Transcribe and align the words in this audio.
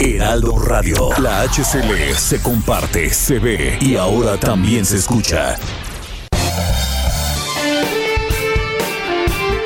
Heraldo 0.00 0.56
Radio. 0.58 1.10
La 1.18 1.42
HCL 1.42 2.14
se 2.14 2.40
comparte, 2.40 3.10
se 3.10 3.40
ve 3.40 3.78
y 3.80 3.96
ahora 3.96 4.38
también 4.38 4.84
se 4.84 4.96
escucha. 4.96 5.56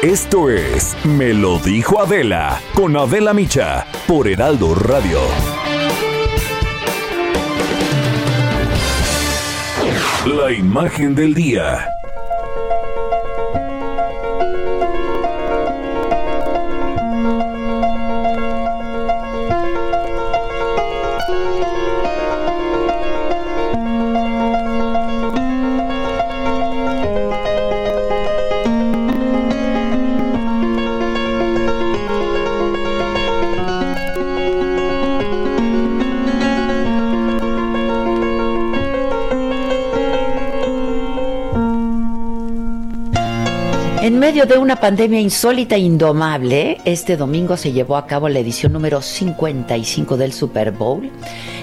Esto 0.03 0.49
es 0.49 0.97
Me 1.05 1.35
lo 1.35 1.59
dijo 1.59 2.01
Adela 2.01 2.61
con 2.75 2.97
Adela 2.97 3.35
Micha 3.35 3.87
por 4.07 4.27
Heraldo 4.27 4.75
Radio. 4.75 5.21
La 10.25 10.51
imagen 10.51 11.15
del 11.15 11.35
día. 11.35 11.92
Medio 44.23 44.47
de 44.47 44.57
una 44.57 44.77
pandemia 44.77 45.19
insólita 45.19 45.75
e 45.75 45.81
indomable, 45.81 46.79
este 46.85 47.17
domingo 47.17 47.57
se 47.57 47.73
llevó 47.73 47.97
a 47.97 48.07
cabo 48.07 48.29
la 48.29 48.39
edición 48.39 48.73
número 48.73 49.03
55 49.03 50.17
del 50.17 50.33
Super 50.33 50.71
Bowl, 50.71 51.11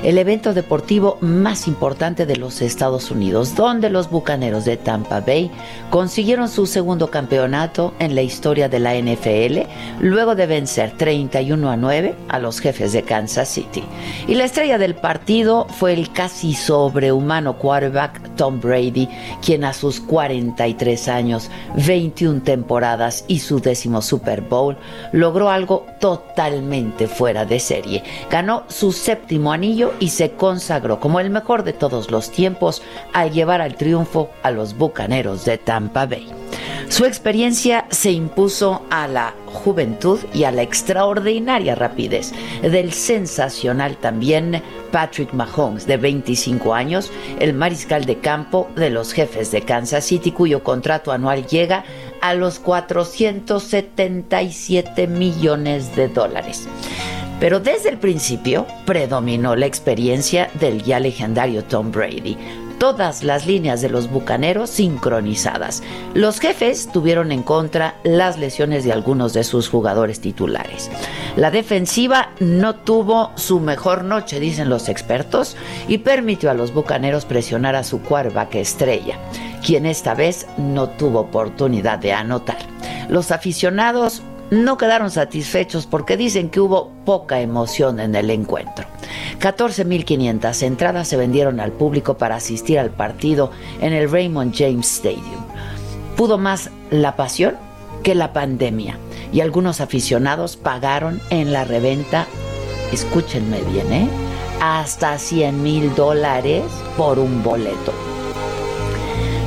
el 0.03 0.17
evento 0.17 0.53
deportivo 0.53 1.17
más 1.21 1.69
importante 1.69 2.25
de 2.25 2.35
los 2.35 2.61
Estados 2.61 3.11
Unidos, 3.11 3.55
donde 3.55 3.89
los 3.89 4.09
Bucaneros 4.09 4.65
de 4.65 4.75
Tampa 4.75 5.21
Bay 5.21 5.49
consiguieron 5.89 6.49
su 6.49 6.65
segundo 6.65 7.09
campeonato 7.09 7.93
en 7.97 8.13
la 8.13 8.23
historia 8.23 8.67
de 8.67 8.79
la 8.81 8.93
NFL, 8.95 9.59
luego 10.01 10.35
de 10.35 10.45
vencer 10.45 10.97
31 10.97 11.69
a 11.69 11.77
9 11.77 12.15
a 12.27 12.39
los 12.39 12.59
jefes 12.59 12.91
de 12.91 13.03
Kansas 13.03 13.47
City. 13.47 13.85
Y 14.27 14.35
la 14.35 14.43
estrella 14.43 14.77
del 14.77 14.95
partido 14.95 15.65
fue 15.69 15.93
el 15.93 16.11
casi 16.11 16.53
sobrehumano 16.53 17.57
quarterback 17.57 18.35
Tom 18.35 18.59
Brady, 18.59 19.07
quien 19.41 19.63
a 19.63 19.71
sus 19.71 20.01
43 20.01 21.07
años, 21.07 21.49
21 21.87 22.48
temporadas 22.49 23.25
y 23.27 23.41
su 23.41 23.59
décimo 23.59 24.01
Super 24.01 24.41
Bowl, 24.41 24.75
logró 25.11 25.51
algo 25.51 25.85
totalmente 25.99 27.07
fuera 27.07 27.45
de 27.45 27.59
serie. 27.59 28.03
Ganó 28.31 28.63
su 28.69 28.91
séptimo 28.91 29.51
anillo 29.51 29.93
y 29.99 30.09
se 30.09 30.31
consagró 30.31 30.99
como 30.99 31.19
el 31.19 31.29
mejor 31.29 31.63
de 31.63 31.73
todos 31.73 32.09
los 32.09 32.31
tiempos 32.31 32.81
al 33.13 33.31
llevar 33.31 33.61
al 33.61 33.75
triunfo 33.75 34.31
a 34.41 34.49
los 34.49 34.75
Bucaneros 34.75 35.45
de 35.45 35.59
Tampa 35.59 36.07
Bay. 36.07 36.27
Su 36.87 37.05
experiencia 37.05 37.85
se 37.91 38.09
impuso 38.09 38.81
a 38.89 39.07
la 39.07 39.35
juventud 39.45 40.19
y 40.33 40.45
a 40.45 40.51
la 40.51 40.63
extraordinaria 40.63 41.75
rapidez 41.75 42.33
del 42.63 42.93
sensacional 42.93 43.97
también 43.97 44.63
Patrick 44.91 45.31
Mahomes, 45.33 45.85
de 45.85 45.97
25 45.97 46.73
años, 46.73 47.11
el 47.39 47.53
mariscal 47.53 48.05
de 48.05 48.17
campo 48.17 48.69
de 48.75 48.89
los 48.89 49.13
jefes 49.13 49.51
de 49.51 49.61
Kansas 49.61 50.05
City, 50.05 50.31
cuyo 50.31 50.63
contrato 50.63 51.11
anual 51.11 51.45
llega 51.45 51.83
a 52.21 52.33
los 52.33 52.59
477 52.59 55.07
millones 55.07 55.95
de 55.95 56.07
dólares. 56.07 56.67
Pero 57.39 57.61
desde 57.61 57.89
el 57.89 57.97
principio 57.97 58.67
predominó 58.85 59.55
la 59.55 59.65
experiencia 59.65 60.51
del 60.59 60.83
ya 60.83 60.99
legendario 60.99 61.63
Tom 61.63 61.91
Brady, 61.91 62.37
todas 62.79 63.23
las 63.23 63.45
líneas 63.45 63.81
de 63.81 63.89
los 63.89 64.09
bucaneros 64.09 64.69
sincronizadas. 64.69 65.83
Los 66.13 66.39
jefes 66.39 66.89
tuvieron 66.91 67.31
en 67.31 67.43
contra 67.43 67.95
las 68.03 68.39
lesiones 68.39 68.83
de 68.83 68.93
algunos 68.93 69.33
de 69.33 69.43
sus 69.43 69.69
jugadores 69.69 70.21
titulares. 70.21 70.89
La 71.35 71.51
defensiva 71.51 72.29
no 72.39 72.75
tuvo 72.75 73.31
su 73.35 73.59
mejor 73.59 74.03
noche, 74.03 74.39
dicen 74.39 74.69
los 74.69 74.89
expertos, 74.89 75.55
y 75.87 75.99
permitió 75.99 76.49
a 76.49 76.55
los 76.55 76.73
bucaneros 76.73 77.25
presionar 77.25 77.75
a 77.75 77.83
su 77.83 78.01
quarterback 78.01 78.55
estrella, 78.55 79.19
quien 79.63 79.85
esta 79.85 80.15
vez 80.15 80.47
no 80.57 80.89
tuvo 80.89 81.19
oportunidad 81.19 81.99
de 81.99 82.13
anotar. 82.13 82.57
Los 83.09 83.31
aficionados 83.31 84.21
no 84.51 84.77
quedaron 84.77 85.11
satisfechos 85.11 85.85
porque 85.85 86.17
dicen 86.17 86.49
que 86.49 86.59
hubo 86.59 86.91
poca 87.05 87.41
emoción 87.41 87.99
en 87.99 88.15
el 88.15 88.29
encuentro. 88.29 88.85
14.500 89.39 90.63
entradas 90.63 91.07
se 91.07 91.17
vendieron 91.17 91.59
al 91.59 91.71
público 91.71 92.17
para 92.17 92.35
asistir 92.35 92.79
al 92.79 92.89
partido 92.89 93.51
en 93.81 93.93
el 93.93 94.09
Raymond 94.09 94.55
James 94.55 94.91
Stadium. 94.91 95.43
Pudo 96.15 96.37
más 96.37 96.69
la 96.89 97.15
pasión 97.15 97.55
que 98.03 98.15
la 98.15 98.33
pandemia 98.33 98.97
y 99.31 99.41
algunos 99.41 99.81
aficionados 99.81 100.57
pagaron 100.57 101.21
en 101.29 101.53
la 101.53 101.63
reventa, 101.63 102.25
escúchenme 102.91 103.61
bien, 103.61 103.93
¿eh? 103.93 104.09
hasta 104.61 105.17
100 105.17 105.63
mil 105.63 105.95
dólares 105.95 106.63
por 106.97 107.19
un 107.19 107.43
boleto. 107.43 107.93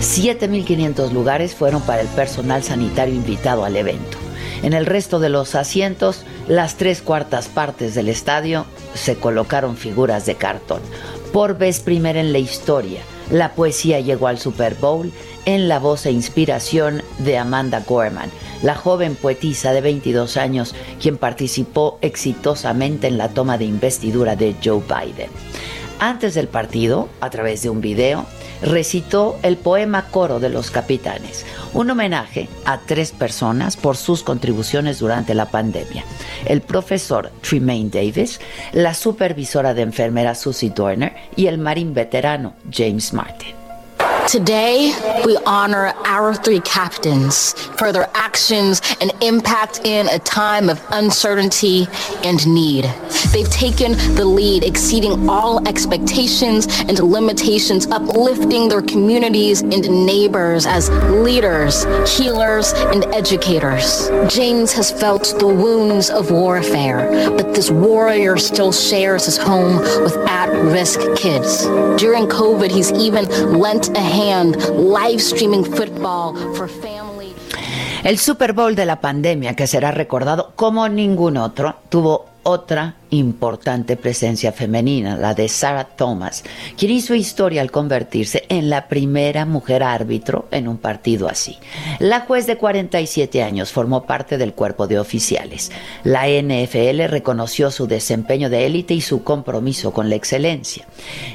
7.500 0.00 1.12
lugares 1.12 1.54
fueron 1.54 1.82
para 1.82 2.02
el 2.02 2.08
personal 2.08 2.62
sanitario 2.62 3.14
invitado 3.14 3.64
al 3.64 3.76
evento. 3.76 4.21
En 4.62 4.72
el 4.72 4.86
resto 4.86 5.18
de 5.18 5.28
los 5.28 5.54
asientos, 5.54 6.24
las 6.46 6.76
tres 6.76 7.02
cuartas 7.02 7.48
partes 7.48 7.94
del 7.94 8.08
estadio 8.08 8.64
se 8.94 9.16
colocaron 9.16 9.76
figuras 9.76 10.24
de 10.24 10.36
cartón. 10.36 10.80
Por 11.32 11.58
vez 11.58 11.80
primera 11.80 12.20
en 12.20 12.32
la 12.32 12.38
historia, 12.38 13.00
la 13.30 13.54
poesía 13.54 13.98
llegó 14.00 14.28
al 14.28 14.38
Super 14.38 14.74
Bowl 14.74 15.10
en 15.46 15.68
la 15.68 15.78
voz 15.78 16.06
e 16.06 16.12
inspiración 16.12 17.02
de 17.18 17.38
Amanda 17.38 17.82
Gorman, 17.86 18.30
la 18.62 18.76
joven 18.76 19.16
poetisa 19.16 19.72
de 19.72 19.80
22 19.80 20.36
años 20.36 20.74
quien 21.00 21.16
participó 21.16 21.98
exitosamente 22.00 23.08
en 23.08 23.18
la 23.18 23.30
toma 23.30 23.58
de 23.58 23.64
investidura 23.64 24.36
de 24.36 24.54
Joe 24.62 24.82
Biden. 24.82 25.30
Antes 26.02 26.34
del 26.34 26.48
partido, 26.48 27.08
a 27.20 27.30
través 27.30 27.62
de 27.62 27.70
un 27.70 27.80
video, 27.80 28.26
recitó 28.60 29.38
el 29.44 29.56
poema 29.56 30.06
Coro 30.06 30.40
de 30.40 30.48
los 30.48 30.72
Capitanes, 30.72 31.46
un 31.74 31.92
homenaje 31.92 32.48
a 32.64 32.78
tres 32.78 33.12
personas 33.12 33.76
por 33.76 33.96
sus 33.96 34.24
contribuciones 34.24 34.98
durante 34.98 35.32
la 35.32 35.46
pandemia. 35.46 36.02
El 36.44 36.60
profesor 36.60 37.30
Tremaine 37.48 37.88
Davis, 37.88 38.40
la 38.72 38.94
supervisora 38.94 39.74
de 39.74 39.82
enfermera 39.82 40.34
Susie 40.34 40.70
Dorner 40.70 41.14
y 41.36 41.46
el 41.46 41.58
marín 41.58 41.94
veterano 41.94 42.54
James 42.68 43.12
Martin. 43.12 43.61
Today, 44.28 44.94
we 45.26 45.36
honor 45.46 45.92
our 46.06 46.32
three 46.32 46.60
captains 46.60 47.52
for 47.52 47.92
their 47.92 48.08
actions 48.14 48.80
and 49.00 49.12
impact 49.20 49.80
in 49.84 50.08
a 50.08 50.18
time 50.20 50.70
of 50.70 50.80
uncertainty 50.90 51.86
and 52.24 52.46
need. 52.46 52.84
They've 53.32 53.50
taken 53.50 53.92
the 54.14 54.24
lead, 54.24 54.64
exceeding 54.64 55.28
all 55.28 55.66
expectations 55.66 56.66
and 56.82 56.98
limitations, 57.00 57.86
uplifting 57.88 58.68
their 58.68 58.82
communities 58.82 59.62
and 59.62 60.06
neighbors 60.06 60.66
as 60.66 60.88
leaders, 61.10 61.84
healers, 62.16 62.72
and 62.74 63.04
educators. 63.06 64.08
James 64.28 64.72
has 64.72 64.90
felt 64.90 65.34
the 65.40 65.46
wounds 65.46 66.10
of 66.10 66.30
warfare, 66.30 67.30
but 67.36 67.54
this 67.54 67.70
warrior 67.70 68.36
still 68.36 68.72
shares 68.72 69.26
his 69.26 69.36
home 69.36 69.78
with 70.02 70.16
at-risk 70.28 71.00
kids. 71.16 71.64
During 72.00 72.26
COVID, 72.28 72.70
he's 72.70 72.92
even 72.92 73.26
lent 73.58 73.88
a 73.96 74.11
hand 74.12 74.56
live 74.76 75.18
streaming 75.20 75.64
football 75.64 76.34
for 76.54 76.68
family. 76.68 77.34
El 78.04 78.18
Super 78.18 78.52
Bowl 78.52 78.74
de 78.74 78.84
la 78.84 79.00
pandemia, 79.00 79.54
que 79.54 79.66
será 79.66 79.90
recordado 79.90 80.52
como 80.56 80.88
ningún 80.88 81.36
otro, 81.36 81.76
tuvo 81.88 82.26
otra 82.42 82.96
importante 83.12 83.96
presencia 83.96 84.52
femenina, 84.52 85.16
la 85.16 85.34
de 85.34 85.48
Sarah 85.48 85.84
Thomas, 85.84 86.44
quien 86.76 86.92
hizo 86.92 87.14
historia 87.14 87.60
al 87.60 87.70
convertirse 87.70 88.44
en 88.48 88.70
la 88.70 88.88
primera 88.88 89.44
mujer 89.44 89.82
árbitro 89.82 90.48
en 90.50 90.66
un 90.66 90.78
partido 90.78 91.28
así. 91.28 91.58
La 91.98 92.20
juez 92.20 92.46
de 92.46 92.56
47 92.56 93.42
años 93.42 93.70
formó 93.70 94.04
parte 94.04 94.38
del 94.38 94.54
cuerpo 94.54 94.86
de 94.86 94.98
oficiales. 94.98 95.70
La 96.04 96.26
NFL 96.26 97.04
reconoció 97.08 97.70
su 97.70 97.86
desempeño 97.86 98.48
de 98.48 98.66
élite 98.66 98.94
y 98.94 99.02
su 99.02 99.22
compromiso 99.22 99.92
con 99.92 100.08
la 100.08 100.16
excelencia. 100.16 100.86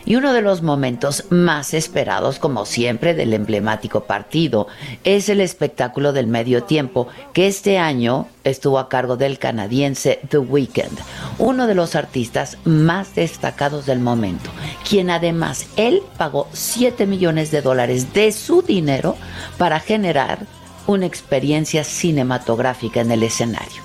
Y 0.06 0.16
uno 0.16 0.34
de 0.34 0.42
los 0.42 0.64
momentos 0.64 1.26
más 1.30 1.74
esperados, 1.76 2.40
como 2.40 2.66
siempre, 2.66 3.14
del 3.14 3.34
emblemático 3.34 4.06
partido 4.06 4.68
es 5.04 5.30
el 5.30 5.42
espectáculo 5.42 6.12
del 6.12 6.28
medio 6.28 6.64
tiempo, 6.64 7.08
que 7.34 7.48
este 7.48 7.78
año 7.78 8.28
estuvo 8.44 8.80
a 8.80 8.90
cargo 8.90 9.18
del 9.18 9.40
canadiense 9.40 10.20
The 10.30 10.40
Weeknd, 10.40 10.98
uno 11.38 11.67
de 11.68 11.76
los 11.76 11.96
artistas 11.96 12.58
más 12.66 13.14
destacados 13.16 13.86
del 13.86 14.00
momento, 14.00 14.50
quien 14.88 15.10
además 15.10 15.68
él 15.76 16.02
pagó 16.18 16.48
7 16.54 17.06
millones 17.06 17.52
de 17.52 17.62
dólares 17.62 18.14
de 18.14 18.32
su 18.32 18.62
dinero 18.62 19.16
para 19.58 19.80
generar 19.80 20.40
una 20.88 21.06
experiencia 21.06 21.84
cinematográfica 21.84 23.02
en 23.02 23.12
el 23.12 23.24
escenario. 23.24 23.84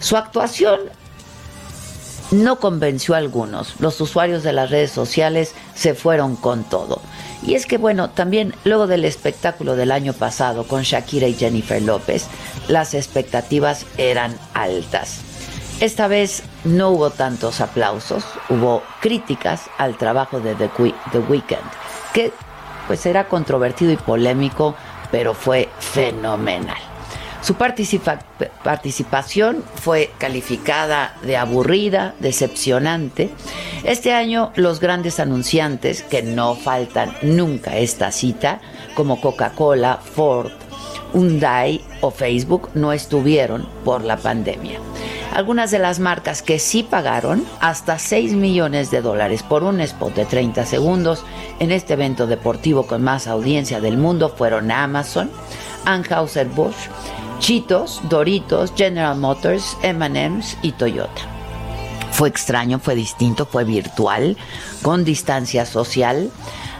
Su 0.00 0.16
actuación 0.16 0.80
no 2.30 2.58
convenció 2.58 3.14
a 3.14 3.18
algunos. 3.18 3.74
Los 3.80 4.00
usuarios 4.00 4.42
de 4.42 4.52
las 4.52 4.70
redes 4.70 4.90
sociales 4.90 5.54
se 5.74 5.94
fueron 5.94 6.36
con 6.36 6.64
todo. 6.64 7.00
Y 7.42 7.54
es 7.54 7.66
que 7.66 7.78
bueno, 7.78 8.10
también 8.10 8.54
luego 8.64 8.86
del 8.86 9.04
espectáculo 9.04 9.76
del 9.76 9.92
año 9.92 10.12
pasado 10.12 10.66
con 10.66 10.82
Shakira 10.82 11.26
y 11.26 11.34
Jennifer 11.34 11.80
López, 11.80 12.26
las 12.68 12.94
expectativas 12.94 13.86
eran 13.96 14.36
altas. 14.54 15.29
Esta 15.80 16.08
vez 16.08 16.42
no 16.64 16.90
hubo 16.90 17.08
tantos 17.08 17.62
aplausos, 17.62 18.22
hubo 18.50 18.82
críticas 19.00 19.70
al 19.78 19.96
trabajo 19.96 20.38
de 20.38 20.54
The, 20.54 20.68
Weeknd, 21.18 21.56
que 22.12 22.34
pues 22.86 23.06
era 23.06 23.28
controvertido 23.28 23.90
y 23.90 23.96
polémico, 23.96 24.74
pero 25.10 25.32
fue 25.32 25.70
fenomenal. 25.78 26.76
Su 27.40 27.54
participación 27.54 29.64
fue 29.76 30.10
calificada 30.18 31.16
de 31.22 31.38
aburrida, 31.38 32.14
decepcionante. 32.18 33.30
Este 33.82 34.12
año 34.12 34.52
los 34.56 34.80
grandes 34.80 35.18
anunciantes, 35.18 36.02
que 36.02 36.22
no 36.22 36.56
faltan 36.56 37.16
nunca 37.22 37.78
esta 37.78 38.12
cita, 38.12 38.60
como 38.94 39.22
Coca-Cola, 39.22 39.96
Ford, 39.96 40.52
Hyundai 41.14 41.80
o 42.02 42.10
Facebook, 42.10 42.68
no 42.74 42.92
estuvieron 42.92 43.66
por 43.82 44.04
la 44.04 44.18
pandemia. 44.18 44.78
Algunas 45.32 45.70
de 45.70 45.78
las 45.78 46.00
marcas 46.00 46.42
que 46.42 46.58
sí 46.58 46.82
pagaron 46.82 47.44
hasta 47.60 47.98
6 47.98 48.32
millones 48.32 48.90
de 48.90 49.00
dólares 49.00 49.42
por 49.44 49.62
un 49.62 49.80
spot 49.80 50.14
de 50.14 50.24
30 50.24 50.66
segundos 50.66 51.24
en 51.60 51.70
este 51.70 51.92
evento 51.92 52.26
deportivo 52.26 52.86
con 52.86 53.02
más 53.02 53.28
audiencia 53.28 53.80
del 53.80 53.96
mundo 53.96 54.28
fueron 54.28 54.72
Amazon, 54.72 55.30
Anheuser-Busch, 55.84 56.90
Cheetos, 57.38 58.00
Doritos, 58.08 58.72
General 58.76 59.16
Motors, 59.16 59.76
M&M's 59.82 60.56
y 60.62 60.72
Toyota. 60.72 61.22
Fue 62.10 62.28
extraño, 62.28 62.80
fue 62.80 62.96
distinto, 62.96 63.46
fue 63.46 63.64
virtual, 63.64 64.36
con 64.82 65.04
distancia 65.04 65.64
social 65.64 66.30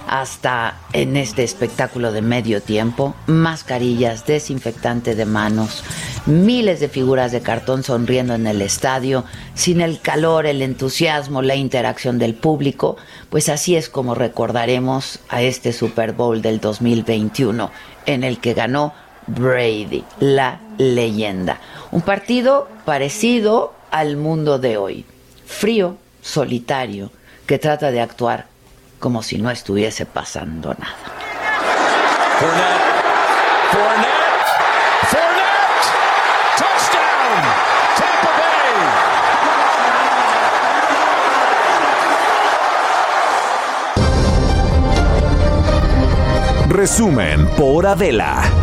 hasta 0.06 0.78
en 0.92 1.16
este 1.16 1.44
espectáculo 1.44 2.12
de 2.12 2.22
medio 2.22 2.60
tiempo, 2.62 3.14
mascarillas, 3.26 4.26
desinfectante 4.26 5.14
de 5.14 5.26
manos, 5.26 5.84
miles 6.26 6.80
de 6.80 6.88
figuras 6.88 7.32
de 7.32 7.40
cartón 7.40 7.82
sonriendo 7.82 8.34
en 8.34 8.46
el 8.46 8.62
estadio, 8.62 9.24
sin 9.54 9.80
el 9.80 10.00
calor, 10.00 10.46
el 10.46 10.62
entusiasmo, 10.62 11.42
la 11.42 11.56
interacción 11.56 12.18
del 12.18 12.34
público, 12.34 12.96
pues 13.30 13.48
así 13.48 13.76
es 13.76 13.88
como 13.88 14.14
recordaremos 14.14 15.20
a 15.28 15.42
este 15.42 15.72
Super 15.72 16.12
Bowl 16.12 16.42
del 16.42 16.60
2021 16.60 17.70
en 18.06 18.24
el 18.24 18.38
que 18.38 18.54
ganó 18.54 18.92
Brady, 19.26 20.04
la 20.18 20.60
leyenda. 20.78 21.60
Un 21.92 22.02
partido 22.02 22.68
parecido 22.84 23.72
al 23.90 24.16
mundo 24.16 24.58
de 24.58 24.76
hoy, 24.76 25.04
frío, 25.46 25.96
solitario, 26.22 27.10
que 27.46 27.58
trata 27.58 27.90
de 27.90 28.00
actuar 28.00 28.46
como 29.00 29.22
si 29.22 29.38
no 29.38 29.50
estuviese 29.50 30.06
pasando 30.06 30.74
nada. 30.74 30.94
touchdown, 36.56 37.42
Tampa 37.96 38.30
Bay. 46.66 46.68
Resumen 46.68 47.48
por 47.56 47.86
Adela. 47.86 48.59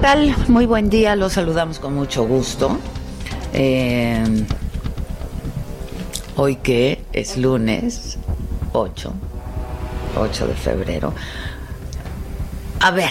Tal? 0.00 0.34
Muy 0.48 0.66
buen 0.66 0.88
día, 0.88 1.14
los 1.14 1.34
saludamos 1.34 1.78
con 1.78 1.94
mucho 1.94 2.24
gusto. 2.24 2.78
Eh, 3.52 4.24
hoy 6.36 6.56
que 6.56 7.04
es 7.12 7.36
lunes 7.36 8.18
8, 8.72 9.12
8 10.16 10.46
de 10.46 10.54
febrero. 10.54 11.12
A 12.80 12.90
ver. 12.92 13.10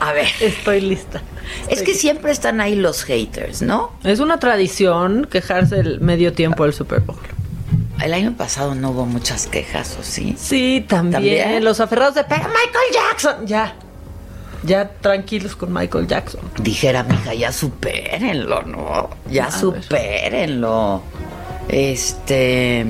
A 0.00 0.12
ver. 0.12 0.28
Estoy 0.40 0.80
lista. 0.80 1.20
es 1.68 1.82
que 1.82 1.94
siempre 1.94 2.30
están 2.30 2.60
ahí 2.60 2.76
los 2.76 3.02
haters, 3.04 3.62
¿no? 3.62 3.92
Es 4.04 4.20
una 4.20 4.38
tradición 4.38 5.26
quejarse 5.30 5.80
el 5.80 6.00
medio 6.00 6.32
tiempo 6.32 6.62
del 6.64 6.74
Super 6.74 7.00
Bowl. 7.00 7.18
El 8.00 8.12
año 8.12 8.34
pasado 8.36 8.74
no 8.74 8.90
hubo 8.90 9.06
muchas 9.06 9.46
quejas, 9.46 9.96
¿o 9.98 10.02
sí? 10.02 10.36
Sí, 10.38 10.84
también. 10.86 11.64
Los 11.64 11.80
aferrados 11.80 12.14
de 12.14 12.22
Michael 12.22 12.92
Jackson. 12.92 13.46
Ya. 13.46 13.74
Ya 14.64 14.88
tranquilos 14.88 15.56
con 15.56 15.72
Michael 15.72 16.06
Jackson. 16.06 16.40
Dijera, 16.58 17.02
mija, 17.02 17.34
ya 17.34 17.52
supérenlo, 17.52 18.62
¿no? 18.62 19.10
Ya 19.30 19.50
supérenlo. 19.50 21.02
Este. 21.68 22.86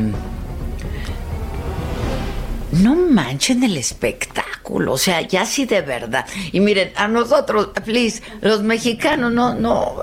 No 2.72 2.94
manchen 2.96 3.62
el 3.62 3.76
espectáculo, 3.76 4.94
o 4.94 4.98
sea, 4.98 5.20
ya 5.20 5.46
sí 5.46 5.64
de 5.64 5.80
verdad. 5.80 6.26
Y 6.50 6.58
miren, 6.60 6.92
a 6.96 7.06
nosotros, 7.06 7.70
please, 7.84 8.20
los 8.40 8.62
mexicanos, 8.62 9.32
no, 9.32 9.54
no. 9.54 10.02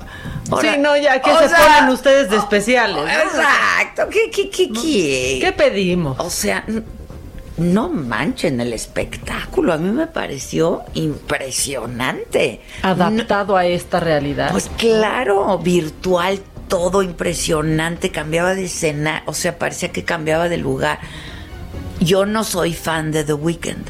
sí, 0.61 0.67
no, 0.79 0.95
ya 0.95 1.21
que 1.21 1.31
se 1.31 1.49
ponen 1.49 1.89
ustedes 1.89 2.29
de 2.29 2.37
especiales. 2.37 3.03
Exacto, 3.03 4.07
¿Qué, 4.09 4.29
qué, 4.31 4.49
qué, 4.49 4.71
qué? 4.71 5.39
¿Qué 5.41 5.51
pedimos? 5.51 6.17
O 6.19 6.29
sea, 6.29 6.63
no 7.61 7.89
manchen 7.89 8.59
el 8.59 8.73
espectáculo. 8.73 9.73
A 9.73 9.77
mí 9.77 9.89
me 9.89 10.07
pareció 10.07 10.83
impresionante. 10.93 12.61
Adaptado 12.81 13.55
a 13.55 13.65
esta 13.65 13.99
realidad. 13.99 14.51
Pues 14.51 14.69
claro, 14.77 15.57
virtual, 15.59 16.41
todo 16.67 17.01
impresionante. 17.01 18.11
Cambiaba 18.11 18.55
de 18.55 18.65
escena, 18.65 19.23
o 19.25 19.33
sea, 19.33 19.57
parecía 19.57 19.91
que 19.91 20.03
cambiaba 20.03 20.49
de 20.49 20.57
lugar. 20.57 20.99
Yo 21.99 22.25
no 22.25 22.43
soy 22.43 22.73
fan 22.73 23.11
de 23.11 23.23
The 23.23 23.33
Weeknd. 23.33 23.85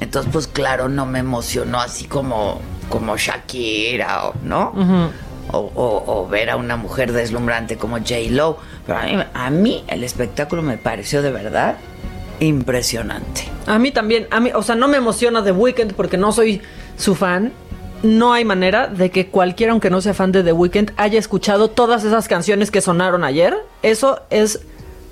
Entonces, 0.00 0.32
pues 0.32 0.46
claro, 0.46 0.88
no 0.88 1.04
me 1.06 1.18
emocionó 1.18 1.80
así 1.80 2.06
como, 2.06 2.60
como 2.88 3.16
Shakira, 3.16 4.32
¿no? 4.42 4.72
o, 5.52 6.28
ver 6.30 6.50
a 6.50 6.56
una 6.56 6.76
mujer 6.76 7.12
deslumbrante 7.12 7.76
como 7.76 7.98
J. 7.98 8.14
Lo. 8.30 8.58
Pero 8.86 8.98
a 8.98 9.02
mí, 9.02 9.18
a 9.34 9.50
mí 9.50 9.84
el 9.88 10.04
espectáculo 10.04 10.62
me 10.62 10.78
pareció 10.78 11.22
de 11.22 11.30
verdad 11.30 11.76
impresionante. 12.40 13.42
A 13.66 13.78
mí 13.78 13.92
también, 13.92 14.26
a 14.30 14.40
mí, 14.40 14.50
o 14.54 14.62
sea, 14.62 14.74
no 14.74 14.88
me 14.88 14.96
emociona 14.96 15.44
The 15.44 15.52
Weeknd 15.52 15.94
porque 15.94 16.16
no 16.16 16.32
soy 16.32 16.60
su 16.96 17.14
fan. 17.14 17.52
No 18.02 18.32
hay 18.32 18.46
manera 18.46 18.86
de 18.88 19.10
que 19.10 19.28
cualquiera, 19.28 19.72
aunque 19.72 19.90
no 19.90 20.00
sea 20.00 20.14
fan 20.14 20.32
de 20.32 20.42
The 20.42 20.52
Weeknd, 20.52 20.92
haya 20.96 21.18
escuchado 21.18 21.68
todas 21.68 22.02
esas 22.04 22.28
canciones 22.28 22.70
que 22.70 22.80
sonaron 22.80 23.24
ayer. 23.24 23.54
Eso 23.82 24.22
es 24.30 24.60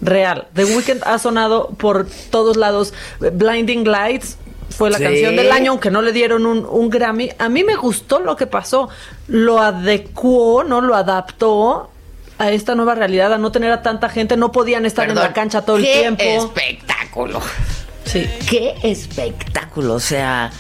real. 0.01 0.49
The 0.55 0.65
Weeknd 0.65 1.03
ha 1.05 1.19
sonado 1.19 1.69
por 1.77 2.07
todos 2.31 2.57
lados. 2.57 2.95
Blinding 3.21 3.85
Lights 3.85 4.39
fue 4.71 4.91
la 4.91 4.99
canción 4.99 5.37
del 5.37 5.53
año, 5.53 5.73
aunque 5.73 5.91
no 5.91 6.01
le 6.01 6.13
dieron 6.13 6.47
un, 6.47 6.65
un, 6.65 6.89
Grammy. 6.89 7.31
A 7.39 7.49
mí 7.51 7.63
me 7.63 7.77
gustó 7.77 8.21
lo 8.21 8.37
que 8.37 8.47
pasó. 8.47 8.89
Lo 9.27 9.61
adecuó, 9.61 10.65
¿no? 10.65 10.81
Lo 10.81 10.95
adaptó 10.95 11.91
a 12.39 12.51
esta 12.51 12.75
nueva 12.75 12.95
realidad, 12.95 13.33
a 13.33 13.39
no 13.39 13.53
tener 13.53 13.73
a 13.73 13.83
tanta 13.83 14.09
gente, 14.09 14.37
no 14.37 14.53
podían 14.53 14.87
estar 14.87 15.09
en 15.09 15.17
la 15.17 15.33
cancha 15.33 15.63
todo 15.63 15.77
el 15.77 15.85
tiempo. 15.85 16.23
¡Qué 16.23 16.37
espectáculo! 16.37 17.41
Sí. 18.05 18.29
¡Qué 18.49 18.75
espectáculo! 18.83 19.95
O 19.95 20.01
sea... 20.01 20.51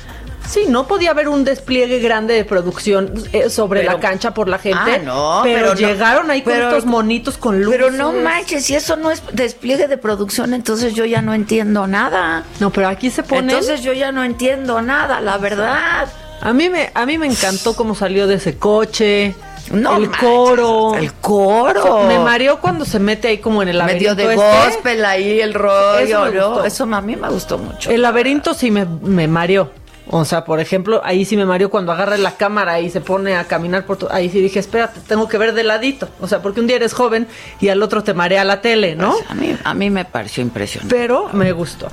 Sí, 0.48 0.64
no 0.66 0.86
podía 0.86 1.10
haber 1.10 1.28
un 1.28 1.44
despliegue 1.44 1.98
grande 1.98 2.32
de 2.32 2.44
producción 2.46 3.12
eh, 3.34 3.50
sobre 3.50 3.84
la 3.84 4.00
cancha 4.00 4.32
por 4.32 4.48
la 4.48 4.58
gente. 4.58 4.94
Ah, 4.94 4.98
no, 4.98 5.40
pero, 5.44 5.74
llegaron 5.74 6.30
ahí 6.30 6.40
con 6.40 6.54
estos 6.54 6.86
monitos 6.86 7.36
con 7.36 7.62
luces. 7.62 7.78
Pero 7.78 7.90
no 7.90 8.12
manches, 8.12 8.64
si 8.64 8.74
eso 8.74 8.96
no 8.96 9.10
es 9.10 9.22
despliegue 9.32 9.88
de 9.88 9.98
producción, 9.98 10.54
entonces 10.54 10.94
yo 10.94 11.04
ya 11.04 11.20
no 11.20 11.34
entiendo 11.34 11.86
nada. 11.86 12.44
No, 12.60 12.70
pero 12.70 12.88
aquí 12.88 13.10
se 13.10 13.22
pone. 13.22 13.52
Entonces 13.52 13.82
yo 13.82 13.92
ya 13.92 14.10
no 14.10 14.24
entiendo 14.24 14.80
nada, 14.80 15.20
la 15.20 15.36
verdad. 15.36 16.08
A 16.40 16.52
mí 16.54 16.70
me, 16.70 16.90
a 16.94 17.04
mí 17.04 17.18
me 17.18 17.26
encantó 17.26 17.76
cómo 17.76 17.94
salió 17.94 18.26
de 18.26 18.36
ese 18.36 18.56
coche. 18.56 19.34
No 19.72 19.96
el 19.96 20.10
coro. 20.10 20.94
El 20.94 21.12
coro. 21.14 22.04
me 22.06 22.18
mareó 22.18 22.60
cuando 22.60 22.84
se 22.84 22.98
mete 22.98 23.28
ahí 23.28 23.38
como 23.38 23.62
en 23.62 23.68
el 23.68 23.78
laberinto. 23.78 24.14
Medio 24.14 24.28
de 24.28 24.34
este. 24.34 24.66
gospel 24.66 25.04
ahí, 25.04 25.40
el 25.40 25.54
rollo. 25.54 26.26
Eso, 26.26 26.64
Eso 26.64 26.84
a 26.84 27.00
mí 27.00 27.16
me 27.16 27.28
gustó 27.28 27.58
mucho. 27.58 27.90
El 27.90 28.02
laberinto 28.02 28.54
sí 28.54 28.70
me, 28.70 28.84
me 28.84 29.28
mareó. 29.28 29.70
O 30.10 30.24
sea, 30.24 30.44
por 30.44 30.58
ejemplo, 30.58 31.02
ahí 31.04 31.24
sí 31.24 31.36
me 31.36 31.44
mareó 31.44 31.70
cuando 31.70 31.92
agarra 31.92 32.16
la 32.16 32.36
cámara 32.36 32.80
y 32.80 32.90
se 32.90 33.00
pone 33.00 33.36
a 33.36 33.44
caminar 33.44 33.84
por 33.84 33.98
todo. 33.98 34.12
Ahí 34.12 34.30
sí 34.30 34.40
dije, 34.40 34.58
espérate, 34.58 35.00
tengo 35.06 35.28
que 35.28 35.36
ver 35.36 35.52
de 35.52 35.64
ladito. 35.64 36.08
O 36.20 36.26
sea, 36.26 36.40
porque 36.40 36.60
un 36.60 36.66
día 36.66 36.76
eres 36.76 36.94
joven 36.94 37.28
y 37.60 37.68
al 37.68 37.82
otro 37.82 38.02
te 38.02 38.14
marea 38.14 38.44
la 38.44 38.60
tele, 38.62 38.96
¿no? 38.96 39.12
Pues, 39.12 39.30
a, 39.30 39.34
mí, 39.34 39.56
a 39.62 39.74
mí 39.74 39.90
me 39.90 40.04
pareció 40.06 40.42
impresionante. 40.42 40.94
Pero 40.94 41.28
me 41.32 41.52
gustó. 41.52 41.88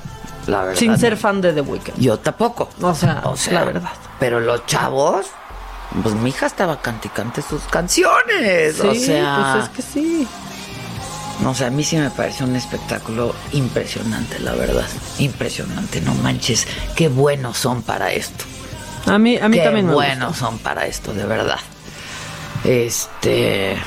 La 0.47 0.61
verdad. 0.63 0.79
Sin 0.79 0.97
ser 0.97 1.17
fan 1.17 1.41
de 1.41 1.53
The 1.53 1.61
Weeknd. 1.61 1.99
Yo 1.99 2.17
tampoco. 2.17 2.69
O 2.81 2.93
sea, 2.93 3.21
o 3.25 3.35
sea 3.35 3.53
la 3.53 3.65
verdad. 3.65 3.91
Pero 4.19 4.39
los 4.39 4.65
chavos 4.65 5.27
pues 6.01 6.15
mi 6.15 6.29
hija 6.29 6.45
estaba 6.45 6.81
canticante 6.81 7.41
sus 7.41 7.61
canciones. 7.63 8.79
o 8.79 8.93
sea, 8.95 9.53
pues 9.53 9.63
es 9.65 9.69
que 9.69 9.81
sí. 9.81 10.27
No 11.41 11.53
sé, 11.53 11.65
a 11.65 11.69
mí 11.69 11.83
sí 11.83 11.97
me 11.97 12.09
parece 12.09 12.43
un 12.43 12.55
espectáculo 12.55 13.35
impresionante, 13.51 14.39
la 14.39 14.53
verdad. 14.53 14.87
Impresionante, 15.19 15.99
no 16.01 16.13
manches. 16.15 16.65
Qué 16.95 17.09
buenos 17.09 17.57
son 17.57 17.81
para 17.81 18.13
esto. 18.13 18.45
A 19.07 19.17
mí, 19.19 19.37
a 19.37 19.49
mí 19.49 19.57
Qué 19.57 19.63
también 19.63 19.87
me 19.87 19.93
buenos 19.93 20.29
gusta. 20.29 20.45
son 20.45 20.59
para 20.59 20.85
esto, 20.85 21.13
de 21.13 21.25
verdad. 21.25 21.59
Este. 22.63 23.77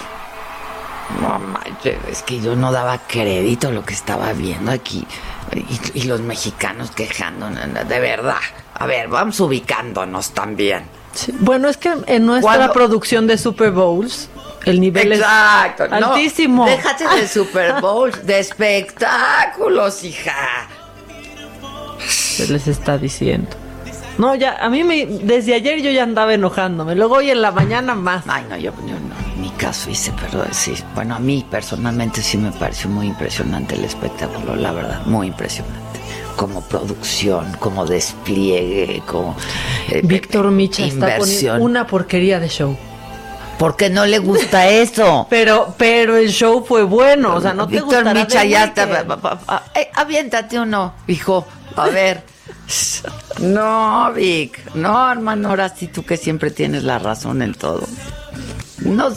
No 1.23 1.39
manches, 1.39 1.97
es 2.11 2.23
que 2.23 2.39
yo 2.41 2.55
no 2.55 2.71
daba 2.71 2.99
crédito 2.99 3.69
a 3.69 3.71
lo 3.71 3.85
que 3.85 3.95
estaba 3.95 4.33
viendo 4.35 4.71
aquí. 4.71 5.07
Y, 5.55 6.01
y 6.01 6.03
los 6.03 6.21
mexicanos 6.21 6.91
quejando, 6.91 7.49
de 7.49 7.99
verdad. 8.01 8.37
A 8.75 8.87
ver, 8.87 9.09
vamos 9.09 9.41
ubicándonos 9.41 10.33
también. 10.33 10.98
Sí. 11.13 11.35
Bueno, 11.41 11.69
es 11.69 11.77
que 11.77 11.93
en 12.07 12.27
nuestra 12.27 12.57
¿Cuándo? 12.57 12.73
producción 12.73 13.27
de 13.27 13.39
Super 13.39 13.73
Bowls, 13.73 14.29
el 14.65 14.81
nivel 14.81 15.13
Exacto, 15.13 15.85
es 15.85 15.91
no, 15.91 16.13
altísimo. 16.13 16.65
déjate 16.67 17.09
de 17.09 17.27
Super 17.29 17.81
Bowl, 17.81 18.13
de 18.25 18.39
espectáculos, 18.39 20.05
hija. 20.05 20.69
Se 22.07 22.47
les 22.53 22.67
está 22.69 22.99
diciendo. 22.99 23.51
No, 24.19 24.35
ya, 24.35 24.57
a 24.61 24.69
mí 24.69 24.83
me, 24.83 25.07
desde 25.07 25.55
ayer 25.55 25.81
yo 25.81 25.91
ya 25.91 26.03
andaba 26.03 26.35
enojándome. 26.35 26.95
Luego 26.97 27.17
hoy 27.17 27.31
en 27.31 27.41
la 27.41 27.53
mañana 27.53 27.95
más. 27.95 28.25
Ay, 28.27 28.45
no, 28.51 28.57
yo, 28.57 28.73
yo 28.87 28.95
no, 28.95 29.41
ni 29.41 29.49
caso 29.51 29.91
hice, 29.91 30.13
pero 30.21 30.45
sí. 30.51 30.75
Bueno, 30.95 31.15
a 31.15 31.19
mí 31.21 31.47
personalmente 31.49 32.21
sí 32.21 32.37
me 32.37 32.51
pareció 32.51 32.91
muy 32.91 33.07
impresionante 33.07 33.77
el 33.77 33.85
espectáculo, 33.85 34.57
la 34.57 34.73
verdad, 34.73 35.03
muy 35.07 35.29
impresionante. 35.29 35.79
Como 36.39 36.61
producción, 36.63 37.57
como 37.59 37.85
despliegue, 37.85 39.03
como. 39.07 39.37
eh, 39.91 40.03
Víctor 40.05 40.47
eh, 40.47 40.51
Micha 40.51 40.85
está 40.85 40.99
poniendo 41.19 41.25
inversión. 41.25 41.63
una 41.63 41.85
porquería 41.85 42.39
de 42.39 42.49
show. 42.49 42.77
¿Por 43.59 43.75
qué 43.77 43.91
no 43.91 44.07
le 44.07 44.21
gusta 44.21 44.69
eso? 44.85 45.27
Pero, 45.29 45.75
pero 45.77 46.17
el 46.17 46.29
show 46.31 46.65
fue 46.65 46.85
bueno, 46.85 47.35
o 47.35 47.41
sea, 47.41 47.55
no 47.55 47.67
te 47.67 47.73
Víctor 47.73 47.87
gustará 48.05 48.15
Micha 48.15 48.45
ya 48.45 48.65
está. 48.67 48.85
Eh, 49.75 49.91
aviéntate 49.95 50.61
uno, 50.61 50.95
hijo. 51.09 51.45
A 51.75 51.89
ver. 51.89 52.23
No, 53.41 54.13
Vic. 54.15 54.75
No, 54.75 55.11
hermano, 55.13 55.51
ahora 55.51 55.69
sí 55.69 55.87
tú 55.89 56.05
que 56.05 56.17
siempre 56.17 56.51
tienes 56.51 56.83
la 56.85 56.99
razón 56.99 57.41
en 57.43 57.55
todo. 57.55 57.85
No. 58.79 59.11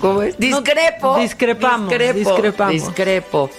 ¿Cómo 0.00 0.22
es? 0.22 0.38
Discrepo. 0.38 1.18
discrepamos, 1.18 1.90
Discrepo. 1.90 2.18
discrepamos. 2.18 2.72
Discrepo. 2.72 3.50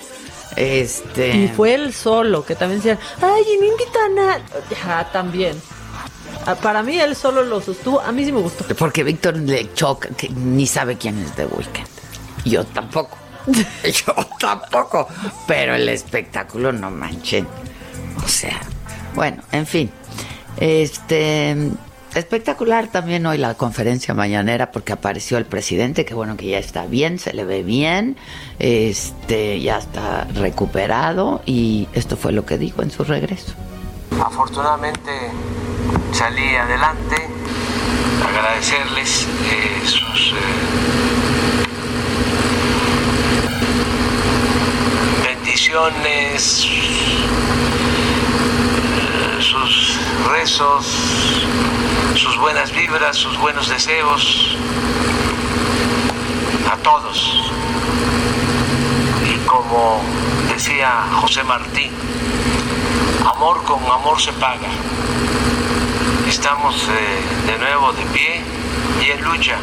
Este. 0.57 1.35
Y 1.37 1.47
fue 1.49 1.75
él 1.75 1.93
solo, 1.93 2.43
que 2.43 2.55
también 2.55 2.81
decían, 2.81 2.99
ay, 3.21 3.43
y 3.53 3.57
no 3.57 3.65
invitan 3.65 4.19
a... 4.19 4.39
Ya, 4.69 5.09
también. 5.11 5.61
Ah, 6.45 6.55
Para 6.55 6.81
mí 6.81 6.99
él 6.99 7.15
solo 7.15 7.43
lo 7.43 7.61
sostuvo, 7.61 8.01
a 8.01 8.11
mí 8.11 8.25
sí 8.25 8.31
me 8.31 8.41
gustó. 8.41 8.65
Porque 8.75 9.03
Víctor 9.03 9.37
le 9.37 9.73
choca, 9.73 10.09
que 10.09 10.29
ni 10.29 10.65
sabe 10.65 10.97
quién 10.97 11.19
es 11.19 11.31
The 11.33 11.45
Weeknd. 11.45 11.87
Yo 12.43 12.65
tampoco. 12.65 13.17
Yo 13.83 14.13
tampoco. 14.39 15.07
Pero 15.45 15.75
el 15.75 15.87
espectáculo 15.89 16.71
no 16.71 16.89
manchen. 16.89 17.47
O 18.23 18.27
sea, 18.27 18.59
bueno, 19.13 19.43
en 19.51 19.65
fin. 19.67 19.91
Este 20.57 21.55
espectacular 22.19 22.87
también 22.87 23.25
hoy 23.25 23.37
la 23.37 23.53
conferencia 23.55 24.13
mañanera 24.13 24.71
porque 24.71 24.93
apareció 24.93 25.37
el 25.37 25.45
presidente, 25.45 26.05
que 26.05 26.13
bueno 26.13 26.37
que 26.37 26.47
ya 26.47 26.59
está 26.59 26.85
bien, 26.85 27.19
se 27.19 27.33
le 27.33 27.45
ve 27.45 27.63
bien, 27.63 28.17
este 28.59 29.59
ya 29.61 29.77
está 29.77 30.25
recuperado 30.33 31.41
y 31.45 31.87
esto 31.93 32.17
fue 32.17 32.31
lo 32.31 32.45
que 32.45 32.57
dijo 32.57 32.81
en 32.81 32.91
su 32.91 33.03
regreso. 33.03 33.53
Afortunadamente 34.19 35.11
salí 36.11 36.55
adelante. 36.55 37.15
Agradecerles 38.23 39.27
eh, 39.51 39.81
sus 39.85 40.33
eh, 40.33 40.37
bendiciones, 45.23 46.65
eh, 48.95 49.41
sus 49.41 49.99
rezos, 50.31 50.85
sus 52.17 52.37
buenas 52.37 52.71
vibras, 52.71 53.15
sus 53.15 53.37
buenos 53.37 53.69
deseos 53.69 54.57
a 56.71 56.75
todos. 56.77 57.51
Y 59.23 59.37
como 59.45 60.01
decía 60.51 61.07
José 61.21 61.43
Martín, 61.43 61.91
amor 63.35 63.63
con 63.63 63.83
amor 63.83 64.19
se 64.19 64.31
paga. 64.33 64.67
Estamos 66.27 66.75
eh, 66.89 67.51
de 67.51 67.57
nuevo 67.59 67.93
de 67.93 68.03
pie 68.07 68.41
y 69.05 69.11
en 69.11 69.23
lucha. 69.23 69.57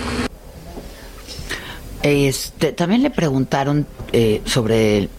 Este, 2.03 2.73
también 2.73 3.03
le 3.03 3.11
preguntaron 3.11 3.87
eh, 4.13 4.43
sobre 4.45 4.99
el, 4.99 5.11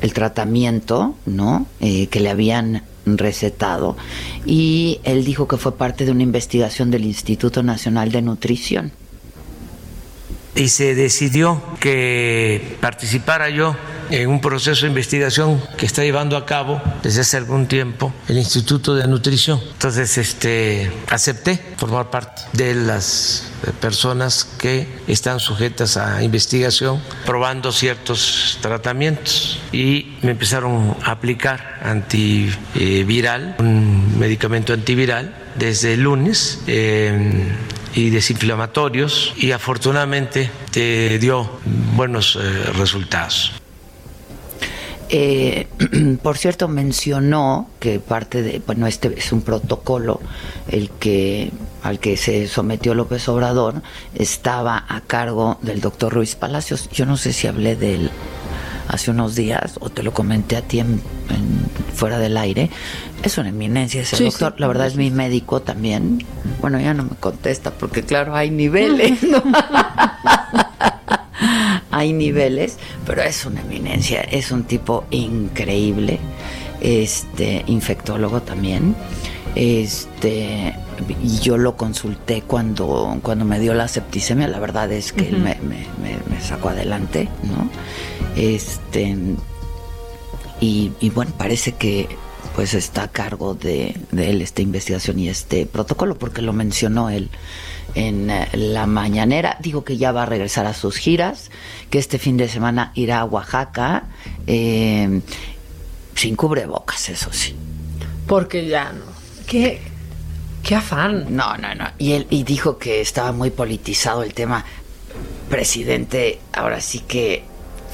el 0.00 0.12
tratamiento, 0.12 1.14
¿no? 1.24 1.66
Eh, 1.80 2.08
que 2.08 2.18
le 2.18 2.30
habían 2.30 2.82
recetado 3.16 3.96
y 4.44 5.00
él 5.04 5.24
dijo 5.24 5.48
que 5.48 5.56
fue 5.56 5.76
parte 5.76 6.04
de 6.04 6.10
una 6.10 6.24
investigación 6.24 6.90
del 6.90 7.04
Instituto 7.04 7.62
Nacional 7.62 8.12
de 8.12 8.22
Nutrición. 8.22 8.92
Y 10.58 10.70
se 10.70 10.96
decidió 10.96 11.62
que 11.78 12.76
participara 12.80 13.48
yo 13.48 13.76
en 14.10 14.28
un 14.28 14.40
proceso 14.40 14.82
de 14.82 14.88
investigación 14.88 15.62
que 15.76 15.86
está 15.86 16.02
llevando 16.02 16.36
a 16.36 16.46
cabo 16.46 16.82
desde 17.02 17.20
hace 17.20 17.36
algún 17.36 17.68
tiempo 17.68 18.12
el 18.26 18.38
Instituto 18.38 18.96
de 18.96 19.06
Nutrición. 19.06 19.60
Entonces, 19.72 20.18
este, 20.18 20.90
acepté 21.08 21.60
formar 21.76 22.10
parte 22.10 22.42
de 22.54 22.74
las 22.74 23.44
personas 23.80 24.48
que 24.58 24.88
están 25.06 25.38
sujetas 25.38 25.96
a 25.96 26.22
investigación 26.24 27.00
probando 27.24 27.70
ciertos 27.70 28.58
tratamientos 28.60 29.60
y 29.70 30.16
me 30.22 30.32
empezaron 30.32 30.96
a 31.04 31.12
aplicar 31.12 31.78
antiviral, 31.84 33.56
un 33.60 34.18
medicamento 34.18 34.72
antiviral 34.72 35.36
desde 35.56 35.94
el 35.94 36.02
lunes. 36.02 36.60
eh, 36.66 37.52
y 37.94 38.10
desinflamatorios 38.10 39.34
y 39.36 39.52
afortunadamente 39.52 40.50
te 40.70 41.18
dio 41.18 41.48
buenos 41.94 42.36
eh, 42.36 42.64
resultados. 42.74 43.52
Eh, 45.10 45.66
por 46.22 46.36
cierto, 46.36 46.68
mencionó 46.68 47.70
que 47.80 47.98
parte 47.98 48.42
de, 48.42 48.60
bueno, 48.66 48.86
este 48.86 49.14
es 49.16 49.32
un 49.32 49.42
protocolo, 49.42 50.20
el 50.68 50.90
que 50.90 51.50
al 51.82 51.98
que 51.98 52.16
se 52.16 52.46
sometió 52.48 52.94
López 52.94 53.28
Obrador 53.28 53.82
estaba 54.14 54.84
a 54.88 55.00
cargo 55.00 55.58
del 55.62 55.80
doctor 55.80 56.12
Ruiz 56.12 56.34
Palacios. 56.34 56.90
Yo 56.90 57.06
no 57.06 57.16
sé 57.16 57.32
si 57.32 57.46
hablé 57.46 57.76
de 57.76 57.94
él 57.94 58.10
hace 58.88 59.10
unos 59.10 59.34
días 59.34 59.74
o 59.80 59.90
te 59.90 60.02
lo 60.02 60.12
comenté 60.12 60.56
a 60.56 60.62
ti 60.62 60.82
fuera 61.94 62.18
del 62.18 62.36
aire. 62.36 62.70
Es 63.22 63.36
una 63.36 63.48
eminencia 63.48 64.02
ese 64.02 64.16
Sí, 64.16 64.24
doctor. 64.24 64.52
sí. 64.56 64.60
La 64.60 64.68
verdad 64.68 64.86
es 64.86 64.96
mi 64.96 65.10
médico 65.10 65.60
también. 65.60 66.24
Bueno, 66.60 66.78
ya 66.80 66.94
no 66.94 67.02
me 67.04 67.16
contesta 67.18 67.70
porque 67.72 68.02
claro, 68.02 68.34
hay 68.36 68.50
niveles. 68.50 69.22
¿no? 69.28 69.42
hay 71.90 72.12
niveles, 72.12 72.76
pero 73.06 73.22
es 73.22 73.44
una 73.44 73.60
eminencia, 73.60 74.20
es 74.20 74.50
un 74.50 74.64
tipo 74.64 75.04
increíble, 75.10 76.18
este 76.80 77.64
infectólogo 77.66 78.42
también. 78.42 78.94
Este 79.54 80.74
y 81.22 81.38
yo 81.40 81.56
lo 81.56 81.76
consulté 81.76 82.42
cuando, 82.42 83.18
cuando 83.22 83.44
me 83.44 83.58
dio 83.60 83.72
la 83.74 83.88
septicemia, 83.88 84.46
la 84.48 84.58
verdad 84.58 84.90
es 84.92 85.12
que 85.12 85.28
él 85.28 85.38
me, 85.38 85.54
me- 85.56 85.86
me- 86.02 86.18
me 86.28 86.40
sacó 86.40 86.68
adelante, 86.70 87.28
¿no? 87.44 87.68
Este 88.36 89.16
y, 90.60 90.92
y 91.00 91.10
bueno, 91.10 91.32
parece 91.38 91.72
que 91.72 92.08
pues 92.58 92.74
está 92.74 93.04
a 93.04 93.08
cargo 93.12 93.54
de, 93.54 93.94
de 94.10 94.30
él 94.30 94.42
esta 94.42 94.62
investigación 94.62 95.20
y 95.20 95.28
este 95.28 95.64
protocolo, 95.64 96.18
porque 96.18 96.42
lo 96.42 96.52
mencionó 96.52 97.08
él 97.08 97.30
en 97.94 98.30
eh, 98.30 98.48
la 98.52 98.88
mañanera. 98.88 99.58
Digo 99.60 99.84
que 99.84 99.96
ya 99.96 100.10
va 100.10 100.24
a 100.24 100.26
regresar 100.26 100.66
a 100.66 100.74
sus 100.74 100.96
giras, 100.96 101.52
que 101.88 102.00
este 102.00 102.18
fin 102.18 102.36
de 102.36 102.48
semana 102.48 102.90
irá 102.96 103.20
a 103.20 103.26
Oaxaca, 103.26 104.06
eh, 104.48 105.20
sin 106.16 106.34
cubrebocas, 106.34 107.08
eso 107.10 107.32
sí. 107.32 107.54
Porque 108.26 108.66
ya 108.66 108.92
no. 108.92 109.04
¿Qué, 109.46 109.80
qué 110.64 110.74
afán? 110.74 111.26
No, 111.36 111.56
no, 111.58 111.76
no. 111.76 111.84
Y 111.96 112.14
él 112.14 112.26
y 112.28 112.42
dijo 112.42 112.76
que 112.76 113.00
estaba 113.00 113.30
muy 113.30 113.50
politizado 113.50 114.24
el 114.24 114.34
tema. 114.34 114.64
Presidente, 115.48 116.40
ahora 116.52 116.80
sí 116.80 117.04
que, 117.06 117.44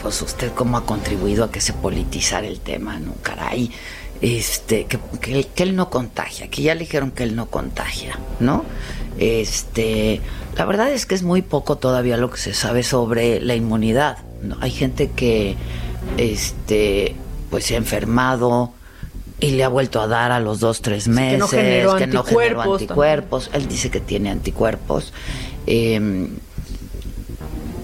pues 0.01 0.23
usted 0.23 0.53
cómo 0.55 0.79
ha 0.79 0.87
contribuido 0.87 1.45
a 1.45 1.51
que 1.51 1.61
se 1.61 1.75
politizara 1.75 2.47
el 2.47 2.61
tema, 2.61 2.99
¿no? 2.99 3.13
Caray. 3.23 3.71
Este, 4.21 4.87
que, 4.87 4.99
que, 5.21 5.39
él- 5.41 5.49
que 5.55 5.63
él 5.65 5.77
no 5.77 5.91
contagia, 5.91 6.49
que 6.49 6.63
ya 6.63 6.75
le 6.75 6.81
dijeron 6.81 7.11
que 7.11 7.25
él 7.25 7.37
no 7.37 7.47
contagia, 7.47 8.19
¿no? 8.41 8.65
Este, 9.19 10.21
la 10.57 10.65
verdad 10.65 10.91
es 10.93 11.05
que 11.07 11.15
es 11.15 11.23
muy 11.23 11.43
poco 11.43 11.77
todavía 11.77 12.17
lo 12.17 12.31
que 12.31 12.39
se 12.39 12.55
sabe 12.55 12.83
sobre 12.83 13.41
la 13.41 13.55
inmunidad. 13.55 14.19
¿no? 14.43 14.57
Hay 14.61 14.71
gente 14.71 15.11
que, 15.11 15.57
este, 16.17 17.15
pues 17.51 17.65
se 17.67 17.75
ha 17.75 17.79
enfermado 17.79 18.73
y 19.41 19.51
le 19.51 19.65
ha 19.65 19.69
vuelto 19.69 20.01
a 20.01 20.07
dar 20.07 20.33
a 20.33 20.41
los 20.41 20.59
dos, 20.61 20.81
tres 20.81 21.07
meses, 21.09 21.33
que 21.35 21.39
no 21.39 21.49
generó 21.49 21.97
que 21.97 22.07
no 22.07 22.25
generó 22.25 22.61
anticuerpos 22.63 22.81
anticuerpos. 22.81 23.51
Él 23.53 23.69
dice 23.69 23.91
que 23.91 24.01
tiene 24.01 24.31
anticuerpos. 24.31 25.13
Eh, 25.67 26.29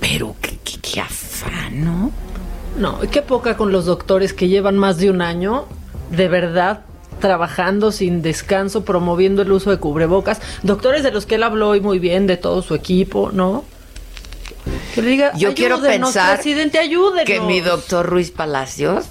pero 0.00 0.34
qué, 0.40 0.58
qué- 0.64 0.78
qué 0.80 1.00
afán, 1.00 1.84
¿no? 1.84 2.10
No, 2.78 3.00
qué 3.10 3.22
poca 3.22 3.56
con 3.56 3.72
los 3.72 3.84
doctores 3.84 4.32
que 4.32 4.48
llevan 4.48 4.78
más 4.78 4.96
de 4.98 5.10
un 5.10 5.20
año, 5.22 5.66
de 6.10 6.28
verdad, 6.28 6.80
trabajando 7.20 7.92
sin 7.92 8.22
descanso, 8.22 8.84
promoviendo 8.84 9.42
el 9.42 9.52
uso 9.52 9.70
de 9.70 9.78
cubrebocas. 9.78 10.40
Doctores 10.62 11.02
de 11.02 11.12
los 11.12 11.26
que 11.26 11.36
él 11.36 11.42
habló 11.42 11.74
y 11.74 11.80
muy 11.80 11.98
bien, 11.98 12.26
de 12.26 12.36
todo 12.36 12.62
su 12.62 12.74
equipo, 12.74 13.30
¿no? 13.32 13.64
Que 14.94 15.02
le 15.02 15.10
diga, 15.10 15.32
yo 15.36 15.54
quiero 15.54 15.80
pensar 15.80 16.34
presidente, 16.34 16.80
que 17.24 17.40
mi 17.40 17.60
doctor 17.60 18.06
Ruiz 18.06 18.30
Palacios 18.30 19.06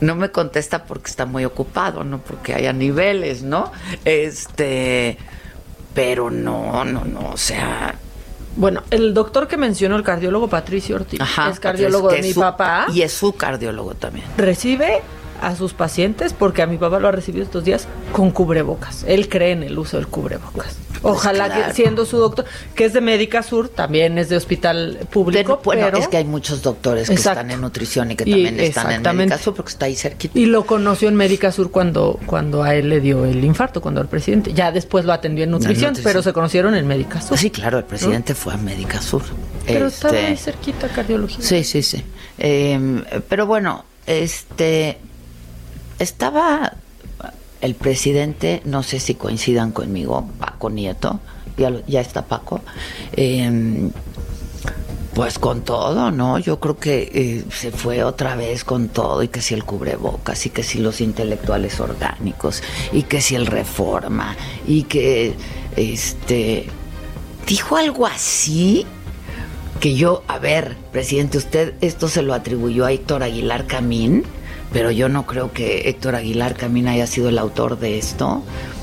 no 0.00 0.14
me 0.16 0.30
contesta 0.30 0.84
porque 0.84 1.10
está 1.10 1.26
muy 1.26 1.44
ocupado, 1.44 2.04
no 2.04 2.18
porque 2.18 2.54
haya 2.54 2.72
niveles, 2.72 3.42
¿no? 3.42 3.70
Este, 4.04 5.18
pero 5.94 6.30
no, 6.30 6.84
no, 6.84 7.04
no, 7.04 7.30
o 7.30 7.36
sea, 7.36 7.94
bueno, 8.56 8.82
el 8.90 9.14
doctor 9.14 9.46
que 9.46 9.56
mencionó, 9.56 9.96
el 9.96 10.02
cardiólogo 10.02 10.48
Patricio 10.48 10.96
Ortiz, 10.96 11.20
es 11.50 11.60
cardiólogo 11.60 12.08
de 12.10 12.22
mi 12.22 12.34
papá. 12.34 12.86
Y 12.92 13.02
es 13.02 13.12
su 13.12 13.34
cardiólogo 13.34 13.94
también. 13.94 14.26
Recibe 14.36 15.02
a 15.40 15.56
sus 15.56 15.74
pacientes, 15.74 16.32
porque 16.32 16.62
a 16.62 16.66
mi 16.66 16.78
papá 16.78 16.98
lo 16.98 17.08
ha 17.08 17.12
recibido 17.12 17.44
estos 17.44 17.64
días, 17.64 17.88
con 18.12 18.30
cubrebocas. 18.30 19.04
Él 19.06 19.28
cree 19.28 19.52
en 19.52 19.62
el 19.62 19.78
uso 19.78 19.96
del 19.96 20.06
cubrebocas. 20.06 20.76
Pues 21.00 21.14
Ojalá 21.14 21.66
que 21.66 21.72
siendo 21.72 22.04
su 22.04 22.18
doctor, 22.18 22.44
que 22.74 22.84
es 22.84 22.92
de 22.92 23.00
Médica 23.00 23.42
Sur, 23.42 23.70
también 23.70 24.18
es 24.18 24.28
de 24.28 24.36
hospital 24.36 24.98
público. 25.10 25.60
bueno, 25.64 25.96
es 25.96 26.08
que 26.08 26.18
hay 26.18 26.24
muchos 26.24 26.60
doctores 26.62 27.08
que 27.08 27.14
están 27.14 27.50
en 27.50 27.60
nutrición 27.60 28.10
y 28.10 28.16
que 28.16 28.24
también 28.24 28.60
están 28.60 29.06
en 29.06 29.16
Médica 29.16 29.38
Sur 29.38 29.54
porque 29.54 29.70
está 29.70 29.86
ahí 29.86 29.96
cerquita. 29.96 30.38
Y 30.38 30.44
lo 30.44 30.66
conoció 30.66 31.08
en 31.08 31.16
Médica 31.16 31.52
Sur 31.52 31.70
cuando, 31.70 32.20
cuando 32.26 32.62
a 32.62 32.74
él 32.74 32.90
le 32.90 33.00
dio 33.00 33.24
el 33.24 33.42
infarto, 33.42 33.80
cuando 33.80 34.00
al 34.00 34.08
presidente. 34.08 34.52
Ya 34.52 34.72
después 34.72 35.06
lo 35.06 35.14
atendió 35.14 35.44
en 35.44 35.52
nutrición, 35.52 35.94
pero 36.02 36.22
se 36.22 36.34
conocieron 36.34 36.74
en 36.74 36.86
Médica 36.86 37.22
Sur. 37.22 37.38
Sí, 37.38 37.50
claro, 37.50 37.78
el 37.78 37.84
presidente 37.84 38.34
fue 38.34 38.52
a 38.52 38.56
Médica 38.58 39.00
Sur. 39.00 39.22
Pero 39.66 39.86
estaba 39.86 40.18
ahí 40.18 40.34
este, 40.34 40.52
cerquita 40.52 40.88
cardiología. 40.88 41.42
Sí, 41.42 41.64
sí, 41.64 41.82
sí. 41.82 42.04
Em, 42.38 43.02
pero 43.28 43.46
bueno, 43.46 43.84
este 44.06 44.98
estaba 46.00 46.72
el 47.60 47.74
presidente, 47.74 48.62
no 48.64 48.82
sé 48.82 48.98
si 49.00 49.14
coincidan 49.14 49.70
conmigo, 49.70 50.28
Paco 50.38 50.70
Nieto, 50.70 51.20
ya, 51.86 52.00
está 52.00 52.22
Paco, 52.22 52.62
em, 53.12 53.90
pues 55.14 55.38
con 55.38 55.62
todo, 55.62 56.10
¿no? 56.10 56.38
Yo 56.38 56.58
creo 56.58 56.78
que 56.78 57.10
eh, 57.12 57.44
se 57.52 57.70
fue 57.70 58.02
otra 58.02 58.34
vez 58.34 58.64
con 58.64 58.88
todo 58.88 59.22
y 59.22 59.28
que 59.28 59.42
si 59.42 59.54
el 59.54 59.64
cubrebocas 59.64 60.46
y 60.46 60.50
que 60.50 60.62
si 60.62 60.78
los 60.78 61.02
intelectuales 61.02 61.80
orgánicos 61.80 62.62
y 62.92 63.02
que 63.02 63.20
si 63.20 63.34
el 63.34 63.46
reforma 63.46 64.36
y 64.66 64.84
que 64.84 65.34
este 65.76 66.66
dijo 67.46 67.76
algo 67.76 68.06
así 68.06 68.86
que 69.80 69.94
yo, 69.94 70.22
a 70.28 70.38
ver, 70.38 70.76
presidente, 70.92 71.36
usted 71.38 71.74
esto 71.80 72.08
se 72.08 72.22
lo 72.22 72.32
atribuyó 72.32 72.86
a 72.86 72.92
Héctor 72.92 73.22
Aguilar 73.22 73.66
Camín 73.66 74.24
pero 74.72 74.90
yo 74.90 75.08
no 75.08 75.26
creo 75.26 75.52
que 75.52 75.88
Héctor 75.88 76.14
Aguilar 76.14 76.54
Camín 76.54 76.88
haya 76.88 77.06
sido 77.06 77.28
el 77.28 77.38
autor 77.38 77.78
de 77.78 77.98
esto, 77.98 78.42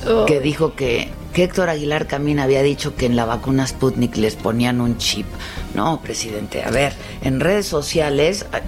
oh. 0.09 0.25
que 0.25 0.39
dijo 0.39 0.75
que, 0.75 1.09
que 1.33 1.43
Héctor 1.43 1.69
Aguilar 1.69 2.07
Camín 2.07 2.39
había 2.39 2.61
dicho 2.61 2.95
que 2.95 3.05
en 3.05 3.15
la 3.15 3.25
vacuna 3.25 3.65
Sputnik 3.65 4.17
les 4.17 4.35
ponían 4.35 4.81
un 4.81 4.97
chip. 4.97 5.27
No, 5.75 6.01
presidente, 6.01 6.63
a 6.63 6.71
ver, 6.71 6.93
en 7.21 7.39
redes 7.39 7.67
sociales, 7.67 8.45
ah, 8.51 8.61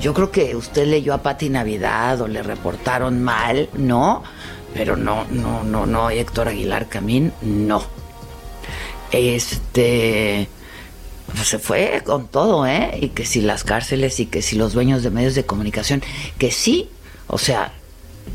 yo 0.00 0.14
creo 0.14 0.30
que 0.30 0.56
usted 0.56 0.86
leyó 0.86 1.12
a 1.12 1.22
Pati 1.22 1.50
Navidad 1.50 2.20
o 2.20 2.28
le 2.28 2.42
reportaron 2.42 3.22
mal, 3.22 3.68
¿no? 3.74 4.22
Pero 4.74 4.96
no, 4.96 5.24
no, 5.30 5.64
no, 5.64 5.86
no, 5.86 6.10
Héctor 6.10 6.48
Aguilar 6.48 6.88
Camín, 6.88 7.32
no. 7.42 7.82
Este 9.10 10.48
pues 11.34 11.48
se 11.48 11.58
fue 11.58 12.02
con 12.04 12.28
todo, 12.28 12.66
¿eh? 12.66 12.98
Y 13.00 13.08
que 13.10 13.24
si 13.24 13.40
las 13.40 13.64
cárceles 13.64 14.18
y 14.20 14.26
que 14.26 14.42
si 14.42 14.56
los 14.56 14.72
dueños 14.72 15.02
de 15.02 15.10
medios 15.10 15.34
de 15.34 15.44
comunicación, 15.44 16.02
que 16.38 16.50
sí, 16.50 16.88
o 17.26 17.38
sea, 17.38 17.72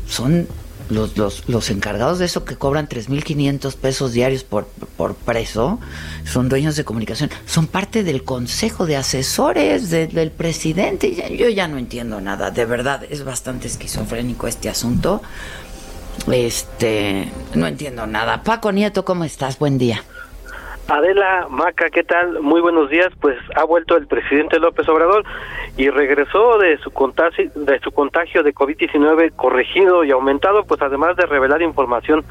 son 0.08 0.48
los, 0.90 1.16
los, 1.16 1.48
los 1.48 1.70
encargados 1.70 2.18
de 2.18 2.26
eso 2.26 2.44
que 2.44 2.56
cobran 2.56 2.88
3.500 2.88 3.74
pesos 3.76 4.12
diarios 4.12 4.44
por, 4.44 4.66
por 4.96 5.14
preso, 5.14 5.80
son 6.24 6.48
dueños 6.48 6.76
de 6.76 6.84
comunicación, 6.84 7.30
son 7.46 7.66
parte 7.66 8.04
del 8.04 8.22
consejo 8.22 8.86
de 8.86 8.96
asesores 8.96 9.90
del 9.90 10.30
presidente. 10.30 11.14
Yo 11.36 11.48
ya 11.48 11.68
no 11.68 11.78
entiendo 11.78 12.20
nada, 12.20 12.50
de 12.50 12.64
verdad, 12.64 13.02
es 13.10 13.24
bastante 13.24 13.66
esquizofrénico 13.66 14.46
este 14.46 14.68
asunto. 14.68 15.22
Este, 16.30 17.28
no 17.54 17.66
entiendo 17.66 18.06
nada. 18.06 18.44
Paco 18.44 18.70
Nieto, 18.70 19.04
¿cómo 19.04 19.24
estás? 19.24 19.58
Buen 19.58 19.78
día. 19.78 20.04
Adela 20.88 21.46
Maca, 21.48 21.88
¿qué 21.88 22.04
tal? 22.04 22.42
Muy 22.42 22.60
buenos 22.60 22.90
días. 22.90 23.08
Pues 23.20 23.38
ha 23.56 23.64
vuelto 23.64 23.96
el 23.96 24.06
presidente 24.06 24.58
López 24.58 24.86
Obrador 24.88 25.24
y 25.76 25.88
regresó 25.88 26.58
de 26.58 26.76
su 26.78 26.90
contagio 26.90 27.50
de 27.54 27.80
su 27.80 27.90
contagio 27.90 28.42
de 28.42 28.54
COVID-19 28.54 29.34
corregido 29.34 30.04
y 30.04 30.10
aumentado, 30.10 30.64
pues 30.64 30.82
además 30.82 31.16
de 31.16 31.24
revelar 31.26 31.62
información 31.62 32.24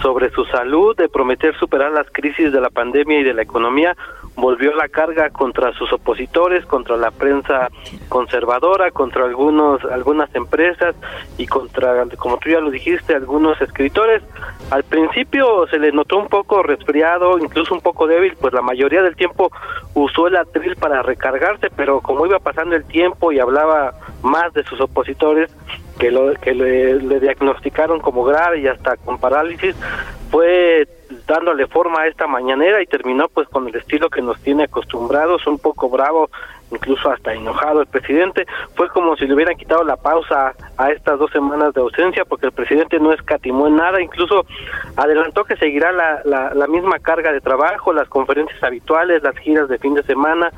sobre 0.00 0.30
su 0.30 0.44
salud, 0.46 0.96
de 0.96 1.08
prometer 1.08 1.56
superar 1.58 1.92
las 1.92 2.06
crisis 2.10 2.52
de 2.52 2.60
la 2.60 2.70
pandemia 2.70 3.20
y 3.20 3.24
de 3.24 3.34
la 3.34 3.42
economía, 3.42 3.96
volvió 4.36 4.72
la 4.74 4.88
carga 4.88 5.30
contra 5.30 5.72
sus 5.72 5.92
opositores, 5.92 6.64
contra 6.66 6.96
la 6.96 7.10
prensa 7.10 7.70
conservadora, 8.08 8.90
contra 8.92 9.24
algunos 9.24 9.84
algunas 9.84 10.32
empresas 10.34 10.94
y 11.36 11.46
contra, 11.46 12.04
como 12.16 12.38
tú 12.38 12.50
ya 12.50 12.60
lo 12.60 12.70
dijiste, 12.70 13.14
algunos 13.14 13.60
escritores. 13.60 14.22
Al 14.70 14.84
principio 14.84 15.66
se 15.68 15.78
le 15.78 15.90
notó 15.90 16.18
un 16.18 16.28
poco 16.28 16.62
resfriado, 16.62 17.38
incluso 17.38 17.74
un 17.74 17.80
poco 17.80 18.06
débil, 18.06 18.36
pues 18.40 18.52
la 18.52 18.62
mayoría 18.62 19.02
del 19.02 19.16
tiempo 19.16 19.50
usó 19.94 20.28
el 20.28 20.36
atril 20.36 20.76
para 20.76 21.02
recargarse, 21.02 21.68
pero 21.74 22.00
como 22.00 22.24
iba 22.26 22.38
pasando 22.38 22.76
el 22.76 22.84
tiempo 22.84 23.32
y 23.32 23.40
hablaba 23.40 23.94
más 24.22 24.52
de 24.54 24.62
sus 24.64 24.80
opositores, 24.80 25.50
que, 25.98 26.10
lo, 26.10 26.32
que 26.34 26.54
le, 26.54 26.94
le 26.94 27.20
diagnosticaron 27.20 28.00
como 28.00 28.24
grave 28.24 28.60
y 28.60 28.66
hasta 28.66 28.96
con 28.96 29.18
parálisis, 29.18 29.74
fue 30.30 30.86
dándole 31.26 31.66
forma 31.66 32.02
a 32.02 32.06
esta 32.06 32.26
mañanera 32.26 32.82
y 32.82 32.86
terminó 32.86 33.28
pues 33.28 33.48
con 33.48 33.68
el 33.68 33.74
estilo 33.74 34.10
que 34.10 34.22
nos 34.22 34.40
tiene 34.40 34.64
acostumbrados, 34.64 35.46
un 35.46 35.58
poco 35.58 35.88
bravo, 35.88 36.30
incluso 36.70 37.10
hasta 37.10 37.32
enojado 37.32 37.80
el 37.80 37.86
presidente. 37.86 38.46
Fue 38.74 38.88
como 38.88 39.16
si 39.16 39.26
le 39.26 39.34
hubieran 39.34 39.56
quitado 39.56 39.84
la 39.84 39.96
pausa 39.96 40.54
a 40.76 40.90
estas 40.90 41.18
dos 41.18 41.30
semanas 41.30 41.74
de 41.74 41.80
ausencia 41.80 42.24
porque 42.24 42.46
el 42.46 42.52
presidente 42.52 42.98
no 42.98 43.12
escatimó 43.12 43.66
en 43.66 43.76
nada, 43.76 44.00
incluso 44.00 44.46
adelantó 44.96 45.44
que 45.44 45.56
seguirá 45.56 45.92
la, 45.92 46.20
la, 46.24 46.54
la 46.54 46.66
misma 46.66 46.98
carga 46.98 47.32
de 47.32 47.40
trabajo, 47.40 47.92
las 47.92 48.08
conferencias 48.08 48.62
habituales, 48.62 49.22
las 49.22 49.36
giras 49.38 49.68
de 49.68 49.78
fin 49.78 49.94
de 49.94 50.02
semana 50.02 50.50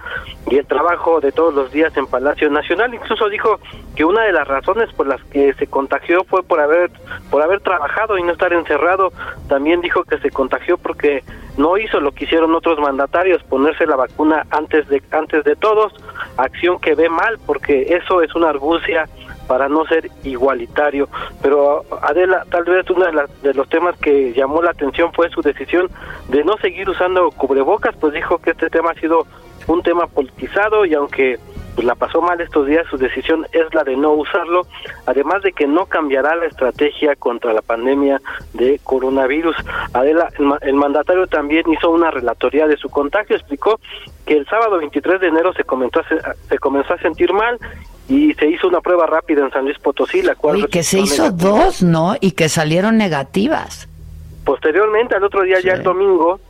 y 0.51 0.57
el 0.57 0.67
trabajo 0.67 1.21
de 1.21 1.33
todos 1.33 1.55
los 1.55 1.71
días 1.73 1.97
en 1.97 2.07
Palacio 2.07 2.51
Nacional. 2.51 2.95
Incluso 2.95 3.29
dijo 3.29 3.61
que 3.95 4.05
una 4.05 4.23
de 4.23 4.33
las 4.33 4.47
razones 4.47 4.93
por 4.95 5.07
las 5.07 5.23
que 5.25 5.53
se 5.55 5.67
contagió 5.67 6.25
fue 6.25 6.43
por 6.43 6.61
haber 6.61 6.91
por 7.31 7.43
haber 7.43 7.61
trabajado 7.61 8.19
y 8.19 8.23
no 8.23 8.33
estar 8.33 8.53
encerrado. 8.53 9.13
También 9.49 9.81
dijo 9.81 10.05
que 10.05 10.19
se 10.19 10.31
contagió 10.31 10.79
porque 10.79 11.23
no 11.61 11.77
hizo 11.77 12.01
lo 12.01 12.13
que 12.13 12.25
hicieron 12.25 12.55
otros 12.55 12.79
mandatarios, 12.79 13.43
ponerse 13.45 13.87
la 13.87 13.97
vacuna 13.97 14.47
antes 14.51 14.89
de 14.89 15.03
antes 15.11 15.45
de 15.45 15.57
todos, 15.57 15.93
acción 16.37 16.81
que 16.81 16.95
ve 16.95 17.09
mal 17.09 17.39
porque 17.47 17.95
eso 17.95 18.23
es 18.23 18.35
una 18.35 18.49
argucia 18.49 19.09
para 19.47 19.69
no 19.69 19.85
ser 19.85 20.11
igualitario. 20.25 21.09
Pero 21.43 21.85
Adela, 22.03 22.45
tal 22.51 22.65
vez 22.65 22.89
uno 22.89 23.05
de, 23.05 23.27
de 23.43 23.55
los 23.55 23.69
temas 23.69 23.97
que 23.99 24.33
llamó 24.33 24.63
la 24.63 24.71
atención 24.71 25.13
fue 25.13 25.29
su 25.31 25.43
decisión 25.43 25.91
de 26.29 26.45
no 26.45 26.57
seguir 26.59 26.89
usando 26.89 27.31
cubrebocas, 27.31 27.95
pues 27.97 28.15
dijo 28.15 28.39
que 28.39 28.51
este 28.51 28.71
tema 28.71 28.93
ha 28.93 28.95
sido 28.95 29.27
un 29.67 29.83
tema 29.83 30.07
politizado 30.07 30.87
y 30.87 30.95
aunque 30.95 31.39
pues 31.81 31.87
la 31.87 31.95
pasó 31.95 32.21
mal 32.21 32.39
estos 32.43 32.67
días, 32.67 32.87
su 32.91 32.99
decisión 32.99 33.47
es 33.53 33.73
la 33.73 33.85
de 33.85 33.97
no 33.97 34.13
usarlo, 34.13 34.67
además 35.07 35.43
de 35.43 35.53
que 35.53 35.67
no 35.67 35.87
cambiará 35.87 36.37
la 36.37 36.45
estrategia 36.45 37.17
contra 37.17 37.55
la 37.55 37.63
pandemia 37.63 38.21
de 38.53 38.79
coronavirus. 38.85 39.57
Adela, 39.95 40.29
el, 40.61 40.75
mandatario 40.75 41.27
también 41.27 41.65
hizo 41.73 41.91
una 41.91 42.11
relatoría 42.11 42.67
de 42.67 42.77
su 42.77 42.91
contagio, 42.91 43.35
explicó 43.35 43.81
que 44.27 44.37
el 44.37 44.45
sábado 44.45 44.77
23 44.77 45.23
de 45.23 45.29
enero 45.29 45.55
se 45.55 45.65
comenzó 45.65 46.01
a, 46.01 46.35
se 46.51 46.59
comenzó 46.59 46.93
a 46.93 46.99
sentir 46.99 47.33
mal 47.33 47.59
y 48.11 48.35
se 48.35 48.47
hizo 48.47 48.69
una 48.69 48.83
prueba 48.83 49.07
rápida 49.07 49.43
en 49.43 49.51
San 49.51 49.65
Luis 49.65 49.79
Potosí, 49.79 50.21
la 50.21 50.35
cual... 50.35 50.59
Y 50.59 50.65
que 50.65 50.83
se 50.83 51.01
hizo 51.01 51.31
dos, 51.31 51.83
¿no? 51.83 52.15
Y 52.21 52.33
que 52.33 52.51
salieron 52.51 52.99
negativas. 52.99 53.89
Posteriormente, 54.45 55.15
al 55.15 55.25
otro 55.25 55.45
día, 55.45 55.61
ya 55.61 55.73
el 55.73 55.83
domingo, 55.83 56.41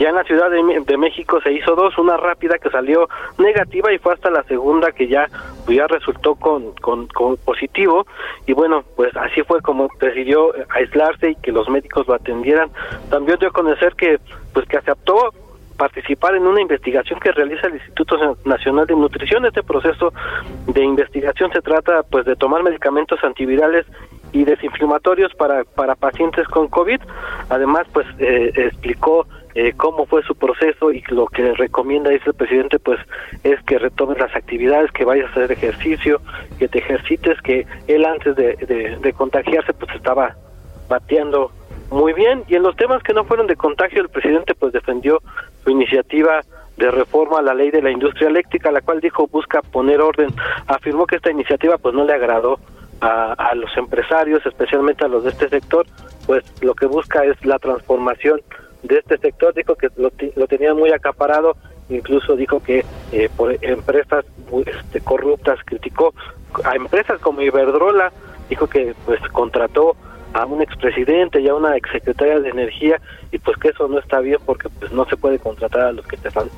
ya 0.00 0.08
en 0.08 0.14
la 0.14 0.24
Ciudad 0.24 0.50
de, 0.50 0.96
México 0.96 1.42
se 1.42 1.52
hizo 1.52 1.74
dos, 1.76 1.98
una 1.98 2.16
rápida 2.16 2.56
que 2.56 2.70
salió 2.70 3.06
negativa 3.36 3.92
y 3.92 3.98
fue 3.98 4.14
hasta 4.14 4.30
la 4.30 4.42
segunda 4.44 4.92
que 4.92 5.06
ya, 5.06 5.28
pues 5.66 5.76
ya 5.76 5.86
resultó 5.86 6.36
con, 6.36 6.72
con, 6.76 7.06
positivo. 7.44 8.06
Y 8.46 8.54
bueno, 8.54 8.82
pues 8.96 9.14
así 9.14 9.42
fue 9.42 9.60
como 9.60 9.88
decidió 10.00 10.54
aislarse 10.70 11.32
y 11.32 11.34
que 11.36 11.52
los 11.52 11.68
médicos 11.68 12.08
lo 12.08 12.14
atendieran. 12.14 12.70
También 13.10 13.38
dio 13.40 13.48
a 13.48 13.52
conocer 13.52 13.94
que, 13.94 14.18
pues 14.54 14.66
que 14.66 14.78
aceptó 14.78 15.34
participar 15.76 16.34
en 16.34 16.46
una 16.46 16.62
investigación 16.62 17.20
que 17.20 17.32
realiza 17.32 17.66
el 17.66 17.74
Instituto 17.74 18.38
Nacional 18.46 18.86
de 18.86 18.96
Nutrición. 18.96 19.44
Este 19.44 19.62
proceso 19.62 20.14
de 20.66 20.82
investigación 20.82 21.52
se 21.52 21.60
trata 21.60 22.04
pues 22.04 22.24
de 22.24 22.36
tomar 22.36 22.62
medicamentos 22.62 23.22
antivirales 23.22 23.84
y 24.32 24.44
desinflamatorios 24.44 25.34
para, 25.34 25.64
para 25.64 25.94
pacientes 25.94 26.46
con 26.48 26.68
COVID. 26.68 27.00
Además, 27.50 27.86
pues 27.92 28.06
eh, 28.18 28.50
explicó 28.56 29.26
eh, 29.54 29.72
cómo 29.76 30.06
fue 30.06 30.22
su 30.22 30.34
proceso 30.34 30.92
y 30.92 31.02
lo 31.08 31.26
que 31.26 31.52
recomienda 31.54 32.10
dice 32.10 32.30
el 32.30 32.34
presidente 32.34 32.78
pues 32.78 33.00
es 33.42 33.60
que 33.64 33.78
retomes 33.78 34.18
las 34.18 34.34
actividades, 34.34 34.90
que 34.92 35.04
vayas 35.04 35.28
a 35.28 35.30
hacer 35.32 35.52
ejercicio, 35.52 36.20
que 36.58 36.68
te 36.68 36.78
ejercites, 36.78 37.40
que 37.42 37.66
él 37.88 38.04
antes 38.04 38.36
de, 38.36 38.98
de 39.00 39.12
contagiarse 39.12 39.72
pues 39.72 39.94
estaba 39.94 40.36
bateando 40.88 41.52
muy 41.90 42.12
bien 42.12 42.44
y 42.48 42.54
en 42.54 42.62
los 42.62 42.76
temas 42.76 43.02
que 43.02 43.12
no 43.12 43.24
fueron 43.24 43.46
de 43.46 43.56
contagio 43.56 44.02
el 44.02 44.08
presidente 44.08 44.54
pues 44.54 44.72
defendió 44.72 45.20
su 45.64 45.70
iniciativa 45.70 46.42
de 46.76 46.90
reforma 46.90 47.38
a 47.38 47.42
la 47.42 47.54
ley 47.54 47.70
de 47.70 47.82
la 47.82 47.90
industria 47.90 48.28
eléctrica, 48.28 48.70
la 48.70 48.80
cual 48.80 49.00
dijo 49.00 49.26
busca 49.26 49.60
poner 49.60 50.00
orden. 50.00 50.30
Afirmó 50.66 51.06
que 51.06 51.16
esta 51.16 51.30
iniciativa 51.30 51.76
pues 51.78 51.94
no 51.94 52.04
le 52.04 52.14
agradó 52.14 52.58
a, 53.00 53.32
a 53.32 53.54
los 53.54 53.76
empresarios, 53.76 54.44
especialmente 54.46 55.04
a 55.04 55.08
los 55.08 55.24
de 55.24 55.30
este 55.30 55.48
sector, 55.48 55.86
pues 56.26 56.42
lo 56.62 56.74
que 56.74 56.86
busca 56.86 57.24
es 57.24 57.44
la 57.44 57.58
transformación 57.58 58.40
de 58.82 58.98
este 58.98 59.18
sector. 59.18 59.54
Dijo 59.54 59.74
que 59.74 59.88
lo, 59.96 60.10
lo 60.36 60.46
tenían 60.46 60.76
muy 60.76 60.90
acaparado, 60.92 61.56
incluso 61.88 62.36
dijo 62.36 62.62
que 62.62 62.84
eh, 63.12 63.28
por 63.36 63.56
empresas 63.64 64.24
este, 64.66 65.00
corruptas 65.00 65.58
criticó 65.64 66.14
a 66.64 66.74
empresas 66.74 67.20
como 67.20 67.42
Iberdrola, 67.42 68.12
dijo 68.48 68.66
que 68.66 68.94
pues 69.06 69.20
contrató 69.32 69.96
a 70.32 70.46
un 70.46 70.62
expresidente 70.62 71.40
y 71.40 71.48
a 71.48 71.54
una 71.54 71.76
exsecretaria 71.76 72.40
de 72.40 72.50
energía 72.50 73.00
y 73.32 73.38
pues 73.38 73.56
que 73.58 73.68
eso 73.68 73.88
no 73.88 73.98
está 73.98 74.20
bien 74.20 74.38
porque 74.46 74.68
pues 74.68 74.92
no 74.92 75.04
se 75.06 75.16
puede 75.16 75.38
contratar 75.38 75.82
a 75.82 75.92
los 75.92 76.06
que 76.06 76.16
te 76.16 76.30
dan 76.30 76.48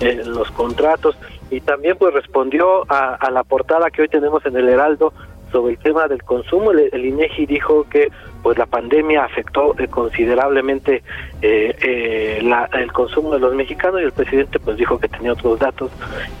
eh, 0.00 0.22
los 0.24 0.50
contratos 0.50 1.16
y 1.50 1.60
también 1.60 1.96
pues 1.96 2.12
respondió 2.12 2.90
a, 2.90 3.14
a 3.14 3.30
la 3.30 3.44
portada 3.44 3.90
que 3.90 4.02
hoy 4.02 4.08
tenemos 4.08 4.44
en 4.46 4.56
el 4.56 4.68
Heraldo 4.68 5.12
sobre 5.50 5.74
el 5.74 5.78
tema 5.78 6.06
del 6.08 6.22
consumo, 6.22 6.70
el, 6.72 7.04
INEGI 7.04 7.46
dijo 7.46 7.86
que 7.88 8.10
pues 8.42 8.56
la 8.56 8.66
pandemia 8.66 9.24
afectó 9.24 9.74
eh, 9.78 9.88
considerablemente 9.88 11.02
eh, 11.42 11.76
eh, 11.82 12.40
la, 12.42 12.68
el 12.72 12.92
consumo 12.92 13.32
de 13.32 13.40
los 13.40 13.54
mexicanos 13.54 14.00
y 14.00 14.04
el 14.04 14.12
presidente 14.12 14.58
pues 14.58 14.76
dijo 14.76 14.98
que 14.98 15.08
tenía 15.08 15.32
otros 15.32 15.58
datos. 15.58 15.90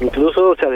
Incluso 0.00 0.54
se, 0.56 0.66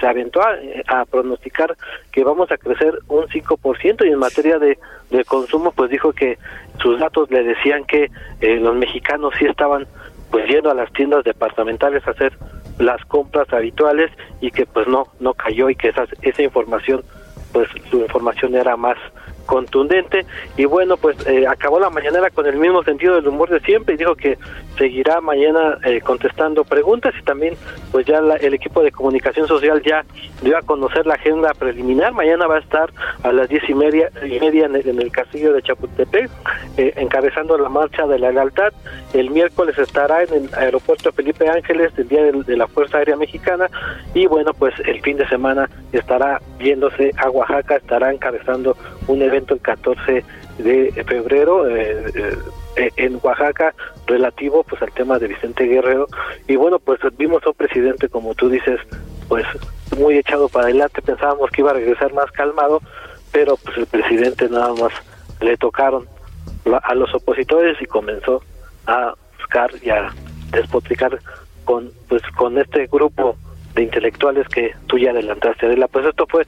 se 0.00 0.06
aventó 0.06 0.40
a, 0.42 1.04
pronosticar 1.06 1.76
que 2.10 2.24
vamos 2.24 2.50
a 2.50 2.56
crecer 2.56 2.98
un 3.08 3.26
5% 3.26 4.06
y 4.06 4.10
en 4.10 4.18
materia 4.18 4.58
de, 4.58 4.78
de 5.10 5.24
consumo 5.24 5.72
pues 5.72 5.90
dijo 5.90 6.12
que 6.12 6.38
sus 6.82 6.98
datos 6.98 7.30
le 7.30 7.44
decían 7.44 7.84
que 7.84 8.10
los 8.40 8.74
mexicanos 8.74 9.32
sí 9.38 9.46
estaban 9.46 9.86
pues 10.30 10.48
yendo 10.48 10.70
a 10.70 10.74
las 10.74 10.92
tiendas 10.92 11.24
departamentales 11.24 12.06
a 12.06 12.10
hacer 12.10 12.32
las 12.78 13.04
compras 13.04 13.50
habituales 13.52 14.10
y 14.40 14.50
que 14.50 14.66
pues 14.66 14.88
no 14.88 15.06
no 15.20 15.34
cayó 15.34 15.70
y 15.70 15.76
que 15.76 15.88
esa, 15.88 16.06
esa 16.22 16.42
información 16.42 17.04
pues 17.54 17.68
su 17.88 18.00
información 18.00 18.56
era 18.56 18.76
más 18.76 18.98
contundente. 19.44 20.26
Y 20.56 20.64
bueno 20.64 20.96
pues 20.96 21.16
eh, 21.26 21.46
acabó 21.46 21.78
la 21.78 21.90
mañanera 21.90 22.30
con 22.30 22.46
el 22.46 22.56
mismo 22.56 22.82
sentido 22.82 23.14
del 23.16 23.28
humor 23.28 23.50
de 23.50 23.60
siempre 23.60 23.94
y 23.94 23.98
dijo 23.98 24.14
que 24.14 24.38
seguirá 24.78 25.20
mañana 25.20 25.78
eh, 25.84 26.00
contestando 26.00 26.64
preguntas 26.64 27.14
y 27.18 27.22
también 27.22 27.54
pues 27.92 28.06
ya 28.06 28.18
el 28.18 28.54
equipo 28.54 28.82
de 28.82 28.90
comunicación 28.90 29.46
social 29.46 29.82
ya 29.82 30.04
dio 30.42 30.56
a 30.56 30.62
conocer 30.62 31.06
la 31.06 31.14
agenda 31.14 31.54
preliminar. 31.54 32.12
Mañana 32.12 32.46
va 32.46 32.56
a 32.56 32.60
estar 32.60 32.90
a 33.22 33.32
las 33.32 33.48
diez 33.48 33.62
y 33.68 33.74
media 33.74 34.10
y 34.24 34.38
media 34.40 34.66
en 34.66 34.74
el, 34.74 35.12
castillo 35.12 35.52
de 35.52 35.62
Chapultepec 35.62 36.30
eh, 36.76 36.92
encabezando 36.96 37.56
la 37.56 37.68
marcha 37.68 38.06
de 38.06 38.18
la 38.18 38.32
lealtad. 38.32 38.72
El 39.12 39.30
miércoles 39.30 39.78
estará 39.78 40.24
en 40.24 40.34
el 40.34 40.54
aeropuerto 40.54 41.12
Felipe 41.12 41.48
Ángeles 41.48 41.94
del 41.94 42.08
día 42.08 42.24
de, 42.24 42.56
la 42.56 42.66
Fuerza 42.66 42.98
Aérea 42.98 43.16
Mexicana. 43.16 43.68
Y 44.14 44.26
bueno 44.26 44.52
pues 44.54 44.74
el 44.84 45.00
fin 45.02 45.16
de 45.16 45.28
semana 45.28 45.68
estará 45.92 46.40
viéndose 46.58 47.10
a 47.16 47.30
Oaxaca 47.30 47.76
estará 47.76 48.12
encabezando 48.12 48.76
un 49.06 49.22
evento 49.22 49.33
el 49.36 49.60
14 49.60 50.24
de 50.58 51.04
febrero 51.06 51.68
eh, 51.68 52.04
eh, 52.76 52.90
en 52.96 53.18
Oaxaca 53.22 53.74
relativo 54.06 54.62
pues 54.64 54.80
al 54.82 54.92
tema 54.92 55.18
de 55.18 55.28
Vicente 55.28 55.64
Guerrero. 55.64 56.06
Y 56.46 56.56
bueno 56.56 56.78
pues 56.78 57.00
vimos 57.16 57.42
a 57.44 57.50
un 57.50 57.54
presidente 57.54 58.08
como 58.08 58.34
tú 58.34 58.48
dices 58.48 58.80
pues 59.28 59.44
muy 59.98 60.18
echado 60.18 60.48
para 60.48 60.66
adelante. 60.66 61.02
Pensábamos 61.02 61.50
que 61.50 61.62
iba 61.62 61.70
a 61.70 61.74
regresar 61.74 62.12
más 62.12 62.30
calmado 62.30 62.80
pero 63.32 63.56
pues 63.56 63.76
el 63.76 63.86
presidente 63.86 64.48
nada 64.48 64.72
más 64.74 64.92
le 65.40 65.56
tocaron 65.56 66.06
a 66.82 66.94
los 66.94 67.12
opositores 67.14 67.76
y 67.80 67.86
comenzó 67.86 68.42
a 68.86 69.14
buscar 69.36 69.70
y 69.82 69.90
a 69.90 70.12
despotricar 70.52 71.18
con 71.64 71.90
pues 72.08 72.22
con 72.36 72.58
este 72.58 72.86
grupo 72.86 73.36
de 73.74 73.82
intelectuales 73.82 74.46
que 74.48 74.72
tú 74.86 74.98
ya 74.98 75.10
adelantaste, 75.10 75.66
Adela. 75.66 75.88
Pues 75.88 76.06
esto 76.06 76.26
fue 76.28 76.46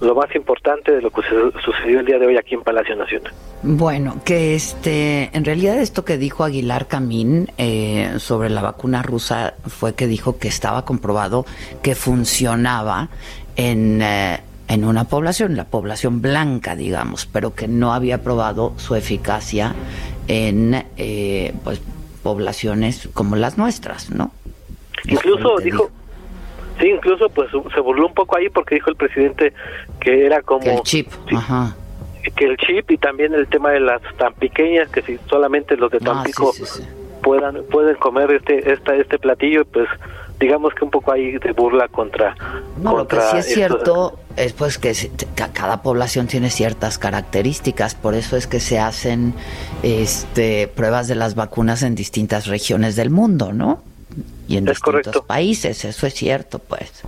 lo 0.00 0.14
más 0.14 0.34
importante 0.34 0.92
de 0.92 1.02
lo 1.02 1.10
que 1.10 1.22
sucedió 1.64 2.00
el 2.00 2.06
día 2.06 2.18
de 2.18 2.26
hoy 2.26 2.36
aquí 2.36 2.54
en 2.54 2.62
Palacio 2.62 2.96
Nacional. 2.96 3.32
Bueno, 3.62 4.20
que 4.24 4.54
este, 4.54 5.30
en 5.32 5.44
realidad 5.44 5.78
esto 5.78 6.04
que 6.04 6.16
dijo 6.16 6.44
Aguilar 6.44 6.86
Camín 6.86 7.50
eh, 7.58 8.14
sobre 8.18 8.50
la 8.50 8.62
vacuna 8.62 9.02
rusa 9.02 9.54
fue 9.66 9.94
que 9.94 10.06
dijo 10.06 10.38
que 10.38 10.48
estaba 10.48 10.84
comprobado 10.84 11.44
que 11.82 11.94
funcionaba 11.94 13.08
en, 13.56 14.00
eh, 14.00 14.40
en 14.68 14.84
una 14.84 15.04
población, 15.04 15.56
la 15.56 15.64
población 15.64 16.22
blanca, 16.22 16.76
digamos, 16.76 17.26
pero 17.26 17.54
que 17.54 17.66
no 17.66 17.92
había 17.92 18.22
probado 18.22 18.74
su 18.76 18.94
eficacia 18.94 19.74
en 20.28 20.84
eh, 20.96 21.52
pues 21.64 21.80
poblaciones 22.22 23.08
como 23.14 23.34
las 23.34 23.58
nuestras, 23.58 24.10
¿no? 24.10 24.30
Incluso 25.06 25.58
dijo, 25.58 25.90
Sí, 26.80 26.88
incluso 26.88 27.28
pues 27.30 27.50
se 27.50 27.80
burló 27.80 28.06
un 28.06 28.14
poco 28.14 28.36
ahí 28.36 28.48
porque 28.48 28.76
dijo 28.76 28.90
el 28.90 28.96
presidente 28.96 29.52
que 30.00 30.26
era 30.26 30.42
como... 30.42 30.62
Que 30.62 30.74
el 30.74 30.82
chip, 30.82 31.08
ajá. 31.34 31.76
Que 32.36 32.44
el 32.44 32.56
chip 32.58 32.90
y 32.90 32.98
también 32.98 33.34
el 33.34 33.48
tema 33.48 33.70
de 33.70 33.80
las 33.80 34.02
tan 34.16 34.34
pequeñas, 34.34 34.88
que 34.90 35.02
si 35.02 35.18
solamente 35.28 35.76
los 35.76 35.90
de 35.90 35.98
Tampico 35.98 36.52
puedan 37.22 37.64
pueden 37.64 37.96
comer 37.96 38.30
este 38.30 38.72
esta, 38.72 38.94
este 38.94 39.18
platillo, 39.18 39.64
pues 39.64 39.88
digamos 40.38 40.72
que 40.74 40.84
un 40.84 40.90
poco 40.90 41.12
ahí 41.12 41.32
de 41.38 41.52
burla 41.52 41.88
contra... 41.88 42.36
No, 42.80 42.96
lo 42.96 43.08
que 43.08 43.20
sí 43.20 43.38
es 43.38 43.46
cierto 43.46 44.18
es 44.36 44.52
pues 44.52 44.78
que 44.78 44.92
cada 45.52 45.82
población 45.82 46.28
tiene 46.28 46.50
ciertas 46.50 46.98
características, 46.98 47.94
por 47.96 48.14
eso 48.14 48.36
es 48.36 48.46
que 48.46 48.60
se 48.60 48.78
hacen 48.78 49.34
este 49.82 50.68
pruebas 50.68 51.08
de 51.08 51.16
las 51.16 51.34
vacunas 51.34 51.82
en 51.82 51.94
distintas 51.94 52.46
regiones 52.46 52.94
del 52.94 53.10
mundo, 53.10 53.52
¿no? 53.52 53.82
Y 54.48 54.56
en 54.56 54.64
distintos 54.64 55.20
países, 55.26 55.84
eso 55.84 56.06
es 56.06 56.14
cierto, 56.14 56.58
pues. 56.58 57.04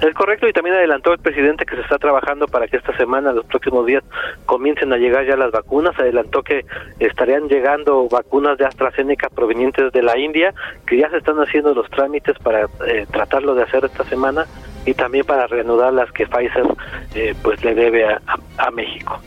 Es 0.00 0.12
correcto 0.14 0.46
y 0.46 0.52
también 0.52 0.76
adelantó 0.76 1.12
el 1.12 1.18
presidente 1.18 1.64
que 1.64 1.76
se 1.76 1.82
está 1.82 1.98
trabajando 1.98 2.46
para 2.46 2.68
que 2.68 2.76
esta 2.76 2.94
semana, 2.96 3.32
los 3.32 3.46
próximos 3.46 3.86
días, 3.86 4.04
comiencen 4.44 4.92
a 4.92 4.96
llegar 4.98 5.26
ya 5.26 5.36
las 5.36 5.50
vacunas. 5.50 5.98
Adelantó 5.98 6.42
que 6.42 6.66
estarían 6.98 7.48
llegando 7.48 8.06
vacunas 8.08 8.58
de 8.58 8.66
AstraZeneca 8.66 9.28
provenientes 9.30 9.92
de 9.92 10.02
la 10.02 10.18
India, 10.18 10.52
que 10.86 10.98
ya 10.98 11.08
se 11.10 11.18
están 11.18 11.36
haciendo 11.38 11.74
los 11.74 11.88
trámites 11.90 12.38
para 12.38 12.68
eh, 12.86 13.06
tratarlo 13.10 13.54
de 13.54 13.62
hacer 13.62 13.84
esta 13.84 14.04
semana 14.04 14.46
y 14.84 14.94
también 14.94 15.24
para 15.24 15.46
reanudar 15.46 15.92
las 15.94 16.12
que 16.12 16.26
Pfizer 16.26 16.66
eh, 17.14 17.34
pues 17.42 17.64
le 17.64 17.74
debe 17.74 18.04
a, 18.04 18.20
a 18.58 18.70
México. 18.70 19.18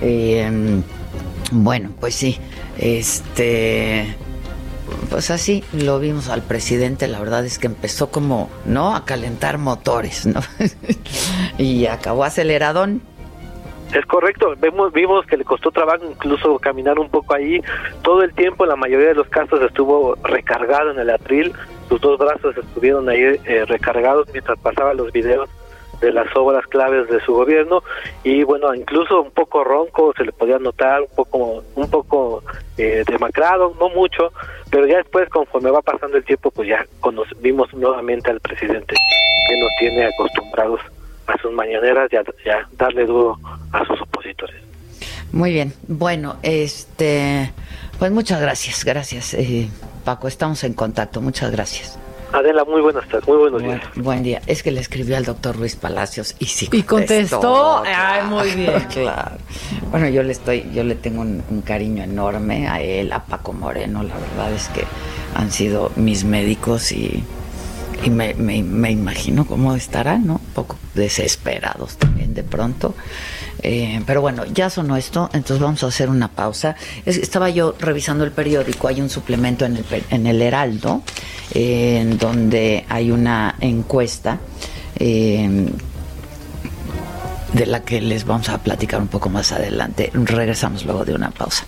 Eh, 0.00 0.48
bueno, 1.50 1.90
pues 1.98 2.14
sí, 2.14 2.38
este 2.78 4.14
pues 5.10 5.30
así 5.30 5.64
lo 5.72 5.98
vimos 5.98 6.28
al 6.28 6.42
presidente, 6.42 7.08
la 7.08 7.18
verdad 7.18 7.44
es 7.44 7.58
que 7.58 7.66
empezó 7.66 8.10
como, 8.10 8.50
¿no? 8.64 8.94
A 8.94 9.04
calentar 9.04 9.58
motores, 9.58 10.26
¿no? 10.26 10.40
y 11.58 11.86
acabó 11.86 12.24
aceleradón. 12.24 13.02
Es 13.92 14.06
correcto, 14.06 14.54
vemos, 14.58 14.92
vimos 14.92 15.26
que 15.26 15.36
le 15.36 15.44
costó 15.44 15.70
trabajo 15.70 16.04
incluso 16.10 16.58
caminar 16.58 16.98
un 16.98 17.10
poco 17.10 17.34
ahí. 17.34 17.60
Todo 18.02 18.22
el 18.22 18.32
tiempo, 18.32 18.64
la 18.64 18.76
mayoría 18.76 19.08
de 19.08 19.14
los 19.14 19.28
casos, 19.28 19.60
estuvo 19.60 20.14
recargado 20.24 20.92
en 20.92 20.98
el 20.98 21.10
atril. 21.10 21.52
Sus 21.90 22.00
dos 22.00 22.18
brazos 22.18 22.56
estuvieron 22.56 23.08
ahí 23.10 23.20
eh, 23.20 23.64
recargados 23.66 24.28
mientras 24.32 24.58
pasaba 24.60 24.94
los 24.94 25.12
videos 25.12 25.50
de 26.02 26.12
las 26.12 26.26
obras 26.36 26.66
claves 26.66 27.08
de 27.08 27.20
su 27.20 27.32
gobierno 27.32 27.82
y 28.24 28.42
bueno 28.42 28.74
incluso 28.74 29.22
un 29.22 29.30
poco 29.30 29.62
ronco 29.62 30.12
se 30.16 30.24
le 30.24 30.32
podía 30.32 30.58
notar 30.58 31.00
un 31.00 31.14
poco 31.14 31.64
un 31.76 31.90
poco 31.90 32.42
eh, 32.76 33.04
demacrado 33.06 33.74
no 33.78 33.88
mucho 33.90 34.32
pero 34.70 34.86
ya 34.86 34.96
después 34.96 35.28
conforme 35.28 35.70
va 35.70 35.80
pasando 35.80 36.16
el 36.16 36.24
tiempo 36.24 36.50
pues 36.50 36.68
ya 36.68 36.84
vimos 37.40 37.72
nuevamente 37.72 38.30
al 38.30 38.40
presidente 38.40 38.96
que 39.48 39.56
nos 39.56 39.70
tiene 39.78 40.06
acostumbrados 40.06 40.80
a 41.26 41.38
sus 41.38 41.52
mañaneras 41.52 42.12
y 42.12 42.16
a, 42.16 42.24
ya 42.44 42.68
darle 42.72 43.06
duro 43.06 43.38
a 43.72 43.84
sus 43.86 44.00
opositores. 44.00 44.60
Muy 45.30 45.52
bien. 45.52 45.72
Bueno 45.86 46.36
este 46.42 47.52
pues 47.98 48.10
muchas 48.10 48.40
gracias 48.40 48.84
gracias 48.84 49.34
eh, 49.34 49.68
Paco. 50.04 50.26
Estamos 50.26 50.64
en 50.64 50.74
contacto. 50.74 51.20
Muchas 51.20 51.52
gracias 51.52 51.98
Adela, 52.32 52.64
muy 52.64 52.80
buenas 52.80 53.06
tardes, 53.08 53.28
muy 53.28 53.36
buenos 53.36 53.62
días. 53.62 53.80
Buen 53.94 54.22
día. 54.22 54.40
Es 54.46 54.62
que 54.62 54.70
le 54.70 54.80
escribió 54.80 55.16
al 55.16 55.24
doctor 55.24 55.56
Ruiz 55.56 55.76
Palacios 55.76 56.34
y 56.38 56.46
sí 56.46 56.66
contestó. 56.66 56.78
Y 56.78 56.82
contestó, 56.82 57.82
ay, 57.84 58.26
muy 58.26 58.50
bien. 58.52 58.80
claro. 58.92 59.36
Bueno, 59.90 60.08
yo 60.08 60.22
le 60.22 60.32
estoy, 60.32 60.70
yo 60.72 60.82
le 60.82 60.94
tengo 60.94 61.20
un, 61.20 61.62
cariño 61.64 62.02
enorme 62.02 62.68
a 62.68 62.80
él, 62.80 63.12
a 63.12 63.24
Paco 63.24 63.52
Moreno. 63.52 64.02
La 64.02 64.14
verdad 64.14 64.52
es 64.52 64.68
que 64.68 64.84
han 65.34 65.50
sido 65.52 65.92
mis 65.96 66.24
médicos 66.24 66.90
y, 66.92 67.22
y 68.02 68.10
me, 68.10 68.32
me, 68.34 68.62
me, 68.62 68.90
imagino 68.90 69.46
cómo 69.46 69.74
estarán, 69.74 70.26
¿no? 70.26 70.34
Un 70.34 70.52
poco 70.54 70.76
desesperados 70.94 71.96
también 71.98 72.32
de 72.32 72.42
pronto. 72.42 72.94
Eh, 73.62 74.02
pero 74.06 74.20
bueno, 74.20 74.44
ya 74.46 74.70
sonó 74.70 74.96
esto, 74.96 75.30
entonces 75.32 75.60
vamos 75.60 75.82
a 75.84 75.86
hacer 75.86 76.08
una 76.08 76.28
pausa. 76.28 76.74
estaba 77.06 77.48
yo 77.50 77.74
revisando 77.78 78.24
el 78.24 78.32
periódico, 78.32 78.88
hay 78.88 79.00
un 79.00 79.08
suplemento 79.08 79.64
en 79.64 79.76
el, 79.76 79.84
en 80.10 80.26
el 80.26 80.42
Heraldo, 80.42 81.02
eh, 81.54 81.98
en 82.00 82.18
donde 82.18 82.84
hay 82.88 83.10
una 83.10 83.54
encuesta. 83.60 84.40
Eh, 84.96 85.68
de 87.52 87.66
la 87.66 87.84
que 87.84 88.00
les 88.00 88.24
vamos 88.24 88.48
a 88.48 88.62
platicar 88.62 89.00
un 89.00 89.08
poco 89.08 89.28
más 89.28 89.52
adelante. 89.52 90.10
Regresamos 90.14 90.84
luego 90.86 91.04
de 91.04 91.14
una 91.14 91.30
pausa. 91.30 91.66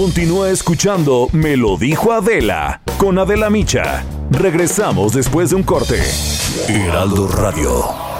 Continúa 0.00 0.48
escuchando 0.48 1.28
Me 1.30 1.58
lo 1.58 1.76
dijo 1.76 2.10
Adela 2.10 2.80
con 2.96 3.18
Adela 3.18 3.50
Micha. 3.50 4.02
Regresamos 4.30 5.12
después 5.12 5.50
de 5.50 5.56
un 5.56 5.62
corte. 5.62 6.00
Heraldo 6.68 7.28
Radio. 7.28 8.19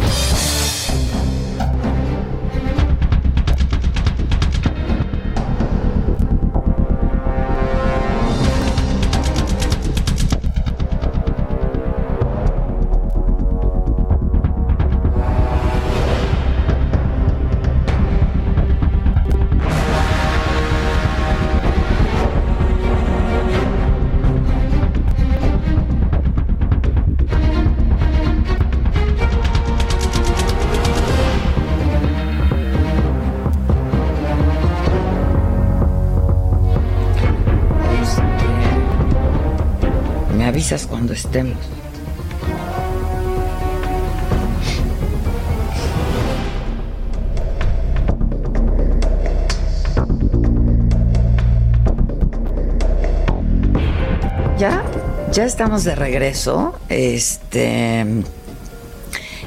Ya, 54.59 54.83
ya 55.31 55.45
estamos 55.45 55.85
de 55.85 55.95
regreso. 55.95 56.77
Este. 56.89 58.05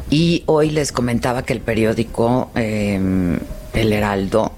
Y 0.08 0.42
hoy 0.46 0.70
les 0.70 0.90
comentaba 0.90 1.42
que 1.42 1.52
el 1.52 1.60
periódico 1.60 2.50
em, 2.54 3.38
El 3.74 3.92
Heraldo 3.92 4.52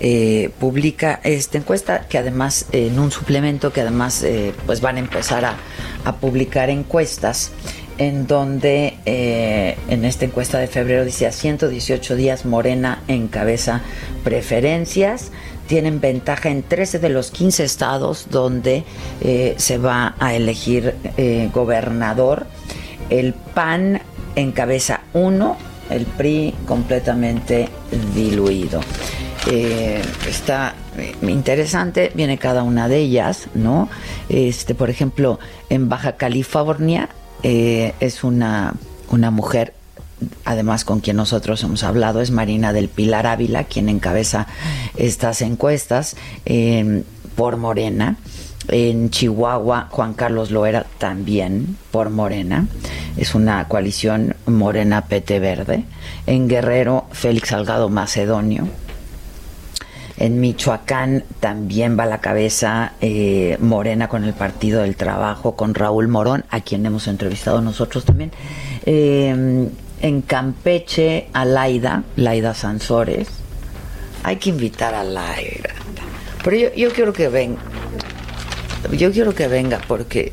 eh, 0.00 0.50
publica 0.58 1.20
esta 1.24 1.58
encuesta 1.58 2.06
que 2.08 2.16
además 2.16 2.66
en 2.72 2.98
un 2.98 3.10
suplemento 3.10 3.72
que 3.72 3.82
además 3.82 4.22
eh, 4.22 4.54
pues 4.66 4.80
van 4.80 4.96
a 4.96 5.00
empezar 5.00 5.44
a, 5.44 5.56
publicar 6.20 6.70
encuestas 6.70 7.52
en 7.98 8.26
donde 8.26 8.94
eh, 9.06 9.76
en 9.88 10.04
esta 10.04 10.24
encuesta 10.24 10.58
de 10.58 10.66
febrero 10.66 11.04
dice 11.04 11.26
a 11.26 11.32
118 11.32 12.16
días 12.16 12.44
Morena 12.44 13.02
encabeza 13.06 13.82
preferencias 14.24 15.30
tienen 15.66 16.00
ventaja 16.00 16.48
en 16.48 16.62
13 16.62 16.98
de 16.98 17.08
los 17.10 17.30
15 17.30 17.64
estados 17.64 18.26
donde 18.30 18.84
se 19.56 19.78
va 19.78 20.16
a 20.18 20.34
elegir 20.34 20.94
gobernador. 21.52 22.46
El 23.08 23.32
PAN 23.32 24.02
encabeza 24.34 25.02
uno 25.14 25.56
el 25.92 26.06
PRI 26.06 26.54
completamente 26.66 27.68
diluido. 28.14 28.80
Eh, 29.50 30.00
está 30.28 30.74
interesante, 31.22 32.12
viene 32.14 32.38
cada 32.38 32.62
una 32.62 32.88
de 32.88 32.98
ellas, 32.98 33.48
¿no? 33.54 33.88
Este, 34.28 34.74
por 34.74 34.90
ejemplo, 34.90 35.38
en 35.70 35.88
Baja 35.88 36.16
California 36.16 37.08
eh, 37.42 37.94
es 38.00 38.24
una, 38.24 38.74
una 39.10 39.30
mujer 39.30 39.74
además 40.44 40.84
con 40.84 41.00
quien 41.00 41.16
nosotros 41.16 41.62
hemos 41.62 41.82
hablado, 41.82 42.20
es 42.20 42.30
Marina 42.30 42.72
del 42.72 42.88
Pilar 42.88 43.26
Ávila, 43.26 43.64
quien 43.64 43.88
encabeza 43.88 44.46
estas 44.96 45.42
encuestas 45.42 46.16
eh, 46.44 47.02
por 47.34 47.56
Morena. 47.56 48.16
En 48.68 49.10
Chihuahua, 49.10 49.88
Juan 49.90 50.14
Carlos 50.14 50.52
Loera 50.52 50.86
también 50.98 51.76
por 51.90 52.10
Morena. 52.10 52.68
Es 53.16 53.34
una 53.34 53.66
coalición 53.66 54.36
Morena 54.46 55.06
PT 55.06 55.40
Verde. 55.40 55.84
En 56.26 56.48
Guerrero, 56.48 57.06
Félix 57.10 57.48
Salgado 57.48 57.88
Macedonio 57.88 58.68
en 60.16 60.40
Michoacán 60.40 61.24
también 61.40 61.98
va 61.98 62.06
la 62.06 62.20
cabeza 62.20 62.92
eh, 63.00 63.56
Morena 63.60 64.08
con 64.08 64.24
el 64.24 64.34
Partido 64.34 64.82
del 64.82 64.96
Trabajo, 64.96 65.56
con 65.56 65.74
Raúl 65.74 66.08
Morón, 66.08 66.44
a 66.50 66.60
quien 66.60 66.84
hemos 66.86 67.08
entrevistado 67.08 67.60
nosotros 67.60 68.04
también. 68.04 68.30
Eh, 68.86 69.68
en 70.02 70.22
Campeche, 70.22 71.28
a 71.32 71.44
Laida, 71.44 72.02
Laida 72.16 72.54
Sansores. 72.54 73.28
Hay 74.24 74.36
que 74.36 74.50
invitar 74.50 74.94
a 74.94 75.04
Laida. 75.04 75.70
Pero 76.44 76.56
yo, 76.56 76.74
yo 76.74 76.92
quiero 76.92 77.12
que 77.12 77.28
venga. 77.28 77.60
Yo 78.90 79.12
quiero 79.12 79.32
que 79.34 79.46
venga 79.46 79.80
porque 79.86 80.32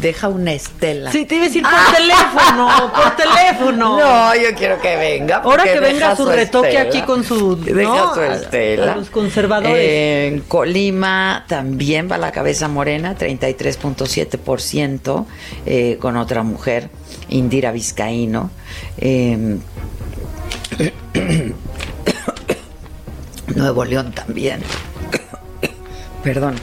deja 0.00 0.28
una 0.28 0.52
estela. 0.52 1.12
Sí, 1.12 1.26
te 1.26 1.36
iba 1.36 1.44
a 1.44 1.48
decir 1.48 1.62
por 1.62 1.74
ah. 1.74 1.92
teléfono, 1.94 2.92
por 2.92 3.16
teléfono. 3.16 4.00
No, 4.10 4.34
yo 4.34 4.54
quiero 4.56 4.80
que 4.80 4.96
venga. 4.96 5.36
Ahora 5.38 5.64
que 5.64 5.80
venga 5.80 6.14
su, 6.16 6.26
retoque 6.26 6.78
aquí 6.78 7.02
con 7.02 7.24
su. 7.24 7.56
Deja 7.56 8.14
su 8.14 8.22
estela. 8.22 8.96
los 8.96 9.10
conservadores. 9.10 10.32
En 10.32 10.40
Colima 10.40 11.44
también 11.48 12.08
va 12.10 12.18
la 12.18 12.32
cabeza 12.32 12.68
morena, 12.68 13.16
33.7%, 13.16 15.26
eh, 15.66 15.98
con 16.00 16.16
otra 16.16 16.42
mujer, 16.42 16.88
Indira 17.28 17.70
Vizcaíno. 17.72 18.50
Em, 18.98 19.60
Nuevo 23.54 23.84
León 23.84 24.12
también. 24.12 24.62
Perdón. 26.22 26.56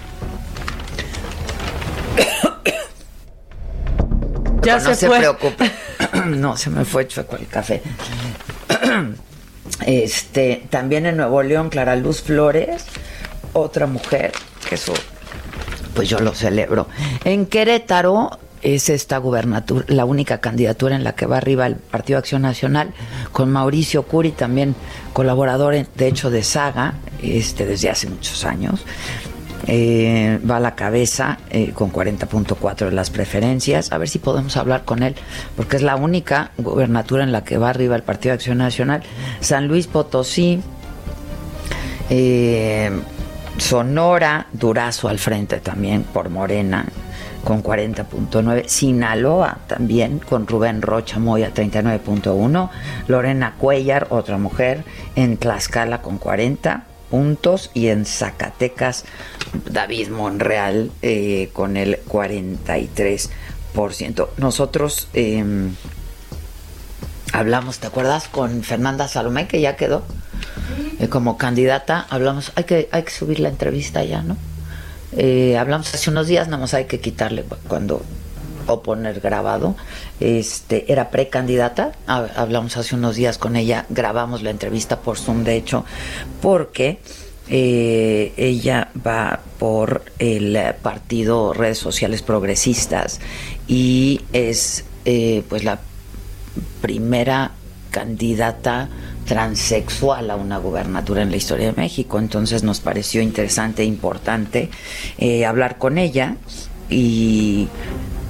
Ya 4.67 4.79
no 4.79 4.95
se 4.95 5.09
preocupe. 5.09 5.71
no, 6.25 6.57
se 6.57 6.69
me 6.69 6.83
fue 6.83 7.07
chueco 7.07 7.37
el 7.37 7.47
café. 7.47 7.81
este, 9.85 10.67
también 10.69 11.05
en 11.05 11.17
Nuevo 11.17 11.41
León, 11.41 11.69
Clara 11.69 11.95
Luz 11.95 12.21
Flores, 12.21 12.85
otra 13.53 13.87
mujer, 13.87 14.33
que 14.67 14.75
eso, 14.75 14.93
pues 15.93 16.09
yo 16.09 16.19
lo 16.19 16.33
celebro. 16.33 16.87
En 17.23 17.45
Querétaro 17.45 18.39
es 18.61 18.89
esta 18.89 19.17
gubernatura, 19.17 19.85
la 19.87 20.05
única 20.05 20.39
candidatura 20.39 20.95
en 20.95 21.03
la 21.03 21.13
que 21.13 21.25
va 21.25 21.37
arriba 21.37 21.67
el 21.67 21.75
Partido 21.75 22.19
Acción 22.19 22.41
Nacional, 22.41 22.93
con 23.31 23.49
Mauricio 23.49 24.03
Curi, 24.03 24.31
también 24.31 24.75
colaborador, 25.13 25.75
de 25.75 26.07
hecho, 26.07 26.29
de 26.29 26.43
Saga, 26.43 26.95
este, 27.21 27.65
desde 27.65 27.89
hace 27.89 28.09
muchos 28.09 28.43
años. 28.45 28.83
Eh, 29.67 30.39
va 30.49 30.57
a 30.57 30.59
la 30.61 30.75
cabeza 30.75 31.39
eh, 31.49 31.71
con 31.73 31.91
40.4 31.91 32.85
de 32.85 32.91
las 32.91 33.09
preferencias. 33.09 33.91
A 33.91 33.97
ver 33.97 34.07
si 34.07 34.19
podemos 34.19 34.55
hablar 34.55 34.85
con 34.85 35.03
él, 35.03 35.15
porque 35.55 35.75
es 35.75 35.83
la 35.83 35.95
única 35.95 36.51
gubernatura 36.57 37.23
en 37.23 37.31
la 37.31 37.43
que 37.43 37.57
va 37.57 37.69
arriba 37.69 37.95
el 37.95 38.03
Partido 38.03 38.31
de 38.31 38.35
Acción 38.35 38.59
Nacional. 38.59 39.03
San 39.41 39.67
Luis 39.67 39.87
Potosí, 39.87 40.61
eh, 42.09 42.91
Sonora, 43.57 44.47
Durazo 44.53 45.09
al 45.09 45.19
frente 45.19 45.59
también 45.59 46.03
por 46.03 46.29
Morena 46.29 46.85
con 47.43 47.63
40.9, 47.63 48.67
Sinaloa 48.67 49.59
también 49.67 50.19
con 50.19 50.47
Rubén 50.47 50.81
Rocha 50.81 51.17
Moya 51.17 51.53
39.1, 51.53 52.69
Lorena 53.07 53.55
Cuellar, 53.57 54.07
otra 54.09 54.37
mujer, 54.37 54.83
en 55.15 55.37
Tlaxcala 55.37 56.01
con 56.01 56.17
40 56.17 56.83
puntos 57.09 57.71
y 57.73 57.87
en 57.87 58.05
Zacatecas 58.05 59.05
David 59.69 60.09
Monreal 60.09 60.91
eh, 61.01 61.49
con 61.53 61.77
el 61.77 61.99
43%. 62.05 64.27
Nosotros 64.37 65.07
em, 65.13 65.75
hablamos, 67.33 67.79
¿te 67.79 67.87
acuerdas? 67.87 68.27
Con 68.27 68.63
Fernanda 68.63 69.07
Salomé, 69.07 69.47
que 69.47 69.61
ya 69.61 69.75
quedó 69.75 70.03
eh, 70.99 71.07
como 71.07 71.37
candidata. 71.37 72.05
Hablamos, 72.09 72.51
hay 72.55 72.65
que, 72.65 72.89
hay 72.91 73.03
que 73.03 73.11
subir 73.11 73.39
la 73.39 73.49
entrevista 73.49 74.03
ya, 74.03 74.21
¿no? 74.21 74.37
Eh, 75.13 75.57
hablamos 75.57 75.93
hace 75.93 76.09
unos 76.09 76.27
días, 76.27 76.47
nada 76.47 76.61
más 76.61 76.73
hay 76.73 76.85
que 76.85 76.99
quitarle 76.99 77.45
cuando 77.67 78.03
o 78.67 78.81
poner 78.81 79.19
grabado. 79.19 79.75
Este, 80.19 80.91
era 80.91 81.09
precandidata, 81.09 81.93
hablamos 82.05 82.77
hace 82.77 82.95
unos 82.95 83.15
días 83.15 83.37
con 83.37 83.55
ella, 83.55 83.85
grabamos 83.89 84.43
la 84.43 84.51
entrevista 84.51 84.99
por 84.99 85.17
Zoom, 85.17 85.43
de 85.43 85.55
hecho, 85.55 85.85
porque 86.41 86.99
eh, 87.49 88.33
ella 88.37 88.89
va 89.05 89.39
por 89.57 90.03
el 90.19 90.57
partido 90.81 91.53
Redes 91.53 91.77
Sociales 91.77 92.21
Progresistas 92.21 93.21
y 93.67 94.21
es 94.33 94.83
eh, 95.05 95.43
pues 95.47 95.63
la 95.63 95.79
primera 96.81 97.51
candidata 97.91 98.89
transexual 99.25 100.29
a 100.31 100.35
una 100.35 100.57
gubernatura 100.57 101.21
en 101.21 101.31
la 101.31 101.37
historia 101.37 101.67
de 101.67 101.73
México. 101.73 102.19
Entonces 102.19 102.63
nos 102.63 102.79
pareció 102.79 103.21
interesante 103.21 103.83
e 103.83 103.85
importante 103.85 104.69
eh, 105.17 105.45
hablar 105.45 105.77
con 105.77 105.97
ella 105.97 106.35
y 106.89 107.67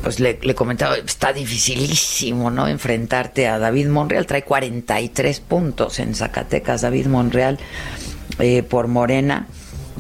pues 0.07 0.21
le, 0.21 0.55
comentaba, 0.55 0.95
está 0.95 1.33
dificilísimo, 1.33 2.49
¿no? 2.49 2.65
Enfrentarte 2.69 3.45
a 3.49 3.59
David 3.59 3.87
Monreal, 3.89 4.25
trae 4.25 4.41
43 4.41 5.41
puntos 5.41 5.99
en 5.99 6.15
Zacatecas, 6.15 6.79
David 6.79 7.07
Monreal 7.07 7.59
eh, 8.39 8.63
por 8.63 8.87
Morena. 8.87 9.47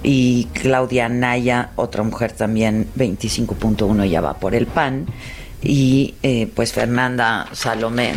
Y 0.03 0.45
Claudia 0.53 1.09
Naya, 1.09 1.71
otra 1.75 2.03
mujer 2.03 2.31
también, 2.31 2.87
25.1 2.95 4.09
ya 4.09 4.21
va 4.21 4.35
por 4.35 4.55
el 4.55 4.65
PAN. 4.65 5.07
Y 5.61 6.15
eh, 6.23 6.49
pues 6.55 6.71
Fernanda 6.71 7.49
Salomé 7.51 8.13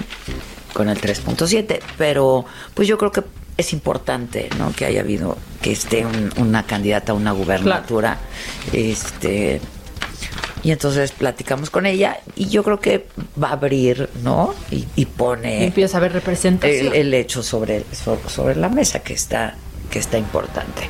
con 0.72 0.88
el 0.88 1.00
3.7, 1.00 1.80
pero 1.98 2.44
pues 2.72 2.86
yo 2.86 2.98
creo 2.98 3.10
que 3.10 3.24
es 3.56 3.72
importante, 3.72 4.48
¿no? 4.60 4.72
Que 4.72 4.84
haya 4.84 5.00
habido, 5.00 5.36
que 5.60 5.72
esté 5.72 6.06
una 6.36 6.66
candidata 6.66 7.10
a 7.10 7.16
una 7.16 7.32
gubernatura, 7.32 8.16
este 8.72 9.60
y 10.62 10.72
entonces 10.72 11.12
platicamos 11.12 11.70
con 11.70 11.86
ella 11.86 12.18
y 12.36 12.48
yo 12.48 12.62
creo 12.62 12.80
que 12.80 13.06
va 13.42 13.48
a 13.48 13.52
abrir, 13.52 14.10
¿no? 14.22 14.54
Y, 14.70 15.06
pone... 15.06 15.64
empieza 15.64 15.98
a 15.98 16.00
ver 16.00 16.12
representación. 16.12 16.94
El, 16.94 17.14
hecho 17.14 17.42
sobre, 17.42 17.84
sobre, 18.28 18.56
la 18.56 18.68
mesa 18.68 19.00
que 19.00 19.14
está 19.14 19.54
que 19.90 19.98
está 19.98 20.18
importante. 20.18 20.82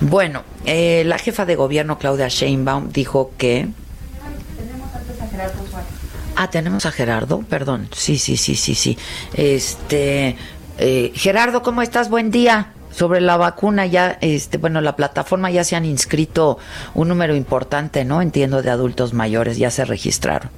Bueno, 0.00 0.42
eh, 0.64 1.02
la 1.04 1.18
jefa 1.18 1.44
de 1.44 1.54
gobierno 1.54 1.98
Claudia 1.98 2.28
Sheinbaum 2.28 2.90
dijo 2.90 3.32
que... 3.36 3.68
Tenemos 4.56 4.94
antes 4.94 5.20
a 5.20 5.26
Gerardo 5.28 5.66
Suárez. 5.68 5.88
Ah, 6.34 6.48
tenemos 6.48 6.86
a 6.86 6.92
Gerardo, 6.92 7.40
perdón. 7.40 7.88
Sí, 7.92 8.16
sí, 8.16 8.38
sí, 8.38 8.56
sí, 8.56 8.74
sí. 8.74 8.96
Este, 9.34 10.36
eh, 10.78 11.12
Gerardo, 11.14 11.62
¿cómo 11.62 11.82
estás? 11.82 12.08
Buen 12.08 12.30
día 12.30 12.72
sobre 12.98 13.20
la 13.20 13.36
vacuna 13.36 13.86
ya, 13.86 14.18
este, 14.20 14.58
bueno, 14.58 14.80
la 14.80 14.96
plataforma 14.96 15.52
ya 15.52 15.62
se 15.62 15.76
han 15.76 15.84
inscrito 15.84 16.58
un 16.94 17.06
número 17.06 17.36
importante, 17.36 18.04
¿no? 18.04 18.20
Entiendo 18.20 18.60
de 18.60 18.70
adultos 18.70 19.14
mayores, 19.14 19.56
ya 19.56 19.70
se 19.70 19.84
registraron. 19.84 20.50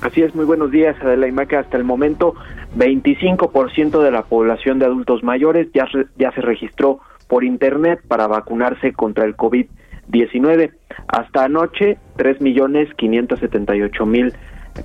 Así 0.00 0.22
es, 0.22 0.34
muy 0.34 0.44
buenos 0.44 0.72
días, 0.72 0.96
Adela 1.00 1.28
Imaca. 1.28 1.60
Hasta 1.60 1.76
el 1.76 1.84
momento, 1.84 2.34
25% 2.76 4.02
de 4.02 4.10
la 4.10 4.22
población 4.22 4.80
de 4.80 4.86
adultos 4.86 5.22
mayores 5.22 5.68
ya, 5.72 5.86
ya 6.18 6.32
se 6.32 6.40
registró 6.40 6.98
por 7.28 7.44
Internet 7.44 8.00
para 8.08 8.26
vacunarse 8.26 8.92
contra 8.92 9.24
el 9.24 9.36
COVID-19. 9.36 10.72
Hasta 11.06 11.44
anoche, 11.44 11.98
3.578.000 12.18 14.34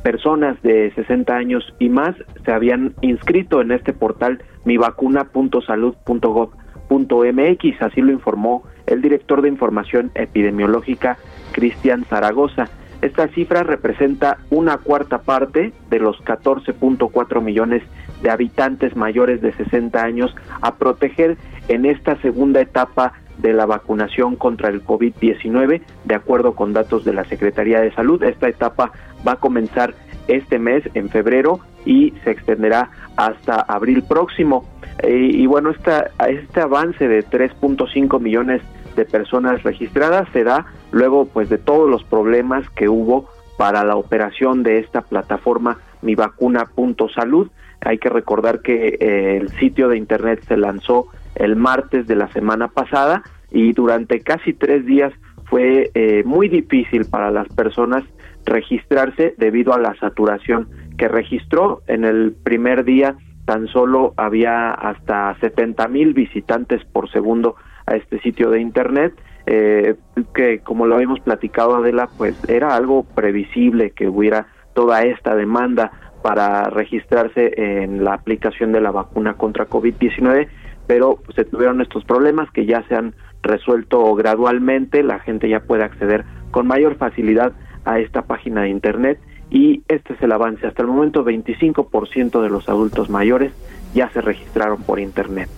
personas 0.04 0.62
de 0.62 0.94
60 0.94 1.36
años 1.36 1.74
y 1.80 1.90
más 1.90 2.16
se 2.46 2.52
habían 2.52 2.94
inscrito 3.02 3.60
en 3.60 3.72
este 3.72 3.92
portal 3.92 4.44
mivacuna.salud.gov 4.66 6.61
MX, 7.00 7.82
así 7.82 8.02
lo 8.02 8.12
informó 8.12 8.64
el 8.86 9.02
director 9.02 9.42
de 9.42 9.48
Información 9.48 10.12
Epidemiológica, 10.16 11.18
Cristian 11.54 12.06
Zaragoza. 12.06 12.70
Esta 13.02 13.28
cifra 13.30 13.64
representa 13.64 14.38
una 14.52 14.78
cuarta 14.78 15.20
parte 15.20 15.74
de 15.90 16.00
los 16.00 16.18
14.4 16.24 17.42
millones 17.42 17.82
de 18.22 18.30
habitantes 18.30 18.96
mayores 18.96 19.42
de 19.42 19.54
60 19.54 20.04
años 20.04 20.36
a 20.62 20.76
proteger 20.76 21.38
en 21.68 21.86
esta 21.86 22.16
segunda 22.22 22.62
etapa 22.62 23.14
de 23.40 23.54
la 23.54 23.66
vacunación 23.66 24.36
contra 24.36 24.70
el 24.70 24.84
COVID-19, 24.84 25.82
de 26.06 26.16
acuerdo 26.16 26.54
con 26.54 26.74
datos 26.74 27.04
de 27.04 27.14
la 27.14 27.24
Secretaría 27.26 27.82
de 27.82 27.92
Salud. 27.94 28.22
Esta 28.22 28.48
etapa 28.48 28.92
va 29.28 29.34
a 29.34 29.38
comenzar 29.38 29.96
este 30.28 30.60
mes, 30.60 30.84
en 30.94 31.10
febrero, 31.10 31.60
y 31.86 32.14
se 32.24 32.32
extenderá 32.32 32.92
hasta 33.16 33.62
abril 33.62 34.04
próximo. 34.04 34.66
Eh, 35.04 35.32
y 35.34 35.46
bueno, 35.48 35.72
esta, 35.72 36.12
este 36.28 36.62
avance 36.62 37.08
de 37.08 37.26
3.5 37.26 38.20
millones 38.20 38.62
de 38.96 39.06
personas 39.06 39.64
registradas 39.64 40.28
se 40.34 40.44
da 40.44 40.66
luego 40.92 41.26
pues 41.26 41.50
de 41.50 41.58
todos 41.58 41.90
los 41.90 42.04
problemas 42.04 42.70
que 42.72 42.90
hubo 42.90 43.30
para 43.58 43.84
la 43.84 43.96
operación 43.96 44.64
de 44.64 44.80
esta 44.80 45.02
plataforma 45.02 45.80
mivacuna.salud. 46.02 47.50
Hay 47.82 47.98
que 47.98 48.10
recordar 48.10 48.62
que 48.62 48.98
eh, 49.00 49.38
el 49.38 49.50
sitio 49.60 49.88
de 49.88 49.98
internet 49.98 50.44
se 50.48 50.58
lanzó 50.58 51.08
el 51.36 51.56
martes 51.56 52.08
de 52.08 52.16
la 52.16 52.28
semana 52.32 52.68
pasada 52.68 53.24
y 53.52 53.74
durante 53.74 54.22
casi 54.22 54.54
tres 54.54 54.86
días 54.86 55.14
fue 55.46 55.92
eh, 55.94 56.24
muy 56.26 56.48
difícil 56.48 57.06
para 57.06 57.32
las 57.32 57.48
personas 57.50 58.04
registrarse 58.46 59.36
debido 59.38 59.74
a 59.74 59.80
la 59.80 59.96
saturación 59.96 60.70
que 60.98 61.08
registró 61.08 61.82
en 61.88 62.06
el 62.06 62.34
primer 62.44 62.84
día 62.84 63.16
tan 63.52 63.68
solo 63.68 64.14
había 64.16 64.72
hasta 64.72 65.36
70 65.42 65.90
mil 65.90 66.14
visitantes 66.14 66.86
por 66.86 67.12
segundo 67.12 67.58
a 67.86 67.98
este 67.98 68.18
sitio 68.22 68.50
de 68.50 68.62
internet 68.62 69.14
eh, 69.46 69.96
que 70.34 70.60
como 70.60 70.88
lo 70.88 70.96
habíamos 70.96 71.20
platicado 71.20 71.76
Adela 71.76 72.08
pues 72.18 72.34
era 72.48 72.74
algo 72.78 73.04
previsible 73.04 73.92
que 73.92 74.08
hubiera 74.08 74.48
toda 74.74 75.02
esta 75.02 75.36
demanda 75.36 75.92
para 76.24 76.70
registrarse 76.70 77.52
en 77.58 78.06
la 78.06 78.14
aplicación 78.14 78.72
de 78.72 78.80
la 78.80 78.92
vacuna 78.92 79.34
contra 79.34 79.68
COVID-19 79.68 80.48
pero 80.88 81.20
se 81.36 81.44
tuvieron 81.44 81.82
estos 81.82 82.06
problemas 82.06 82.50
que 82.52 82.66
ya 82.66 82.88
se 82.88 82.96
han 82.96 83.16
resuelto 83.44 84.16
gradualmente 84.16 85.04
la 85.04 85.20
gente 85.20 85.50
ya 85.50 85.60
puede 85.60 85.84
acceder 85.84 86.24
con 86.52 86.68
mayor 86.68 86.96
facilidad 86.96 87.52
a 87.84 88.00
esta 88.00 88.22
página 88.22 88.62
de 88.62 88.70
internet 88.70 89.20
y 89.52 89.84
este 89.90 90.14
es 90.14 90.22
el 90.22 90.32
avance. 90.32 90.66
Hasta 90.66 90.82
el 90.82 90.88
momento 90.88 91.24
25% 91.24 92.42
de 92.42 92.50
los 92.50 92.68
adultos 92.70 93.10
mayores 93.10 93.52
ya 93.94 94.10
se 94.12 94.22
registraron 94.22 94.82
por 94.82 95.00
internet. 95.00 95.50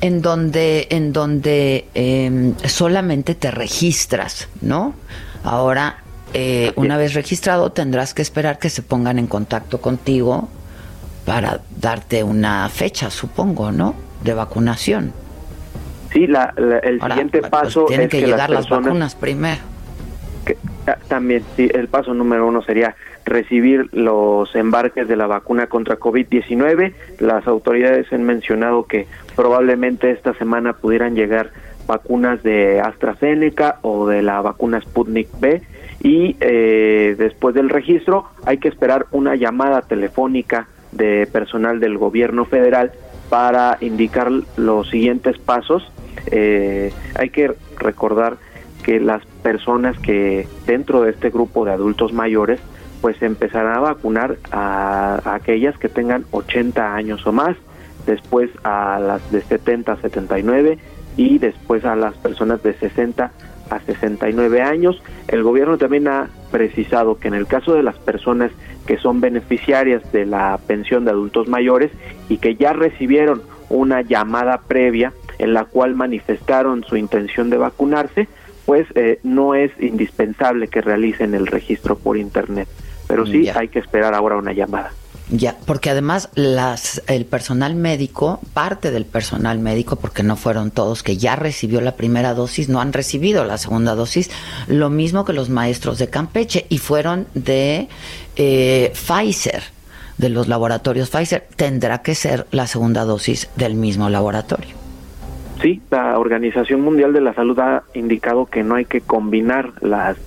En 0.00 0.22
donde, 0.22 0.88
en 0.90 1.12
donde 1.12 1.86
em, 1.94 2.54
solamente 2.64 3.34
te 3.34 3.50
registras, 3.50 4.48
¿no? 4.62 4.94
Ahora, 5.44 5.98
eh, 6.32 6.72
una 6.76 6.96
vez 6.96 7.12
registrado, 7.12 7.70
tendrás 7.70 8.14
que 8.14 8.22
esperar 8.22 8.58
que 8.58 8.70
se 8.70 8.82
pongan 8.82 9.18
en 9.18 9.26
contacto 9.26 9.80
contigo 9.80 10.48
para 11.26 11.60
darte 11.78 12.24
una 12.24 12.68
fecha, 12.70 13.10
supongo, 13.10 13.72
¿no? 13.72 13.94
De 14.24 14.32
vacunación. 14.32 15.12
Sí, 16.12 16.26
la, 16.26 16.54
el 16.82 17.00
siguiente 17.00 17.40
pues, 17.40 17.50
paso 17.50 17.84
tienen 17.86 18.08
que, 18.08 18.20
llegar 18.20 18.48
las 18.48 18.68
vacunas 18.68 19.14
primero. 19.14 19.60
Ah, 20.86 20.96
también, 21.08 21.42
sí, 21.56 21.68
el 21.72 21.88
paso 21.88 22.14
número 22.14 22.46
uno 22.46 22.62
sería 22.62 22.94
recibir 23.24 23.88
los 23.92 24.54
embarques 24.54 25.08
de 25.08 25.16
la 25.16 25.26
vacuna 25.26 25.66
contra 25.66 25.98
COVID-19. 25.98 26.92
Las 27.20 27.46
autoridades 27.46 28.12
han 28.12 28.24
mencionado 28.24 28.84
que 28.84 29.06
probablemente 29.34 30.10
esta 30.10 30.34
semana 30.34 30.74
pudieran 30.74 31.14
llegar 31.14 31.50
vacunas 31.86 32.42
de 32.42 32.80
AstraZeneca 32.80 33.78
o 33.82 34.06
de 34.06 34.22
la 34.22 34.40
vacuna 34.40 34.80
Sputnik 34.80 35.28
B 35.38 35.62
y 36.02 36.36
eh, 36.40 37.14
después 37.18 37.54
del 37.54 37.68
registro 37.68 38.26
hay 38.44 38.58
que 38.58 38.68
esperar 38.68 39.06
una 39.10 39.36
llamada 39.36 39.82
telefónica 39.82 40.68
de 40.92 41.26
personal 41.30 41.80
del 41.80 41.98
gobierno 41.98 42.44
federal 42.44 42.92
para 43.28 43.78
indicar 43.80 44.30
los 44.56 44.88
siguientes 44.90 45.38
pasos. 45.38 45.90
Eh, 46.30 46.92
hay 47.16 47.30
que 47.30 47.52
recordar 47.78 48.36
que 48.82 49.00
las 49.00 49.24
personas 49.42 49.98
que 49.98 50.46
dentro 50.66 51.02
de 51.02 51.10
este 51.10 51.30
grupo 51.30 51.64
de 51.64 51.72
adultos 51.72 52.12
mayores 52.12 52.60
pues 53.04 53.20
empezarán 53.20 53.76
a 53.76 53.80
vacunar 53.80 54.38
a, 54.50 55.20
a 55.26 55.34
aquellas 55.34 55.76
que 55.76 55.90
tengan 55.90 56.24
80 56.30 56.94
años 56.94 57.26
o 57.26 57.32
más, 57.32 57.54
después 58.06 58.48
a 58.62 58.98
las 58.98 59.30
de 59.30 59.42
70 59.42 59.92
a 59.92 59.96
79 60.00 60.78
y 61.18 61.36
después 61.36 61.84
a 61.84 61.96
las 61.96 62.14
personas 62.14 62.62
de 62.62 62.72
60 62.72 63.30
a 63.68 63.80
69 63.80 64.62
años. 64.62 65.02
El 65.28 65.42
gobierno 65.42 65.76
también 65.76 66.08
ha 66.08 66.30
precisado 66.50 67.18
que 67.18 67.28
en 67.28 67.34
el 67.34 67.46
caso 67.46 67.74
de 67.74 67.82
las 67.82 67.96
personas 67.96 68.52
que 68.86 68.96
son 68.96 69.20
beneficiarias 69.20 70.10
de 70.10 70.24
la 70.24 70.58
pensión 70.66 71.04
de 71.04 71.10
adultos 71.10 71.46
mayores 71.46 71.90
y 72.30 72.38
que 72.38 72.56
ya 72.56 72.72
recibieron 72.72 73.42
una 73.68 74.00
llamada 74.00 74.62
previa 74.66 75.12
en 75.38 75.52
la 75.52 75.66
cual 75.66 75.94
manifestaron 75.94 76.84
su 76.84 76.96
intención 76.96 77.50
de 77.50 77.58
vacunarse, 77.58 78.28
pues 78.64 78.86
eh, 78.94 79.18
no 79.22 79.54
es 79.54 79.70
indispensable 79.78 80.68
que 80.68 80.80
realicen 80.80 81.34
el 81.34 81.46
registro 81.46 81.96
por 81.96 82.16
internet, 82.16 82.66
pero 83.06 83.26
sí 83.26 83.48
hay 83.48 83.68
que 83.68 83.78
esperar 83.78 84.14
ahora 84.14 84.36
una 84.36 84.52
llamada. 84.52 84.92
Ya, 85.30 85.56
porque 85.64 85.88
además 85.88 86.28
las, 86.34 87.02
el 87.06 87.24
personal 87.24 87.74
médico, 87.74 88.40
parte 88.52 88.90
del 88.90 89.06
personal 89.06 89.58
médico, 89.58 89.96
porque 89.96 90.22
no 90.22 90.36
fueron 90.36 90.70
todos 90.70 91.02
que 91.02 91.16
ya 91.16 91.34
recibió 91.34 91.80
la 91.80 91.96
primera 91.96 92.34
dosis, 92.34 92.68
no 92.68 92.80
han 92.80 92.92
recibido 92.92 93.44
la 93.44 93.56
segunda 93.56 93.94
dosis, 93.94 94.30
lo 94.68 94.90
mismo 94.90 95.24
que 95.24 95.32
los 95.32 95.48
maestros 95.48 95.98
de 95.98 96.10
Campeche 96.10 96.66
y 96.68 96.76
fueron 96.76 97.26
de 97.32 97.88
eh, 98.36 98.92
Pfizer, 98.92 99.62
de 100.18 100.28
los 100.28 100.46
laboratorios 100.46 101.08
Pfizer. 101.08 101.48
Tendrá 101.56 102.02
que 102.02 102.14
ser 102.14 102.46
la 102.50 102.66
segunda 102.66 103.04
dosis 103.04 103.48
del 103.56 103.74
mismo 103.74 104.10
laboratorio. 104.10 104.74
Sí, 105.62 105.80
la 105.90 106.18
Organización 106.18 106.82
Mundial 106.82 107.14
de 107.14 107.22
la 107.22 107.32
Salud 107.32 107.58
ha 107.60 107.84
indicado 107.94 108.44
que 108.44 108.62
no 108.62 108.74
hay 108.74 108.84
que 108.84 109.00
combinar 109.00 109.72
las 109.80 110.18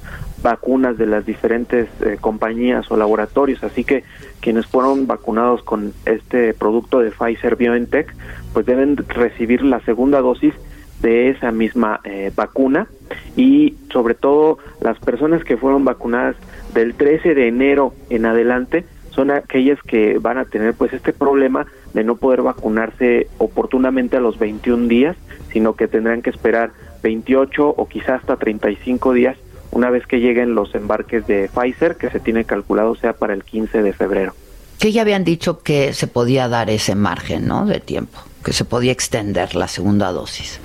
vacunas 0.42 0.98
de 0.98 1.06
las 1.06 1.26
diferentes 1.26 1.88
eh, 2.02 2.18
compañías 2.20 2.90
o 2.92 2.98
laboratorios, 2.98 3.64
así 3.64 3.84
que 3.84 4.04
quienes 4.40 4.66
fueron 4.66 5.08
vacunados 5.08 5.64
con 5.64 5.94
este 6.06 6.54
producto 6.54 7.00
de 7.00 7.12
Pfizer 7.12 7.56
BioNTech, 7.56 8.14
pues 8.54 8.66
deben 8.66 8.98
recibir 8.98 9.64
la 9.64 9.80
segunda 9.82 10.22
dosis 10.22 10.54
de 11.02 11.30
esa 11.30 11.52
misma 11.52 12.00
eh, 12.04 12.32
vacuna. 12.36 12.88
Y 13.36 13.76
sobre 13.92 14.16
todo 14.16 14.58
las 14.82 15.00
personas 15.00 15.44
que 15.44 15.58
fueron 15.58 15.86
vacunadas 15.86 16.36
del 16.74 16.96
13 16.96 17.36
de 17.36 17.48
enero 17.48 17.94
en 18.10 18.26
adelante 18.26 18.86
son 19.12 19.32
aquellas 19.32 19.82
que 19.82 20.20
van 20.20 20.38
a 20.38 20.46
tener 20.46 20.76
pues 20.76 20.94
este 20.94 21.12
problema 21.12 21.66
de 21.94 22.04
no 22.04 22.18
poder 22.18 22.44
vacunarse 22.44 23.28
oportunamente 23.40 24.18
a 24.18 24.20
los 24.20 24.38
21 24.38 24.88
días, 24.88 25.18
sino 25.52 25.74
que 25.74 25.88
tendrán 25.88 26.22
que 26.22 26.30
esperar 26.30 26.72
28 27.02 27.68
o 27.70 27.88
quizás 27.88 28.22
hasta 28.22 28.38
35 28.38 29.14
días 29.14 29.38
una 29.72 29.90
vez 29.90 30.06
que 30.08 30.20
lleguen 30.20 30.56
los 30.56 30.74
embarques 30.76 31.28
de 31.28 31.50
Pfizer, 31.54 31.96
que 31.96 32.10
se 32.10 32.20
tiene 32.20 32.46
calculado 32.46 32.96
sea 32.96 33.14
para 33.14 33.34
el 33.34 33.44
15 33.44 33.82
de 33.84 33.94
febrero. 33.94 34.34
Que 34.80 34.92
ya 34.92 35.02
habían 35.02 35.24
dicho 35.24 35.60
que 35.60 35.94
se 35.94 36.08
podía 36.08 36.48
dar 36.48 36.70
ese 36.70 36.96
margen, 36.96 37.48
¿no? 37.48 37.66
De 37.66 37.80
tiempo, 37.80 38.20
que 38.44 38.54
se 38.54 38.66
podía 38.66 38.92
extender 38.92 39.56
la 39.56 39.68
segunda 39.68 40.12
dosis. 40.12 40.60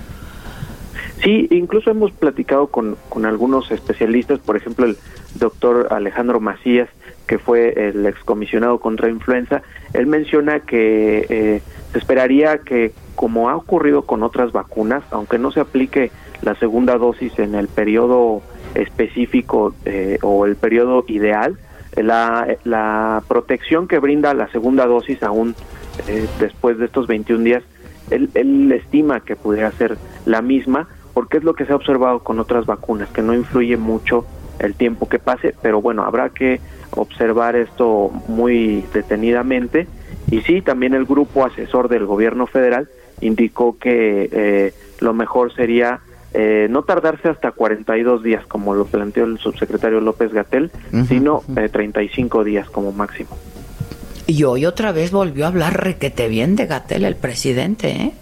Sí, 1.22 1.46
incluso 1.50 1.90
hemos 1.90 2.11
platicado 2.11 2.66
con, 2.66 2.96
con 3.09 3.26
algunos 3.26 3.70
especialistas, 3.70 4.40
por 4.40 4.57
ejemplo 4.57 4.86
el 4.86 4.96
doctor 5.36 5.88
Alejandro 5.90 6.40
Macías, 6.40 6.88
que 7.26 7.38
fue 7.38 7.88
el 7.88 8.05
excomisionado 8.07 8.78
contra 8.78 9.09
influenza, 9.09 9.62
él 9.92 10.07
menciona 10.07 10.61
que 10.61 11.26
eh, 11.28 11.62
se 11.92 11.98
esperaría 11.98 12.59
que, 12.59 12.92
como 13.14 13.48
ha 13.48 13.57
ocurrido 13.57 14.03
con 14.03 14.22
otras 14.22 14.53
vacunas, 14.53 15.05
aunque 15.11 15.38
no 15.38 15.53
se 15.53 15.61
aplique 15.61 16.11
la 16.42 16.55
segunda 16.57 16.98
dosis 16.98 17.38
en 17.38 17.55
el 17.55 17.68
periodo 17.68 18.42
específico 18.75 19.75
eh, 19.85 20.18
o 20.23 20.47
el 20.47 20.57
periodo 20.57 21.05
ideal, 21.09 21.59
la, 21.97 22.57
la, 22.64 23.23
protección 23.29 23.87
que 23.87 23.99
brinda 23.99 24.33
la 24.33 24.49
segunda 24.49 24.87
dosis 24.87 25.23
aún 25.23 25.55
eh, 26.09 26.27
después 26.41 26.79
de 26.79 26.87
estos 26.87 27.07
21 27.07 27.45
días, 27.45 27.62
él, 28.11 28.31
él 28.35 28.73
estima 28.73 29.20
que 29.20 29.37
pudiera 29.37 29.70
ser 29.73 29.99
la 30.25 30.41
misma, 30.41 30.89
porque 31.12 31.37
es 31.37 31.45
lo 31.45 31.55
que 31.55 31.66
se 31.66 31.73
ha 31.73 31.77
observado 31.77 32.20
con 32.20 32.41
otras 32.41 32.66
vacunas, 32.66 33.11
que 33.11 33.23
no 33.23 33.35
influye 33.35 33.77
mucho 33.77 34.25
el 34.59 34.75
tiempo 34.75 35.09
que 35.09 35.18
pase, 35.18 35.55
pero 35.61 35.81
bueno, 35.83 36.05
habrá 36.05 36.31
que 36.31 36.61
observar 36.93 37.57
esto 37.57 38.11
muy 38.29 38.85
detenidamente. 38.93 39.87
Y 40.31 40.41
sí, 40.43 40.62
también 40.62 40.95
el 40.95 41.05
grupo 41.05 41.45
asesor 41.45 41.89
del 41.89 42.07
gobierno 42.07 42.47
federal 42.47 42.89
indicó 43.20 43.79
que 43.79 44.29
eh, 44.33 44.75
lo 45.01 45.12
mejor 45.12 45.55
sería 45.55 46.01
eh, 46.35 46.66
no 46.70 46.83
tardarse 46.83 47.28
hasta 47.28 47.53
42 47.53 48.22
días, 48.22 48.47
como 48.47 48.74
lo 48.74 48.87
planteó 48.87 49.24
el 49.24 49.39
subsecretario 49.39 50.01
López 50.01 50.33
Gatel, 50.33 50.70
sino 51.09 51.43
eh, 51.57 51.68
35 51.68 52.45
días 52.45 52.70
como 52.70 52.93
máximo. 52.93 53.37
Y 54.26 54.45
hoy 54.45 54.64
otra 54.66 54.93
vez 54.93 55.11
volvió 55.11 55.45
a 55.45 55.49
hablar 55.49 55.83
requete 55.85 56.28
bien 56.28 56.57
de 56.57 56.66
Gatel, 56.66 57.05
el 57.05 57.16
presidente, 57.16 57.91
¿eh? 57.91 58.12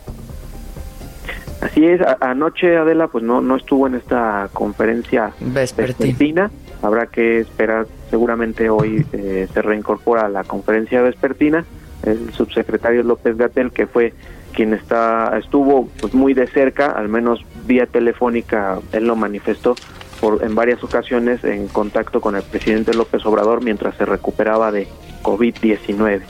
Así 1.60 1.84
es, 1.84 2.00
anoche 2.20 2.78
Adela 2.78 3.08
pues 3.08 3.22
no, 3.22 3.42
no 3.42 3.56
estuvo 3.56 3.86
en 3.86 3.94
esta 3.94 4.48
conferencia 4.52 5.32
vespertina, 5.40 6.50
habrá 6.80 7.06
que 7.06 7.40
esperar, 7.40 7.86
seguramente 8.08 8.70
hoy 8.70 9.04
eh, 9.12 9.46
se 9.52 9.62
reincorpora 9.62 10.24
a 10.24 10.28
la 10.30 10.42
conferencia 10.44 11.02
vespertina, 11.02 11.66
el 12.02 12.32
subsecretario 12.32 13.02
López 13.02 13.36
Gatel 13.36 13.72
que 13.72 13.86
fue 13.86 14.14
quien 14.50 14.74
está 14.74 15.36
estuvo 15.38 15.88
pues 16.00 16.14
muy 16.14 16.34
de 16.34 16.46
cerca, 16.46 16.90
al 16.90 17.08
menos 17.08 17.44
vía 17.66 17.86
telefónica, 17.86 18.78
él 18.92 19.06
lo 19.06 19.16
manifestó 19.16 19.74
por 20.20 20.44
en 20.44 20.54
varias 20.54 20.82
ocasiones 20.84 21.42
en 21.44 21.68
contacto 21.68 22.20
con 22.20 22.36
el 22.36 22.42
presidente 22.42 22.92
López 22.94 23.24
Obrador 23.24 23.62
mientras 23.62 23.96
se 23.96 24.04
recuperaba 24.04 24.70
de 24.70 24.86
COVID-19. 25.22 26.20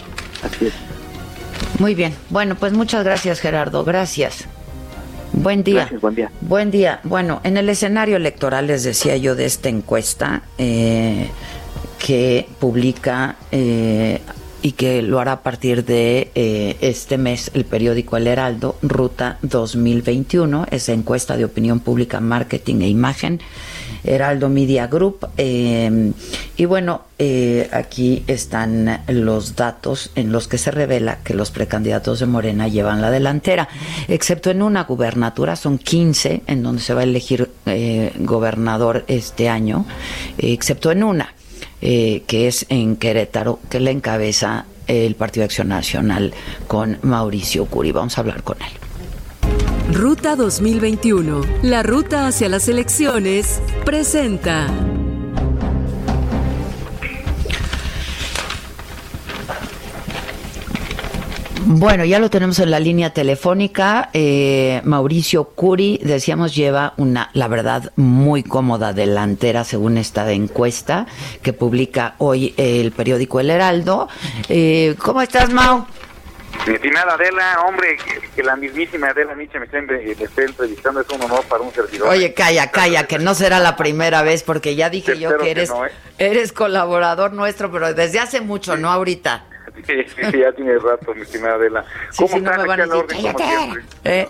Así 0.45 0.67
es. 0.67 0.75
Muy 1.79 1.95
bien. 1.95 2.15
Bueno, 2.29 2.55
pues 2.55 2.73
muchas 2.73 3.05
gracias 3.05 3.41
Gerardo, 3.41 3.85
gracias. 3.85 4.47
Buen 5.33 5.63
día. 5.63 5.81
Gracias, 5.81 6.01
buen 6.01 6.15
día. 6.15 6.31
Buen 6.41 6.71
día. 6.71 7.01
Bueno, 7.05 7.41
en 7.45 7.57
el 7.57 7.69
escenario 7.69 8.17
electoral 8.17 8.67
les 8.67 8.83
decía 8.83 9.17
yo 9.17 9.35
de 9.35 9.47
esta 9.47 9.69
encuesta 9.69 10.43
eh, 10.59 11.29
que 11.99 12.49
publica 12.59 13.37
eh, 13.53 14.21
y 14.63 14.73
que 14.73 15.03
lo 15.03 15.21
hará 15.21 15.33
a 15.33 15.43
partir 15.43 15.85
de 15.85 16.31
eh, 16.35 16.77
este 16.81 17.19
mes 17.19 17.51
el 17.55 17.65
periódico 17.65 18.17
El 18.17 18.27
Heraldo, 18.27 18.77
Ruta 18.83 19.39
2021, 19.43 20.67
esa 20.71 20.93
encuesta 20.93 21.37
de 21.37 21.45
opinión 21.45 21.81
pública, 21.81 22.21
marketing 22.21 22.83
e 22.83 22.89
imagen, 22.89 23.41
Heraldo 24.05 24.49
Media 24.49 24.87
Group. 24.87 25.29
Eh, 25.37 26.13
y 26.57 26.65
bueno, 26.67 27.03
eh, 27.19 27.69
aquí 27.73 28.23
están 28.27 29.03
los 29.09 29.57
datos 29.57 30.11
en 30.15 30.33
los 30.33 30.49
que 30.49 30.59
se 30.59 30.71
revela 30.71 31.19
que 31.25 31.35
los 31.35 31.51
precandidatos 31.51 32.21
de 32.21 32.27
Morena 32.27 32.69
llevan 32.69 33.01
la 33.01 33.11
delantera, 33.11 33.69
excepto 34.09 34.51
en 34.51 34.63
una 34.63 34.85
gubernatura, 34.85 35.57
son 35.57 35.79
15 35.79 36.43
en 36.47 36.63
donde 36.63 36.83
se 36.83 36.95
va 36.95 37.01
a 37.01 37.05
elegir 37.05 37.51
gobernador 38.19 39.05
este 39.07 39.49
año, 39.49 39.87
excepto 40.39 40.91
en 40.91 41.03
una 41.03 41.35
eh, 41.83 42.23
que 42.27 42.49
es 42.49 42.67
en 42.69 42.97
Querétaro, 42.97 43.61
que 43.71 43.81
le 43.81 43.91
encabeza 43.91 44.67
el 44.87 45.15
Partido 45.15 45.45
Acción 45.45 45.69
Nacional 45.69 46.35
con 46.67 46.99
Mauricio 47.03 47.67
Curi. 47.67 47.93
Vamos 47.93 48.19
a 48.19 48.23
hablar 48.23 48.43
con 48.43 48.57
él. 48.61 49.95
Ruta 49.95 50.37
2021, 50.37 51.41
la 51.63 51.83
ruta 51.83 52.27
hacia 52.27 52.49
las 52.49 52.69
elecciones, 52.69 53.61
presenta. 53.85 54.69
Bueno, 61.73 62.05
ya 62.05 62.19
lo 62.19 62.31
tenemos 62.31 62.59
en 62.59 62.73
la 62.73 62.81
línea 62.81 63.11
telefónica. 63.11 64.11
Eh, 64.13 64.81
Mauricio 64.83 65.45
Curi, 65.45 66.01
decíamos, 66.03 66.53
lleva 66.53 66.95
una, 66.97 67.31
la 67.33 67.47
verdad, 67.47 67.93
muy 67.95 68.43
cómoda 68.43 68.93
delantera 68.93 69.63
según 69.63 69.97
esta 69.97 70.29
encuesta 70.33 71.07
que 71.45 71.53
publica 71.53 72.17
hoy 72.19 72.55
el 72.57 72.91
periódico 72.91 73.39
El 73.39 73.51
Heraldo. 73.51 74.09
Eh, 74.49 74.97
¿Cómo 74.99 75.23
estás, 75.23 75.53
Mau? 75.53 75.87
Estimada 76.67 77.15
Adela, 77.15 77.61
hombre, 77.65 77.97
que, 78.35 78.43
la 78.43 78.57
mismísima 78.57 79.11
Adela 79.11 79.37
Miche 79.37 79.61
me 79.61 79.67
esté, 79.67 79.81
me 79.81 80.11
esté, 80.11 80.45
entrevistando 80.47 81.03
es 81.03 81.09
un 81.11 81.23
honor 81.23 81.45
para 81.45 81.63
un 81.63 81.73
servidor. 81.73 82.09
Oye, 82.09 82.35
calla, 82.35 82.73
calla, 82.73 83.07
que 83.07 83.21
no 83.21 83.33
será 83.37 83.61
la 83.61 83.77
primera 83.77 84.23
vez, 84.23 84.43
porque 84.43 84.75
ya 84.75 84.91
dije 84.91 85.17
yo 85.21 85.39
que 85.39 85.53
eres, 85.53 85.71
¿eh? 85.71 85.93
eres 86.19 86.51
colaborador 86.53 87.33
nuestro, 87.33 87.71
pero 87.71 87.95
desde 87.95 88.19
hace 88.19 88.41
mucho, 88.41 88.77
no 88.77 88.91
ahorita. 88.91 89.45
Sí, 89.87 90.05
sí, 90.05 90.39
ya 90.39 90.53
tiene 90.53 90.79
rato, 90.79 91.15
mi 91.15 91.23
estimada 91.23 91.55
Adela. 91.55 91.85
Sí, 92.11 92.27
sí, 92.29 92.41
no 92.41 92.51
me 92.57 92.67
van 92.67 92.81
a 92.81 92.87
decir, 92.87 93.85
eh, 94.05 94.29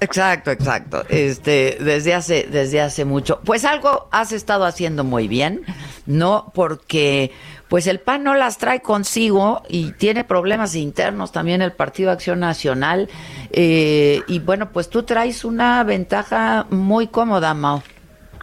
exacto, 0.00 0.50
exacto. 0.50 1.04
Este, 1.08 1.76
desde 1.80 2.14
hace, 2.14 2.46
desde 2.50 2.80
hace 2.80 3.04
mucho. 3.04 3.40
Pues 3.44 3.64
algo 3.64 4.08
has 4.10 4.32
estado 4.32 4.64
haciendo 4.64 5.04
muy 5.04 5.28
bien, 5.28 5.62
¿no? 6.06 6.50
Porque 6.54 7.32
pues 7.68 7.86
el 7.86 8.00
PAN 8.00 8.24
no 8.24 8.34
las 8.34 8.58
trae 8.58 8.82
consigo 8.82 9.62
y 9.66 9.92
tiene 9.92 10.24
problemas 10.24 10.74
internos 10.74 11.32
también 11.32 11.62
el 11.62 11.72
Partido 11.72 12.10
Acción 12.10 12.40
Nacional. 12.40 13.08
Eh, 13.50 14.20
y 14.26 14.40
bueno, 14.40 14.70
pues 14.70 14.90
tú 14.90 15.04
traes 15.04 15.42
una 15.44 15.82
ventaja 15.82 16.66
muy 16.68 17.08
cómoda, 17.08 17.54
Mao. 17.54 17.82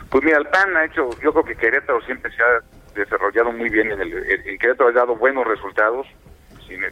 Pues 0.10 0.24
mira, 0.24 0.40
el 0.40 0.48
PAN 0.48 0.76
ha 0.76 0.86
hecho, 0.86 1.12
yo 1.24 1.32
creo 1.32 1.46
que 1.46 1.56
Querétaro 1.56 2.02
siempre 2.02 2.32
se 2.36 2.42
ha 2.42 2.79
desarrollado 3.00 3.52
muy 3.52 3.70
bien, 3.70 3.92
en 3.92 4.02
el, 4.02 4.60
Querétaro 4.60 4.90
ha 4.90 4.94
dado 4.94 5.16
buenos 5.16 5.46
resultados. 5.48 6.08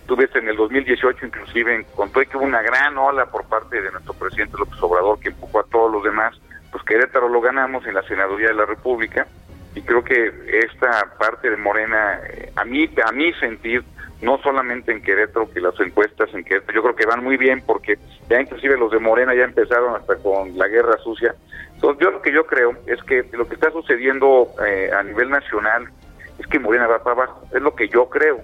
Tú 0.08 0.16
ves 0.16 0.36
en 0.36 0.50
el 0.50 0.56
2018 0.56 1.28
inclusive, 1.28 1.86
contó 1.96 2.22
que 2.22 2.36
hubo 2.36 2.46
una 2.46 2.64
gran 2.64 2.98
ola 2.98 3.28
por 3.28 3.46
parte 3.46 3.80
de 3.80 3.92
nuestro 3.92 4.14
presidente 4.16 4.58
López 4.58 4.82
Obrador 4.82 5.20
que 5.20 5.30
empujó 5.30 5.60
a 5.60 5.66
todos 5.66 5.92
los 5.92 6.04
demás, 6.04 6.34
pues 6.72 6.84
Querétaro 6.84 7.30
lo 7.30 7.42
ganamos 7.42 7.86
en 7.86 7.94
la 7.94 8.02
Senaduría 8.04 8.48
de 8.48 8.56
la 8.56 8.66
República 8.66 9.28
y 9.76 9.82
creo 9.84 10.04
que 10.04 10.32
esta 10.66 11.14
parte 11.20 11.52
de 11.52 11.58
Morena, 11.58 12.20
eh, 12.28 12.52
a 12.56 12.66
mí, 12.66 12.90
a 13.06 13.12
mí 13.12 13.32
sentir, 13.34 13.84
no 14.22 14.40
solamente 14.40 14.92
en 14.92 15.04
Querétaro, 15.04 15.52
que 15.52 15.62
las 15.62 15.80
encuestas 15.80 16.34
en 16.34 16.44
Querétaro, 16.44 16.74
yo 16.74 16.82
creo 16.82 16.96
que 16.96 17.06
van 17.06 17.24
muy 17.24 17.38
bien 17.38 17.62
porque 17.62 18.00
ya 18.28 18.42
inclusive 18.42 18.76
los 18.78 18.92
de 18.92 18.98
Morena 18.98 19.36
ya 19.36 19.44
empezaron 19.44 19.96
hasta 19.96 20.16
con 20.16 20.58
la 20.58 20.68
guerra 20.68 20.98
sucia. 21.04 21.36
Entonces 21.78 22.04
yo 22.04 22.10
lo 22.10 22.22
que 22.24 22.32
yo 22.32 22.48
creo 22.48 22.76
es 22.88 23.04
que 23.04 23.24
lo 23.34 23.48
que 23.48 23.54
está 23.54 23.70
sucediendo 23.70 24.50
eh, 24.66 24.90
a 24.92 25.04
nivel 25.04 25.30
nacional 25.30 25.88
es 26.40 26.48
que 26.48 26.58
Morena 26.58 26.88
va 26.88 27.04
para 27.04 27.24
abajo, 27.24 27.48
es 27.54 27.62
lo 27.62 27.76
que 27.76 27.88
yo 27.88 28.10
creo. 28.10 28.42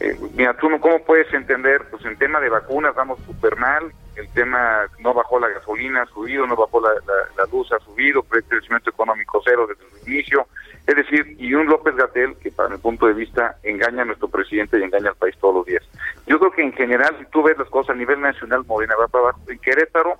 Eh, 0.00 0.16
mira, 0.34 0.54
tú 0.54 0.70
no, 0.70 0.80
¿cómo 0.80 0.98
puedes 1.04 1.30
entender? 1.34 1.82
Pues 1.90 2.02
en 2.06 2.16
tema 2.16 2.40
de 2.40 2.48
vacunas 2.48 2.94
vamos 2.94 3.20
súper 3.26 3.56
mal, 3.56 3.92
el 4.16 4.28
tema 4.30 4.86
no 5.00 5.12
bajó 5.12 5.38
la 5.38 5.48
gasolina, 5.48 6.02
ha 6.02 6.06
subido, 6.06 6.46
no 6.46 6.56
bajó 6.56 6.80
la, 6.80 7.44
luz, 7.52 7.70
ha 7.70 7.78
subido, 7.80 8.24
el 8.32 8.44
crecimiento 8.44 8.88
económico 8.88 9.42
cero 9.44 9.66
desde 9.66 9.84
el 9.84 10.08
inicio, 10.14 10.46
es 10.86 10.96
decir, 10.96 11.36
y 11.38 11.52
un 11.52 11.66
López 11.66 11.94
Gatel 11.96 12.34
que 12.36 12.50
para 12.50 12.70
mi 12.70 12.78
punto 12.78 13.06
de 13.06 13.12
vista 13.12 13.56
engaña 13.62 14.02
a 14.02 14.06
nuestro 14.06 14.28
presidente 14.28 14.78
y 14.78 14.84
engaña 14.84 15.10
al 15.10 15.16
país 15.16 15.36
todos 15.38 15.56
los 15.56 15.66
días. 15.66 15.82
Yo 16.26 16.38
creo 16.38 16.50
que 16.50 16.62
en 16.62 16.72
general, 16.72 17.14
si 17.18 17.26
tú 17.26 17.42
ves 17.42 17.58
las 17.58 17.68
cosas 17.68 17.90
a 17.90 17.98
nivel 17.98 18.22
nacional, 18.22 18.64
Morena 18.66 18.96
va 18.96 19.06
para 19.06 19.24
abajo. 19.24 19.40
En 19.48 19.58
Querétaro, 19.58 20.14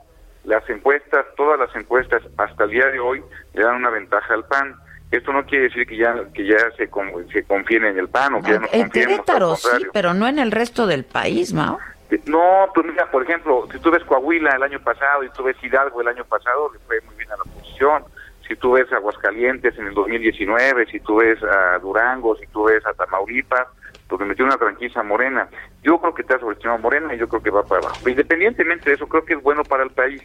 las 0.50 0.68
encuestas, 0.68 1.24
todas 1.36 1.58
las 1.58 1.74
encuestas 1.74 2.22
hasta 2.36 2.64
el 2.64 2.70
día 2.70 2.86
de 2.88 3.00
hoy 3.00 3.22
le 3.54 3.62
dan 3.62 3.76
una 3.76 3.90
ventaja 3.90 4.34
al 4.34 4.44
PAN. 4.44 4.76
Esto 5.10 5.32
no 5.32 5.44
quiere 5.44 5.64
decir 5.64 5.86
que 5.86 5.96
ya 5.96 6.14
que 6.34 6.46
ya 6.46 6.58
se, 6.76 6.88
se 7.32 7.44
confíen 7.44 7.84
en 7.84 7.98
el 7.98 8.08
PAN 8.08 8.34
o 8.34 8.42
que 8.42 8.52
ya 8.52 8.58
no 8.58 8.68
En 8.70 8.90
Querétaro 8.90 9.56
sí, 9.56 9.86
pero 9.92 10.14
no 10.14 10.28
en 10.28 10.38
el 10.38 10.52
resto 10.52 10.86
del 10.86 11.04
país, 11.04 11.52
Mao. 11.52 11.78
No, 12.26 12.68
pues 12.74 12.86
mira, 12.86 13.08
por 13.10 13.22
ejemplo, 13.22 13.68
si 13.70 13.78
tú 13.78 13.90
ves 13.90 14.02
Coahuila 14.04 14.50
el 14.56 14.62
año 14.64 14.80
pasado 14.80 15.22
y 15.22 15.30
tú 15.30 15.44
ves 15.44 15.56
Hidalgo 15.62 16.00
el 16.00 16.08
año 16.08 16.24
pasado, 16.24 16.72
le 16.72 16.80
fue 16.80 17.00
muy 17.02 17.14
bien 17.14 17.30
a 17.30 17.36
la 17.36 17.42
oposición 17.42 18.04
si 18.50 18.56
tú 18.56 18.72
ves 18.72 18.92
Aguascalientes 18.92 19.78
en 19.78 19.86
el 19.86 19.94
2019, 19.94 20.86
si 20.86 20.98
tú 20.98 21.18
ves 21.18 21.38
a 21.44 21.78
Durango, 21.78 22.34
si 22.34 22.48
tú 22.48 22.64
ves 22.64 22.84
a 22.84 22.92
Tamaulipas, 22.94 23.68
donde 24.10 24.26
metió 24.26 24.44
una 24.44 24.58
tranquila 24.58 25.02
morena. 25.02 25.48
Yo 25.82 25.98
creo 26.00 26.14
que 26.14 26.22
está 26.22 26.38
sobreestimado 26.38 26.78
Morena 26.78 27.14
y 27.14 27.18
yo 27.18 27.28
creo 27.28 27.42
que 27.42 27.50
va 27.50 27.62
para 27.62 27.86
abajo. 27.86 28.08
Independientemente 28.08 28.90
de 28.90 28.96
eso, 28.96 29.08
creo 29.08 29.24
que 29.24 29.34
es 29.34 29.42
bueno 29.42 29.62
para 29.64 29.84
el 29.84 29.90
país. 29.90 30.22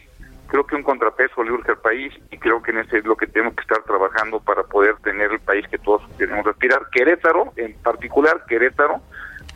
Creo 0.48 0.66
que 0.66 0.76
un 0.76 0.82
contrapeso 0.82 1.42
le 1.42 1.52
urge 1.52 1.72
al 1.72 1.78
país 1.78 2.12
y 2.30 2.38
creo 2.38 2.62
que 2.62 2.70
en 2.70 2.78
ese 2.78 2.98
es 2.98 3.04
lo 3.04 3.16
que 3.16 3.26
tenemos 3.26 3.54
que 3.54 3.62
estar 3.62 3.82
trabajando 3.82 4.38
para 4.40 4.62
poder 4.62 4.96
tener 4.98 5.32
el 5.32 5.40
país 5.40 5.66
que 5.68 5.78
todos 5.78 6.02
queremos 6.18 6.46
aspirar. 6.46 6.88
Querétaro, 6.92 7.52
en 7.56 7.74
particular 7.82 8.44
Querétaro, 8.46 9.00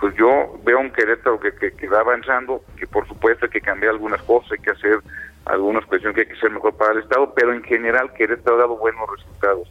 pues 0.01 0.15
yo 0.17 0.59
veo 0.65 0.81
un 0.81 0.91
Querétaro 0.91 1.39
que, 1.39 1.55
que, 1.55 1.73
que 1.73 1.89
va 1.89 2.01
avanzando, 2.01 2.65
que 2.77 2.87
por 2.87 3.07
supuesto 3.07 3.45
hay 3.45 3.51
que 3.51 3.61
cambiar 3.61 3.93
algunas 3.93 4.21
cosas, 4.23 4.53
hay 4.53 4.59
que 4.59 4.71
hacer 4.71 4.99
algunas 5.45 5.85
cuestiones 5.87 6.17
que 6.17 6.23
hay 6.23 6.29
que 6.35 6.41
ser 6.41 6.51
mejor 6.51 6.77
para 6.77 6.93
el 6.93 7.01
Estado, 7.01 7.33
pero 7.35 7.53
en 7.53 7.63
general 7.63 8.13
Querétaro 8.15 8.57
ha 8.57 8.61
dado 8.61 8.77
buenos 8.77 9.09
resultados. 9.17 9.69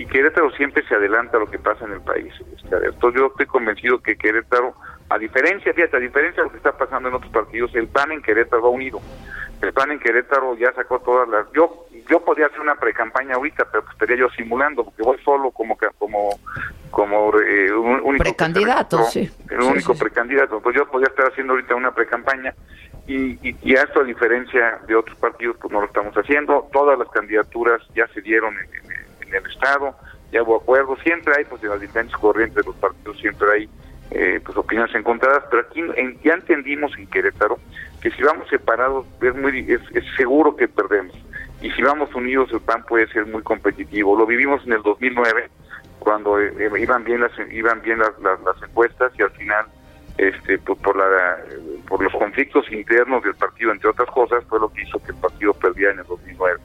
Y 0.00 0.06
Querétaro 0.06 0.50
siempre 0.52 0.82
se 0.88 0.94
adelanta 0.94 1.36
a 1.36 1.40
lo 1.40 1.46
que 1.46 1.58
pasa 1.58 1.84
en 1.84 1.92
el 1.92 2.00
país. 2.00 2.32
Entonces 2.64 3.20
yo 3.20 3.26
estoy 3.26 3.44
convencido 3.44 4.00
que 4.00 4.16
Querétaro, 4.16 4.74
a 5.10 5.18
diferencia, 5.18 5.74
fíjate, 5.74 5.98
a 5.98 6.00
diferencia 6.00 6.42
de 6.42 6.46
lo 6.46 6.50
que 6.50 6.56
está 6.56 6.72
pasando 6.72 7.10
en 7.10 7.16
otros 7.16 7.30
partidos, 7.30 7.74
el 7.74 7.86
PAN 7.86 8.12
en 8.12 8.22
Querétaro 8.22 8.62
va 8.62 8.70
unido. 8.70 8.98
El 9.60 9.74
PAN 9.74 9.92
en 9.92 10.00
Querétaro 10.00 10.56
ya 10.56 10.72
sacó 10.72 11.00
todas 11.00 11.28
las... 11.28 11.52
Yo 11.52 11.86
yo 12.08 12.24
podría 12.24 12.46
hacer 12.46 12.60
una 12.60 12.76
precampaña 12.76 13.34
ahorita, 13.34 13.66
pero 13.70 13.84
estaría 13.92 14.16
yo 14.16 14.30
simulando, 14.30 14.84
porque 14.84 15.02
voy 15.02 15.18
solo 15.22 15.50
como 15.50 15.76
como 15.98 16.30
como 16.90 17.38
eh, 17.38 17.70
un 17.70 18.00
único 18.02 18.24
precandidato, 18.24 19.04
sí. 19.04 19.30
El 19.50 19.60
único 19.60 19.94
precandidato. 19.94 20.60
Pues 20.60 20.76
yo 20.76 20.86
podría 20.90 21.10
estar 21.10 21.26
haciendo 21.26 21.52
ahorita 21.52 21.74
una 21.74 21.92
precampaña 21.94 22.54
y, 23.06 23.38
y, 23.42 23.74
esto 23.74 24.00
a 24.00 24.04
diferencia 24.04 24.80
de 24.86 24.94
otros 24.96 25.16
partidos 25.18 25.56
pues 25.60 25.70
no 25.72 25.80
lo 25.80 25.86
estamos 25.86 26.14
haciendo 26.14 26.68
todas 26.72 26.98
las 26.98 27.08
candidaturas 27.08 27.82
ya 27.94 28.06
se 28.08 28.20
dieron 28.22 28.54
en, 28.58 28.99
el 29.34 29.46
estado 29.46 29.96
ya 30.32 30.42
hubo 30.42 30.56
acuerdos 30.56 30.98
siempre 31.02 31.34
hay 31.36 31.44
pues 31.44 31.62
en 31.62 31.70
las 31.70 31.80
diferentes 31.80 32.16
corrientes 32.16 32.56
de 32.56 32.70
los 32.70 32.76
partidos 32.76 33.18
siempre 33.18 33.48
hay 33.52 33.68
eh, 34.10 34.40
pues 34.44 34.56
opiniones 34.56 34.94
encontradas 34.94 35.44
pero 35.50 35.62
aquí 35.62 35.82
ya 36.24 36.34
entendimos 36.34 36.92
en 36.98 37.06
Querétaro 37.06 37.58
que 38.00 38.10
si 38.10 38.22
vamos 38.22 38.48
separados 38.48 39.06
es 39.20 39.34
muy 39.34 39.66
es, 39.70 39.80
seguro 40.16 40.56
que 40.56 40.68
perdemos 40.68 41.14
y 41.60 41.70
si 41.72 41.82
vamos 41.82 42.14
unidos 42.14 42.50
el 42.52 42.60
PAN 42.60 42.84
puede 42.84 43.06
ser 43.08 43.26
muy 43.26 43.42
competitivo. 43.42 44.16
Lo 44.16 44.24
vivimos 44.26 44.64
en 44.66 44.72
el 44.72 44.82
2009 44.82 45.50
cuando 45.98 46.40
eh, 46.40 46.52
iban 46.80 47.04
bien 47.04 47.20
las 47.20 47.32
iban 47.50 47.82
bien 47.82 47.98
las, 47.98 48.18
las 48.20 48.62
encuestas 48.62 49.12
y 49.18 49.22
al 49.22 49.30
final 49.32 49.66
este 50.16 50.58
por, 50.58 50.96
la 50.96 51.36
por 51.86 52.02
los 52.02 52.12
conflictos 52.12 52.70
internos 52.72 53.22
del 53.22 53.34
partido 53.34 53.70
entre 53.70 53.90
otras 53.90 54.08
cosas 54.08 54.42
fue 54.48 54.58
lo 54.58 54.70
que 54.72 54.82
hizo 54.82 55.02
que 55.02 55.12
el 55.12 55.18
partido 55.18 55.52
perdiera 55.52 55.92
en 55.92 55.98
el 56.00 56.06
2009 56.06 56.60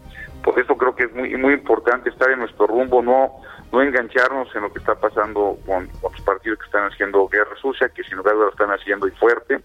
por 0.45 0.57
eso 0.59 0.77
creo 0.77 0.95
que 0.95 1.05
es 1.05 1.13
muy 1.13 1.35
muy 1.35 1.53
importante 1.53 2.09
estar 2.09 2.29
en 2.29 2.39
nuestro 2.39 2.67
rumbo 2.67 3.01
no 3.01 3.41
no 3.73 3.81
engancharnos 3.81 4.47
en 4.55 4.61
lo 4.61 4.71
que 4.71 4.79
está 4.79 4.95
pasando 4.95 5.57
con, 5.65 5.89
los 6.01 6.21
partidos 6.21 6.59
que 6.59 6.65
están 6.65 6.85
haciendo 6.91 7.27
guerra 7.27 7.55
sucia 7.61 7.89
que 7.89 8.03
sin 8.03 8.17
lugar 8.17 8.35
lo 8.35 8.49
están 8.49 8.69
haciendo 8.69 9.07
y 9.07 9.11
fuerte 9.11 9.59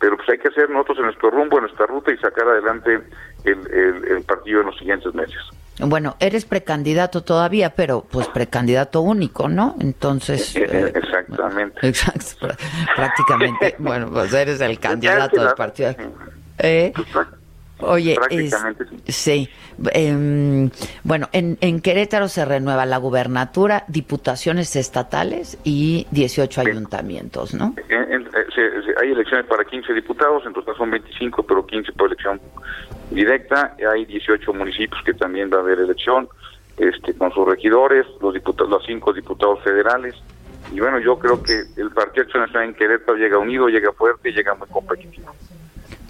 pero 0.00 0.16
pues 0.16 0.28
hay 0.28 0.38
que 0.38 0.48
hacer 0.48 0.68
nosotros 0.68 0.98
en 0.98 1.04
nuestro 1.04 1.30
rumbo 1.30 1.56
en 1.58 1.62
nuestra 1.62 1.86
ruta 1.86 2.12
y 2.12 2.18
sacar 2.18 2.48
adelante 2.48 3.00
el, 3.44 4.04
el 4.06 4.22
partido 4.24 4.60
en 4.60 4.66
los 4.66 4.76
siguientes 4.76 5.14
meses 5.14 5.40
bueno, 5.80 6.16
eres 6.20 6.44
precandidato 6.44 7.24
todavía, 7.24 7.74
pero 7.74 8.04
pues 8.08 8.28
precandidato 8.28 9.00
único, 9.00 9.48
¿no? 9.48 9.74
Entonces... 9.80 10.54
Eh, 10.54 10.66
eh, 10.70 10.92
exactamente. 10.94 11.80
exacto, 11.88 12.48
prácticamente. 12.94 13.74
bueno, 13.80 14.08
pues 14.10 14.32
eres 14.32 14.60
el 14.60 14.78
candidato 14.78 15.42
del 15.42 15.54
partido. 15.54 15.94
¿Eh? 16.58 16.92
Oye, 17.80 18.16
sí. 19.08 19.48
Em, 19.92 20.70
bueno, 21.02 21.28
en, 21.32 21.58
en, 21.60 21.80
Querétaro 21.80 22.28
se 22.28 22.44
renueva 22.44 22.86
la 22.86 22.98
gubernatura, 22.98 23.84
diputaciones 23.88 24.76
estatales 24.76 25.58
y 25.64 26.06
18 26.12 26.60
ayuntamientos, 26.60 27.52
¿no? 27.54 27.74
hay 29.00 29.10
elecciones 29.10 29.46
para 29.46 29.64
15 29.64 29.92
diputados, 29.92 30.44
en 30.46 30.52
total 30.52 30.76
son 30.76 30.90
25, 30.90 31.42
pero 31.42 31.66
15 31.66 31.92
por 31.92 32.06
elección 32.06 32.40
directa. 33.10 33.76
Hay 33.92 34.04
18 34.04 34.52
municipios 34.52 35.02
que 35.04 35.14
también 35.14 35.50
va 35.52 35.58
a 35.58 35.60
haber 35.60 35.78
elección, 35.78 36.28
este, 36.76 37.14
con 37.14 37.32
sus 37.32 37.46
regidores, 37.46 38.06
los 38.20 38.34
diputados, 38.34 38.70
los 38.70 38.86
cinco 38.86 39.12
diputados 39.12 39.62
federales. 39.62 40.14
Y 40.72 40.80
bueno, 40.80 40.98
yo 40.98 41.18
creo 41.18 41.42
que 41.42 41.62
el 41.76 41.90
Partido 41.90 42.24
Acción 42.24 42.42
Nacional 42.42 42.68
en 42.70 42.74
Querétaro 42.74 43.16
llega 43.16 43.38
unido, 43.38 43.68
llega 43.68 43.92
fuerte, 43.92 44.32
llega 44.32 44.54
muy 44.54 44.68
competitivo. 44.68 45.32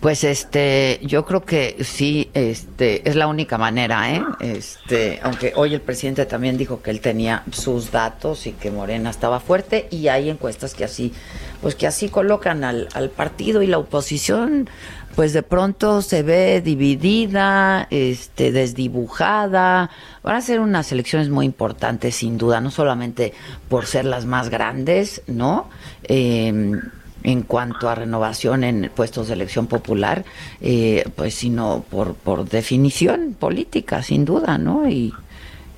Pues 0.04 0.22
este, 0.22 1.00
yo 1.02 1.24
creo 1.24 1.46
que 1.46 1.82
sí, 1.82 2.28
este, 2.34 3.08
es 3.08 3.16
la 3.16 3.26
única 3.26 3.56
manera, 3.56 4.12
¿eh? 4.12 4.22
Este, 4.38 5.18
aunque 5.22 5.54
hoy 5.56 5.72
el 5.72 5.80
presidente 5.80 6.26
también 6.26 6.58
dijo 6.58 6.82
que 6.82 6.90
él 6.90 7.00
tenía 7.00 7.42
sus 7.50 7.90
datos 7.90 8.46
y 8.46 8.52
que 8.52 8.70
Morena 8.70 9.08
estaba 9.08 9.40
fuerte 9.40 9.88
y 9.90 10.08
hay 10.08 10.28
encuestas 10.28 10.74
que 10.74 10.84
así, 10.84 11.14
pues 11.62 11.74
que 11.74 11.86
así 11.86 12.10
colocan 12.10 12.64
al, 12.64 12.90
al 12.92 13.08
partido 13.08 13.62
y 13.62 13.66
la 13.66 13.78
oposición, 13.78 14.68
pues 15.16 15.32
de 15.32 15.42
pronto 15.42 16.02
se 16.02 16.22
ve 16.22 16.60
dividida, 16.60 17.86
este, 17.88 18.52
desdibujada. 18.52 19.88
Van 20.22 20.36
a 20.36 20.42
ser 20.42 20.60
unas 20.60 20.92
elecciones 20.92 21.30
muy 21.30 21.46
importantes, 21.46 22.16
sin 22.16 22.36
duda, 22.36 22.60
no 22.60 22.70
solamente 22.70 23.32
por 23.70 23.86
ser 23.86 24.04
las 24.04 24.26
más 24.26 24.50
grandes, 24.50 25.22
¿no? 25.28 25.70
Eh, 26.02 26.78
en 27.24 27.42
cuanto 27.42 27.88
a 27.88 27.94
renovación 27.94 28.62
en 28.62 28.90
puestos 28.94 29.28
de 29.28 29.34
elección 29.34 29.66
popular, 29.66 30.24
eh, 30.60 31.04
pues 31.16 31.34
sino 31.34 31.84
por, 31.90 32.14
por 32.14 32.44
definición 32.44 33.34
política, 33.38 34.02
sin 34.02 34.24
duda, 34.24 34.58
¿no? 34.58 34.88
Y 34.88 35.12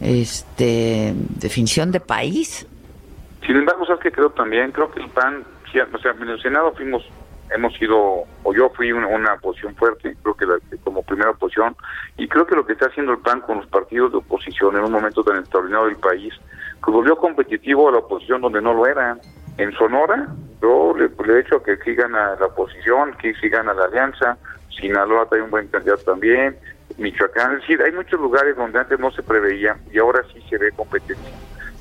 este 0.00 1.14
definición 1.38 1.92
de 1.92 2.00
país. 2.00 2.66
Sin 3.46 3.56
embargo, 3.56 3.86
sabes 3.86 4.02
que 4.02 4.12
creo 4.12 4.30
también, 4.30 4.72
creo 4.72 4.90
que 4.90 5.00
el 5.00 5.08
PAN, 5.08 5.44
o 5.94 5.98
sea, 5.98 6.12
en 6.20 6.28
el 6.28 6.42
Senado 6.42 6.72
fuimos, 6.74 7.08
hemos 7.54 7.72
sido, 7.74 8.24
o 8.42 8.52
yo 8.52 8.68
fui 8.70 8.90
una, 8.90 9.06
una 9.06 9.34
oposición 9.34 9.76
fuerte, 9.76 10.16
creo 10.22 10.34
que 10.34 10.76
como 10.78 11.02
primera 11.04 11.30
oposición, 11.30 11.76
y 12.16 12.26
creo 12.26 12.44
que 12.44 12.56
lo 12.56 12.66
que 12.66 12.72
está 12.72 12.86
haciendo 12.86 13.12
el 13.12 13.18
PAN 13.18 13.40
con 13.42 13.58
los 13.58 13.66
partidos 13.68 14.10
de 14.10 14.18
oposición 14.18 14.76
en 14.76 14.82
un 14.82 14.90
momento 14.90 15.22
tan 15.22 15.38
extraordinario 15.38 15.86
del 15.86 15.96
país, 15.96 16.34
pues 16.82 16.92
volvió 16.92 17.16
competitivo 17.16 17.88
a 17.88 17.92
la 17.92 17.98
oposición 17.98 18.40
donde 18.40 18.60
no 18.60 18.74
lo 18.74 18.86
era. 18.86 19.16
En 19.58 19.72
Sonora, 19.72 20.28
Yo 20.60 20.94
le, 20.96 21.06
he 21.06 21.40
hecho 21.40 21.62
que 21.62 21.76
sigan 21.78 22.14
a 22.14 22.34
la 22.36 22.46
oposición, 22.46 23.14
que 23.18 23.34
sigan 23.34 23.68
a 23.68 23.74
la 23.74 23.84
alianza, 23.84 24.36
Sinaloa 24.70 25.28
trae 25.28 25.42
un 25.42 25.50
buen 25.50 25.68
candidato 25.68 26.02
también, 26.02 26.56
Michoacán, 26.98 27.54
es 27.54 27.60
decir, 27.60 27.82
hay 27.82 27.92
muchos 27.92 28.20
lugares 28.20 28.56
donde 28.56 28.78
antes 28.78 28.98
no 28.98 29.10
se 29.10 29.22
preveía 29.22 29.76
y 29.92 29.98
ahora 29.98 30.22
sí 30.32 30.42
se 30.48 30.56
ve 30.58 30.70
competencia. 30.72 31.34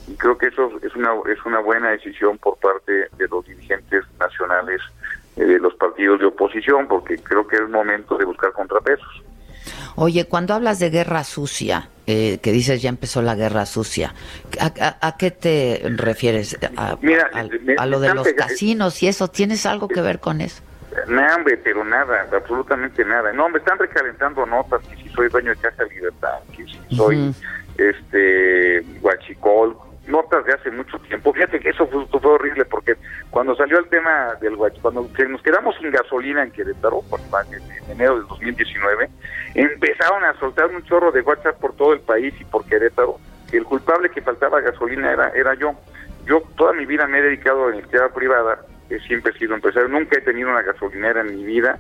Y 0.07 0.15
creo 0.15 0.38
que 0.38 0.47
eso 0.47 0.71
es 0.82 0.95
una, 0.95 1.11
es 1.32 1.43
una 1.45 1.59
buena 1.59 1.89
decisión 1.89 2.38
por 2.38 2.57
parte 2.57 3.07
de 3.17 3.28
los 3.30 3.45
dirigentes 3.45 4.03
nacionales 4.19 4.82
eh, 5.36 5.45
de 5.45 5.59
los 5.59 5.73
partidos 5.76 6.19
de 6.19 6.28
oposición, 6.28 6.88
porque 6.88 7.17
creo 7.17 7.47
que 7.47 7.55
es 7.55 7.69
momento 7.69 8.17
de 8.17 8.26
buscar 8.26 8.51
contrapesos. 8.51 9.23
Oye, 9.95 10.26
cuando 10.26 10.53
hablas 10.53 10.80
de 10.80 10.89
guerra 10.89 11.23
sucia, 11.23 11.89
eh, 12.08 12.39
que 12.41 12.51
dices 12.51 12.82
ya 12.82 12.89
empezó 12.89 13.22
la 13.22 13.36
guerra 13.36 13.66
sucia, 13.66 14.14
¿a, 14.60 15.18
qué 15.18 15.32
te 15.32 15.82
refieres? 15.84 16.58
¿A, 16.78 16.97
Mira, 17.01 17.30
a, 17.78 17.86
lo 17.86 17.99
de 17.99 18.14
los 18.14 18.28
casinos 18.34 19.01
y 19.01 19.08
eso? 19.08 19.28
¿Tienes 19.28 19.66
algo 19.66 19.88
que 19.88 20.01
ver 20.01 20.20
con 20.20 20.41
eso? 20.41 20.62
No, 21.08 21.22
hombre, 21.36 21.58
pero 21.58 21.84
nada, 21.84 22.28
absolutamente 22.32 23.03
nada. 23.03 23.34
No, 23.34 23.49
me 23.49 23.60
están 23.60 23.78
recalentando 23.78 24.45
notas 24.45 24.82
que 24.88 24.95
si 24.95 25.10
soy 25.10 25.30
dueño 25.30 25.49
de 25.49 25.58
Casa 25.58 25.84
Libertad, 25.84 26.39
que 26.56 26.64
si 26.66 26.95
soy 26.95 27.34
este 27.78 28.82
guachicol, 29.01 29.76
notas 30.08 30.45
de 30.45 30.53
hace 30.53 30.72
mucho 30.72 30.97
tiempo. 30.99 31.34
Fíjate 31.34 31.60
que 31.60 31.70
eso 31.70 31.88
fue, 31.88 32.06
horrible 32.24 32.66
porque 32.66 32.95
cuando 33.30 33.56
salió 33.56 33.80
el 33.80 33.88
tema 33.89 34.36
del 34.41 34.56
cuando 34.82 35.10
nos 35.30 35.41
quedamos 35.41 35.76
sin 35.78 35.91
gasolina 35.91 36.43
en 36.43 36.51
Querétaro, 36.51 37.03
en 37.51 37.91
enero 37.91 38.18
del 38.18 38.28
2019, 38.28 39.10
empezaron 39.56 40.24
a 40.24 40.34
soltar 40.39 40.68
un 40.68 40.84
chorro 40.84 41.12
de 41.12 41.22
WhatsApp 41.22 41.60
por 41.60 41.76
todo 41.76 41.93
el 41.93 41.99
país 42.01 42.34
y 42.39 42.45
por 42.45 42.66
Querétaro, 42.66 43.18
que 43.49 43.58
el 43.58 43.66
culpable 43.66 44.10
que 44.10 44.22
faltaba 44.22 44.62
gasolina 44.62 45.12
era, 45.12 45.30
era 45.30 45.53
yo. 45.56 45.76
Yo 46.26 46.41
toda 46.58 46.74
mi 46.74 46.86
vida 46.86 47.08
me 47.08 47.20
he 47.20 47.22
dedicado 47.22 47.66
a 47.66 47.70
la 47.70 47.76
iniciativa 47.76 48.10
privada 48.10 48.60
siempre 49.08 49.32
he 49.34 49.38
sido 49.39 49.56
empresario, 49.56 49.88
nunca 49.88 50.18
he 50.18 50.22
tenido 50.22 50.49
una 50.49 50.62
gasolinera 50.62 51.22
en 51.22 51.36
mi 51.36 51.43
vida, 51.43 51.80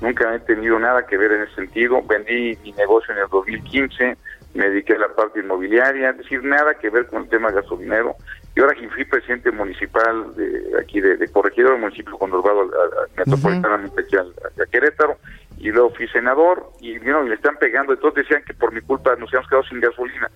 nunca 0.00 0.34
he 0.34 0.38
tenido 0.40 0.78
nada 0.78 1.06
que 1.06 1.16
ver 1.16 1.32
en 1.32 1.42
ese 1.42 1.54
sentido, 1.54 2.02
vendí 2.02 2.56
mi 2.62 2.72
negocio 2.72 3.12
en 3.14 3.20
el 3.20 3.28
2015, 3.28 4.16
me 4.56 4.70
dediqué 4.70 4.94
a 4.94 4.98
la 4.98 5.14
parte 5.14 5.40
inmobiliaria, 5.40 6.10
es 6.10 6.18
decir, 6.18 6.42
nada 6.42 6.74
que 6.74 6.90
ver 6.90 7.06
con 7.06 7.22
el 7.22 7.28
tema 7.28 7.50
gasolinero. 7.50 8.16
Y 8.54 8.60
ahora 8.60 8.74
que 8.74 8.88
fui 8.88 9.04
presidente 9.04 9.50
municipal 9.50 10.34
de 10.34 10.72
aquí 10.80 11.00
de, 11.00 11.16
de 11.16 11.28
corregidor 11.28 11.72
del 11.72 11.80
municipio 11.82 12.16
conurbado 12.18 12.70
metropolitanamente 13.16 14.00
aquí 14.00 14.16
a, 14.16 14.66
Querétaro, 14.66 15.18
y 15.58 15.70
luego 15.70 15.90
fui 15.90 16.08
senador, 16.08 16.70
y 16.80 16.96
y 16.96 16.98
le 16.98 17.34
están 17.34 17.56
pegando, 17.56 17.92
entonces 17.92 18.24
decían 18.24 18.42
que 18.44 18.54
por 18.54 18.72
mi 18.72 18.80
culpa 18.80 19.14
nos 19.16 19.28
habíamos 19.28 19.48
quedado 19.48 19.64
sin 19.64 19.80
gasolina. 19.80 20.30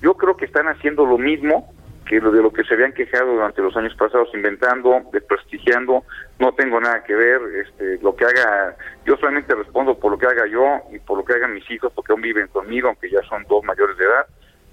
Yo 0.00 0.14
creo 0.14 0.36
que 0.36 0.44
están 0.44 0.68
haciendo 0.68 1.04
lo 1.04 1.18
mismo 1.18 1.73
que 2.04 2.20
lo 2.20 2.30
de 2.30 2.42
lo 2.42 2.52
que 2.52 2.64
se 2.64 2.74
habían 2.74 2.92
quejado 2.92 3.32
durante 3.32 3.62
los 3.62 3.76
años 3.76 3.94
pasados, 3.94 4.28
inventando, 4.34 5.02
desprestigiando, 5.12 6.04
no 6.38 6.52
tengo 6.54 6.80
nada 6.80 7.02
que 7.04 7.14
ver, 7.14 7.40
este, 7.64 7.98
lo 8.02 8.14
que 8.14 8.24
haga, 8.24 8.76
yo 9.06 9.16
solamente 9.16 9.54
respondo 9.54 9.98
por 9.98 10.12
lo 10.12 10.18
que 10.18 10.26
haga 10.26 10.46
yo 10.46 10.82
y 10.92 10.98
por 10.98 11.18
lo 11.18 11.24
que 11.24 11.32
hagan 11.32 11.54
mis 11.54 11.68
hijos, 11.70 11.92
porque 11.94 12.12
aún 12.12 12.22
viven 12.22 12.48
conmigo, 12.48 12.88
aunque 12.88 13.10
ya 13.10 13.22
son 13.22 13.44
dos 13.48 13.64
mayores 13.64 13.96
de 13.96 14.04
edad, 14.04 14.26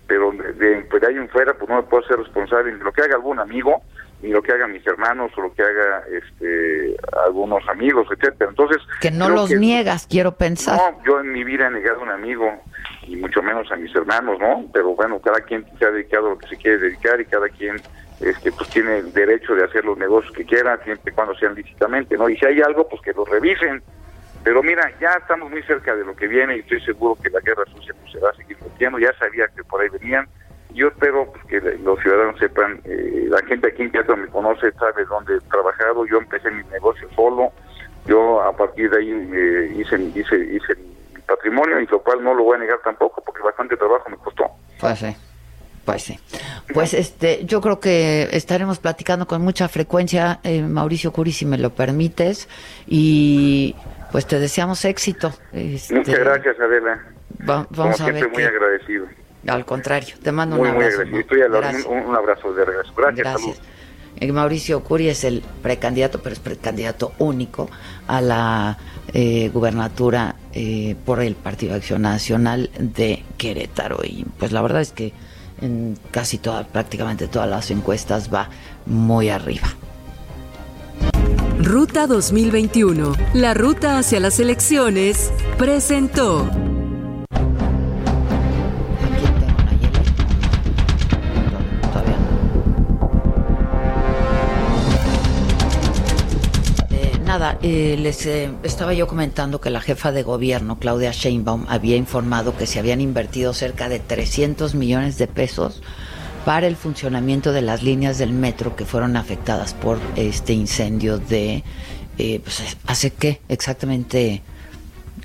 pero 0.07 0.31
de, 0.31 0.85
pues 0.89 1.01
de 1.01 1.07
ahí 1.07 1.15
en 1.15 1.29
fuera, 1.29 1.53
pues 1.53 1.69
no 1.69 1.77
me 1.77 1.83
puedo 1.83 2.03
ser 2.03 2.17
responsable 2.17 2.71
de 2.71 2.83
lo 2.83 2.91
que 2.91 3.01
haga 3.01 3.15
algún 3.15 3.39
amigo, 3.39 3.81
ni 4.21 4.29
lo 4.29 4.41
que 4.41 4.51
hagan 4.51 4.71
mis 4.71 4.85
hermanos 4.85 5.31
o 5.35 5.41
lo 5.41 5.53
que 5.53 5.63
haga 5.63 6.03
este 6.11 6.95
algunos 7.25 7.67
amigos, 7.67 8.07
etcétera. 8.11 8.49
Entonces 8.49 8.77
que 8.99 9.11
no 9.11 9.29
los 9.29 9.51
niegas, 9.51 10.07
quiero 10.07 10.33
pensar. 10.33 10.77
No, 10.77 11.03
yo 11.03 11.19
en 11.19 11.31
mi 11.31 11.43
vida 11.43 11.67
he 11.67 11.71
negado 11.71 12.01
a 12.01 12.03
un 12.03 12.09
amigo 12.09 12.61
y 13.07 13.15
mucho 13.15 13.41
menos 13.41 13.71
a 13.71 13.75
mis 13.75 13.95
hermanos, 13.95 14.39
¿no? 14.39 14.65
Pero 14.73 14.95
bueno, 14.95 15.19
cada 15.19 15.41
quien 15.41 15.65
se 15.77 15.85
ha 15.85 15.91
dedicado 15.91 16.27
a 16.27 16.29
lo 16.31 16.37
que 16.37 16.47
se 16.47 16.57
quiere 16.57 16.77
dedicar 16.77 17.19
y 17.19 17.25
cada 17.25 17.49
quien 17.49 17.81
este 18.19 18.51
pues 18.51 18.69
tiene 18.69 18.99
el 18.99 19.13
derecho 19.13 19.55
de 19.55 19.63
hacer 19.63 19.83
los 19.83 19.97
negocios 19.97 20.33
que 20.33 20.45
quiera, 20.45 20.77
siempre 20.83 21.11
y 21.11 21.15
cuando 21.15 21.35
sean 21.35 21.55
lícitamente, 21.55 22.17
¿no? 22.17 22.29
Y 22.29 22.37
si 22.37 22.45
hay 22.45 22.61
algo, 22.61 22.87
pues 22.87 23.01
que 23.01 23.13
lo 23.13 23.25
revisen. 23.25 23.81
Pero 24.43 24.63
mira, 24.63 24.91
ya 24.99 25.13
estamos 25.19 25.49
muy 25.51 25.61
cerca 25.63 25.95
de 25.95 26.03
lo 26.03 26.15
que 26.15 26.27
viene 26.27 26.57
y 26.57 26.59
estoy 26.59 26.81
seguro 26.81 27.15
que 27.21 27.29
la 27.29 27.39
guerra 27.39 27.63
sucia 27.65 27.93
pues, 27.99 28.11
se 28.11 28.19
va 28.19 28.29
a 28.29 28.35
seguir 28.35 28.57
metiendo. 28.61 28.99
Ya 28.99 29.13
sabía 29.17 29.47
que 29.55 29.63
por 29.63 29.81
ahí 29.81 29.89
venían 29.89 30.27
yo 30.73 30.87
espero 30.87 31.31
pues, 31.31 31.45
que 31.45 31.77
los 31.79 31.99
ciudadanos 31.99 32.39
sepan, 32.39 32.81
eh, 32.85 33.25
la 33.29 33.41
gente 33.45 33.67
aquí 33.67 33.83
en 33.83 33.91
Teatro 33.91 34.17
me 34.17 34.27
conoce, 34.27 34.71
sabe 34.73 35.05
dónde 35.05 35.35
he 35.35 35.39
trabajado, 35.41 36.05
yo 36.05 36.17
empecé 36.17 36.51
mi 36.51 36.63
negocio 36.65 37.07
solo, 37.15 37.51
yo 38.05 38.41
a 38.41 38.55
partir 38.55 38.89
de 38.89 38.97
ahí 38.97 39.11
eh, 39.11 39.73
hice, 39.77 40.01
hice, 40.01 40.37
hice 40.37 40.75
mi 41.13 41.21
patrimonio 41.21 41.79
y 41.79 41.87
lo 41.87 41.99
cual 42.01 42.23
no 42.23 42.33
lo 42.33 42.43
voy 42.43 42.57
a 42.57 42.59
negar 42.59 42.79
tampoco 42.83 43.21
porque 43.23 43.41
bastante 43.41 43.77
trabajo 43.77 44.09
me 44.09 44.17
costó. 44.17 44.45
Pues 44.79 44.99
sí. 44.99 45.15
Pues 45.85 46.03
sí. 46.03 46.19
Pues 46.73 46.93
este, 46.93 47.43
yo 47.45 47.59
creo 47.59 47.79
que 47.79 48.29
estaremos 48.31 48.79
platicando 48.79 49.27
con 49.27 49.41
mucha 49.41 49.67
frecuencia, 49.67 50.39
eh, 50.43 50.61
Mauricio 50.61 51.11
Curi, 51.11 51.31
si 51.31 51.45
me 51.45 51.57
lo 51.57 51.71
permites, 51.71 52.47
y 52.85 53.75
pues 54.11 54.27
te 54.27 54.39
deseamos 54.39 54.85
éxito. 54.85 55.33
Este, 55.51 55.95
Muchas 55.95 56.19
gracias, 56.19 56.59
Adela. 56.59 56.99
vamos 57.39 57.67
Como 57.75 57.93
siempre, 57.93 58.27
muy 58.27 58.43
agradecido. 58.43 59.07
Al 59.47 59.65
contrario, 59.65 60.15
te 60.21 60.31
mando 60.31 60.55
un 60.57 60.67
abrazo. 60.67 61.05
Muy 61.05 61.19
Estoy 61.21 61.41
un, 61.41 62.15
abrazo 62.15 62.53
de 62.53 62.65
regreso. 62.65 62.93
Gracias. 62.95 63.25
Gracias. 63.25 63.61
Eh, 64.17 64.31
Mauricio 64.31 64.83
Curi 64.83 65.09
es 65.09 65.23
el 65.23 65.41
precandidato, 65.61 66.21
pero 66.21 66.33
es 66.33 66.39
precandidato 66.39 67.13
único 67.17 67.69
a 68.07 68.21
la 68.21 68.77
eh, 69.13 69.49
gubernatura 69.49 70.35
eh, 70.53 70.95
por 71.05 71.21
el 71.21 71.35
Partido 71.35 71.75
Acción 71.75 72.03
Nacional 72.03 72.69
de 72.77 73.23
Querétaro. 73.37 73.99
Y 74.03 74.25
pues 74.37 74.51
la 74.51 74.61
verdad 74.61 74.81
es 74.81 74.91
que 74.91 75.13
en 75.61 75.97
casi 76.11 76.37
todas, 76.37 76.67
prácticamente 76.67 77.27
todas 77.27 77.49
las 77.49 77.71
encuestas 77.71 78.33
va 78.33 78.49
muy 78.85 79.29
arriba. 79.29 79.69
Ruta 81.59 82.07
2021, 82.07 83.13
la 83.33 83.53
ruta 83.53 83.97
hacia 83.97 84.19
las 84.19 84.39
elecciones, 84.39 85.31
presentó. 85.57 86.49
Eh, 97.63 97.97
les 97.97 98.25
eh, 98.27 98.51
estaba 98.61 98.93
yo 98.93 99.07
comentando 99.07 99.59
que 99.59 99.71
la 99.71 99.81
jefa 99.81 100.11
de 100.11 100.21
gobierno, 100.21 100.77
Claudia 100.77 101.11
Sheinbaum, 101.11 101.65
había 101.69 101.95
informado 101.95 102.55
que 102.55 102.67
se 102.67 102.77
habían 102.77 103.01
invertido 103.01 103.53
cerca 103.53 103.89
de 103.89 103.99
300 103.99 104.75
millones 104.75 105.17
de 105.17 105.27
pesos 105.27 105.81
para 106.45 106.67
el 106.67 106.75
funcionamiento 106.75 107.51
de 107.51 107.63
las 107.63 107.81
líneas 107.81 108.19
del 108.19 108.31
metro 108.31 108.75
que 108.75 108.85
fueron 108.85 109.17
afectadas 109.17 109.73
por 109.73 109.99
este 110.15 110.53
incendio 110.53 111.17
de, 111.17 111.63
eh, 112.19 112.41
pues, 112.43 112.77
hace 112.85 113.11
qué, 113.11 113.41
exactamente 113.49 114.43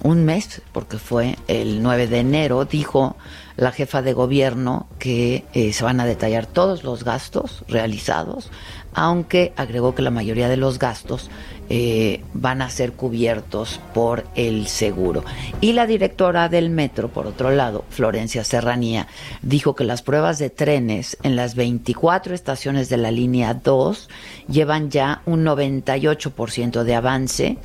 un 0.03 0.25
mes, 0.25 0.63
porque 0.73 0.99
fue 0.99 1.37
el 1.49 1.83
9 1.83 2.07
de 2.07 2.21
enero, 2.21 2.65
dijo 2.65 3.17
la 3.57 3.73
jefa 3.73 4.01
de 4.01 4.13
gobierno 4.13 4.87
que 4.99 5.45
se 5.73 5.85
van 5.85 6.01
a 6.01 6.07
detallar 6.07 6.45
todos 6.45 6.85
los 6.85 7.05
gastos 7.05 7.65
realizados, 7.69 8.51
aunque 8.97 9.53
agregó 9.57 9.95
que 9.95 10.01
la 10.01 10.11
mayoría 10.11 10.49
de 10.49 10.57
los 10.57 10.79
gastos 10.79 11.31
eh, 11.69 12.23
van 12.33 12.63
a 12.63 12.71
ser 12.71 12.93
cubiertos 12.93 13.79
por 13.93 14.25
el 14.35 14.67
seguro. 14.69 15.23
Y 15.61 15.75
la 15.75 15.87
directora 15.87 16.49
del 16.49 16.71
metro, 16.71 17.09
por 17.09 17.27
otro 17.27 17.51
lado, 17.51 17.85
Florencia 17.91 18.43
Serranía, 18.43 19.07
dijo 19.43 19.77
que 19.77 19.85
las 19.85 20.01
pruebas 20.01 20.39
de 20.39 20.49
trenes 20.49 21.19
en 21.23 21.37
las 21.37 21.57
24 21.57 22.35
estaciones 22.35 22.89
de 22.89 22.97
la 22.97 23.11
línea 23.11 23.53
2 23.53 24.09
llevan 24.49 24.91
ya 24.91 25.21
un 25.27 25.45
98% 25.45 26.83
de 26.83 26.95
avance. 26.95 27.59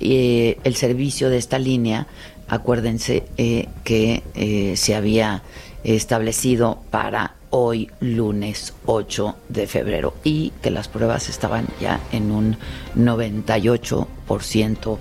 Eh, 0.00 0.58
el 0.64 0.76
servicio 0.76 1.28
de 1.28 1.36
esta 1.36 1.58
línea, 1.58 2.06
acuérdense 2.48 3.24
eh, 3.36 3.68
que 3.84 4.74
se 4.76 4.94
había 4.94 5.42
establecido 5.84 6.78
para 6.90 7.34
hoy 7.50 7.90
lunes 8.00 8.72
8 8.86 9.36
de 9.48 9.66
febrero 9.66 10.14
y 10.24 10.52
que 10.62 10.70
las 10.70 10.88
pruebas 10.88 11.28
estaban 11.28 11.66
ya 11.80 12.00
en 12.12 12.30
un 12.30 12.56
98% 12.96 14.98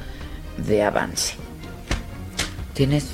de 0.68 0.84
avance. 0.84 1.36
¿Tienes 2.74 3.08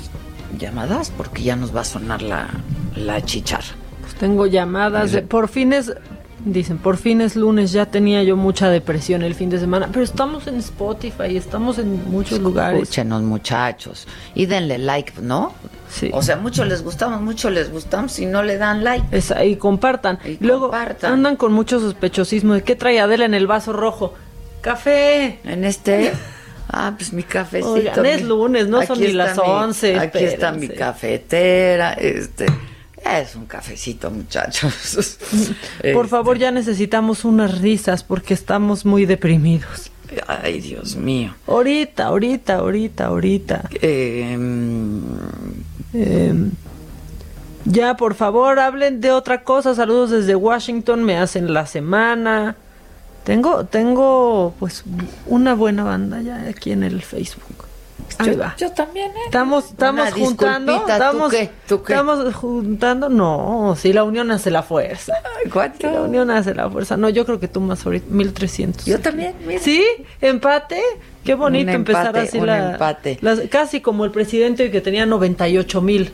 llamadas? 0.58 1.12
Porque 1.16 1.42
ya 1.42 1.56
nos 1.56 1.74
va 1.74 1.82
a 1.82 1.84
sonar 1.84 2.22
la, 2.22 2.48
la 2.94 3.24
chicharra. 3.24 3.74
Pues 4.00 4.14
tengo 4.14 4.46
llamadas. 4.46 5.12
De, 5.12 5.22
por 5.22 5.48
fines 5.48 5.92
Dicen, 6.46 6.78
por 6.78 6.96
fin 6.96 7.20
es 7.20 7.34
lunes, 7.34 7.72
ya 7.72 7.86
tenía 7.86 8.22
yo 8.22 8.36
mucha 8.36 8.70
depresión 8.70 9.24
el 9.24 9.34
fin 9.34 9.50
de 9.50 9.58
semana, 9.58 9.88
pero 9.90 10.04
estamos 10.04 10.46
en 10.46 10.54
Spotify, 10.58 11.36
estamos 11.36 11.76
en 11.78 12.08
muchos 12.08 12.38
lugares. 12.38 12.82
Escúchenos 12.82 13.22
muchachos 13.22 14.06
y 14.32 14.46
denle 14.46 14.78
like, 14.78 15.14
¿no? 15.20 15.52
Sí. 15.90 16.08
O 16.12 16.22
sea, 16.22 16.36
muchos 16.36 16.68
les 16.68 16.84
gustamos, 16.84 17.20
muchos 17.20 17.50
les 17.50 17.72
gustamos 17.72 18.16
y 18.20 18.26
no 18.26 18.44
le 18.44 18.58
dan 18.58 18.84
like. 18.84 19.04
y 19.44 19.56
compartan. 19.56 20.20
Y 20.24 20.38
Luego 20.38 20.70
andan 21.02 21.34
con 21.34 21.52
mucho 21.52 21.80
sospechosismo 21.80 22.54
de 22.54 22.62
qué 22.62 22.76
trae 22.76 23.00
Adela 23.00 23.24
en 23.24 23.34
el 23.34 23.48
vaso 23.48 23.72
rojo. 23.72 24.14
Café. 24.60 25.40
En 25.42 25.64
este... 25.64 26.12
Ah, 26.68 26.94
pues 26.96 27.12
mi 27.12 27.24
cafecito. 27.24 27.72
Oigan, 27.72 28.06
es 28.06 28.22
lunes, 28.22 28.68
no 28.68 28.86
son 28.86 29.00
ni 29.00 29.08
las 29.08 29.36
once. 29.38 29.98
Aquí 29.98 30.18
está 30.22 30.52
mi 30.52 30.68
cafetera, 30.68 31.92
este 31.94 32.46
Es 33.12 33.36
un 33.36 33.46
cafecito, 33.46 34.10
muchachos. 34.10 35.18
Por 35.94 36.08
favor, 36.08 36.38
ya 36.38 36.50
necesitamos 36.50 37.24
unas 37.24 37.60
risas 37.60 38.02
porque 38.02 38.34
estamos 38.34 38.84
muy 38.84 39.06
deprimidos. 39.06 39.90
Ay, 40.26 40.60
Dios 40.60 40.96
mío. 40.96 41.34
Ahorita, 41.46 42.06
ahorita, 42.06 42.56
ahorita, 42.56 43.06
ahorita. 43.06 43.68
Em, 43.80 45.02
Em, 45.96 46.50
ya, 47.64 47.96
por 47.96 48.14
favor, 48.14 48.58
hablen 48.58 49.00
de 49.00 49.10
otra 49.12 49.42
cosa. 49.42 49.74
Saludos 49.74 50.10
desde 50.10 50.34
Washington, 50.34 51.04
me 51.04 51.16
hacen 51.16 51.52
la 51.52 51.66
semana. 51.66 52.56
Tengo, 53.24 53.64
tengo, 53.64 54.54
pues, 54.58 54.84
una 55.26 55.54
buena 55.54 55.84
banda 55.84 56.20
ya 56.22 56.42
aquí 56.48 56.70
en 56.70 56.84
el 56.84 57.02
Facebook. 57.02 57.65
Ahí 58.18 58.32
yo, 58.32 58.38
va. 58.38 58.54
yo 58.56 58.70
también, 58.72 59.10
¿eh? 59.10 59.14
Estamos, 59.26 59.66
estamos 59.66 60.02
Una 60.02 60.10
juntando. 60.12 60.72
disculpita, 60.72 60.96
¿tú 60.98 61.04
Estamos, 61.04 61.30
qué? 61.32 61.50
¿Tú 61.68 61.82
qué? 61.82 61.92
estamos 61.92 62.34
juntando. 62.34 63.08
No, 63.08 63.76
si 63.78 63.92
la 63.92 64.04
unión 64.04 64.30
hace 64.30 64.50
la 64.50 64.62
fuerza. 64.62 65.12
¿Cuánto? 65.52 65.88
Si 65.88 65.94
la 65.94 66.02
unión 66.02 66.30
hace 66.30 66.54
la 66.54 66.68
fuerza. 66.70 66.96
No, 66.96 67.08
yo 67.08 67.24
creo 67.26 67.38
que 67.40 67.48
tú 67.48 67.60
más 67.60 67.84
ahorita, 67.84 68.06
1300. 68.10 68.84
Yo 68.86 69.00
también, 69.00 69.34
mira. 69.46 69.60
¿Sí? 69.60 69.84
¿Empate? 70.20 70.80
Qué 71.24 71.34
bonito 71.34 71.70
Un 71.70 71.76
empezar 71.76 72.06
empate, 72.06 72.28
así 72.28 72.40
la, 72.40 72.72
empate. 72.72 73.18
las- 73.20 73.40
casi 73.50 73.80
como 73.80 74.04
el 74.04 74.10
presidente 74.12 74.70
que 74.70 74.80
tenía 74.80 75.06
98 75.06 75.80
mil. 75.82 76.12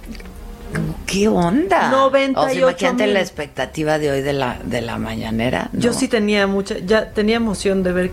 ¿Qué 1.07 1.29
onda? 1.29 1.91
98 1.91 2.41
O 2.41 2.49
sea, 2.49 2.61
imagínate 2.71 3.05
mil. 3.05 3.15
la 3.15 3.21
expectativa 3.21 3.99
de 3.99 4.11
hoy 4.11 4.23
de 4.23 4.33
la, 4.33 4.59
de 4.65 4.81
la 4.81 4.97
mañanera. 4.97 5.69
¿no? 5.73 5.81
Yo 5.81 5.93
sí 5.93 6.09
tenía 6.09 6.47
mucha, 6.47 6.79
ya 6.79 7.11
tenía 7.11 7.37
emoción 7.37 7.83
de 7.83 7.93
ver 7.93 8.11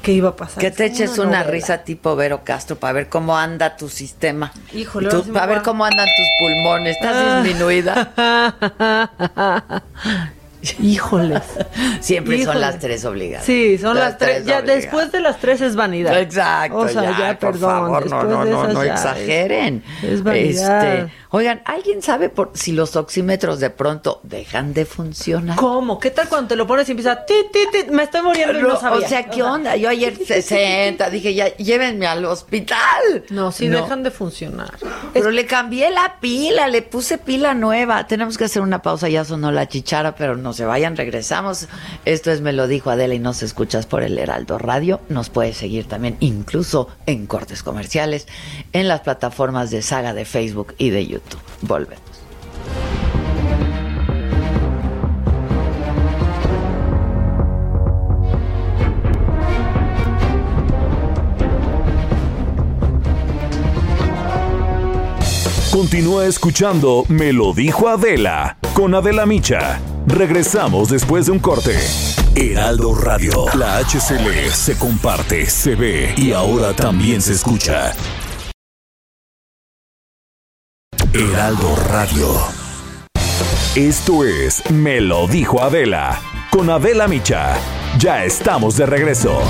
qué 0.00 0.12
iba 0.12 0.30
a 0.30 0.36
pasar. 0.36 0.60
Que 0.60 0.70
te 0.70 0.86
Es 0.86 0.92
eches 0.92 1.18
una 1.18 1.42
risa 1.42 1.78
tipo 1.78 2.16
Vero 2.16 2.42
Castro 2.44 2.76
para 2.76 2.92
ver 2.92 3.08
cómo 3.08 3.36
anda 3.36 3.76
tu 3.76 3.88
sistema. 3.88 4.52
Híjole, 4.72 5.08
tú, 5.08 5.24
para 5.32 5.46
ver 5.46 5.62
cómo 5.62 5.84
andan 5.84 6.08
tus 6.16 6.28
pulmones. 6.38 6.96
¿Estás 6.96 7.44
disminuida? 7.44 8.12
Híjoles. 10.82 11.42
Siempre 12.00 12.44
son 12.44 12.60
las 12.60 12.78
tres 12.78 13.04
obligadas. 13.04 13.46
Sí, 13.46 13.78
son 13.78 13.96
las, 13.96 14.18
tres. 14.18 14.44
Ya 14.44 14.58
obligadas. 14.58 14.82
después 14.82 15.12
de 15.12 15.20
las 15.20 15.38
tres 15.38 15.60
es 15.60 15.76
vanidad. 15.76 16.18
Exacto. 16.20 16.78
O 16.78 16.88
sea, 16.88 17.18
ya, 17.18 17.38
por 17.38 17.52
perdón. 17.52 17.70
favor, 17.70 18.06
no, 18.10 18.24
no, 18.24 18.44
no, 18.44 18.68
no 18.68 18.84
ya 18.84 18.92
exageren. 18.94 19.82
Es, 20.02 20.08
es 20.10 20.22
vanidad. 20.22 20.94
Este, 20.94 21.12
oigan, 21.30 21.62
¿alguien 21.64 22.02
sabe 22.02 22.28
por 22.28 22.50
si 22.54 22.72
los 22.72 22.96
oxímetros 22.96 23.60
de 23.60 23.70
pronto 23.70 24.20
dejan 24.22 24.74
de 24.74 24.84
funcionar? 24.84 25.56
¿Cómo? 25.56 25.98
¿Qué 25.98 26.10
tal 26.10 26.28
cuando 26.28 26.48
te 26.48 26.56
lo 26.56 26.66
pones 26.66 26.88
y 26.88 26.92
empieza 26.92 27.24
ti, 27.24 27.34
ti, 27.52 27.60
ti? 27.72 27.90
Me 27.90 28.02
estoy 28.02 28.22
muriendo 28.22 28.58
y 28.58 28.62
no, 28.62 28.78
sabía. 28.78 29.06
o 29.06 29.08
sea, 29.08 29.24
¿qué 29.30 29.42
onda? 29.42 29.76
Yo 29.76 29.88
ayer 29.88 30.16
60, 30.16 31.08
dije, 31.10 31.34
ya, 31.34 31.56
llévenme 31.56 32.06
al 32.06 32.24
hospital. 32.24 33.24
No, 33.30 33.52
sí 33.52 33.68
No. 33.68 33.82
dejan 33.82 34.02
de 34.02 34.10
funcionar. 34.10 34.74
Pero 35.12 35.30
le 35.30 35.46
cambié 35.46 35.90
la 35.90 36.16
pila, 36.20 36.68
le 36.68 36.82
puse 36.82 37.18
pila 37.18 37.54
nueva. 37.54 38.06
Tenemos 38.06 38.36
que 38.36 38.44
hacer 38.44 38.62
una 38.62 38.82
pausa, 38.82 39.08
ya 39.08 39.24
sonó 39.24 39.50
la 39.52 39.66
chichara, 39.68 40.14
pero 40.14 40.36
no 40.36 40.49
se 40.52 40.64
vayan, 40.64 40.96
regresamos. 40.96 41.68
Esto 42.04 42.30
es 42.30 42.40
Me 42.40 42.52
lo 42.52 42.66
dijo 42.66 42.90
Adela 42.90 43.14
y 43.14 43.18
nos 43.18 43.42
escuchas 43.42 43.86
por 43.86 44.02
el 44.02 44.18
Heraldo 44.18 44.58
Radio. 44.58 45.00
Nos 45.08 45.30
puedes 45.30 45.56
seguir 45.56 45.86
también, 45.86 46.16
incluso 46.20 46.88
en 47.06 47.26
cortes 47.26 47.62
comerciales, 47.62 48.26
en 48.72 48.88
las 48.88 49.00
plataformas 49.00 49.70
de 49.70 49.82
saga 49.82 50.14
de 50.14 50.24
Facebook 50.24 50.74
y 50.78 50.90
de 50.90 51.06
YouTube. 51.06 51.40
Volvemos. 51.62 52.09
Continúa 65.70 66.26
escuchando 66.26 67.04
Me 67.08 67.32
lo 67.32 67.52
dijo 67.52 67.88
Adela 67.88 68.58
con 68.74 68.92
Adela 68.92 69.24
Micha. 69.24 69.80
Regresamos 70.04 70.88
después 70.88 71.26
de 71.26 71.32
un 71.32 71.38
corte. 71.38 71.78
Heraldo 72.34 72.92
Radio. 72.96 73.44
La 73.54 73.78
HCL 73.78 74.50
se 74.50 74.76
comparte, 74.76 75.46
se 75.46 75.76
ve 75.76 76.12
y 76.16 76.32
ahora 76.32 76.74
también 76.74 77.22
se 77.22 77.34
escucha. 77.34 77.92
Heraldo 81.12 81.76
Radio. 81.88 82.26
Esto 83.76 84.24
es 84.24 84.68
Me 84.72 85.00
lo 85.00 85.28
dijo 85.28 85.62
Adela 85.62 86.20
con 86.50 86.68
Adela 86.68 87.06
Micha. 87.06 87.56
Ya 87.96 88.24
estamos 88.24 88.76
de 88.76 88.86
regreso. 88.86 89.40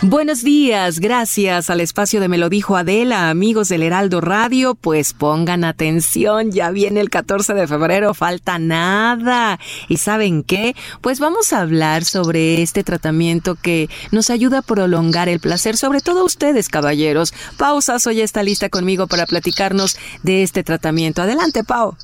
Buenos 0.00 0.44
días, 0.44 1.00
gracias 1.00 1.70
al 1.70 1.80
espacio 1.80 2.20
de 2.20 2.28
Me 2.28 2.38
lo 2.38 2.48
dijo 2.48 2.76
Adela, 2.76 3.30
amigos 3.30 3.68
del 3.68 3.82
Heraldo 3.82 4.20
Radio, 4.20 4.76
pues 4.76 5.12
pongan 5.12 5.64
atención, 5.64 6.52
ya 6.52 6.70
viene 6.70 7.00
el 7.00 7.10
14 7.10 7.52
de 7.52 7.66
febrero, 7.66 8.14
falta 8.14 8.60
nada. 8.60 9.58
¿Y 9.88 9.96
saben 9.96 10.44
qué? 10.44 10.76
Pues 11.00 11.18
vamos 11.18 11.52
a 11.52 11.62
hablar 11.62 12.04
sobre 12.04 12.62
este 12.62 12.84
tratamiento 12.84 13.56
que 13.56 13.90
nos 14.12 14.30
ayuda 14.30 14.58
a 14.58 14.62
prolongar 14.62 15.28
el 15.28 15.40
placer, 15.40 15.76
sobre 15.76 16.00
todo 16.00 16.24
ustedes, 16.24 16.68
caballeros. 16.68 17.34
Pau 17.56 17.82
Sasso 17.82 18.12
ya 18.12 18.22
está 18.22 18.44
lista 18.44 18.68
conmigo 18.68 19.08
para 19.08 19.26
platicarnos 19.26 19.98
de 20.22 20.44
este 20.44 20.62
tratamiento. 20.62 21.22
Adelante, 21.22 21.64
Pau. 21.64 21.96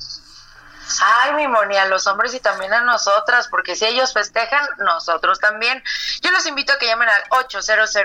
Ay, 1.01 1.33
mi 1.33 1.47
Moni, 1.47 1.77
a 1.77 1.85
los 1.85 2.07
hombres 2.07 2.33
y 2.33 2.39
también 2.39 2.73
a 2.73 2.81
nosotras, 2.81 3.47
porque 3.47 3.75
si 3.75 3.85
ellos 3.85 4.13
festejan, 4.13 4.67
nosotros 4.77 5.39
también. 5.39 5.83
Yo 6.21 6.31
los 6.31 6.45
invito 6.45 6.73
a 6.73 6.77
que 6.77 6.85
llamen 6.85 7.09
al 7.09 7.23
800 7.29 7.95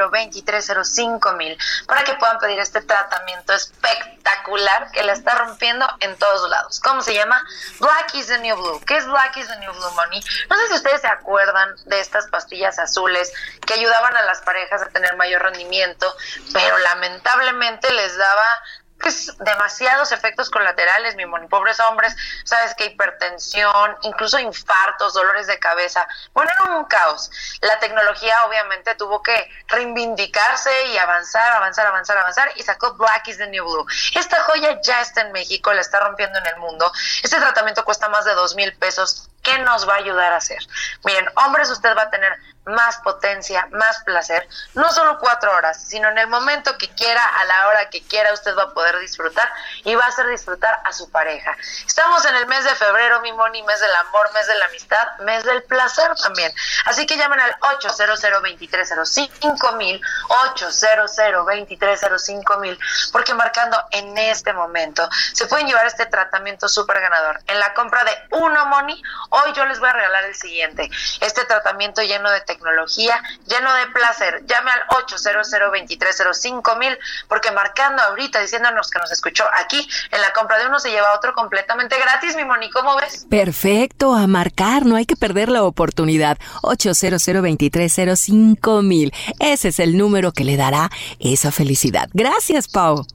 mil 1.36 1.58
para 1.86 2.04
que 2.04 2.14
puedan 2.14 2.38
pedir 2.38 2.58
este 2.58 2.80
tratamiento 2.80 3.52
espectacular 3.52 4.90
que 4.92 5.02
la 5.02 5.12
está 5.12 5.34
rompiendo 5.36 5.86
en 6.00 6.16
todos 6.16 6.48
lados. 6.48 6.80
¿Cómo 6.80 7.02
se 7.02 7.14
llama? 7.14 7.42
Black 7.78 8.14
is 8.14 8.26
the 8.28 8.38
New 8.38 8.56
Blue. 8.56 8.80
¿Qué 8.86 8.96
es 8.96 9.06
Black 9.06 9.36
is 9.36 9.48
the 9.48 9.56
New 9.58 9.72
Blue, 9.72 9.90
Moni? 9.92 10.20
No 10.48 10.56
sé 10.56 10.68
si 10.68 10.74
ustedes 10.74 11.00
se 11.00 11.08
acuerdan 11.08 11.74
de 11.86 12.00
estas 12.00 12.26
pastillas 12.28 12.78
azules 12.78 13.32
que 13.66 13.74
ayudaban 13.74 14.16
a 14.16 14.22
las 14.22 14.40
parejas 14.40 14.82
a 14.82 14.86
tener 14.86 15.16
mayor 15.16 15.42
rendimiento, 15.42 16.14
pero 16.52 16.78
lamentablemente 16.78 17.92
les 17.92 18.16
daba 18.16 18.62
pues 19.01 19.36
demasiados 19.38 20.12
efectos 20.12 20.51
colaterales, 20.51 21.16
mi 21.16 21.26
moni, 21.26 21.46
pobres 21.48 21.80
hombres, 21.80 22.14
sabes 22.44 22.74
que 22.74 22.86
hipertensión, 22.86 23.96
incluso 24.03 24.38
infartos, 24.38 25.14
dolores 25.14 25.46
de 25.46 25.59
cabeza, 25.59 26.07
bueno, 26.32 26.51
era 26.53 26.76
un 26.76 26.84
caos. 26.84 27.30
La 27.62 27.78
tecnología 27.78 28.34
obviamente 28.46 28.94
tuvo 28.94 29.22
que 29.22 29.51
reivindicarse 29.68 30.86
y 30.88 30.98
avanzar, 30.98 31.53
avanzar, 31.53 31.86
avanzar, 31.86 32.18
avanzar 32.18 32.51
y 32.57 32.62
sacó 32.62 32.94
Black 32.94 33.28
is 33.28 33.38
the 33.38 33.46
New 33.48 33.64
Blue. 33.64 33.86
Esta 34.14 34.42
joya 34.44 34.80
ya 34.82 35.01
está 35.01 35.22
en 35.22 35.32
México, 35.32 35.72
la 35.72 35.80
está 35.80 36.01
rompiendo 36.01 36.38
en 36.38 36.46
el 36.46 36.57
mundo. 36.57 36.90
Este 37.22 37.38
tratamiento 37.38 37.84
cuesta 37.84 38.09
más 38.09 38.24
de 38.24 38.34
dos 38.34 38.55
mil 38.55 38.72
pesos. 38.76 39.28
¿Qué 39.42 39.59
nos 39.59 39.88
va 39.88 39.94
a 39.94 39.98
ayudar 39.98 40.32
a 40.32 40.36
hacer? 40.36 40.59
Miren, 41.05 41.26
hombres, 41.36 41.70
usted 41.70 41.96
va 41.96 42.03
a 42.03 42.11
tener 42.11 42.36
más 42.64 42.98
potencia, 42.98 43.66
más 43.72 44.02
placer, 44.04 44.46
no 44.74 44.92
solo 44.92 45.18
cuatro 45.18 45.52
horas, 45.52 45.82
sino 45.82 46.08
en 46.08 46.18
el 46.18 46.26
momento 46.26 46.76
que 46.78 46.88
quiera, 46.90 47.24
a 47.24 47.44
la 47.44 47.68
hora 47.68 47.90
que 47.90 48.02
quiera, 48.02 48.32
usted 48.32 48.56
va 48.56 48.64
a 48.64 48.74
poder 48.74 48.98
disfrutar 49.00 49.48
y 49.84 49.94
va 49.94 50.04
a 50.04 50.08
hacer 50.08 50.26
disfrutar 50.28 50.78
a 50.84 50.92
su 50.92 51.11
pareja. 51.11 51.56
Estamos 51.86 52.24
en 52.26 52.36
el 52.36 52.46
mes 52.46 52.64
de 52.64 52.74
febrero, 52.74 53.20
mi 53.22 53.32
moni, 53.32 53.62
mes 53.62 53.80
del 53.80 53.94
amor, 53.96 54.32
mes 54.34 54.46
de 54.46 54.54
la 54.56 54.66
amistad, 54.66 55.18
mes 55.20 55.44
del 55.44 55.62
placer 55.64 56.14
también. 56.16 56.52
Así 56.84 57.06
que 57.06 57.16
llamen 57.16 57.40
al 57.40 57.56
800 57.61 58.20
2305 58.20 59.72
mil, 59.72 60.00
800 60.28 61.16
2305 61.16 62.58
mil, 62.58 62.78
porque 63.12 63.34
marcando 63.34 63.82
en 63.90 64.16
este 64.18 64.52
momento 64.52 65.08
se 65.32 65.46
pueden 65.46 65.66
llevar 65.66 65.86
este 65.86 66.06
tratamiento 66.06 66.68
súper 66.68 67.00
ganador. 67.00 67.40
En 67.46 67.58
la 67.58 67.72
compra 67.74 68.04
de 68.04 68.12
uno 68.32 68.66
money, 68.66 69.02
hoy 69.30 69.52
yo 69.54 69.64
les 69.64 69.80
voy 69.80 69.88
a 69.88 69.92
regalar 69.92 70.24
el 70.24 70.34
siguiente, 70.34 70.90
este 71.20 71.44
tratamiento 71.46 72.02
lleno 72.02 72.30
de 72.30 72.40
tecnología, 72.51 73.22
lleno 73.46 73.72
de 73.74 73.86
placer. 73.88 74.44
Llame 74.46 74.70
al 74.70 74.80
800 75.03 75.51
2305 75.51 76.76
mil, 76.76 76.96
porque 77.28 77.51
marcando 77.53 78.03
ahorita, 78.03 78.40
diciéndonos 78.40 78.90
que 78.90 78.98
nos 78.98 79.12
escuchó 79.12 79.44
aquí, 79.57 79.88
en 80.11 80.20
la 80.20 80.32
compra 80.32 80.59
de 80.59 80.66
uno 80.66 80.80
se 80.80 80.90
lleva 80.90 81.14
otro 81.14 81.32
completamente 81.34 81.96
gratis, 81.98 82.34
mi 82.36 82.44
Moni, 82.44 82.70
¿cómo 82.70 82.96
ves? 82.96 83.26
Perfecto, 83.30 84.14
a 84.14 84.26
marcar, 84.26 84.84
no 84.84 84.96
hay 84.96 85.07
que 85.07 85.16
perder 85.16 85.48
la 85.48 85.62
oportunidad. 85.62 86.38
800 86.62 87.24
2305 87.24 88.82
mil. 88.82 89.12
Ese 89.38 89.68
es 89.68 89.78
el 89.78 89.96
número 89.96 90.32
que 90.32 90.44
le 90.44 90.57
dará 90.57 90.90
esa 91.18 91.53
felicidad. 91.53 92.09
Gracias, 92.12 92.68
Pau. 92.68 93.07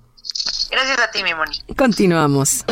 Gracias 0.71 0.99
a 0.99 1.11
ti, 1.11 1.23
mi 1.23 1.33
Moni. 1.33 1.61
Continuamos. 1.77 2.65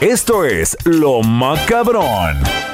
Esto 0.00 0.44
es 0.44 0.76
Lo 0.84 1.22
Macabrón. 1.22 2.71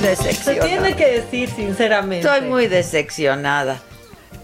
Muy 0.00 0.16
Se 0.16 0.24
decepcionada. 0.24 0.66
tiene 0.66 0.96
que 0.96 1.06
decir 1.20 1.48
sinceramente. 1.50 2.26
Estoy 2.26 2.48
muy 2.48 2.66
decepcionada. 2.66 3.80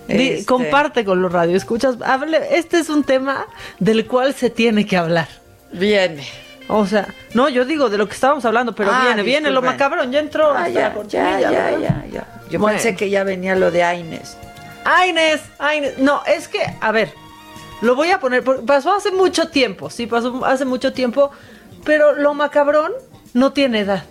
Este, 0.09 0.45
Comparte 0.47 1.05
con 1.05 1.23
los 1.23 1.33
radioescuchas. 1.33 1.97
Hable, 2.05 2.39
este 2.59 2.79
es 2.79 2.89
un 2.89 3.05
tema 3.05 3.47
del 3.79 4.07
cual 4.07 4.35
se 4.35 4.51
tiene 4.51 4.85
que 4.87 4.97
hablar. 4.97 5.29
Viene. 5.73 6.27
O 6.69 6.87
sea, 6.87 7.07
no, 7.35 7.49
yo 7.49 7.65
digo 7.65 7.89
de 7.91 7.99
lo 7.99 8.07
que 8.09 8.15
estábamos 8.15 8.45
hablando, 8.45 8.75
pero 8.75 8.91
Ah, 8.93 9.03
viene, 9.07 9.23
viene 9.23 9.51
lo 9.51 9.63
macabrón, 9.63 10.11
ya 10.13 10.21
entró. 10.21 10.53
Ah, 10.57 10.69
ya, 10.69 10.95
ya, 11.09 11.41
ya, 11.41 11.51
ya, 11.51 12.05
ya. 12.11 12.27
Yo 12.51 12.59
Bueno. 12.59 12.77
pensé 12.77 12.97
que 12.97 13.11
ya 13.11 13.25
venía 13.25 13.55
lo 13.57 13.71
de 13.71 13.83
Aines. 13.83 14.37
Ay, 14.85 15.11
Inés. 15.11 15.41
No, 15.99 16.23
es 16.27 16.49
que, 16.49 16.61
a 16.81 16.93
ver, 16.93 17.13
lo 17.81 17.95
voy 17.95 18.11
a 18.11 18.19
poner, 18.21 18.43
porque 18.43 18.63
pasó 18.63 18.95
hace 18.95 19.11
mucho 19.13 19.49
tiempo, 19.49 19.91
sí, 19.91 20.07
pasó 20.07 20.45
hace 20.45 20.65
mucho 20.65 20.93
tiempo, 20.93 21.31
pero 21.85 22.15
lo 22.15 22.35
macabrón 22.35 22.93
no 23.35 23.53
tiene 23.53 23.81
edad, 23.81 24.05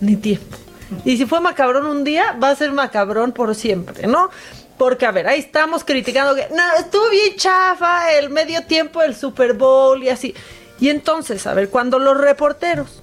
ni 0.00 0.16
tiempo. 0.16 0.56
Y 1.04 1.16
si 1.16 1.26
fue 1.26 1.40
macabrón 1.40 1.86
un 1.86 2.04
día, 2.04 2.36
va 2.42 2.50
a 2.50 2.56
ser 2.56 2.72
macabrón 2.72 3.32
por 3.32 3.54
siempre, 3.54 4.06
¿no? 4.06 4.30
Porque, 4.76 5.06
a 5.06 5.10
ver, 5.10 5.28
ahí 5.28 5.38
estamos 5.38 5.84
criticando 5.84 6.34
que, 6.34 6.48
no, 6.50 6.62
estuvo 6.78 7.08
bien 7.10 7.36
chafa 7.36 8.12
el 8.12 8.30
medio 8.30 8.64
tiempo 8.64 9.00
del 9.00 9.14
Super 9.14 9.52
Bowl 9.52 10.02
y 10.02 10.08
así. 10.08 10.34
Y 10.80 10.88
entonces, 10.88 11.46
a 11.46 11.54
ver, 11.54 11.68
cuando 11.68 11.98
los 11.98 12.16
reporteros 12.16 13.02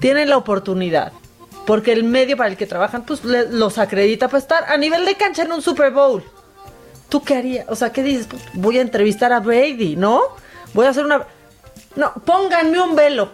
tienen 0.00 0.28
la 0.28 0.36
oportunidad, 0.36 1.12
porque 1.66 1.92
el 1.92 2.04
medio 2.04 2.36
para 2.36 2.50
el 2.50 2.56
que 2.56 2.66
trabajan, 2.66 3.04
pues 3.04 3.22
los 3.24 3.78
acredita 3.78 4.28
para 4.28 4.38
estar 4.38 4.64
a 4.64 4.76
nivel 4.76 5.04
de 5.04 5.14
cancha 5.14 5.42
en 5.42 5.52
un 5.52 5.62
Super 5.62 5.92
Bowl. 5.92 6.24
¿Tú 7.08 7.22
qué 7.22 7.36
harías? 7.36 7.66
O 7.68 7.76
sea, 7.76 7.92
¿qué 7.92 8.02
dices? 8.02 8.26
Pues, 8.26 8.42
voy 8.54 8.78
a 8.78 8.82
entrevistar 8.82 9.32
a 9.32 9.40
Brady, 9.40 9.96
¿no? 9.96 10.22
Voy 10.74 10.86
a 10.86 10.90
hacer 10.90 11.04
una... 11.04 11.26
No, 11.96 12.12
pónganme 12.24 12.80
un 12.80 12.96
velo. 12.96 13.32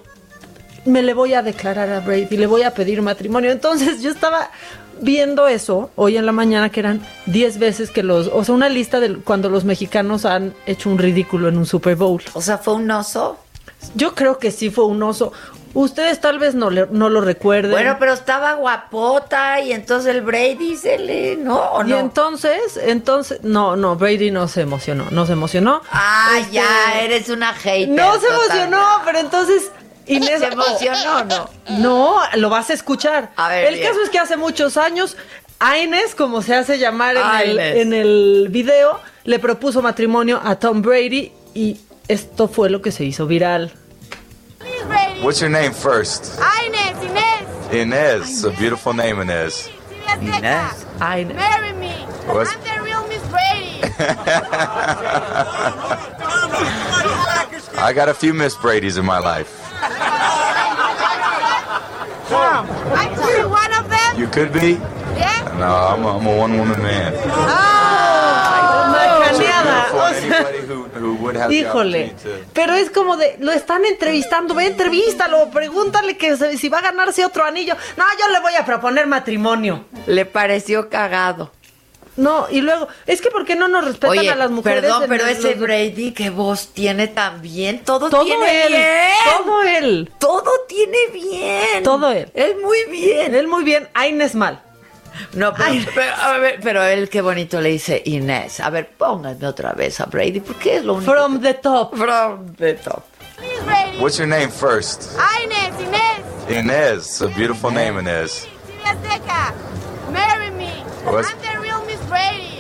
Me 0.84 1.02
le 1.02 1.14
voy 1.14 1.34
a 1.34 1.42
declarar 1.42 1.90
a 1.90 2.00
Brady, 2.00 2.36
le 2.36 2.46
voy 2.46 2.62
a 2.62 2.72
pedir 2.74 3.00
matrimonio. 3.02 3.50
Entonces 3.50 4.02
yo 4.02 4.10
estaba 4.10 4.50
viendo 5.00 5.48
eso 5.48 5.90
hoy 5.96 6.16
en 6.16 6.26
la 6.26 6.32
mañana 6.32 6.70
que 6.70 6.80
eran 6.80 7.00
10 7.26 7.58
veces 7.58 7.90
que 7.90 8.02
los... 8.02 8.28
O 8.28 8.44
sea, 8.44 8.54
una 8.54 8.68
lista 8.68 9.00
de 9.00 9.16
cuando 9.16 9.48
los 9.48 9.64
mexicanos 9.64 10.24
han 10.24 10.54
hecho 10.66 10.90
un 10.90 10.98
ridículo 10.98 11.48
en 11.48 11.56
un 11.58 11.66
Super 11.66 11.96
Bowl. 11.96 12.22
O 12.34 12.42
sea, 12.42 12.58
fue 12.58 12.74
un 12.74 12.90
oso. 12.90 13.38
Yo 13.94 14.14
creo 14.14 14.38
que 14.38 14.50
sí 14.50 14.70
fue 14.70 14.84
un 14.86 15.02
oso. 15.02 15.32
Ustedes 15.74 16.20
tal 16.20 16.38
vez 16.38 16.54
no, 16.54 16.70
le- 16.70 16.86
no 16.92 17.08
lo 17.10 17.20
recuerden. 17.20 17.72
Bueno, 17.72 17.96
pero 17.98 18.12
estaba 18.12 18.52
guapota 18.54 19.58
y 19.60 19.72
entonces 19.72 20.14
el 20.14 20.20
Brady 20.22 20.76
se 20.76 20.98
le, 20.98 21.36
¿no? 21.36 21.56
¿O 21.72 21.84
y 21.84 21.88
no? 21.90 21.98
entonces, 21.98 22.78
entonces, 22.80 23.40
no, 23.42 23.74
no, 23.74 23.96
Brady 23.96 24.30
no 24.30 24.46
se 24.46 24.60
emocionó, 24.60 25.06
no 25.10 25.26
se 25.26 25.32
emocionó. 25.32 25.82
Ah, 25.90 26.36
Este, 26.38 26.52
ya, 26.52 27.00
eres 27.02 27.28
una 27.28 27.52
hater. 27.54 27.88
No 27.88 28.14
se 28.20 28.28
total. 28.28 28.34
emocionó, 28.44 28.86
pero 29.04 29.18
entonces 29.18 29.72
Inés 30.06 30.38
¿Se 30.40 30.46
emocionó 30.46 31.18
o 31.18 31.24
no? 31.24 31.50
No, 31.78 32.18
lo 32.36 32.50
vas 32.50 32.70
a 32.70 32.74
escuchar. 32.74 33.30
A 33.36 33.48
ver, 33.48 33.64
el 33.66 33.74
bien. 33.74 33.88
caso 33.88 34.00
es 34.02 34.10
que 34.10 34.18
hace 34.18 34.36
muchos 34.36 34.76
años 34.76 35.16
Inés, 35.82 36.14
como 36.14 36.42
se 36.42 36.54
hace 36.54 36.78
llamar 36.78 37.16
en 37.16 37.26
el, 37.48 37.52
Inés. 37.52 37.76
en 37.76 37.92
el 37.94 38.48
video, 38.50 39.00
le 39.24 39.38
propuso 39.38 39.80
matrimonio 39.82 40.40
a 40.44 40.56
Tom 40.56 40.82
Brady 40.82 41.32
y 41.54 41.78
esto 42.08 42.48
fue 42.48 42.68
lo 42.68 42.82
que 42.82 42.92
se 42.92 43.04
hizo 43.04 43.26
viral. 43.26 43.72
What's 45.22 45.40
your 45.40 45.48
name 45.48 45.72
first? 45.72 46.38
Inés, 46.66 46.96
Inés. 47.02 47.44
Inez. 47.82 48.28
It's 48.28 48.44
a 48.44 48.50
beautiful 48.50 48.92
name, 48.94 49.22
Inez. 49.22 49.70
Inés. 50.20 50.84
Inés. 51.00 51.34
Marry 51.34 51.72
me. 51.72 51.94
What's- 52.26 52.52
I'm 52.52 52.60
the 52.62 52.80
real 52.82 53.02
Miss 53.08 53.22
Brady. 53.30 53.80
I 57.78 57.92
got 57.94 58.08
a 58.08 58.14
few 58.14 58.34
Miss 58.34 58.54
Brady's 58.54 58.98
in 58.98 59.04
my 59.06 59.18
life. 59.18 59.63
Could 63.14 63.36
be 63.36 63.44
one 63.44 63.72
of 63.74 63.88
them. 63.88 64.18
You 64.18 64.28
could 64.28 64.52
be? 64.52 64.78
Yeah. 65.16 65.42
No, 65.58 65.66
I'm 65.66 66.04
a, 66.04 66.16
I'm 66.18 66.26
a 66.26 66.36
one-woman 66.36 66.82
man. 66.82 67.12
Macaneada, 68.94 69.84
For 69.90 70.00
o 70.00 70.14
sea, 70.14 70.44
who, 70.68 71.14
who 71.18 71.52
Híjole, 71.52 72.14
pero 72.52 72.74
es 72.74 72.90
como 72.90 73.16
de, 73.16 73.36
lo 73.40 73.52
están 73.52 73.84
entrevistando, 73.84 74.54
ve, 74.54 74.66
entrevístalo, 74.66 75.50
pregúntale 75.50 76.16
que 76.16 76.36
se- 76.36 76.56
si 76.58 76.68
va 76.68 76.78
a 76.78 76.82
ganarse 76.82 77.24
otro 77.24 77.44
anillo. 77.44 77.74
No, 77.96 78.04
yo 78.20 78.28
le 78.32 78.40
voy 78.40 78.54
a 78.54 78.64
proponer 78.64 79.06
matrimonio. 79.06 79.84
Le 80.06 80.24
pareció 80.26 80.88
cagado. 80.88 81.50
No, 82.16 82.46
y 82.50 82.60
luego, 82.60 82.86
es 83.06 83.20
que 83.20 83.30
¿por 83.30 83.44
qué 83.44 83.56
no 83.56 83.66
nos 83.66 83.84
respetan 83.84 84.10
Oye, 84.18 84.30
a 84.30 84.36
las 84.36 84.50
mujeres? 84.50 84.82
perdón, 84.82 85.04
pero 85.08 85.26
ese 85.26 85.50
los- 85.56 85.60
Brady, 85.60 86.12
qué 86.12 86.30
voz 86.30 86.68
tiene 86.72 87.08
también. 87.08 87.80
Todo, 87.80 88.08
Todo 88.08 88.24
tiene 88.24 88.62
él, 88.66 88.68
bien. 88.72 89.10
todo 89.36 89.62
él. 89.62 90.12
Todo 90.18 90.50
tiene 90.68 90.98
bien. 91.12 91.82
Todo 91.82 92.10
él. 92.12 92.30
Él 92.34 92.56
muy 92.62 92.84
bien. 92.90 93.34
Él 93.34 93.48
muy 93.48 93.64
bien, 93.64 93.88
Aines 93.94 94.34
mal. 94.36 94.60
No, 95.32 95.54
pero, 95.54 95.74
pero, 95.94 96.12
a 96.14 96.38
ver, 96.38 96.58
pero 96.62 96.82
él 96.82 97.08
qué 97.08 97.20
bonito 97.20 97.60
le 97.60 97.68
dice 97.70 98.02
Inés. 98.04 98.58
A 98.60 98.70
ver, 98.70 98.88
pónganme 98.96 99.46
otra 99.46 99.72
vez 99.72 100.00
a 100.00 100.06
Brady, 100.06 100.40
porque 100.40 100.76
es 100.76 100.84
lo 100.84 100.94
único. 100.94 101.12
From 101.12 101.40
the 101.40 101.54
top. 101.54 101.96
From 101.96 102.54
the 102.56 102.74
top. 102.74 103.04
Brady. 103.64 103.98
What's 103.98 104.18
your 104.18 104.26
name 104.28 104.50
first? 104.50 105.12
Inés, 105.44 105.74
Inés. 105.80 106.58
Inez. 106.58 106.98
It's 107.06 107.20
a 107.22 107.26
beautiful 107.28 107.70
name, 107.72 108.02
Seca. 109.02 109.54
Marry 110.12 110.50
me. 110.50 110.70
What's- 111.04 111.30
I'm 111.30 111.38
the 111.40 111.58
Brady. 112.14 112.58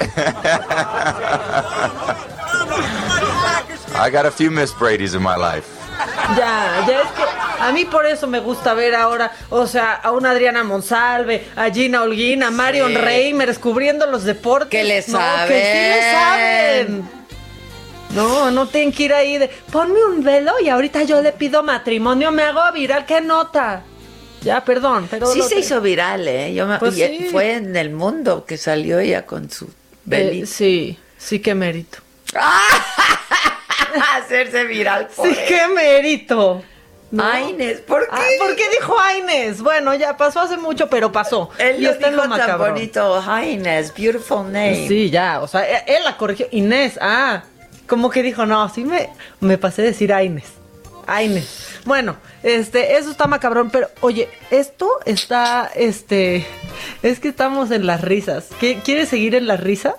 I 3.96 4.10
got 4.10 4.26
a 4.26 4.30
few 4.30 4.50
Miss 4.50 4.72
Brady's 4.72 5.14
in 5.14 5.22
my 5.22 5.36
life. 5.36 5.68
Ya, 6.36 6.84
ya 6.88 7.02
es 7.02 7.08
que 7.12 7.22
a 7.60 7.70
mí 7.72 7.84
por 7.84 8.04
eso 8.06 8.26
me 8.26 8.40
gusta 8.40 8.74
ver 8.74 8.94
ahora, 8.96 9.30
o 9.50 9.66
sea, 9.66 9.92
a 9.94 10.10
una 10.10 10.30
Adriana 10.32 10.64
Monsalve, 10.64 11.46
a 11.54 11.70
Gina 11.70 12.02
Holguín, 12.02 12.42
a 12.42 12.50
Marion 12.50 12.90
Sí. 12.92 12.96
Reimers 12.98 13.58
cubriendo 13.60 14.06
los 14.06 14.24
deportes. 14.24 14.70
Que 14.70 14.82
le 14.84 15.04
No, 15.06 15.18
que 15.46 15.54
sí 15.54 15.78
le 15.78 16.12
saben. 16.12 16.86
saben. 16.86 17.10
No, 18.10 18.50
no 18.50 18.66
tienen 18.66 18.92
que 18.92 19.04
ir 19.04 19.14
ahí 19.14 19.38
de 19.38 19.48
ponme 19.70 20.04
un 20.04 20.22
velo 20.24 20.52
y 20.60 20.68
ahorita 20.68 21.02
yo 21.04 21.20
le 21.22 21.32
pido 21.32 21.62
matrimonio, 21.62 22.30
me 22.32 22.42
hago 22.42 22.60
viral, 22.72 23.06
¿qué 23.06 23.20
nota? 23.20 23.82
Ya, 24.44 24.64
perdón, 24.64 25.08
pero 25.10 25.26
Sí 25.26 25.40
se 25.42 25.54
te- 25.54 25.60
hizo 25.60 25.80
viral, 25.80 26.28
¿eh? 26.28 26.54
Yo 26.54 26.66
me- 26.66 26.78
Pues 26.78 26.94
sí. 26.94 27.28
Fue 27.32 27.54
en 27.54 27.74
el 27.76 27.90
mundo 27.90 28.44
que 28.44 28.56
salió 28.56 28.98
ella 28.98 29.24
con 29.26 29.50
su 29.50 29.68
Eh, 30.10 30.44
sí, 30.46 30.98
sí 31.18 31.38
que 31.40 31.54
mérito. 31.54 31.98
Hacerse 34.16 34.64
viral 34.64 35.08
por 35.14 35.28
Sí 35.28 35.34
que 35.48 35.68
mérito. 35.68 36.62
No. 37.10 37.22
Ay, 37.24 37.50
Inés, 37.50 37.80
¿por 37.80 38.00
qué? 38.02 38.08
Ah, 38.10 38.22
¿Por 38.40 38.56
qué 38.56 38.64
dijo 38.70 38.98
Aines? 38.98 39.62
Bueno, 39.62 39.94
ya 39.94 40.16
pasó 40.16 40.40
hace 40.40 40.56
mucho, 40.56 40.88
pero 40.90 41.12
pasó. 41.12 41.48
Él 41.58 41.76
y 41.78 41.82
lo 41.84 41.90
está 41.92 42.08
en 42.08 42.14
dijo 42.14 42.26
lo 42.26 42.36
tan 42.36 42.58
bonito. 42.58 43.22
Hi, 43.22 43.50
Inés, 43.52 43.92
beautiful 43.96 44.44
name. 44.46 44.86
Sí, 44.88 45.10
ya, 45.10 45.40
o 45.40 45.46
sea, 45.46 45.62
él, 45.68 45.82
él 45.86 46.02
la 46.04 46.16
corrigió. 46.16 46.48
Inés, 46.50 46.98
ah, 47.00 47.44
como 47.86 48.10
que 48.10 48.20
dijo, 48.24 48.46
no, 48.46 48.68
sí 48.68 48.84
me, 48.84 49.10
me 49.38 49.58
pasé 49.58 49.82
a 49.82 49.84
decir 49.84 50.12
a 50.12 50.24
Bueno, 51.84 52.16
este, 52.42 52.96
eso 52.96 53.10
está 53.10 53.26
macabrón, 53.26 53.70
pero 53.70 53.88
oye, 54.00 54.28
esto 54.50 54.88
está, 55.04 55.70
este, 55.74 56.46
es 57.02 57.20
que 57.20 57.28
estamos 57.28 57.70
en 57.70 57.86
las 57.86 58.00
risas. 58.00 58.46
¿Qué- 58.60 58.80
¿Quieres 58.84 59.08
seguir 59.08 59.34
en 59.34 59.46
las 59.46 59.60
risas? 59.60 59.94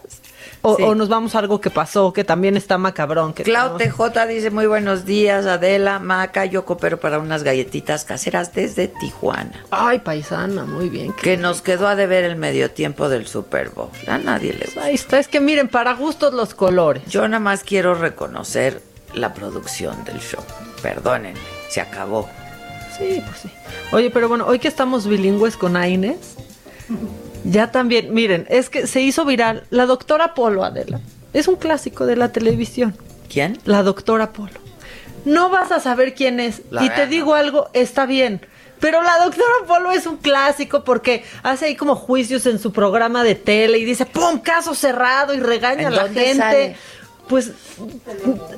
O, 0.68 0.78
Sí. 0.78 0.82
o 0.84 0.96
nos 0.96 1.10
vamos 1.10 1.36
a 1.36 1.40
algo 1.40 1.62
que 1.62 1.70
pasó, 1.70 2.12
que 2.12 2.24
también 2.24 2.58
está 2.58 2.80
macabrón. 2.80 3.34
Que 3.36 3.44
Clau 3.44 3.78
TJ 3.78 4.26
dice 4.26 4.50
muy 4.50 4.66
buenos 4.66 5.06
días, 5.06 5.46
Adela, 5.46 6.00
Maca, 6.00 6.46
yo 6.46 6.66
coopero 6.66 7.00
para 7.00 7.20
unas 7.20 7.44
galletitas 7.44 8.04
caseras 8.04 8.52
desde 8.56 8.88
Tijuana. 8.88 9.64
Ay, 9.70 10.00
paisana, 10.00 10.64
muy 10.66 10.90
bien. 10.90 11.14
Que 11.14 11.38
nos 11.38 11.62
quedó 11.62 11.88
a 11.88 11.96
deber 11.96 12.24
el 12.24 12.36
medio 12.36 12.72
tiempo 12.72 13.10
del 13.10 13.28
Super 13.28 13.70
Bowl. 13.70 13.90
A 14.08 14.18
nadie 14.18 14.54
le 14.54 14.66
gusta. 14.66 14.86
Ahí 14.86 14.96
está, 14.96 15.20
es 15.20 15.28
que 15.28 15.40
miren, 15.40 15.68
para 15.68 15.94
gustos 15.94 16.34
los 16.34 16.56
colores. 16.56 17.04
Yo 17.06 17.28
nada 17.28 17.40
más 17.40 17.64
quiero 17.64 17.94
reconocer 17.94 18.82
la 19.14 19.36
producción 19.36 20.04
del 20.04 20.20
show. 20.20 20.44
Perdónenme, 20.86 21.40
se 21.68 21.82
acabó. 21.82 22.30
Sí, 22.96 23.24
pues 23.26 23.40
sí. 23.42 23.50
Oye, 23.92 24.12
pero 24.12 24.30
bueno, 24.30 24.46
hoy 24.46 24.60
que 24.60 24.68
estamos 24.68 25.08
bilingües 25.08 25.58
con 25.58 25.76
Aines, 25.76 26.36
ya 27.44 27.72
también, 27.72 28.14
miren, 28.14 28.46
es 28.50 28.70
que 28.70 28.86
se 28.86 29.02
hizo 29.02 29.26
viral 29.26 29.64
la 29.72 29.88
doctora 29.88 30.36
Polo 30.36 30.64
Adela. 30.64 31.00
Es 31.34 31.48
un 31.48 31.56
clásico 31.56 32.06
de 32.06 32.16
la 32.16 32.32
televisión. 32.32 32.96
¿Quién? 33.34 33.58
La 33.66 33.82
doctora 33.82 34.32
Polo. 34.32 34.60
No 35.26 35.50
vas 35.50 35.72
a 35.72 35.80
saber 35.80 36.14
quién 36.14 36.40
es. 36.40 36.62
La 36.70 36.86
y 36.86 36.90
te 36.92 37.08
digo 37.08 37.34
algo, 37.34 37.70
está 37.74 38.06
bien. 38.06 38.46
Pero 38.80 39.02
la 39.02 39.18
doctora 39.18 39.54
Polo 39.68 39.92
es 39.92 40.06
un 40.06 40.18
clásico 40.18 40.84
porque 40.84 41.24
hace 41.42 41.66
ahí 41.66 41.76
como 41.76 41.96
juicios 41.96 42.46
en 42.46 42.60
su 42.60 42.72
programa 42.72 43.24
de 43.24 43.34
tele 43.34 43.80
y 43.80 43.86
dice, 43.86 44.06
¡pum! 44.06 44.40
Caso 44.40 44.76
cerrado 44.76 45.34
y 45.34 45.40
regaña 45.40 45.88
¿En 45.88 45.88
a 45.88 45.90
la 45.90 46.04
gente. 46.04 46.36
sale? 46.36 46.76
Pues 47.28 47.52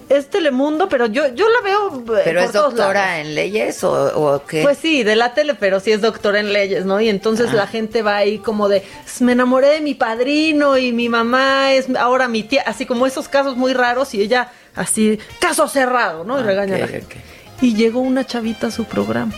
es 0.10 0.30
Telemundo, 0.30 0.90
pero 0.90 1.06
yo, 1.06 1.28
yo 1.34 1.46
la 1.50 1.62
veo. 1.62 2.18
eh, 2.18 2.22
¿Pero 2.26 2.40
por 2.42 2.46
es 2.48 2.52
todos 2.52 2.74
doctora 2.76 3.06
lados. 3.06 3.26
en 3.28 3.36
leyes 3.36 3.84
o, 3.84 4.34
o 4.34 4.46
qué? 4.46 4.62
Pues 4.62 4.78
sí, 4.78 5.04
de 5.04 5.16
la 5.16 5.34
tele, 5.34 5.56
pero 5.56 5.80
sí 5.80 5.92
es 5.94 6.02
doctora 6.02 6.40
en 6.42 6.52
leyes, 6.52 6.86
¿no? 6.86 7.00
Y 7.00 7.08
entonces 7.08 7.54
la 7.54 7.66
gente 7.68 8.02
va 8.02 8.18
ahí 8.18 8.40
como 8.40 8.68
de, 8.68 8.84
me 9.22 9.32
enamoré 9.32 9.70
de 9.70 9.80
mi 9.82 9.94
padrino 9.94 10.78
y 10.78 10.92
mi 10.92 11.08
mamá 11.08 11.72
es 11.74 11.88
ahora 11.98 12.28
mi 12.28 12.44
tía, 12.44 12.64
así 12.66 12.86
como 12.86 13.08
esos 13.08 13.30
casos 13.30 13.56
muy 13.56 13.74
raros 13.74 14.14
y 14.14 14.22
ella 14.22 14.52
así, 14.76 15.18
caso 15.40 15.68
cerrado, 15.70 16.24
¿no? 16.26 16.38
Y 16.40 16.44
regaña 16.44 16.76
a 16.76 16.80
la 16.80 16.86
Ok, 16.86 16.92
gente. 16.92 17.16
Y 17.62 17.74
llegó 17.74 18.02
una 18.02 18.26
chavita 18.26 18.68
a 18.68 18.72
su 18.72 18.84
programa, 18.84 19.34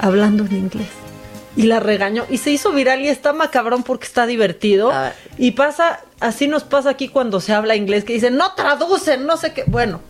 hablando 0.00 0.44
en 0.46 0.56
inglés. 0.56 0.88
Y 1.56 1.64
la 1.64 1.80
regañó 1.80 2.24
y 2.28 2.38
se 2.38 2.50
hizo 2.50 2.72
viral 2.72 3.00
y 3.00 3.08
está 3.08 3.32
macabrón 3.32 3.82
porque 3.82 4.06
está 4.06 4.26
divertido. 4.26 4.90
A 4.90 5.02
ver. 5.02 5.14
Y 5.38 5.52
pasa, 5.52 6.00
así 6.20 6.48
nos 6.48 6.64
pasa 6.64 6.90
aquí 6.90 7.08
cuando 7.08 7.40
se 7.40 7.52
habla 7.52 7.76
inglés, 7.76 8.04
que 8.04 8.14
dicen, 8.14 8.36
no 8.36 8.54
traducen, 8.54 9.26
no 9.26 9.36
sé 9.36 9.52
qué. 9.52 9.64
Bueno, 9.66 10.00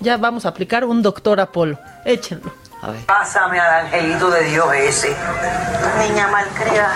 ya 0.00 0.16
vamos 0.16 0.46
a 0.46 0.50
aplicar 0.50 0.84
un 0.84 1.02
doctor 1.02 1.40
Apolo. 1.40 1.78
Échenlo. 2.04 2.52
A 2.82 2.90
ver. 2.90 3.00
Pásame 3.06 3.60
al 3.60 3.86
angelito 3.86 4.30
de 4.30 4.44
Dios 4.44 4.66
ese. 4.74 5.16
Niña 6.00 6.28
malcriada. 6.28 6.94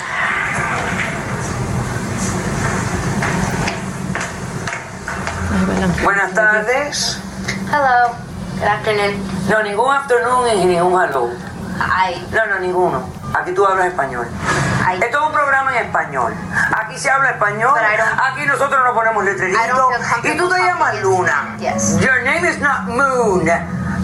Buenas 6.02 6.34
tardes. 6.34 7.20
Hello. 7.72 8.14
Good 8.58 8.64
afternoon. 8.64 9.14
No, 9.48 9.62
ningún 9.62 9.94
afternoon 9.94 10.48
y 10.58 10.64
ningún 10.64 11.02
hello. 11.02 11.30
Hi. 11.78 12.26
No, 12.32 12.46
no, 12.46 12.58
ninguno. 12.58 13.25
Aquí 13.40 13.52
tú 13.52 13.66
hablas 13.66 13.86
español. 13.86 14.26
Esto 14.92 15.18
es 15.20 15.26
un 15.26 15.32
programa 15.32 15.76
en 15.78 15.86
español. 15.86 16.34
Aquí 16.76 16.98
se 16.98 17.10
habla 17.10 17.30
español. 17.30 17.74
Aquí 17.78 18.46
nosotros 18.46 18.80
nos 18.84 18.94
ponemos 18.94 19.24
comfortable 19.24 20.30
Y 20.32 20.36
tú 20.36 20.48
te 20.48 20.58
llamas 20.58 21.00
Luna. 21.02 21.56
Yes. 21.58 21.98
Your 22.00 22.22
name 22.22 22.48
is 22.48 22.58
not 22.60 22.82
Moon. 22.86 23.48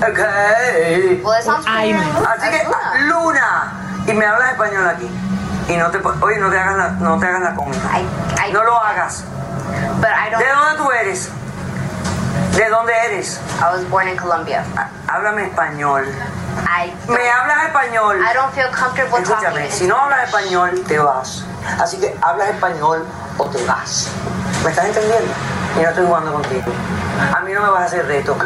Okay. 0.03 1.20
Well, 1.24 1.41
Ay, 1.66 1.93
Así 1.93 2.51
que, 2.51 2.64
Luna. 2.64 2.99
Luna. 3.07 3.72
Y 4.07 4.12
me 4.14 4.26
hablas 4.26 4.51
español 4.53 4.89
aquí. 4.89 5.09
Y 5.68 5.76
no 5.76 5.91
te, 5.91 5.99
oye, 5.99 6.39
no 6.39 6.51
te 6.51 6.59
hagas 6.59 6.76
la, 6.76 6.89
no 6.91 7.18
te 7.20 7.26
hagas 7.26 7.41
la 7.43 7.55
cómica. 7.55 7.78
I- 7.99 8.49
I- 8.49 8.53
No 8.53 8.64
lo 8.64 8.76
hagas. 8.83 9.24
But 10.01 10.09
I 10.11 10.30
don't. 10.30 10.43
¿De 10.43 10.51
dónde 10.51 10.76
tú 10.83 10.91
eres? 10.91 11.30
¿De 12.57 12.69
dónde 12.69 12.93
eres? 13.07 13.41
I 13.61 13.73
was 13.75 13.85
born 13.89 14.09
in 14.09 14.17
Colombia. 14.17 14.65
Ah, 14.77 14.89
Háblame 15.09 15.47
español. 15.47 16.05
I. 16.69 16.93
Me 17.09 17.31
hablas 17.31 17.65
español. 17.67 18.19
I 18.21 18.35
don't 18.35 18.53
feel 18.55 18.69
comfortable 18.71 19.21
Escúchame, 19.23 19.61
talking. 19.61 19.71
si 19.73 19.87
no 19.87 19.97
hablas 19.97 20.25
español, 20.29 20.83
te 20.87 20.99
vas. 20.99 21.45
Así 21.81 21.99
que 21.99 22.15
hablas 22.21 22.49
español 22.51 23.07
o 23.39 23.45
te 23.47 23.65
vas. 23.65 24.09
¿Me 24.65 24.71
estás 24.71 24.85
entendiendo? 24.87 25.33
Y 25.79 25.83
no 25.83 25.89
estoy 25.89 26.07
jugando 26.07 26.33
contigo. 26.33 26.73
A 27.35 27.41
mí 27.41 27.53
no 27.53 27.61
me 27.63 27.71
vas 27.71 27.83
a 27.83 27.85
hacer 27.87 28.07
reto. 28.07 28.37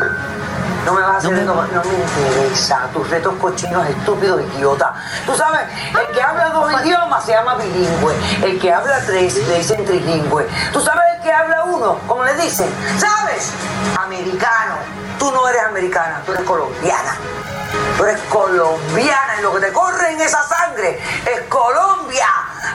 No 0.85 0.93
me 0.93 1.01
vas 1.01 1.11
a 1.11 1.17
hacer 1.19 1.31
reto. 1.33 1.55
No 1.55 1.83
me 1.83 1.95
interesa. 1.95 2.81
Tus 2.93 3.11
retos 3.11 3.35
cochinos, 3.41 3.87
estúpidos, 3.89 4.41
idiota. 4.55 4.95
Tú 5.25 5.35
sabes, 5.35 5.63
el 6.01 6.15
que 6.15 6.23
habla 6.23 6.51
dos 6.51 6.73
idiomas 6.83 7.25
se 7.25 7.33
llama 7.33 7.57
bilingüe. 7.57 8.15
El 8.43 8.61
que 8.61 8.73
habla 8.73 9.01
tres 9.05 9.35
le 9.49 9.59
dicen 9.59 9.85
trilingüe. 9.85 10.47
Tú 10.73 10.81
sabes 10.81 11.03
el 11.17 11.23
que 11.23 11.33
habla 11.33 11.65
uno, 11.65 11.99
como 12.07 12.23
le 12.23 12.35
dicen. 12.35 12.69
¿Sabes? 12.99 13.51
Americano. 13.97 14.77
Tú 15.19 15.31
no 15.33 15.49
eres 15.49 15.63
americana, 15.65 16.23
tú 16.25 16.33
eres 16.33 16.45
colombiana. 16.45 17.17
Tú 17.97 18.05
eres 18.05 18.21
colombiana 18.29 19.37
y 19.39 19.43
lo 19.43 19.55
que 19.55 19.61
te 19.61 19.73
corre 19.73 20.13
en 20.13 20.21
esa 20.21 20.43
sangre 20.47 21.01
es 21.25 21.41
Colombia. 21.49 22.29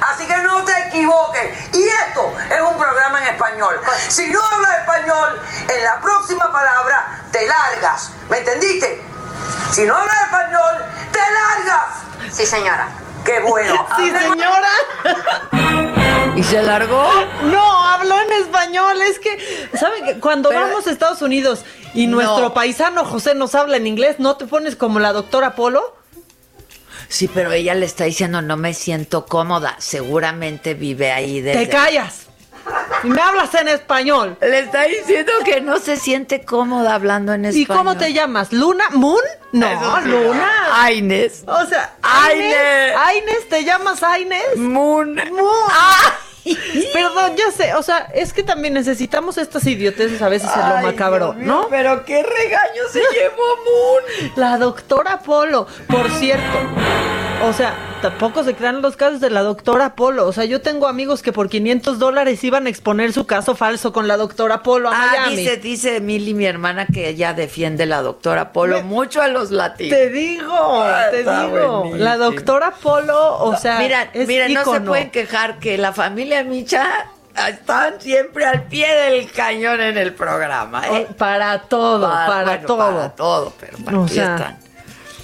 Así 0.10 0.26
que 0.26 0.38
no 0.38 0.64
te 0.64 0.88
equivoques. 0.88 1.76
Y 1.76 1.84
esto 1.84 2.34
es 2.50 2.62
un 2.62 2.78
programa 2.78 3.22
en 3.22 3.36
español. 3.36 3.80
Si 4.08 4.30
no 4.30 4.40
hablas 4.44 4.80
español, 4.80 5.42
en 5.70 5.84
la 5.84 6.02
próxima 6.02 6.52
palabra 6.52 7.20
te 7.32 7.46
largas. 7.48 8.12
¿Me 8.30 8.40
entendiste? 8.40 9.04
Si 9.72 9.86
no 9.86 9.96
hablas 9.96 10.22
español, 10.24 10.86
te 11.12 11.20
largas. 11.20 12.34
Sí, 12.34 12.46
señora. 12.46 12.88
Qué 13.24 13.40
bueno. 13.42 13.88
Sí, 13.98 14.12
señora. 14.12 15.91
¿Y 16.42 16.44
se 16.44 16.62
largó? 16.64 17.08
No, 17.44 17.84
habló 17.88 18.16
en 18.20 18.32
español. 18.44 19.00
Es 19.04 19.20
que, 19.20 19.38
¿saben 19.78 20.04
que 20.06 20.20
cuando 20.20 20.50
Pero- 20.50 20.62
vamos 20.62 20.88
a 20.88 20.92
Estados 20.92 21.22
Unidos 21.22 21.64
y 21.94 22.08
No. 22.08 22.16
nuestro 22.18 22.52
paisano 22.54 23.06
José 23.06 23.36
nos 23.36 23.54
habla 23.54 23.78
en 23.78 23.86
inglés, 23.86 24.16
¿no 24.18 24.38
te 24.38 24.46
pones 24.48 24.76
como 24.76 25.00
la 25.00 25.14
doctora 25.14 25.54
Polo? 25.56 25.96
Sí, 27.10 27.28
pero 27.32 27.52
ella 27.52 27.76
le 27.76 27.86
está 27.86 28.06
diciendo, 28.06 28.42
no 28.42 28.58
me 28.58 28.74
siento 28.74 29.26
cómoda. 29.28 29.76
Seguramente 29.80 30.74
vive 30.74 31.12
ahí 31.12 31.42
desde... 31.42 31.66
Te 31.66 31.70
callas. 31.70 32.22
Y 33.04 33.08
me 33.08 33.22
hablas 33.22 33.54
en 33.56 33.68
español. 33.68 34.38
Le 34.42 34.60
está 34.60 34.84
diciendo 34.84 35.32
que 35.46 35.62
no 35.62 35.78
se 35.80 35.98
siente 35.98 36.44
cómoda 36.46 36.96
hablando 36.96 37.34
en 37.34 37.46
¿Y 37.46 37.48
español. 37.64 37.78
cómo 37.78 37.98
te 37.98 38.14
llamas? 38.14 38.52
¿Luna? 38.54 38.86
¿Moon? 38.92 39.22
No, 39.52 39.68
sí. 40.04 40.08
Luna. 40.10 40.50
Aines. 40.74 41.44
O 41.48 41.66
sea, 41.66 41.94
Aines. 42.02 42.56
Aines. 42.56 42.96
Aines, 43.06 43.50
¿te 43.50 43.64
llamas 43.64 44.02
Aines? 44.04 44.56
Moon. 44.58 45.16
Moon. 45.16 45.72
Perdón, 46.94 47.36
ya 47.38 47.52
sé, 47.52 47.74
o 47.76 47.84
sea, 47.84 48.08
es 48.14 48.34
que 48.34 48.44
también 48.44 48.74
necesitamos 48.74 49.38
estas 49.38 49.66
idioteces 49.66 50.22
a 50.22 50.30
veces 50.30 50.50
en 50.56 50.70
lo 50.70 50.78
macabro, 50.88 51.34
mío, 51.34 51.46
¿no? 51.48 51.68
Pero 51.70 52.04
qué 52.06 52.24
regaño 52.24 52.84
se 52.92 53.00
llevó 53.14 53.38
Moon. 53.66 54.32
La 54.36 54.58
doctora 54.58 55.20
Polo, 55.20 55.68
por 55.88 56.10
cierto. 56.12 56.58
O 57.44 57.54
sea, 57.54 57.74
tampoco 58.04 58.44
se 58.44 58.54
crean 58.54 58.84
los 58.84 58.96
casos 58.96 59.20
de 59.20 59.32
la 59.32 59.42
doctora 59.42 59.96
Polo. 59.96 60.28
O 60.28 60.32
sea, 60.32 60.46
yo 60.46 60.62
tengo 60.62 60.88
amigos 60.88 61.24
que 61.24 61.34
por 61.34 61.50
500 61.50 61.98
dólares 61.98 62.44
iban 62.44 62.68
a 62.68 62.70
exponer 62.70 63.14
su 63.14 63.26
caso 63.26 63.56
falso 63.56 63.92
con 63.92 64.08
la 64.08 64.16
doctora 64.16 64.62
Polo 64.62 64.90
a 64.90 64.94
Ah, 64.96 65.08
Miami. 65.12 65.38
dice, 65.38 65.58
dice 65.58 65.96
Emily, 65.96 66.36
mi 66.36 66.46
hermana, 66.46 66.86
que 66.86 67.10
ella 67.10 67.34
defiende 67.34 67.88
la 67.88 68.04
doctora 68.04 68.54
Polo 68.54 68.84
mucho 68.84 69.24
a 69.24 69.28
los 69.28 69.50
latinos. 69.50 69.98
Te 69.98 70.10
digo, 70.12 70.86
te 71.10 71.22
Está 71.22 71.46
digo. 71.48 71.80
buenísimo. 71.80 72.04
La 72.04 72.18
doctora 72.18 72.72
Polo, 72.80 73.38
o 73.40 73.58
sea, 73.58 73.80
mira, 73.80 74.12
es 74.14 74.28
mira, 74.28 74.48
no 74.50 74.72
se 74.72 74.82
pueden 74.82 75.10
quejar 75.10 75.58
que 75.58 75.80
la 75.80 75.94
familia 75.94 76.31
Micha 76.44 77.08
están 77.48 78.00
siempre 78.02 78.46
al 78.46 78.64
pie 78.64 78.88
del 78.94 79.32
cañón 79.32 79.80
en 79.82 79.98
el 79.98 80.14
programa, 80.14 80.88
¿eh? 80.90 81.08
Para 81.18 81.62
todo, 81.64 82.02
para, 82.10 82.44
bueno, 82.44 82.66
todo. 82.68 82.78
Para 82.78 83.10
todo, 83.16 83.54
pero 83.60 84.00
O 84.00 84.04
aquí 84.06 84.16
sea, 84.16 84.36
están. 84.36 84.58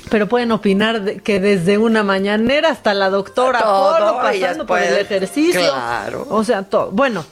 Pero 0.10 0.28
pueden 0.28 0.52
opinar 0.54 1.02
de- 1.02 1.20
que 1.20 1.40
desde 1.42 1.78
una 1.78 2.02
mañanera 2.04 2.70
hasta 2.70 2.94
la 2.94 3.10
doctora 3.10 3.60
Todo, 3.60 3.94
Polo, 3.98 4.18
pasando 4.22 4.66
por 4.66 4.80
el 4.80 4.96
ejercicio. 4.98 5.60
Claro. 5.60 6.26
O 6.30 6.44
sea, 6.46 6.64
todo. 6.64 6.92
Bueno, 6.92 7.26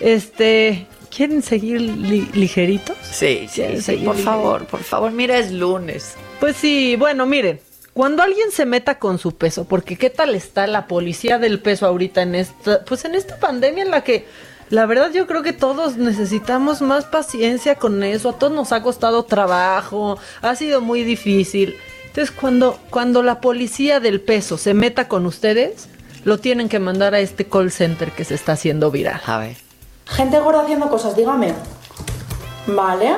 este, 0.00 0.86
¿quieren 1.14 1.42
seguir 1.42 1.80
li- 1.80 2.30
ligeritos? 2.32 2.96
Sí, 3.02 3.46
sí, 3.50 3.56
¿Quieren 3.60 3.76
sí, 3.76 3.82
seguir 3.82 4.04
por 4.06 4.16
ligeritos? 4.16 4.42
favor, 4.42 4.64
por 4.66 4.82
favor. 4.82 5.10
Mira, 5.12 5.36
es 5.36 5.52
lunes. 5.52 6.14
Pues 6.40 6.56
sí, 6.56 6.96
bueno, 6.96 7.26
miren, 7.26 7.60
cuando 7.94 8.22
alguien 8.22 8.50
se 8.50 8.64
meta 8.64 8.98
con 8.98 9.18
su 9.18 9.34
peso, 9.34 9.64
porque 9.64 9.96
qué 9.96 10.08
tal 10.08 10.34
está 10.34 10.66
la 10.66 10.86
policía 10.86 11.38
del 11.38 11.60
peso 11.60 11.86
ahorita 11.86 12.22
en 12.22 12.34
esta, 12.34 12.84
pues 12.84 13.04
en 13.04 13.14
esta 13.14 13.38
pandemia 13.38 13.84
en 13.84 13.90
la 13.90 14.02
que 14.02 14.26
la 14.70 14.86
verdad 14.86 15.10
yo 15.12 15.26
creo 15.26 15.42
que 15.42 15.52
todos 15.52 15.98
necesitamos 15.98 16.80
más 16.80 17.04
paciencia 17.04 17.74
con 17.74 18.02
eso, 18.02 18.30
a 18.30 18.38
todos 18.38 18.52
nos 18.54 18.72
ha 18.72 18.82
costado 18.82 19.24
trabajo, 19.24 20.18
ha 20.40 20.54
sido 20.56 20.80
muy 20.80 21.04
difícil. 21.04 21.76
Entonces, 22.06 22.34
cuando 22.34 22.78
cuando 22.88 23.22
la 23.22 23.40
policía 23.40 24.00
del 24.00 24.20
peso 24.20 24.56
se 24.56 24.72
meta 24.72 25.08
con 25.08 25.26
ustedes, 25.26 25.88
lo 26.24 26.38
tienen 26.38 26.70
que 26.70 26.78
mandar 26.78 27.14
a 27.14 27.20
este 27.20 27.46
call 27.46 27.70
center 27.70 28.12
que 28.12 28.24
se 28.24 28.34
está 28.34 28.52
haciendo 28.52 28.90
viral. 28.90 29.20
A 29.26 29.38
ver. 29.38 29.56
Gente 30.06 30.38
gorda 30.38 30.62
haciendo 30.62 30.88
cosas, 30.88 31.16
dígame. 31.16 31.54
Vale. 32.66 33.16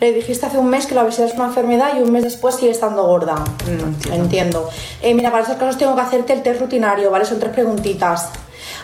Le 0.00 0.12
dijiste 0.12 0.46
hace 0.46 0.56
un 0.56 0.70
mes 0.70 0.86
que 0.86 0.94
la 0.94 1.02
obesidad 1.02 1.28
es 1.28 1.34
una 1.34 1.46
enfermedad 1.46 1.90
y 1.96 2.00
un 2.00 2.10
mes 2.10 2.24
después 2.24 2.54
sigue 2.54 2.70
estando 2.70 3.04
gorda. 3.04 3.34
Mm, 3.36 4.12
entiendo. 4.12 4.70
Eh, 5.02 5.12
mira, 5.12 5.30
para 5.30 5.44
esos 5.44 5.56
casos 5.56 5.76
tengo 5.76 5.94
que 5.94 6.00
hacerte 6.00 6.32
el 6.32 6.42
test 6.42 6.60
rutinario, 6.60 7.10
¿vale? 7.10 7.26
Son 7.26 7.38
tres 7.38 7.52
preguntitas. 7.52 8.30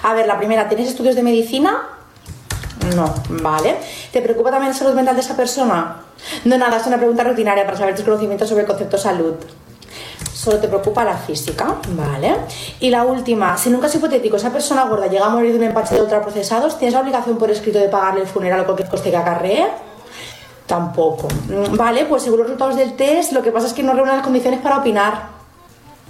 A 0.03 0.12
ver, 0.12 0.27
la 0.27 0.37
primera, 0.37 0.69
¿tienes 0.69 0.89
estudios 0.89 1.14
de 1.17 1.23
medicina? 1.23 1.89
No, 2.95 3.14
vale. 3.29 3.77
¿Te 4.12 4.21
preocupa 4.21 4.51
también 4.51 4.73
la 4.73 4.79
salud 4.79 4.95
mental 4.95 5.14
de 5.14 5.23
esa 5.23 5.35
persona? 5.35 6.03
No, 6.45 6.59
nada, 6.59 6.77
es 6.77 6.87
una 6.87 6.99
pregunta 6.99 7.25
rutinaria 7.25 7.64
para 7.64 7.79
saber 7.79 7.95
tus 7.95 8.05
conocimientos 8.05 8.49
sobre 8.49 8.62
el 8.62 8.69
concepto 8.69 8.99
salud. 8.99 9.35
Solo 10.35 10.59
te 10.59 10.69
preocupa 10.69 11.03
la 11.03 11.17
física, 11.17 11.77
¿vale? 11.91 12.37
Y 12.79 12.91
la 12.91 13.05
última, 13.05 13.57
si 13.57 13.71
en 13.71 13.77
un 13.77 13.81
caso 13.81 13.97
hipotético 13.97 14.37
esa 14.37 14.53
persona 14.53 14.85
gorda 14.85 15.07
llega 15.07 15.27
a 15.27 15.31
morir 15.31 15.53
de 15.53 15.59
un 15.59 15.64
empache 15.64 15.95
de 15.95 16.03
ultraprocesados, 16.03 16.79
¿tienes 16.79 16.93
la 16.93 17.01
obligación 17.01 17.39
por 17.39 17.51
escrito 17.51 17.79
de 17.79 17.89
pagarle 17.89 18.21
el 18.21 18.27
funeral 18.27 18.61
o 18.61 18.64
cualquier 18.64 18.89
coste 18.89 19.11
que 19.11 19.17
acarree? 19.17 19.67
Tampoco. 20.67 21.29
Vale, 21.73 22.07
pues 22.07 22.25
según 22.25 22.39
los 22.41 22.49
resultados 22.49 22.77
del 22.77 22.95
test, 22.97 23.33
lo 23.33 23.43
que 23.43 23.53
pasa 23.53 23.69
es 23.69 23.73
que 23.73 23.83
no 23.83 23.93
reúnen 23.93 24.17
las 24.17 24.25
condiciones 24.25 24.61
para 24.61 24.79
opinar. 24.79 25.37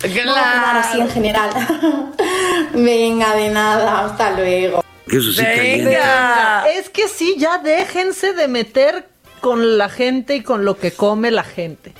No 0.02 0.08
opinar 0.08 0.76
así 0.76 1.00
en 1.00 1.08
general. 1.08 1.50
Venga, 2.74 3.34
de 3.34 3.50
nada, 3.50 4.06
hasta 4.06 4.30
luego. 4.30 4.82
Eso 5.06 5.32
sí 5.32 5.42
Venga. 5.42 6.66
Es 6.68 6.88
que 6.88 7.08
sí, 7.08 7.36
ya 7.38 7.58
déjense 7.58 8.32
de 8.32 8.48
meter 8.48 9.08
con 9.40 9.78
la 9.78 9.88
gente 9.88 10.36
y 10.36 10.42
con 10.42 10.64
lo 10.64 10.78
que 10.78 10.92
come 10.92 11.30
la 11.30 11.44
gente. 11.44 11.92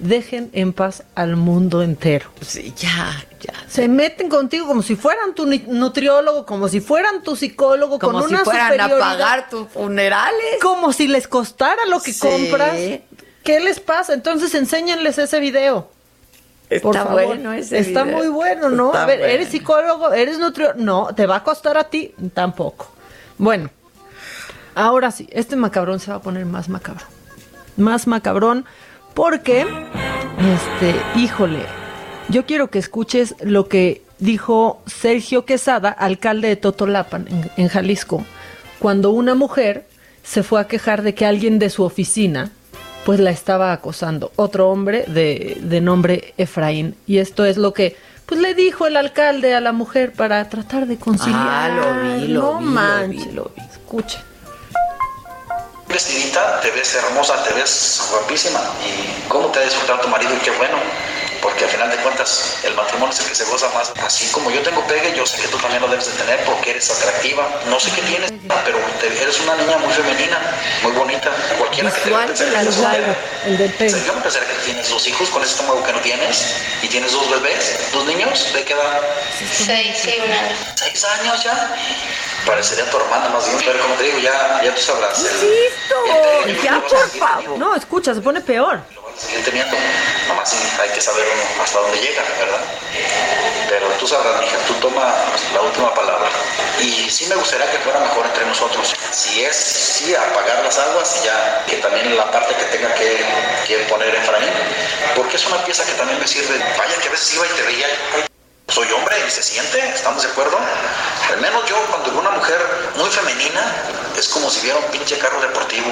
Dejen 0.00 0.48
en 0.54 0.72
paz 0.72 1.02
al 1.14 1.36
mundo 1.36 1.82
entero. 1.82 2.30
Sí, 2.40 2.72
ya, 2.76 3.22
ya. 3.40 3.52
Se 3.68 3.86
meten 3.86 4.30
contigo 4.30 4.66
como 4.66 4.80
si 4.82 4.96
fueran 4.96 5.34
tu 5.34 5.44
nutriólogo, 5.46 6.46
como 6.46 6.68
si 6.68 6.80
fueran 6.80 7.22
tu 7.22 7.36
psicólogo, 7.36 7.98
Como 7.98 8.20
con 8.20 8.28
si 8.28 8.34
una 8.34 8.44
fueran 8.44 8.80
a 8.80 8.88
pagar 8.88 9.50
tus 9.50 9.68
funerales. 9.68 10.58
Como 10.62 10.94
si 10.94 11.06
les 11.06 11.28
costara 11.28 11.84
lo 11.86 12.00
que 12.00 12.14
Sí. 12.14 12.20
compras. 12.20 12.76
¿Qué 13.44 13.60
les 13.60 13.78
pasa? 13.78 14.14
Entonces 14.14 14.54
enséñenles 14.54 15.18
ese 15.18 15.38
video. 15.38 15.90
Por 16.82 16.96
Está 16.96 17.04
favor. 17.04 17.26
bueno 17.26 17.52
ese 17.52 17.78
Está 17.78 18.04
video. 18.04 18.16
muy 18.18 18.28
bueno, 18.28 18.70
¿no? 18.70 18.86
Está 18.88 19.02
a 19.02 19.06
ver, 19.06 19.18
bueno. 19.18 19.34
¿eres 19.34 19.48
psicólogo? 19.48 20.12
¿Eres 20.12 20.38
nutriólogo? 20.38 20.78
No, 20.80 21.08
¿te 21.14 21.26
va 21.26 21.36
a 21.36 21.44
costar 21.44 21.76
a 21.76 21.84
ti? 21.84 22.14
Tampoco. 22.32 22.90
Bueno, 23.36 23.68
ahora 24.74 25.10
sí, 25.10 25.28
este 25.32 25.56
macabrón 25.56 26.00
se 26.00 26.10
va 26.10 26.16
a 26.18 26.22
poner 26.22 26.46
más 26.46 26.68
macabrón. 26.70 27.08
Más 27.76 28.06
macabrón 28.06 28.64
porque, 29.14 29.60
este, 29.62 30.94
híjole, 31.18 31.60
Yo 32.28 32.46
quiero 32.46 32.70
que 32.70 32.78
escuches 32.78 33.34
lo 33.42 33.66
que 33.68 34.02
dijo 34.20 34.80
Sergio 34.86 35.44
Quesada, 35.44 35.88
alcalde 35.90 36.46
de 36.46 36.54
Totolapan, 36.56 37.26
en, 37.28 37.50
en 37.56 37.68
Jalisco, 37.68 38.24
cuando 38.78 39.10
una 39.10 39.34
mujer 39.34 39.86
se 40.22 40.44
fue 40.44 40.60
a 40.60 40.68
quejar 40.68 41.02
de 41.02 41.12
que 41.14 41.26
alguien 41.26 41.58
de 41.58 41.70
su 41.70 41.82
oficina 41.82 42.52
pues 43.04 43.18
la 43.18 43.30
estaba 43.30 43.72
acosando, 43.72 44.30
otro 44.36 44.68
hombre 44.70 45.04
de, 45.08 45.58
de 45.60 45.80
nombre 45.80 46.34
Efraín. 46.36 46.94
Y 47.06 47.18
esto 47.18 47.44
es 47.44 47.56
lo 47.56 47.72
que 47.72 47.96
pues 48.26 48.40
le 48.40 48.54
dijo 48.54 48.86
el 48.86 48.96
alcalde 48.96 49.54
a 49.54 49.60
la 49.60 49.72
mujer 49.72 50.12
para 50.12 50.48
tratar 50.48 50.86
de 50.86 50.98
conciliar. 50.98 51.40
Ah, 51.40 51.68
lo 51.68 52.16
vi, 52.16 52.28
lo 52.28 52.42
no 52.52 52.58
vi, 52.60 52.64
manches. 52.66 53.34
lo 53.34 53.50
vi. 53.56 53.62
Escuchen. 53.62 54.20
Vestidita, 55.90 56.60
te 56.60 56.70
ves 56.70 56.94
hermosa, 56.94 57.42
te 57.42 57.52
ves 57.52 58.06
guapísima. 58.10 58.60
¿Y 58.86 59.28
cómo 59.28 59.48
te 59.48 59.58
ha 59.58 59.62
disfrutado 59.62 60.00
tu 60.00 60.08
marido? 60.08 60.32
Y 60.34 60.38
qué 60.38 60.52
bueno. 60.52 60.76
Porque 61.42 61.64
al 61.64 61.70
final 61.70 61.90
de 61.90 61.96
cuentas, 61.98 62.56
el 62.64 62.74
matrimonio 62.74 63.14
es 63.14 63.20
el 63.20 63.26
que 63.28 63.34
se 63.34 63.44
goza 63.44 63.68
más. 63.70 63.92
Así 64.04 64.26
como 64.32 64.50
yo 64.50 64.60
tengo 64.62 64.86
pegue, 64.86 65.14
yo 65.16 65.24
sé 65.26 65.40
que 65.40 65.48
tú 65.48 65.56
también 65.58 65.80
lo 65.80 65.88
debes 65.88 66.06
de 66.06 66.12
tener 66.12 66.44
porque 66.44 66.70
eres 66.70 66.90
atractiva. 66.90 67.48
No 67.66 67.80
sé 67.80 67.90
qué 67.92 68.02
tienes, 68.02 68.30
pero 68.64 68.78
te- 69.00 69.22
eres 69.22 69.40
una 69.40 69.54
niña 69.56 69.78
muy 69.78 69.92
femenina, 69.92 70.38
muy 70.82 70.92
bonita. 70.92 71.30
Cualquiera 71.58 71.90
que 71.90 72.00
te 72.00 72.10
vea 72.10 72.26
pensaría 72.26 72.60
que. 72.60 73.50
El 73.50 73.56
del 73.58 73.72
O 73.74 73.90
sea, 73.90 74.04
yo 74.06 74.12
no 74.14 74.22
pensaría 74.22 74.48
que 74.48 74.54
tienes 74.66 74.88
dos 74.90 75.06
hijos 75.06 75.30
con 75.30 75.42
ese 75.42 75.52
estómago 75.52 75.82
que 75.82 75.92
no 75.92 76.00
tienes 76.00 76.44
y 76.82 76.88
tienes 76.88 77.12
dos 77.12 77.30
bebés, 77.30 77.78
dos 77.92 78.04
niños, 78.04 78.52
¿de 78.52 78.64
qué 78.64 78.72
edad? 78.74 79.00
Seis 79.64 80.04
y 80.04 80.20
un 80.20 80.32
año. 80.32 80.56
¿Seis 80.76 81.04
años 81.04 81.42
ya? 81.42 81.74
Parecería 82.46 82.88
tu 82.90 82.96
hermana 82.96 83.28
más 83.30 83.46
bien, 83.46 83.58
pero 83.64 83.80
como 83.80 83.94
te 83.96 84.04
digo, 84.04 84.18
ya, 84.18 84.60
ya 84.62 84.74
tú 84.74 84.80
sabrás. 84.80 85.18
el- 85.20 85.26
el- 85.26 86.50
el- 86.50 86.62
Ya, 86.62 86.72
lo 86.72 86.80
vas 86.82 86.92
a 86.92 86.96
por 86.96 87.08
seguir 87.10 87.20
favor. 87.22 87.58
No, 87.58 87.74
escucha, 87.76 88.14
se 88.14 88.20
pone 88.20 88.40
peor. 88.40 88.80
seguir 89.18 89.44
teniendo. 89.44 89.76
Nomás 90.28 90.48
sí 90.50 90.56
hay 90.80 90.88
que 90.90 91.00
saber 91.00 91.26
hasta 91.62 91.78
dónde 91.80 91.98
llega, 91.98 92.22
¿verdad? 92.38 92.60
Pero 93.68 93.86
tú 93.98 94.06
sabrás, 94.06 94.40
mija, 94.40 94.56
tú 94.66 94.74
toma 94.74 95.14
la 95.54 95.60
última 95.60 95.94
palabra. 95.94 96.28
Y 96.80 97.08
sí 97.10 97.26
me 97.26 97.36
gustaría 97.36 97.70
que 97.70 97.78
fuera 97.78 98.00
mejor 98.00 98.26
entre 98.26 98.46
nosotros. 98.46 98.94
Si 99.12 99.44
es, 99.44 99.54
sí, 99.56 100.14
apagar 100.14 100.64
las 100.64 100.78
aguas 100.78 101.22
ya, 101.24 101.64
que 101.68 101.76
también 101.76 102.16
la 102.16 102.30
parte 102.30 102.54
que 102.54 102.64
tenga 102.76 102.94
que, 102.94 103.24
que 103.66 103.78
poner 103.84 104.14
Efraín. 104.14 104.50
Porque 105.14 105.36
es 105.36 105.46
una 105.46 105.64
pieza 105.64 105.84
que 105.84 105.92
también 105.92 106.18
me 106.18 106.26
sirve. 106.26 106.58
Vaya 106.78 106.96
que 107.00 107.08
a 107.08 107.10
veces 107.10 107.34
iba 107.34 107.46
y 107.46 107.50
te 107.50 107.62
veía. 107.62 108.29
"Ay, 108.70 108.74
Soy 108.74 108.92
hombre 108.92 109.16
y 109.26 109.30
se 109.30 109.42
siente, 109.42 109.78
¿estamos 109.88 110.22
de 110.22 110.28
acuerdo? 110.30 110.56
Al 111.30 111.40
menos 111.40 111.64
yo 111.66 111.76
cuando 111.86 112.10
veo 112.12 112.20
una 112.20 112.30
mujer 112.30 112.60
muy 112.94 113.10
femenina, 113.10 113.60
es 114.16 114.28
como 114.28 114.48
si 114.48 114.60
viera 114.60 114.78
un 114.78 114.84
pinche 114.92 115.18
carro 115.18 115.40
deportivo. 115.40 115.86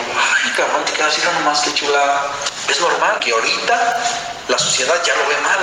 Ay, 0.44 0.52
cabrón, 0.52 0.84
te 0.84 0.92
quedas 0.92 1.12
así 1.12 1.22
nomás, 1.34 1.60
qué 1.62 1.74
chula. 1.74 2.26
Es 2.68 2.80
normal 2.80 3.18
que 3.18 3.32
ahorita 3.32 4.04
la 4.48 4.58
sociedad 4.58 4.94
ya 5.04 5.14
lo 5.16 5.28
ve 5.28 5.36
mal. 5.42 5.58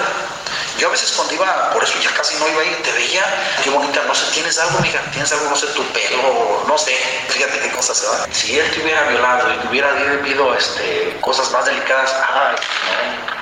Yo 0.78 0.90
a 0.90 0.92
veces 0.92 1.14
cuando 1.14 1.34
iba, 1.36 1.70
por 1.72 1.84
eso 1.86 1.98
ya 2.02 2.12
casi 2.12 2.36
no 2.36 2.50
iba 2.50 2.62
a 2.62 2.66
ir, 2.66 2.84
te 2.84 2.92
veía, 2.92 3.24
qué 3.64 3.70
bonita, 3.70 4.02
no 4.06 4.14
sé, 4.14 4.26
tienes 4.34 4.58
algo, 4.60 4.78
mija, 4.80 5.00
tienes 5.12 5.32
algo, 5.32 5.50
no 5.50 5.56
sé, 5.56 5.68
tu 5.68 5.84
pelo, 5.94 6.66
no 6.68 6.78
sé, 6.78 6.98
fíjate 7.30 7.60
qué 7.60 7.72
cosas 7.72 7.98
se 7.98 8.08
dan. 8.08 8.34
Si 8.34 8.60
él 8.60 8.70
te 8.72 8.82
hubiera 8.82 9.04
violado 9.04 9.54
y 9.54 9.58
te 9.60 9.68
hubiera 9.68 9.94
vivido 9.94 10.54
este, 10.54 11.18
cosas 11.22 11.50
más 11.52 11.64
delicadas, 11.66 12.14
ay, 12.14 12.56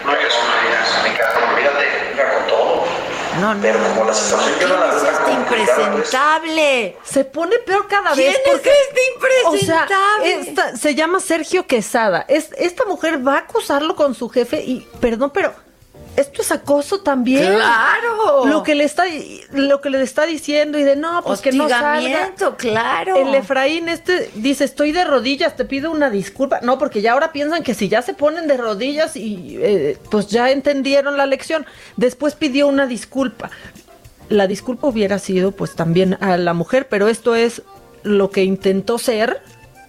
no, 0.06 0.12
no, 0.12 0.18
eso 0.18 0.38
no 0.44 0.68
digas, 0.68 1.04
mi 1.04 1.16
cabrón, 1.18 1.50
olvídate, 1.56 2.12
mira, 2.14 2.34
con 2.36 2.48
todo. 2.48 2.74
No, 2.86 2.88
no, 2.92 3.12
Pero 3.62 3.80
como 3.80 4.06
la 4.06 4.14
situación 4.14 4.60
yo 4.60 4.68
no 4.68 4.76
la 4.78 4.86
veo 4.88 4.98
este 4.98 5.08
tan 5.12 5.44
complicada, 5.44 5.48
pues, 5.50 5.88
impresentable? 5.88 6.98
Se 7.04 7.26
pone 7.26 7.58
peor 7.60 7.88
cada 7.88 8.12
¿Quién 8.14 8.32
vez. 8.32 8.42
es 8.46 8.52
porque, 8.52 8.70
este 8.70 9.02
O 9.46 9.52
sea, 9.52 9.88
impresentable? 9.88 10.34
esta- 10.50 10.78
se 10.78 10.96
llama 10.96 11.20
Sergio 11.20 11.66
Quesada. 11.68 12.26
Es, 12.28 12.50
esta 12.58 12.86
mujer 12.86 13.26
va 13.26 13.36
a 13.36 13.40
acusarlo 13.40 13.96
con 13.96 14.14
su 14.16 14.30
jefe 14.30 14.62
y, 14.64 14.88
perdón, 15.00 15.32
pero 15.34 15.54
esto 16.16 16.41
es 16.41 16.51
acoso 16.51 17.01
también. 17.01 17.53
¡Claro! 17.53 18.45
Lo 18.45 18.61
que 18.64 18.76
le 18.76 18.84
está, 18.84 19.05
lo 19.51 19.82
que 19.82 19.89
le 19.89 20.01
está 20.01 20.26
diciendo 20.26 20.78
y 20.78 20.84
de 20.84 20.95
no, 20.95 21.24
pues 21.24 21.41
que 21.41 21.51
no 21.51 21.68
salga. 21.68 22.34
Claro. 22.57 23.16
El 23.16 23.34
Efraín 23.34 23.89
este 23.89 24.30
dice, 24.36 24.64
estoy 24.64 24.91
de 24.91 25.05
rodillas, 25.05 25.55
te 25.55 25.66
pido 25.66 25.91
una 25.91 26.09
disculpa. 26.09 26.59
No, 26.61 26.78
porque 26.78 27.01
ya 27.01 27.14
ahora 27.14 27.32
piensan 27.32 27.64
que 27.64 27.74
si 27.74 27.89
ya 27.89 28.01
se 28.01 28.14
ponen 28.14 28.47
de 28.47 28.57
rodillas 28.57 29.16
y 29.16 29.57
eh, 29.59 29.97
pues 30.11 30.28
ya 30.28 30.51
entendieron 30.51 31.18
la 31.18 31.26
lección. 31.26 31.66
Después 31.97 32.36
pidió 32.36 32.68
una 32.68 32.86
disculpa. 32.86 33.49
La 34.30 34.47
disculpa 34.47 34.88
hubiera 34.88 35.18
sido 35.20 35.51
pues 35.51 35.76
también 35.76 36.18
a 36.22 36.38
la 36.38 36.53
mujer, 36.53 36.88
pero 36.89 37.07
esto 37.07 37.36
es 37.36 37.64
lo 38.03 38.30
que 38.30 38.43
intentó 38.43 38.99
ser 38.99 39.41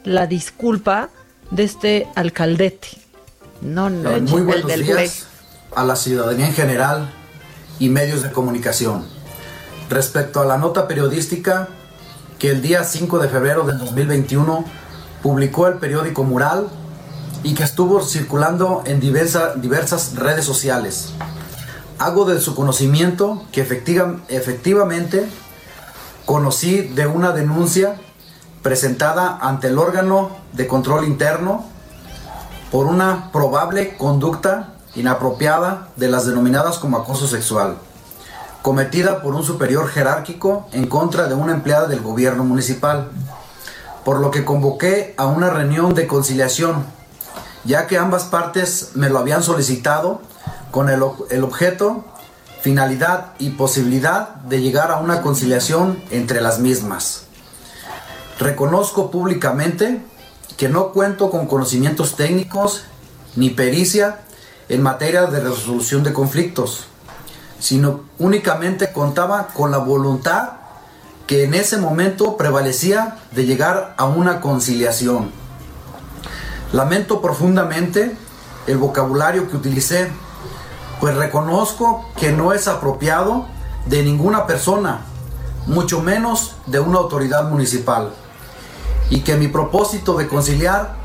la 0.04 0.26
disculpa 0.26 1.10
de 1.50 1.64
este 1.64 2.08
alcaldete. 2.14 2.88
No, 3.60 3.90
no, 3.90 4.10
muy 4.20 4.40
el 4.40 4.46
buenos 4.46 4.66
del 4.66 4.84
días 4.84 5.28
a 5.76 5.84
la 5.84 5.96
ciudadanía 5.96 6.46
en 6.48 6.54
general 6.54 7.10
y 7.78 7.88
medios 7.88 8.22
de 8.22 8.30
comunicación. 8.32 9.04
Respecto 9.90 10.40
a 10.40 10.44
la 10.44 10.56
nota 10.58 10.86
periodística 10.88 11.68
que 12.38 12.50
el 12.50 12.62
día 12.62 12.84
5 12.84 13.18
de 13.18 13.28
febrero 13.28 13.64
del 13.64 13.78
2021 13.78 14.64
publicó 15.22 15.66
el 15.66 15.74
periódico 15.78 16.24
Mural 16.24 16.68
y 17.42 17.54
que 17.54 17.62
estuvo 17.62 18.02
circulando 18.02 18.82
en 18.86 19.00
diversa- 19.00 19.54
diversas 19.56 20.14
redes 20.16 20.44
sociales. 20.44 21.10
Hago 21.98 22.24
de 22.24 22.40
su 22.40 22.54
conocimiento 22.54 23.42
que 23.52 23.60
efectiva- 23.60 24.20
efectivamente 24.28 25.26
conocí 26.24 26.80
de 26.80 27.06
una 27.06 27.32
denuncia 27.32 27.96
presentada 28.62 29.38
ante 29.40 29.68
el 29.68 29.78
órgano 29.78 30.30
de 30.52 30.66
control 30.66 31.04
interno 31.04 31.66
por 32.70 32.86
una 32.86 33.30
probable 33.30 33.96
conducta 33.98 34.73
inapropiada 34.96 35.88
de 35.96 36.08
las 36.08 36.26
denominadas 36.26 36.78
como 36.78 36.96
acoso 36.96 37.26
sexual, 37.26 37.76
cometida 38.62 39.22
por 39.22 39.34
un 39.34 39.44
superior 39.44 39.88
jerárquico 39.88 40.66
en 40.72 40.86
contra 40.86 41.26
de 41.26 41.34
una 41.34 41.52
empleada 41.52 41.86
del 41.86 42.00
gobierno 42.00 42.44
municipal, 42.44 43.10
por 44.04 44.20
lo 44.20 44.30
que 44.30 44.44
convoqué 44.44 45.14
a 45.16 45.26
una 45.26 45.50
reunión 45.50 45.94
de 45.94 46.06
conciliación, 46.06 46.84
ya 47.64 47.86
que 47.86 47.98
ambas 47.98 48.24
partes 48.24 48.90
me 48.94 49.08
lo 49.08 49.18
habían 49.18 49.42
solicitado 49.42 50.20
con 50.70 50.88
el, 50.88 51.02
el 51.30 51.44
objeto, 51.44 52.04
finalidad 52.60 53.32
y 53.38 53.50
posibilidad 53.50 54.36
de 54.36 54.60
llegar 54.60 54.90
a 54.90 54.96
una 54.96 55.22
conciliación 55.22 56.02
entre 56.10 56.40
las 56.40 56.58
mismas. 56.58 57.24
Reconozco 58.38 59.10
públicamente 59.10 60.02
que 60.56 60.68
no 60.68 60.92
cuento 60.92 61.30
con 61.30 61.46
conocimientos 61.46 62.16
técnicos 62.16 62.84
ni 63.36 63.50
pericia 63.50 64.20
en 64.68 64.82
materia 64.82 65.26
de 65.26 65.40
resolución 65.40 66.02
de 66.02 66.12
conflictos, 66.12 66.86
sino 67.58 68.00
únicamente 68.18 68.92
contaba 68.92 69.48
con 69.48 69.70
la 69.70 69.78
voluntad 69.78 70.52
que 71.26 71.44
en 71.44 71.54
ese 71.54 71.78
momento 71.78 72.36
prevalecía 72.36 73.16
de 73.32 73.46
llegar 73.46 73.94
a 73.96 74.04
una 74.04 74.40
conciliación. 74.40 75.30
Lamento 76.72 77.22
profundamente 77.22 78.16
el 78.66 78.78
vocabulario 78.78 79.48
que 79.48 79.56
utilicé, 79.56 80.10
pues 81.00 81.14
reconozco 81.16 82.04
que 82.16 82.32
no 82.32 82.52
es 82.52 82.68
apropiado 82.68 83.46
de 83.86 84.02
ninguna 84.02 84.46
persona, 84.46 85.02
mucho 85.66 86.00
menos 86.00 86.56
de 86.66 86.80
una 86.80 86.98
autoridad 86.98 87.48
municipal, 87.48 88.12
y 89.10 89.20
que 89.20 89.36
mi 89.36 89.48
propósito 89.48 90.16
de 90.16 90.28
conciliar 90.28 90.96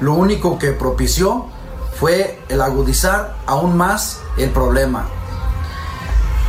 lo 0.00 0.14
único 0.14 0.58
que 0.58 0.72
propició 0.72 1.46
fue 1.98 2.40
el 2.48 2.60
agudizar 2.60 3.34
aún 3.46 3.76
más 3.76 4.20
el 4.36 4.50
problema. 4.50 5.06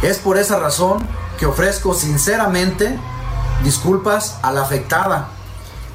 Es 0.02 0.20
por 0.20 0.38
esa 0.38 0.60
razón 0.60 1.06
que 1.38 1.46
ofrezco 1.46 1.94
sinceramente 1.94 3.00
disculpas 3.64 4.38
a 4.42 4.52
la 4.52 4.62
afectada 4.62 5.30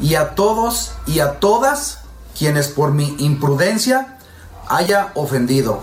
y 0.00 0.16
a 0.16 0.34
todos 0.34 0.92
y 1.07 1.20
a 1.20 1.38
todas 1.38 2.00
quienes 2.36 2.68
por 2.68 2.92
mi 2.92 3.14
imprudencia 3.18 4.18
haya 4.68 5.12
ofendido. 5.14 5.80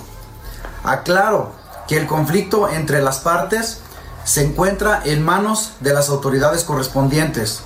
Aclaro 0.84 1.54
que 1.88 1.98
el 1.98 2.08
conflicto 2.08 2.70
entre 2.70 3.02
las 3.02 3.20
partes 3.20 3.80
se 4.24 4.44
encuentra 4.44 5.02
en 5.04 5.24
manos 5.24 5.74
de 5.80 5.94
las 5.94 6.10
autoridades 6.10 6.64
correspondientes. 6.64 7.62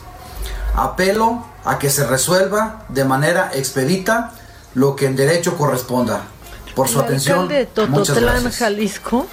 Apelo 0.75 1.45
a 1.63 1.79
que 1.79 1.89
se 1.89 2.05
resuelva 2.05 2.83
de 2.89 3.05
manera 3.05 3.51
expedita 3.53 4.31
lo 4.75 4.95
que 4.95 5.05
en 5.07 5.15
derecho 5.15 5.57
corresponda. 5.57 6.23
Por 6.75 6.87
su 6.89 6.99
el 6.99 7.05
atención, 7.05 7.39
alcalde 7.39 7.55
de 7.59 7.65
Tototlán. 7.67 8.51
Jalisco, 8.51 9.25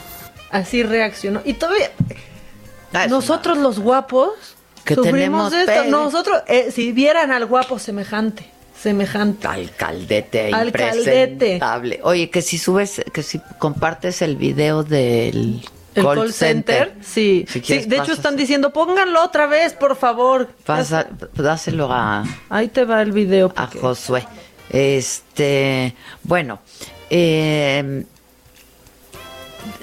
así 0.51 0.83
reaccionó. 0.85 1.41
Y 1.45 1.55
todavía, 1.55 1.91
nosotros 3.09 3.59
los 3.59 3.79
guapos, 3.81 4.31
Que 4.85 4.95
sufrimos 4.95 5.51
tenemos 5.51 5.53
esto. 5.55 5.91
Nosotros, 5.91 6.43
eh, 6.47 6.71
si 6.71 6.93
vieran 6.93 7.33
al 7.33 7.47
guapo 7.47 7.79
semejante, 7.79 8.47
semejante. 8.81 9.47
Alcaldete, 9.49 10.53
Alcaldete. 10.53 11.31
impresentable. 11.33 12.01
Oye, 12.05 12.31
que 12.31 12.43
si 12.43 12.59
subes, 12.59 13.03
que 13.13 13.23
si 13.25 13.41
compartes 13.59 14.23
el 14.23 14.37
video 14.37 14.85
del 14.85 15.63
El 15.95 16.05
call, 16.05 16.33
center, 16.33 16.95
sí. 17.01 17.45
Si 17.49 17.55
sí 17.55 17.61
quieres, 17.61 17.89
de 17.89 17.97
hecho 17.99 18.13
están 18.13 18.37
diciendo, 18.37 18.73
pónganlo 18.73 19.23
otra 19.25 19.47
vez, 19.47 19.73
por 19.75 19.97
favor. 19.97 20.49
Pasa, 20.65 21.09
dáselo 21.35 21.89
a, 21.93 22.25
Ahí 22.49 22.69
te 22.69 22.85
va 22.85 23.03
el 23.03 23.11
video. 23.13 23.53
a 23.57 23.67
Josué. 23.67 24.27
Este, 24.73 25.95
bueno, 26.23 26.61
eh, 27.11 28.05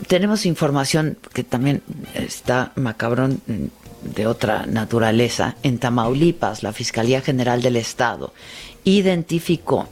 tenemos 0.07 0.45
información 0.45 1.17
que 1.33 1.43
también 1.43 1.83
está 2.15 2.71
macabrón 2.75 3.41
mm, 3.45 4.13
de 4.15 4.27
otra 4.27 4.65
naturaleza. 4.65 5.55
En 5.63 5.77
Tamaulipas, 5.77 6.63
la 6.63 6.73
Fiscalía 6.73 7.21
General 7.21 7.61
del 7.61 7.75
Estado 7.75 8.33
identificó 8.83 9.87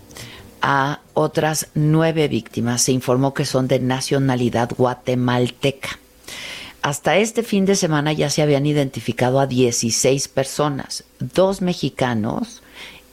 a 0.61 1.02
otras 1.14 1.68
nueve 1.76 2.28
víctimas. 2.28 2.82
Se 2.82 2.91
informó 2.91 3.34
que 3.34 3.45
son 3.45 3.68
de 3.68 3.80
nacionalidad 3.80 4.72
guatemalteca. 4.76 5.99
Hasta 6.82 7.18
este 7.18 7.44
fin 7.44 7.65
de 7.65 7.76
semana 7.76 8.14
ya 8.14 8.30
se 8.30 8.41
habían 8.41 8.65
identificado 8.65 9.40
a 9.40 9.48
16 9.48 10.28
personas, 10.30 11.03
dos 11.19 11.61
mexicanos, 11.61 12.61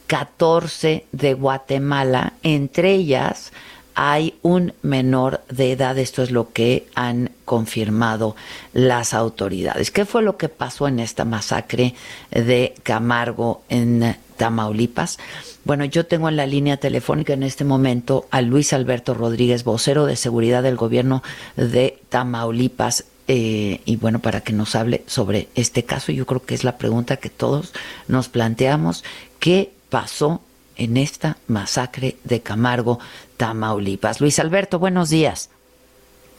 14 0.07 1.05
de 1.11 1.33
Guatemala, 1.33 2.33
entre 2.43 2.93
ellas 2.93 3.51
hay 3.95 4.35
un 4.41 4.73
menor 4.81 5.41
de 5.49 5.71
edad. 5.71 5.97
Esto 5.97 6.21
es 6.21 6.29
lo 6.29 6.51
que 6.51 6.85
han 6.95 7.31
confirmado 7.45 8.35
las 8.73 9.13
autoridades. 9.13 9.89
¿Qué 9.89 10.05
fue 10.05 10.21
lo 10.21 10.37
que 10.37 10.49
pasó 10.49 10.87
en 10.87 10.99
esta 10.99 11.23
masacre 11.23 11.95
de 12.29 12.75
Camargo 12.83 13.63
en 13.69 14.17
Tamaulipas? 14.35 15.17
Bueno, 15.63 15.85
yo 15.85 16.05
tengo 16.05 16.27
en 16.27 16.35
la 16.35 16.45
línea 16.45 16.77
telefónica 16.77 17.33
en 17.33 17.43
este 17.43 17.63
momento 17.63 18.27
a 18.31 18.41
Luis 18.41 18.73
Alberto 18.73 19.13
Rodríguez, 19.13 19.63
vocero 19.63 20.05
de 20.05 20.17
seguridad 20.17 20.61
del 20.61 20.75
gobierno 20.75 21.23
de 21.55 21.97
Tamaulipas. 22.09 23.05
Eh, 23.27 23.81
y 23.85 23.95
bueno, 23.95 24.19
para 24.19 24.41
que 24.41 24.53
nos 24.53 24.75
hable 24.75 25.03
sobre 25.07 25.47
este 25.55 25.83
caso, 25.83 26.11
yo 26.11 26.27
creo 26.27 26.45
que 26.45 26.53
es 26.53 26.63
la 26.63 26.77
pregunta 26.77 27.17
que 27.17 27.29
todos 27.29 27.73
nos 28.07 28.29
planteamos. 28.29 29.03
¿Qué 29.39 29.71
pasó 29.95 30.41
en 30.75 30.97
esta 30.97 31.37
masacre 31.47 32.15
de 32.25 32.41
Camargo, 32.41 32.99
Tamaulipas. 33.37 34.19
Luis 34.19 34.39
Alberto, 34.39 34.77
buenos 34.77 35.09
días. 35.09 35.49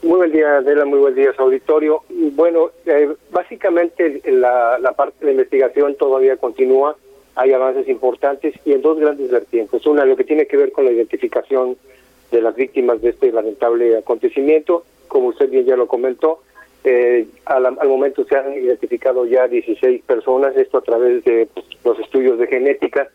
Muy 0.03 0.19
buen 0.19 0.31
día, 0.31 0.59
Adela, 0.59 0.85
muy 0.85 0.99
buen 0.99 1.15
día, 1.15 1.31
auditorio. 1.39 2.03
Bueno, 2.35 2.69
eh, 2.85 3.09
básicamente 3.31 4.21
la, 4.27 4.93
parte 4.95 5.25
de 5.25 5.33
investigación 5.33 5.95
todavía 5.95 6.37
continúa, 6.37 6.97
hay 7.35 7.55
avances 7.55 7.89
importantes 7.89 8.53
y 8.67 8.73
en 8.73 8.83
dos 8.83 8.99
grandes 8.99 9.31
vertientes. 9.31 9.87
Una, 9.87 10.05
lo 10.05 10.19
que 10.19 10.25
tiene 10.25 10.47
que 10.47 10.59
ver 10.59 10.71
con 10.71 10.85
la 10.85 10.93
identificación 10.93 11.79
de 12.31 12.43
las 12.43 12.55
víctimas 12.57 13.01
de 13.01 13.09
este 13.09 13.33
lamentable 13.33 13.97
acontecimiento, 13.97 14.85
como 15.09 15.29
usted 15.29 15.49
bien 15.49 15.65
ya 15.65 15.77
lo 15.77 15.87
comentó, 15.87 16.41
eh, 16.85 17.27
al, 17.47 17.75
momento 17.89 18.23
se 18.27 18.37
han 18.37 18.53
identificado 18.53 19.25
ya 19.25 19.49
16 19.49 20.03
personas, 20.03 20.55
esto 20.59 20.77
a 20.77 20.83
través 20.83 21.25
de 21.25 21.49
los 21.87 21.99
estudios 22.01 22.39
de 22.39 22.49
genética. 22.49 23.09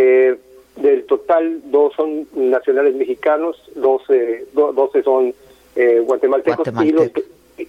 Eh, 0.00 0.36
del 0.76 1.06
total, 1.06 1.60
dos 1.72 1.92
son 1.94 2.28
nacionales 2.34 2.94
mexicanos, 2.94 3.60
12, 3.74 4.46
12 4.52 5.02
son 5.02 5.34
eh, 5.74 6.00
guatemaltecos 6.06 6.68
y 6.84 6.92
los, 6.92 7.10
que, 7.10 7.24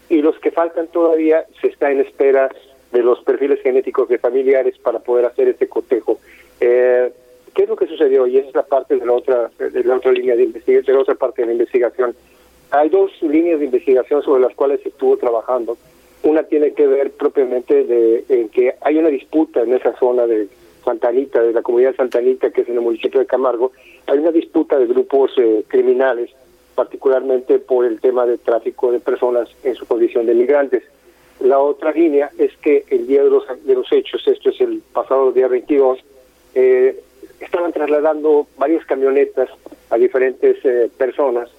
y 0.10 0.22
los 0.22 0.38
que 0.38 0.52
faltan 0.52 0.86
todavía 0.90 1.44
se 1.60 1.70
está 1.70 1.92
en 1.92 2.02
espera 2.02 2.52
de 2.92 3.02
los 3.02 3.24
perfiles 3.24 3.60
genéticos 3.64 4.10
de 4.10 4.20
familiares 4.20 4.78
para 4.78 5.00
poder 5.00 5.26
hacer 5.26 5.48
este 5.48 5.68
cotejo. 5.68 6.20
Eh, 6.60 7.12
¿Qué 7.56 7.64
es 7.64 7.70
lo 7.70 7.76
que 7.76 7.88
sucedió? 7.88 8.28
Y 8.28 8.38
esa 8.38 8.50
es 8.50 8.56
la 8.56 8.68
parte 8.68 8.96
de 8.96 9.06
la 9.08 9.14
otra, 9.14 9.50
de 9.58 9.84
la 9.84 9.96
otra 9.96 10.12
línea 10.12 10.36
de 10.36 10.44
investigación, 10.44 10.86
de 10.86 10.94
la 10.94 11.00
otra 11.00 11.16
parte 11.16 11.42
de 11.42 11.48
la 11.48 11.54
investigación. 11.54 12.16
Hay 12.70 12.90
dos 12.90 13.12
líneas 13.24 13.58
de 13.58 13.66
investigación 13.66 14.22
sobre 14.22 14.44
las 14.44 14.54
cuales 14.54 14.82
se 14.84 14.90
estuvo 14.90 15.18
trabajando. 15.18 15.80
Una 16.22 16.44
tiene 16.44 16.74
que 16.74 16.86
ver 16.86 17.10
propiamente 17.10 17.86
de 17.86 18.24
en 18.30 18.50
que 18.50 18.76
hay 18.82 18.98
una 18.98 19.10
disputa 19.10 19.62
en 19.62 19.74
esa 19.74 19.98
zona 19.98 20.28
de 20.28 20.48
Santanita, 20.90 21.42
de 21.42 21.54
la 21.54 21.62
comunidad 21.62 21.96
Santanita, 21.96 22.50
que 22.50 22.62
es 22.62 22.70
en 22.70 22.76
el 22.76 22.82
municipio 22.82 23.20
de 23.20 23.28
Camargo, 23.28 23.72
hay 24.08 24.18
una 24.18 24.32
disputa 24.32 24.80
de 24.80 24.88
grupos 24.88 25.32
eh, 25.38 25.64
criminales, 25.68 26.32
particularmente 26.74 27.60
por 27.60 27.86
el 27.86 28.00
tema 28.00 28.26
de 28.26 28.40
tráfico 28.40 28.92
de 28.92 29.00
personas 29.00 29.50
en 29.64 29.76
su 29.76 29.86
condición 29.86 30.26
de 30.26 30.34
migrantes. 30.34 30.84
La 31.42 31.60
otra 31.60 31.92
línea 31.92 32.32
es 32.38 32.56
que 32.58 32.86
el 32.90 33.06
día 33.06 33.24
de 33.24 33.30
los, 33.30 33.44
de 33.66 33.76
los 33.76 33.92
hechos, 33.92 34.28
esto 34.28 34.50
es 34.50 34.60
el 34.62 34.82
pasado 34.92 35.32
día 35.32 35.48
22, 35.48 36.00
eh, 36.56 37.00
estaban 37.40 37.72
trasladando 37.72 38.48
varias 38.58 38.84
camionetas 38.86 39.50
a 39.92 39.98
diferentes 39.98 40.58
eh, 40.66 40.90
personas. 40.98 41.50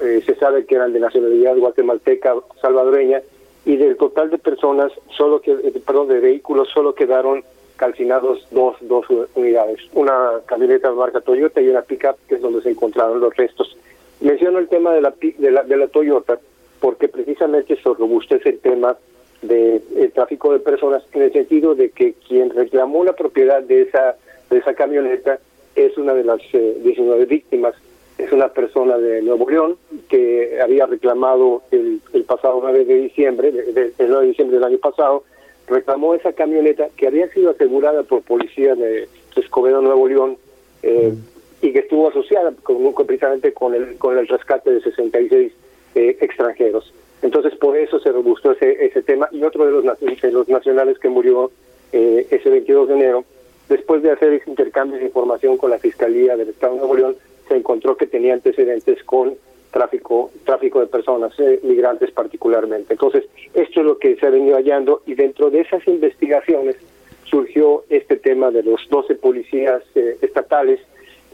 Eh, 0.00 0.22
se 0.24 0.36
sabe 0.36 0.66
que 0.66 0.76
eran 0.76 0.92
de 0.92 1.00
nacionalidad 1.00 1.56
guatemalteca, 1.56 2.36
salvadoreña, 2.62 3.22
y 3.64 3.76
del 3.76 3.96
total 3.96 4.30
de 4.30 4.38
personas, 4.38 4.92
solo 5.16 5.40
que, 5.40 5.52
perdón, 5.84 6.08
de 6.08 6.20
vehículos, 6.20 6.68
solo 6.72 6.94
quedaron 6.94 7.42
calcinados 7.78 8.46
dos, 8.50 8.76
dos 8.82 9.06
unidades, 9.34 9.80
una 9.94 10.40
camioneta 10.44 10.90
de 10.90 10.96
marca 10.96 11.20
Toyota 11.22 11.60
y 11.62 11.68
una 11.68 11.82
pickup, 11.82 12.16
que 12.28 12.34
es 12.34 12.42
donde 12.42 12.60
se 12.60 12.70
encontraron 12.70 13.20
los 13.20 13.34
restos. 13.34 13.74
Menciono 14.20 14.58
el 14.58 14.68
tema 14.68 14.92
de 14.92 15.00
la, 15.00 15.14
de 15.20 15.50
la, 15.50 15.62
de 15.62 15.76
la 15.76 15.88
Toyota 15.88 16.38
porque 16.80 17.08
precisamente 17.08 17.76
se 17.76 17.82
robustece 17.82 18.50
el 18.50 18.58
tema 18.58 18.96
del 19.42 19.82
de 19.94 20.08
tráfico 20.08 20.52
de 20.52 20.58
personas 20.58 21.02
en 21.12 21.22
el 21.22 21.32
sentido 21.32 21.74
de 21.74 21.90
que 21.90 22.14
quien 22.26 22.50
reclamó 22.50 23.04
la 23.04 23.12
propiedad 23.12 23.62
de 23.62 23.82
esa, 23.82 24.16
de 24.50 24.58
esa 24.58 24.74
camioneta 24.74 25.38
es 25.76 25.96
una 25.96 26.14
de 26.14 26.24
las 26.24 26.40
eh, 26.52 26.76
19 26.82 27.24
víctimas. 27.26 27.74
Es 28.18 28.32
una 28.32 28.48
persona 28.48 28.98
de 28.98 29.22
Nuevo 29.22 29.48
León 29.48 29.76
que 30.08 30.58
había 30.60 30.86
reclamado 30.86 31.62
el, 31.70 32.00
el 32.12 32.24
pasado 32.24 32.58
9 32.60 32.84
de 32.84 32.94
diciembre, 32.94 33.48
el 33.48 33.92
9 33.96 34.22
de 34.22 34.26
diciembre 34.26 34.56
del 34.56 34.64
año 34.64 34.78
pasado, 34.78 35.22
reclamó 35.68 36.14
esa 36.14 36.32
camioneta 36.32 36.88
que 36.96 37.06
había 37.06 37.28
sido 37.28 37.50
asegurada 37.50 38.02
por 38.02 38.22
policía 38.22 38.74
de 38.74 39.08
Escobedo, 39.36 39.80
Nuevo 39.80 40.08
León, 40.08 40.36
eh, 40.82 41.14
y 41.60 41.72
que 41.72 41.80
estuvo 41.80 42.08
asociada 42.08 42.52
con, 42.62 42.94
precisamente 43.06 43.52
con 43.52 43.74
el, 43.74 43.96
con 43.98 44.16
el 44.16 44.28
rescate 44.28 44.70
de 44.70 44.80
66 44.80 45.52
eh, 45.94 46.18
extranjeros. 46.20 46.92
Entonces, 47.22 47.56
por 47.56 47.76
eso 47.76 47.98
se 47.98 48.12
robustó 48.12 48.52
ese, 48.52 48.84
ese 48.84 49.02
tema. 49.02 49.28
Y 49.32 49.42
otro 49.42 49.66
de 49.66 49.72
los, 49.72 49.98
de 50.00 50.32
los 50.32 50.48
nacionales 50.48 50.98
que 50.98 51.08
murió 51.08 51.50
eh, 51.92 52.26
ese 52.30 52.48
22 52.48 52.88
de 52.88 52.94
enero, 52.94 53.24
después 53.68 54.02
de 54.02 54.12
hacer 54.12 54.32
ese 54.34 54.48
intercambio 54.48 54.98
de 54.98 55.06
información 55.06 55.56
con 55.56 55.70
la 55.70 55.78
Fiscalía 55.78 56.36
del 56.36 56.50
Estado 56.50 56.74
de 56.74 56.78
Nuevo 56.78 56.94
León, 56.94 57.16
se 57.48 57.56
encontró 57.56 57.96
que 57.96 58.06
tenía 58.06 58.34
antecedentes 58.34 59.02
con 59.04 59.34
tráfico 59.70 60.30
tráfico 60.44 60.80
de 60.80 60.86
personas, 60.86 61.32
eh, 61.38 61.60
migrantes 61.62 62.10
particularmente. 62.10 62.94
Entonces, 62.94 63.24
esto 63.54 63.80
es 63.80 63.86
lo 63.86 63.98
que 63.98 64.16
se 64.16 64.26
ha 64.26 64.30
venido 64.30 64.56
hallando 64.56 65.02
y 65.06 65.14
dentro 65.14 65.50
de 65.50 65.60
esas 65.60 65.86
investigaciones 65.86 66.76
surgió 67.24 67.84
este 67.90 68.16
tema 68.16 68.50
de 68.50 68.62
los 68.62 68.88
12 68.88 69.14
policías 69.16 69.82
eh, 69.94 70.16
estatales 70.22 70.80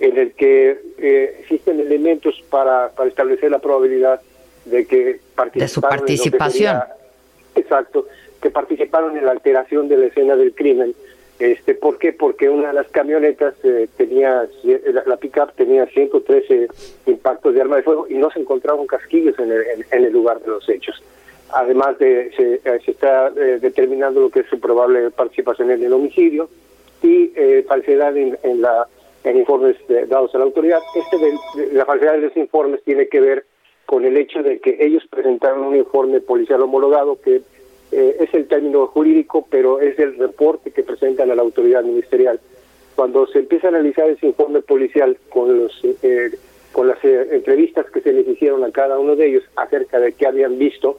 en 0.01 0.19
el 0.19 0.33
que 0.33 0.79
eh, 0.99 1.37
existen 1.41 1.79
elementos 1.79 2.43
para, 2.51 2.91
para 2.91 3.09
establecer 3.09 3.51
la 3.51 3.61
probabilidad 3.61 4.21
de 4.65 4.87
que 4.87 5.21
participaron 5.35 5.61
de 5.61 5.69
su 5.69 5.81
participación. 6.31 6.79
exacto, 7.55 8.07
que 8.43 8.51
participaron 8.51 9.17
en 9.17 9.25
la 9.25 9.33
alteración 9.33 9.89
de 9.89 9.97
la 9.97 10.07
escena 10.07 10.37
del 10.37 10.55
crimen 10.55 10.95
este, 11.39 11.75
¿Por 11.75 11.99
qué? 11.99 12.13
Porque 12.13 12.49
una 12.49 12.69
de 12.69 12.75
las 12.75 12.89
camionetas 12.89 13.55
eh, 13.65 13.89
tenía, 13.97 14.49
la, 14.63 15.03
la 15.05 15.17
pickup 15.17 15.53
tenía 15.57 15.87
113 15.87 16.69
impactos 17.07 17.55
de 17.55 17.61
arma 17.61 17.77
de 17.77 17.83
fuego 17.83 18.07
y 18.09 18.15
no 18.15 18.31
se 18.31 18.41
encontraban 18.41 18.87
casquillos 18.87 19.39
en 19.39 19.51
el, 19.51 19.85
en 19.91 20.05
el 20.05 20.13
lugar 20.13 20.41
de 20.41 20.49
los 20.49 20.69
hechos. 20.69 21.03
Además 21.53 21.99
de 21.99 22.33
se, 22.37 22.55
eh, 22.55 22.81
se 22.85 22.91
está 22.91 23.29
eh, 23.29 23.59
determinando 23.61 24.21
lo 24.21 24.31
que 24.31 24.41
es 24.41 24.47
su 24.47 24.59
probable 24.59 25.11
participación 25.11 25.71
en 25.71 25.85
el 25.85 25.93
homicidio 25.93 26.49
y 27.03 27.33
eh, 27.37 27.65
falsedad 27.69 28.17
en, 28.17 28.37
en, 28.43 28.61
la, 28.61 28.89
en 29.23 29.37
informes 29.37 29.77
de, 29.87 30.07
dados 30.07 30.35
a 30.35 30.39
la 30.39 30.45
autoridad. 30.45 30.81
Este 30.95 31.19
de, 31.19 31.73
la 31.73 31.85
falsedad 31.85 32.15
de 32.15 32.23
los 32.23 32.37
informes 32.37 32.83
tiene 32.83 33.09
que 33.09 33.21
ver 33.21 33.47
con 33.87 34.05
el 34.05 34.17
hecho 34.17 34.43
de 34.43 34.59
que 34.59 34.79
ellos 34.81 35.05
presentaron 35.09 35.65
un 35.65 35.77
informe 35.77 36.21
policial 36.21 36.63
homologado 36.63 37.21
que 37.21 37.43
eh, 37.95 38.17
es 38.21 38.35
el 38.35 38.49
término 38.49 38.89
jurídico, 38.89 39.47
pero 39.49 39.81
es 39.81 39.97
el 40.01 40.17
reporte 40.17 40.73
que 40.73 40.83
presentan 40.83 41.31
a 41.31 41.35
la 41.37 41.43
autoridad 41.43 41.85
ministerial. 41.85 42.41
Cuando 42.97 43.27
se 43.29 43.41
empieza 43.41 43.69
a 43.69 43.71
analizar 43.71 44.09
ese 44.11 44.27
informe 44.27 44.63
policial 44.63 45.17
con 45.29 45.59
los 45.59 45.73
eh, 46.03 46.31
con 46.73 46.89
las 46.89 47.03
eh, 47.05 47.29
entrevistas 47.31 47.89
que 47.91 48.01
se 48.01 48.13
les 48.13 48.27
hicieron 48.27 48.65
a 48.65 48.73
cada 48.73 48.99
uno 48.99 49.15
de 49.15 49.29
ellos 49.29 49.45
acerca 49.55 50.01
de 50.01 50.13
qué 50.13 50.27
habían 50.27 50.59
visto, 50.59 50.99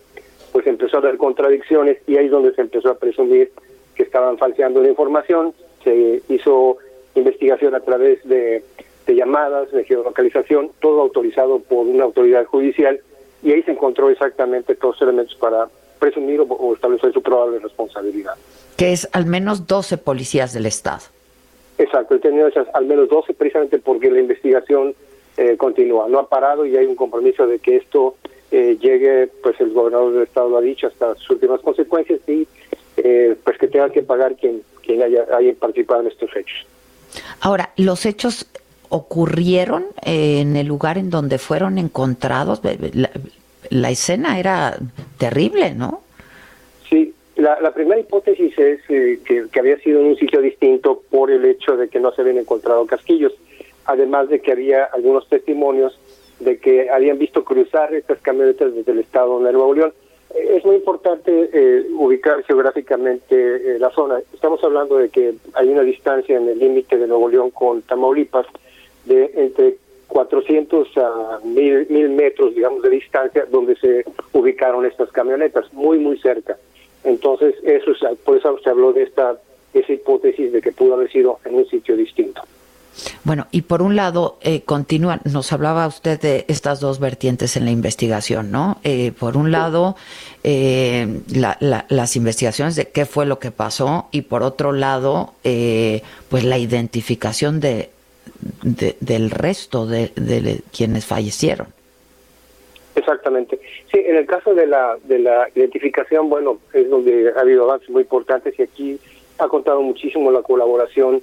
pues 0.53 0.65
empezó 0.67 0.97
a 0.97 0.99
haber 1.01 1.17
contradicciones 1.17 1.97
y 2.07 2.15
ahí 2.15 2.25
es 2.25 2.31
donde 2.31 2.55
se 2.55 2.61
empezó 2.61 2.89
a 2.89 2.97
presumir 2.97 3.51
que 3.93 4.03
estaban 4.03 4.37
falseando 4.37 4.81
la 4.81 4.87
información. 4.87 5.53
Se 5.83 6.21
hizo 6.29 6.77
investigación 7.13 7.75
a 7.75 7.81
través 7.81 8.23
de, 8.23 8.63
de 9.05 9.15
llamadas, 9.15 9.69
de 9.71 9.83
geolocalización, 9.83 10.71
todo 10.79 11.01
autorizado 11.01 11.59
por 11.59 11.85
una 11.85 12.05
autoridad 12.05 12.45
judicial 12.45 13.01
y 13.43 13.51
ahí 13.51 13.63
se 13.63 13.71
encontró 13.71 14.09
exactamente 14.09 14.75
todos 14.75 14.95
los 14.95 15.09
elementos 15.09 15.35
para 15.35 15.67
presumir 16.05 16.39
o, 16.39 16.43
o 16.43 16.73
establecer 16.75 17.11
su 17.13 17.21
probable 17.21 17.59
responsabilidad. 17.59 18.35
Que 18.77 18.91
es 18.91 19.09
al 19.11 19.25
menos 19.25 19.65
12 19.65 19.97
policías 19.97 20.53
del 20.53 20.65
Estado. 20.65 21.03
Exacto, 21.77 22.15
he 22.15 22.19
tenido 22.19 22.47
esas 22.47 22.67
al 22.73 22.85
menos 22.85 23.09
12 23.09 23.33
precisamente 23.33 23.79
porque 23.79 24.09
la 24.11 24.19
investigación 24.19 24.93
eh, 25.37 25.57
continúa, 25.57 26.07
no 26.07 26.19
ha 26.19 26.29
parado 26.29 26.65
y 26.65 26.77
hay 26.77 26.85
un 26.85 26.95
compromiso 26.95 27.47
de 27.47 27.59
que 27.59 27.77
esto 27.77 28.15
eh, 28.51 28.77
llegue, 28.79 29.27
pues 29.43 29.59
el 29.59 29.73
gobernador 29.73 30.13
del 30.13 30.23
Estado 30.23 30.49
lo 30.49 30.57
ha 30.57 30.61
dicho, 30.61 30.87
hasta 30.87 31.15
sus 31.15 31.31
últimas 31.31 31.59
consecuencias 31.61 32.19
y 32.27 32.47
eh, 32.97 33.35
pues 33.43 33.57
que 33.57 33.67
tenga 33.67 33.89
que 33.89 34.03
pagar 34.03 34.35
quien, 34.35 34.61
quien 34.81 35.01
haya, 35.01 35.25
haya 35.35 35.53
participado 35.55 36.01
en 36.01 36.07
estos 36.07 36.29
hechos. 36.35 36.65
Ahora, 37.41 37.71
los 37.75 38.05
hechos 38.05 38.47
ocurrieron 38.89 39.85
en 40.03 40.55
el 40.55 40.67
lugar 40.67 40.97
en 40.97 41.09
donde 41.09 41.37
fueron 41.37 41.77
encontrados. 41.77 42.61
La, 43.69 43.89
escena 43.89 44.39
era 44.39 44.77
terrible, 45.17 45.73
¿no? 45.73 46.01
Sí, 46.89 47.13
la, 47.35 47.71
primera 47.73 47.99
hipótesis 47.99 48.57
es 48.57 48.79
eh, 48.89 49.19
que, 49.25 49.45
que 49.51 49.59
había 49.59 49.77
sido 49.79 50.01
en 50.01 50.07
un 50.07 50.17
sitio 50.17 50.41
distinto 50.41 51.01
por 51.09 51.31
el 51.31 51.45
hecho 51.45 51.77
de 51.77 51.89
que 51.89 51.99
no 51.99 52.11
se 52.11 52.21
habían 52.21 52.37
encontrado 52.37 52.85
casquillos, 52.85 53.33
además 53.85 54.29
de 54.29 54.39
que 54.39 54.51
había 54.51 54.85
algunos 54.85 55.27
testimonios 55.27 55.97
de 56.39 56.57
que 56.57 56.89
habían 56.89 57.17
visto 57.17 57.43
cruzar 57.43 57.93
estas 57.93 58.19
camionetas 58.19 58.73
desde 58.73 58.91
el 58.91 58.99
estado 58.99 59.39
de 59.39 59.53
Nuevo 59.53 59.73
León. 59.73 59.93
Eh, 60.33 60.57
Es 60.57 60.65
muy 60.65 60.75
importante 60.75 61.49
eh, 61.53 61.85
ubicar 61.91 62.43
geográficamente 62.43 63.35
eh, 63.75 63.79
la 63.79 63.89
zona. 63.91 64.19
Estamos 64.33 64.63
hablando 64.63 64.97
de 64.97 65.09
que 65.09 65.35
hay 65.53 65.69
una 65.69 65.81
distancia 65.81 66.37
en 66.37 66.47
el 66.49 66.59
límite 66.59 66.97
de 66.97 67.07
Nuevo 67.07 67.29
León 67.29 67.51
con 67.51 67.81
Tamaulipas 67.83 68.47
de 69.05 69.31
entre 69.35 69.77
400 70.07 70.87
a 70.97 71.39
1000, 71.43 71.87
1000 71.89 72.09
metros, 72.09 72.55
digamos, 72.55 72.81
de 72.83 72.89
distancia 72.89 73.45
donde 73.51 73.75
se 73.77 74.05
ubicaron 74.33 74.85
estas 74.85 75.09
camionetas, 75.11 75.71
muy, 75.73 75.97
muy 75.99 76.17
cerca. 76.19 76.57
Entonces, 77.03 77.55
eso 77.63 77.91
es, 77.91 78.17
por 78.19 78.37
eso 78.37 78.57
se 78.63 78.69
habló 78.69 78.93
de 78.93 79.03
esta 79.03 79.37
esa 79.73 79.91
hipótesis 79.91 80.53
de 80.53 80.61
que 80.61 80.71
pudo 80.71 80.93
haber 80.93 81.11
sido 81.11 81.39
en 81.43 81.55
un 81.55 81.67
sitio 81.67 81.97
distinto. 81.97 82.41
Bueno, 83.25 83.47
y 83.51 83.63
por 83.63 83.81
un 83.81 83.97
lado, 83.97 84.37
eh, 84.41 84.61
continúan, 84.61 85.19
nos 85.25 85.51
hablaba 85.51 85.85
usted 85.85 86.17
de 86.21 86.45
estas 86.47 86.79
dos 86.79 86.99
vertientes 86.99 87.57
en 87.57 87.65
la 87.65 87.71
investigación, 87.71 88.51
¿no? 88.51 88.77
Eh, 88.85 89.11
por 89.19 89.35
un 89.35 89.51
lado, 89.51 89.97
eh, 90.45 91.19
la- 91.33 91.57
la- 91.59 91.85
las 91.89 92.15
investigaciones 92.15 92.77
de 92.77 92.85
qué 92.87 93.05
fue 93.05 93.25
lo 93.25 93.37
que 93.39 93.51
pasó 93.51 94.07
y 94.11 94.21
por 94.21 94.43
otro 94.43 94.71
lado, 94.71 95.33
eh, 95.43 96.03
pues 96.29 96.45
la 96.45 96.57
identificación 96.57 97.59
de, 97.59 97.89
de- 98.63 98.95
del 98.99 99.29
resto 99.31 99.85
de, 99.85 100.11
de 100.15 100.61
quienes 100.75 101.05
fallecieron. 101.05 101.67
Exactamente. 102.95 103.59
Sí, 103.91 103.99
en 104.05 104.15
el 104.15 104.25
caso 104.25 104.53
de 104.53 104.67
la, 104.67 104.97
de 105.03 105.19
la 105.19 105.47
identificación, 105.53 106.29
bueno, 106.29 106.59
es 106.73 106.89
donde 106.89 107.31
ha 107.35 107.41
habido 107.41 107.63
avances 107.63 107.89
muy 107.89 108.03
importantes 108.03 108.57
y 108.57 108.61
aquí 108.63 108.99
ha 109.37 109.47
contado 109.47 109.81
muchísimo 109.81 110.31
la 110.31 110.41
colaboración 110.41 111.21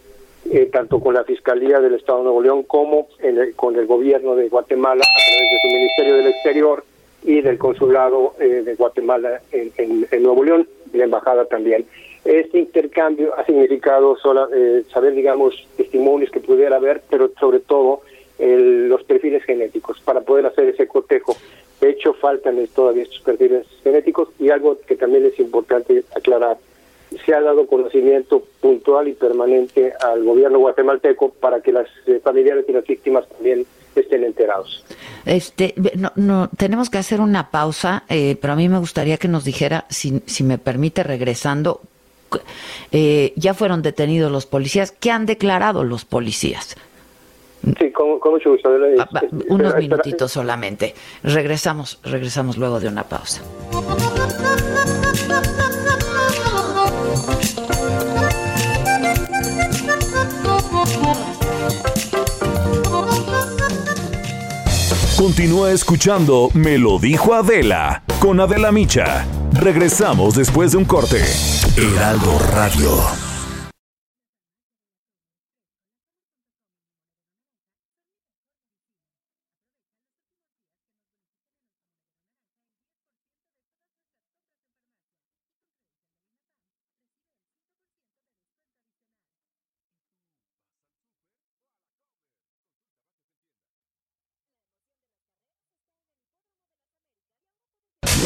eh, 0.51 0.69
tanto 0.73 1.01
con 1.01 1.15
la 1.15 1.25
Fiscalía 1.25 1.81
del 1.81 1.95
Estado 1.95 2.19
de 2.19 2.25
Nuevo 2.25 2.43
León 2.43 2.63
como 2.65 3.09
en 3.21 3.39
el- 3.39 3.55
con 3.55 3.77
el 3.77 3.87
gobierno 3.87 4.35
de 4.35 4.49
Guatemala 4.49 5.03
a 5.03 5.29
través 5.29 5.51
de 5.51 5.59
su 5.63 5.77
Ministerio 5.77 6.17
del 6.17 6.27
Exterior 6.27 6.85
y 7.25 7.41
del 7.41 7.57
Consulado 7.59 8.35
eh, 8.41 8.45
de 8.65 8.75
Guatemala 8.75 9.41
en, 9.53 9.73
en- 9.79 10.07
en 10.11 10.23
Nuevo 10.23 10.45
León 10.45 10.69
y 10.93 10.99
la 10.99 11.05
Embajada 11.05 11.45
también. 11.47 11.87
Este 12.25 12.59
intercambio 12.61 13.35
ha 13.37 13.45
significado 13.45 14.17
sola- 14.17 14.49
eh, 14.55 14.85
saber, 14.93 15.15
digamos, 15.15 15.55
testimonios 15.77 16.31
que 16.31 16.41
pudiera 16.41 16.77
haber, 16.77 17.03
pero 17.11 17.31
sobre 17.41 17.61
todo 17.61 18.03
el- 18.39 18.89
los 18.89 19.03
perfiles 19.05 19.43
genéticos 19.45 20.01
para 20.01 20.21
poder 20.21 20.47
hacer 20.47 20.69
ese 20.69 20.87
cotejo. 20.87 21.37
De 21.81 21.91
hecho, 21.91 22.15
faltan 22.15 22.65
todavía 22.75 23.03
estos 23.03 23.21
perfiles 23.23 23.67
genéticos 23.83 24.29
y 24.39 24.51
algo 24.51 24.79
que 24.87 24.95
también 24.97 25.27
es 25.27 25.39
importante 25.41 26.05
aclarar, 26.17 26.59
se 27.27 27.35
ha 27.35 27.41
dado 27.43 27.67
conocimiento 27.67 28.43
puntual 28.61 29.09
y 29.09 29.13
permanente 29.13 29.93
al 30.01 30.23
gobierno 30.25 30.61
guatemalteco 30.61 31.31
para 31.31 31.61
que 31.61 31.73
las 31.73 31.89
eh, 32.07 32.21
familiares 32.23 32.65
y 32.69 32.73
las 32.73 32.87
víctimas 32.87 33.29
también 33.29 33.67
estén 33.97 34.25
enterados. 34.25 34.85
Este, 35.27 35.75
no, 35.97 36.11
no, 36.17 36.49
tenemos 36.57 36.89
que 36.89 36.99
hacer 36.99 37.21
una 37.21 37.51
pausa, 37.51 38.05
eh, 38.09 38.37
pero 38.41 38.55
a 38.55 38.57
mí 38.57 38.69
me 38.69 38.79
gustaría 38.79 39.19
que 39.19 39.29
nos 39.29 39.45
dijera, 39.45 39.85
si, 39.91 40.23
si 40.25 40.43
me 40.45 40.57
permite, 40.57 41.03
regresando, 41.03 41.81
eh, 42.91 43.33
ya 43.37 43.55
fueron 43.55 43.83
detenidos 43.83 44.31
los 44.31 44.47
policías. 44.47 44.93
¿Qué 44.93 45.11
han 45.11 45.27
declarado 45.27 45.85
los 45.85 46.05
policías? 46.05 46.77
Sí, 47.79 47.93
con, 47.93 48.19
con 48.19 48.33
mucho 48.33 48.51
gusto. 48.51 48.71
Ah, 48.99 49.21
Eh, 49.23 49.29
Unos 49.49 49.77
minutitos 49.77 50.33
solamente. 50.33 50.95
Regresamos, 51.23 52.01
regresamos 52.03 52.57
luego 52.57 52.81
de 52.81 52.89
una 52.89 53.05
pausa. 53.05 53.41
Continúa 65.23 65.71
escuchando 65.71 66.51
Me 66.53 66.79
lo 66.79 66.99
dijo 66.99 67.33
Adela 67.33 68.03
con 68.19 68.41
Adela 68.41 68.73
Micha. 68.73 69.25
Regresamos 69.53 70.35
después 70.35 70.73
de 70.73 70.79
un 70.79 70.85
corte. 70.85 71.23
Heraldo 71.77 72.41
Radio. 72.51 73.32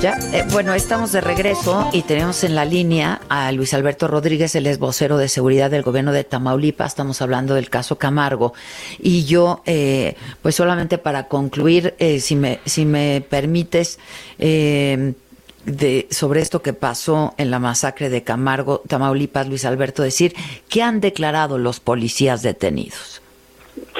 Ya, 0.00 0.16
eh, 0.32 0.44
bueno, 0.52 0.74
estamos 0.74 1.10
de 1.10 1.20
regreso 1.20 1.90
y 1.92 2.02
tenemos 2.02 2.44
en 2.44 2.54
la 2.54 2.64
línea 2.64 3.20
a 3.28 3.50
Luis 3.50 3.74
Alberto 3.74 4.06
Rodríguez, 4.06 4.54
el 4.54 4.68
ex 4.68 4.78
vocero 4.78 5.18
de 5.18 5.26
seguridad 5.26 5.72
del 5.72 5.82
gobierno 5.82 6.12
de 6.12 6.22
Tamaulipas. 6.22 6.92
Estamos 6.92 7.20
hablando 7.20 7.54
del 7.54 7.68
caso 7.68 7.98
Camargo. 7.98 8.52
Y 9.00 9.24
yo, 9.24 9.60
eh, 9.66 10.14
pues 10.40 10.54
solamente 10.54 10.98
para 10.98 11.26
concluir, 11.26 11.94
eh, 11.98 12.20
si, 12.20 12.36
me, 12.36 12.60
si 12.64 12.84
me 12.84 13.24
permites, 13.28 13.98
eh, 14.38 15.14
de, 15.64 16.06
sobre 16.10 16.42
esto 16.42 16.62
que 16.62 16.74
pasó 16.74 17.34
en 17.36 17.50
la 17.50 17.58
masacre 17.58 18.08
de 18.08 18.22
Camargo, 18.22 18.82
Tamaulipas, 18.86 19.48
Luis 19.48 19.64
Alberto, 19.64 20.04
decir, 20.04 20.32
¿qué 20.68 20.80
han 20.80 21.00
declarado 21.00 21.58
los 21.58 21.80
policías 21.80 22.42
detenidos? 22.42 23.20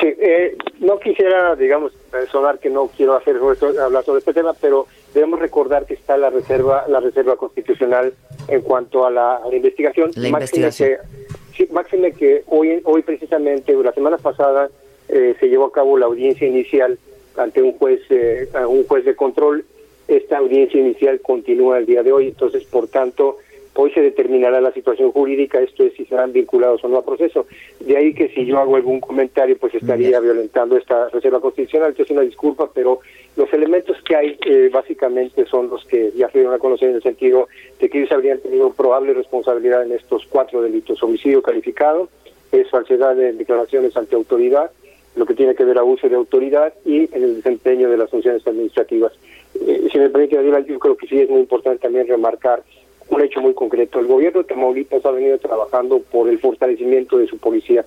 Sí, 0.01 0.15
eh, 0.21 0.57
no 0.81 0.99
quisiera, 0.99 1.57
digamos, 1.57 1.93
sonar 2.31 2.59
que 2.59 2.71
no 2.71 2.89
quiero 2.97 3.17
hacer 3.17 3.37
hablar 3.81 4.05
sobre 4.05 4.21
este 4.21 4.33
tema, 4.33 4.53
pero 4.61 4.87
debemos 5.15 5.41
recordar 5.41 5.87
que 5.87 5.95
está 5.95 6.17
la 6.17 6.31
reserva, 6.31 6.85
la 6.89 7.01
reserva 7.01 7.37
constitucional 7.37 8.15
en 8.49 8.61
cuanto 8.63 9.07
a 9.07 9.11
la, 9.11 9.37
a 9.37 9.49
la 9.49 9.57
investigación. 9.57 10.11
La 10.15 10.31
Máxime 10.31 10.67
investigación. 10.67 10.91
Que, 10.91 11.57
sí, 11.57 11.69
máxime 11.73 12.13
que 12.13 12.45
hoy, 12.47 12.81
hoy 12.85 13.03
precisamente, 13.03 13.75
la 13.75 13.93
semana 13.93 14.19
pasada, 14.19 14.71
eh, 15.09 15.35
se 15.41 15.49
llevó 15.49 15.67
a 15.67 15.73
cabo 15.73 15.97
la 15.97 16.07
audiencia 16.07 16.47
inicial 16.47 16.99
ante 17.37 17.63
un 17.63 17.73
juez, 17.73 18.01
eh, 18.11 18.49
un 18.69 18.85
juez 18.87 19.05
de 19.05 19.17
control. 19.17 19.65
Esta 20.07 20.39
audiencia 20.39 20.81
inicial 20.81 21.21
continúa 21.21 21.79
el 21.79 21.87
día 21.87 22.03
de 22.03 22.13
hoy, 22.13 22.29
entonces, 22.29 22.65
por 22.65 22.89
tanto, 22.89 23.37
hoy 23.81 23.93
se 23.93 24.03
determinará 24.03 24.61
la 24.61 24.73
situación 24.73 25.13
jurídica, 25.13 25.61
esto 25.61 25.85
es 25.85 25.93
si 25.93 26.05
serán 26.05 26.33
vinculados 26.33 26.83
o 26.83 26.89
no 26.89 26.97
al 26.97 27.05
proceso. 27.05 27.47
De 27.79 27.97
ahí 27.97 28.13
que 28.13 28.29
si 28.31 28.45
yo 28.45 28.59
hago 28.59 28.75
algún 28.75 28.99
comentario, 28.99 29.57
pues 29.57 29.73
estaría 29.73 30.19
violentando 30.19 30.77
esta 30.77 31.09
reserva 31.11 31.39
constitucional, 31.39 31.91
entonces 31.91 32.11
una 32.11 32.23
disculpa, 32.23 32.69
pero 32.75 32.99
los 33.37 33.53
elementos 33.53 33.97
que 34.03 34.17
hay 34.17 34.37
eh, 34.45 34.69
básicamente 34.73 35.47
son 35.47 35.71
los 35.71 35.85
que 35.85 36.11
ya 36.17 36.29
se 36.29 36.39
dieron 36.39 36.55
a 36.55 36.59
conocer 36.59 36.89
en 36.89 36.97
el 36.97 37.03
sentido 37.05 37.47
de 37.79 37.89
que 37.89 37.99
ellos 37.99 38.11
habrían 38.11 38.41
tenido 38.41 38.73
probable 38.73 39.15
responsabilidad 39.15 39.85
en 39.85 39.93
estos 39.93 40.27
cuatro 40.29 40.61
delitos, 40.61 41.01
homicidio 41.01 41.41
calificado, 41.41 42.09
es 42.51 42.69
falsedad 42.71 43.15
de 43.15 43.33
declaraciones 43.33 43.97
ante 43.97 44.17
autoridad, 44.17 44.73
lo 45.15 45.25
que 45.25 45.35
tiene 45.35 45.55
que 45.55 45.65
ver 45.65 45.79
abuso 45.79 46.09
de 46.09 46.17
autoridad 46.17 46.75
y 46.85 47.15
en 47.15 47.23
el 47.23 47.37
desempeño 47.37 47.89
de 47.89 47.97
las 47.97 48.11
funciones 48.11 48.45
administrativas. 48.45 49.13
Eh, 49.55 49.89
si 49.93 49.99
me 49.99 50.11
permite, 50.11 50.35
Daniela, 50.35 50.61
yo 50.61 50.81
creo 50.81 50.97
que 50.97 51.07
sí 51.07 51.21
es 51.21 51.31
muy 51.31 51.41
importante 51.41 51.79
también 51.79 52.09
remarcar 52.09 52.65
un 53.11 53.23
hecho 53.23 53.41
muy 53.41 53.55
concreto. 53.55 53.99
El 54.01 54.07
gobierno 54.07 54.41
de 54.43 54.49
Tamaulipas 54.49 55.05
ha 55.07 55.11
venido 55.11 55.39
trabajando 55.39 56.01
por 56.01 56.29
el 56.29 56.39
fortalecimiento 56.39 57.19
de 57.19 57.27
su 57.27 57.39
policía. 57.39 57.85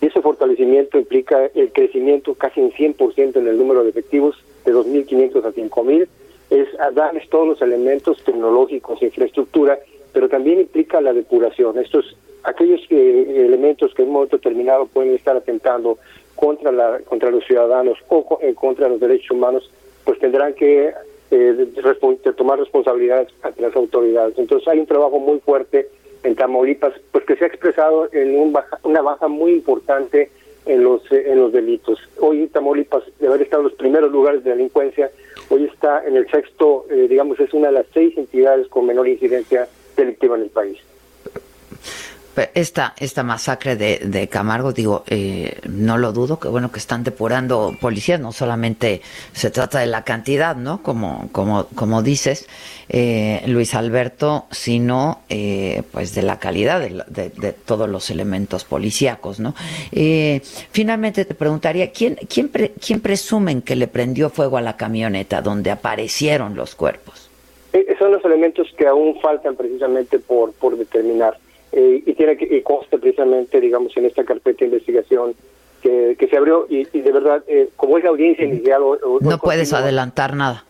Y 0.00 0.06
ese 0.06 0.20
fortalecimiento 0.20 0.98
implica 0.98 1.46
el 1.54 1.72
crecimiento 1.72 2.34
casi 2.34 2.60
en 2.60 2.72
100% 2.72 3.36
en 3.36 3.46
el 3.46 3.56
número 3.58 3.84
de 3.84 3.90
efectivos, 3.90 4.36
de 4.64 4.72
2.500 4.72 5.44
a 5.44 5.52
5.000. 5.52 6.08
Es 6.50 6.68
darles 6.94 7.28
todos 7.28 7.46
los 7.48 7.62
elementos 7.62 8.22
tecnológicos, 8.24 9.02
infraestructura, 9.02 9.78
pero 10.12 10.28
también 10.28 10.60
implica 10.60 11.00
la 11.00 11.12
depuración. 11.12 11.78
Estos, 11.78 12.16
aquellos 12.42 12.80
que- 12.88 13.46
elementos 13.46 13.94
que 13.94 14.02
en 14.02 14.08
un 14.08 14.14
momento 14.14 14.36
determinado 14.36 14.86
pueden 14.86 15.14
estar 15.14 15.36
atentando 15.36 15.98
contra, 16.34 16.72
la, 16.72 16.98
contra 17.00 17.30
los 17.30 17.44
ciudadanos 17.44 17.98
o 18.08 18.24
contra 18.54 18.88
los 18.88 18.98
derechos 19.00 19.30
humanos, 19.30 19.70
pues 20.04 20.18
tendrán 20.18 20.52
que 20.54 20.92
eh, 21.32 21.66
respon- 21.76 22.20
de 22.22 22.32
tomar 22.34 22.58
responsabilidades 22.58 23.28
ante 23.42 23.62
las 23.62 23.74
autoridades. 23.74 24.38
Entonces 24.38 24.68
hay 24.68 24.78
un 24.78 24.86
trabajo 24.86 25.18
muy 25.18 25.40
fuerte 25.40 25.88
en 26.22 26.36
Tamaulipas, 26.36 26.92
pues 27.10 27.24
que 27.24 27.34
se 27.36 27.44
ha 27.44 27.48
expresado 27.48 28.08
en 28.12 28.38
un 28.38 28.52
baja- 28.52 28.78
una 28.84 29.00
baja 29.02 29.26
muy 29.28 29.52
importante 29.54 30.30
en 30.66 30.84
los 30.84 31.00
eh, 31.10 31.24
en 31.32 31.40
los 31.40 31.52
delitos. 31.52 31.98
Hoy 32.20 32.46
Tamaulipas, 32.46 33.02
de 33.18 33.26
haber 33.26 33.42
estado 33.42 33.62
en 33.62 33.68
los 33.70 33.76
primeros 33.78 34.12
lugares 34.12 34.44
de 34.44 34.50
delincuencia, 34.50 35.10
hoy 35.48 35.64
está 35.64 36.04
en 36.06 36.16
el 36.16 36.30
sexto, 36.30 36.86
eh, 36.90 37.08
digamos, 37.08 37.40
es 37.40 37.52
una 37.52 37.68
de 37.68 37.74
las 37.74 37.86
seis 37.92 38.16
entidades 38.16 38.68
con 38.68 38.86
menor 38.86 39.08
incidencia 39.08 39.66
delictiva 39.96 40.36
en 40.36 40.42
el 40.42 40.50
país. 40.50 40.78
Esta, 42.54 42.94
esta 42.98 43.22
masacre 43.22 43.76
de, 43.76 43.98
de 44.04 44.26
Camargo, 44.28 44.72
digo, 44.72 45.04
eh, 45.06 45.58
no 45.68 45.98
lo 45.98 46.12
dudo, 46.12 46.38
que 46.38 46.48
bueno 46.48 46.72
que 46.72 46.78
están 46.78 47.04
depurando 47.04 47.76
policías, 47.80 48.18
no 48.20 48.32
solamente 48.32 49.02
se 49.34 49.50
trata 49.50 49.80
de 49.80 49.86
la 49.86 50.02
cantidad, 50.04 50.56
¿no? 50.56 50.82
Como, 50.82 51.28
como, 51.32 51.66
como 51.74 52.02
dices, 52.02 52.46
eh, 52.88 53.42
Luis 53.46 53.74
Alberto, 53.74 54.46
sino 54.50 55.20
eh, 55.28 55.82
pues 55.92 56.14
de 56.14 56.22
la 56.22 56.38
calidad 56.38 56.80
de, 56.80 57.04
de- 57.30 57.52
todos 57.52 57.88
los 57.88 58.08
elementos 58.08 58.64
policíacos, 58.64 59.38
¿no? 59.38 59.54
Eh, 59.92 60.40
finalmente 60.70 61.26
te 61.26 61.34
preguntaría, 61.34 61.92
¿quién, 61.92 62.16
quién, 62.28 62.48
pre- 62.48 62.72
¿quién 62.84 63.00
presumen 63.00 63.60
que 63.60 63.76
le 63.76 63.88
prendió 63.88 64.30
fuego 64.30 64.56
a 64.56 64.62
la 64.62 64.76
camioneta 64.78 65.42
donde 65.42 65.70
aparecieron 65.70 66.54
los 66.56 66.74
cuerpos? 66.74 67.28
Eh, 67.74 67.94
son 67.98 68.12
los 68.12 68.24
elementos 68.24 68.68
que 68.78 68.86
aún 68.86 69.20
faltan 69.20 69.54
precisamente 69.54 70.18
por, 70.18 70.52
por 70.54 70.78
determinar. 70.78 71.36
Eh, 71.72 72.02
y 72.04 72.12
tiene 72.14 72.36
que 72.36 72.44
y 72.44 72.60
consta 72.62 72.98
precisamente, 72.98 73.60
digamos, 73.60 73.96
en 73.96 74.04
esta 74.04 74.24
carpeta 74.24 74.58
de 74.60 74.66
investigación 74.66 75.34
que, 75.82 76.16
que 76.18 76.28
se 76.28 76.36
abrió 76.36 76.66
y, 76.68 76.86
y 76.92 77.00
de 77.00 77.12
verdad, 77.12 77.42
eh, 77.48 77.70
como 77.76 77.96
es 77.98 78.04
la 78.04 78.10
audiencia 78.10 78.44
inicial... 78.44 78.82
o- 78.82 78.90
o- 79.02 79.18
No 79.20 79.38
puedes 79.38 79.72
adelantar 79.72 80.36
nada. 80.36 80.64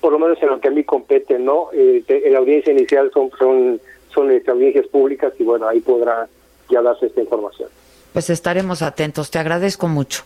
Por 0.00 0.12
lo 0.12 0.18
menos 0.18 0.42
en 0.42 0.48
lo 0.48 0.60
que 0.60 0.68
a 0.68 0.70
mí 0.70 0.82
compete, 0.84 1.38
¿no? 1.38 1.68
Eh, 1.72 2.02
te- 2.06 2.26
en 2.26 2.32
la 2.32 2.38
audiencia 2.40 2.72
inicial 2.72 3.10
son, 3.12 3.30
son, 3.38 3.80
son 4.12 4.30
este, 4.32 4.50
audiencias 4.50 4.86
públicas 4.88 5.32
y 5.38 5.44
bueno, 5.44 5.68
ahí 5.68 5.80
podrá 5.80 6.26
ya 6.70 6.80
darse 6.82 7.06
esta 7.06 7.20
información. 7.20 7.68
Pues 8.12 8.28
estaremos 8.30 8.82
atentos, 8.82 9.30
te 9.30 9.38
agradezco 9.38 9.86
mucho. 9.86 10.24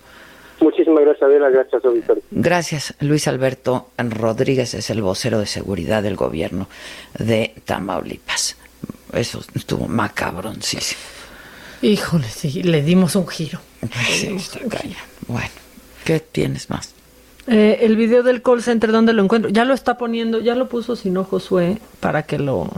Muchísimas 0.60 1.02
gracias, 1.04 1.22
Adela, 1.24 1.50
gracias, 1.50 1.84
auditorio. 1.84 2.22
Gracias, 2.30 2.94
Luis 3.00 3.28
Alberto 3.28 3.88
Rodríguez 3.98 4.72
es 4.72 4.88
el 4.88 5.02
vocero 5.02 5.38
de 5.40 5.46
seguridad 5.46 6.02
del 6.02 6.16
gobierno 6.16 6.68
de 7.18 7.52
Tamaulipas. 7.66 8.56
Eso 9.16 9.42
estuvo 9.54 9.88
macabroncísimo. 9.88 11.00
Híjole, 11.82 12.28
sí, 12.28 12.62
le 12.62 12.82
dimos 12.82 13.16
un 13.16 13.26
giro. 13.26 13.60
Sí, 14.08 14.28
está 14.36 14.60
cañón. 14.60 14.96
Bueno, 15.26 15.50
¿qué 16.04 16.20
tienes 16.20 16.70
más? 16.70 16.94
Eh, 17.46 17.78
el 17.82 17.96
video 17.96 18.22
del 18.22 18.42
call 18.42 18.62
center, 18.62 18.90
¿dónde 18.90 19.12
lo 19.12 19.22
encuentro? 19.22 19.50
Ya 19.50 19.64
lo 19.64 19.74
está 19.74 19.96
poniendo, 19.96 20.40
ya 20.40 20.54
lo 20.54 20.68
puso 20.68 20.96
Sino 20.96 21.24
Josué 21.24 21.78
para 22.00 22.24
que 22.24 22.38
lo 22.38 22.70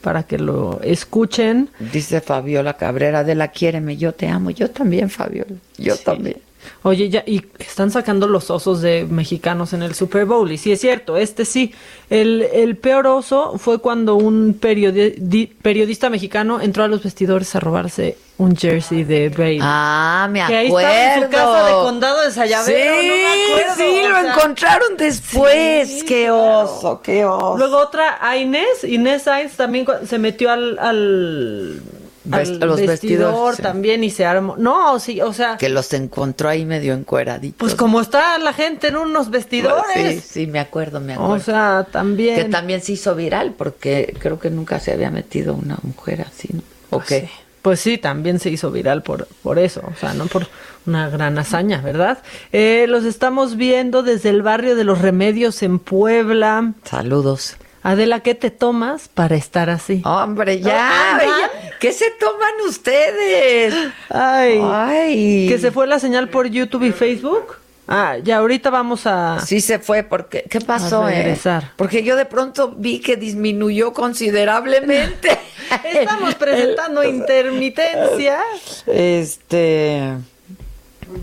para 0.00 0.24
que 0.24 0.38
lo 0.38 0.80
escuchen. 0.82 1.70
Dice 1.78 2.20
Fabiola 2.20 2.76
Cabrera 2.76 3.24
de 3.24 3.34
la 3.34 3.48
quiéreme, 3.48 3.96
yo 3.96 4.12
te 4.12 4.28
amo, 4.28 4.50
yo 4.50 4.70
también, 4.70 5.08
Fabiola, 5.08 5.56
yo 5.78 5.96
también. 5.96 6.36
Oye, 6.82 7.08
ya, 7.08 7.22
y 7.26 7.44
están 7.58 7.90
sacando 7.90 8.26
los 8.28 8.50
osos 8.50 8.80
de 8.82 9.06
mexicanos 9.08 9.72
en 9.72 9.82
el 9.82 9.94
Super 9.94 10.24
Bowl. 10.24 10.50
Y 10.52 10.58
sí 10.58 10.72
es 10.72 10.80
cierto, 10.80 11.16
este 11.16 11.44
sí. 11.44 11.72
El, 12.10 12.42
el 12.52 12.76
peor 12.76 13.06
oso 13.06 13.56
fue 13.58 13.78
cuando 13.78 14.14
un 14.16 14.60
periodi- 14.60 15.14
di- 15.16 15.46
periodista 15.46 16.10
mexicano 16.10 16.60
entró 16.60 16.84
a 16.84 16.88
los 16.88 17.02
vestidores 17.02 17.54
a 17.56 17.60
robarse 17.60 18.16
un 18.36 18.56
jersey 18.56 19.04
de 19.04 19.28
Brady. 19.28 19.58
Ah, 19.62 20.28
me 20.30 20.44
Que 20.46 20.56
ahí 20.56 20.66
acuerdo. 20.66 20.88
estaba 20.90 21.14
en 21.14 21.22
su 21.24 21.30
casa 21.30 21.66
de 21.66 21.72
condado 21.72 22.22
de 22.22 22.30
Sayavero, 22.32 22.94
Sí, 22.94 23.08
no 23.08 23.14
me 23.14 23.44
acuerdo, 23.44 23.74
sí, 23.76 24.08
lo 24.08 24.20
sea, 24.20 24.34
encontraron 24.34 24.96
después. 24.98 25.88
sí, 25.88 26.04
qué 26.04 26.30
oso, 26.30 27.00
qué 27.02 27.24
oso. 27.24 27.56
Luego 27.56 27.78
otra, 27.78 28.18
a 28.20 28.36
Inés, 28.36 28.84
Inés 28.84 29.22
Sainz 29.22 29.52
también 29.56 29.86
se 30.06 30.18
metió 30.18 30.50
al, 30.50 30.78
al, 30.80 31.80
Vest- 32.24 32.62
al 32.62 32.68
los 32.68 32.80
vestidor 32.80 32.88
vestidores, 32.88 33.56
sí. 33.56 33.62
también 33.62 34.02
y 34.04 34.10
se 34.10 34.24
armó. 34.24 34.56
No, 34.56 34.98
sí, 34.98 35.20
o 35.20 35.32
sea, 35.32 35.56
que 35.58 35.68
los 35.68 35.92
encontró 35.92 36.48
ahí 36.48 36.64
medio 36.64 36.94
encueraditos. 36.94 37.56
pues 37.58 37.74
como 37.74 38.00
está 38.00 38.38
la 38.38 38.52
gente 38.52 38.88
en 38.88 38.96
unos 38.96 39.30
vestidores. 39.30 40.22
Sí, 40.22 40.28
sí, 40.40 40.46
me 40.46 40.58
acuerdo, 40.60 41.00
me 41.00 41.14
acuerdo. 41.14 41.32
O 41.34 41.38
sea, 41.40 41.86
también. 41.90 42.36
Que 42.36 42.44
también 42.44 42.80
se 42.80 42.92
hizo 42.92 43.14
viral 43.14 43.52
porque 43.56 44.14
creo 44.18 44.38
que 44.38 44.50
nunca 44.50 44.80
se 44.80 44.92
había 44.92 45.10
metido 45.10 45.54
una 45.54 45.78
mujer 45.82 46.22
así, 46.22 46.48
¿no? 46.52 46.62
¿O 46.90 47.00
qué? 47.00 47.28
Pues 47.62 47.80
sí, 47.80 47.96
también 47.96 48.38
se 48.40 48.50
hizo 48.50 48.70
viral 48.70 49.02
por, 49.02 49.26
por 49.42 49.58
eso, 49.58 49.80
o 49.90 49.98
sea, 49.98 50.12
no 50.12 50.26
por 50.26 50.46
una 50.86 51.08
gran 51.08 51.38
hazaña, 51.38 51.80
¿verdad? 51.80 52.18
Eh, 52.52 52.84
los 52.88 53.04
estamos 53.04 53.56
viendo 53.56 54.02
desde 54.02 54.28
el 54.28 54.42
barrio 54.42 54.76
de 54.76 54.84
los 54.84 55.00
Remedios 55.00 55.62
en 55.62 55.78
Puebla. 55.78 56.72
Saludos. 56.84 57.56
Adela, 57.84 58.20
¿qué 58.20 58.34
te 58.34 58.50
tomas 58.50 59.08
para 59.08 59.36
estar 59.36 59.68
así? 59.68 60.00
Hombre, 60.06 60.58
ya, 60.58 61.16
Ah, 61.16 61.20
ya. 61.22 61.50
¿Qué 61.78 61.92
se 61.92 62.10
toman 62.12 62.54
ustedes? 62.66 63.74
Ay, 64.08 64.58
Ay. 64.62 65.46
que 65.50 65.58
se 65.58 65.70
fue 65.70 65.86
la 65.86 65.98
señal 65.98 66.30
por 66.30 66.46
YouTube 66.48 66.84
y 66.84 66.92
Facebook. 66.92 67.56
Ah, 67.86 68.16
ya 68.22 68.38
ahorita 68.38 68.70
vamos 68.70 69.06
a... 69.06 69.38
Sí 69.44 69.60
se 69.60 69.78
fue, 69.78 70.02
porque 70.02 70.44
¿qué 70.48 70.62
pasó? 70.62 71.04
A 71.04 71.12
eh? 71.12 71.16
regresar. 71.18 71.72
Porque 71.76 72.02
yo 72.02 72.16
de 72.16 72.24
pronto 72.24 72.72
vi 72.74 73.00
que 73.00 73.16
disminuyó 73.16 73.92
considerablemente. 73.92 75.38
Estamos 75.84 76.34
presentando 76.36 77.04
intermitencia, 77.04 78.38
Este, 78.86 80.14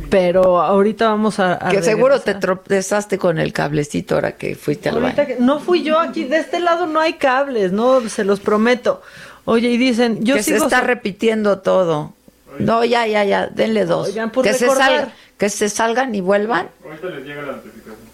pero 0.10 0.62
ahorita 0.62 1.10
vamos 1.10 1.40
a... 1.40 1.66
a 1.66 1.72
que 1.72 1.82
seguro 1.82 2.20
te 2.20 2.36
tropezaste 2.36 3.18
con 3.18 3.40
el 3.40 3.54
cablecito 3.54 4.16
ahora 4.16 4.34
que 4.34 4.56
fuiste 4.56 4.90
al 4.90 5.02
baño. 5.02 5.16
que- 5.16 5.38
no 5.40 5.60
fui 5.60 5.84
yo 5.84 6.00
aquí, 6.00 6.26
de 6.26 6.38
este 6.38 6.60
lado 6.60 6.86
no 6.88 7.00
hay 7.00 7.14
cables, 7.14 7.72
no, 7.72 8.02
se 8.10 8.24
los 8.24 8.40
prometo. 8.40 9.02
Oye, 9.46 9.70
y 9.70 9.78
dicen, 9.78 10.24
yo 10.24 10.36
que 10.36 10.44
se 10.44 10.54
sigo 10.54 10.66
está 10.66 10.80
sa- 10.82 10.86
repitiendo 10.86 11.60
todo. 11.60 12.14
No, 12.60 12.84
ya, 12.86 13.08
ya, 13.08 13.24
ya, 13.24 13.48
denle 13.48 13.86
dos. 13.86 14.08
Oigan, 14.10 14.32
por 14.32 14.44
que 14.44 14.54
se 14.54 14.68
salgan, 14.68 15.12
que 15.38 15.50
se 15.50 15.70
salgan 15.70 16.14
y 16.16 16.22
vuelvan. 16.22 16.68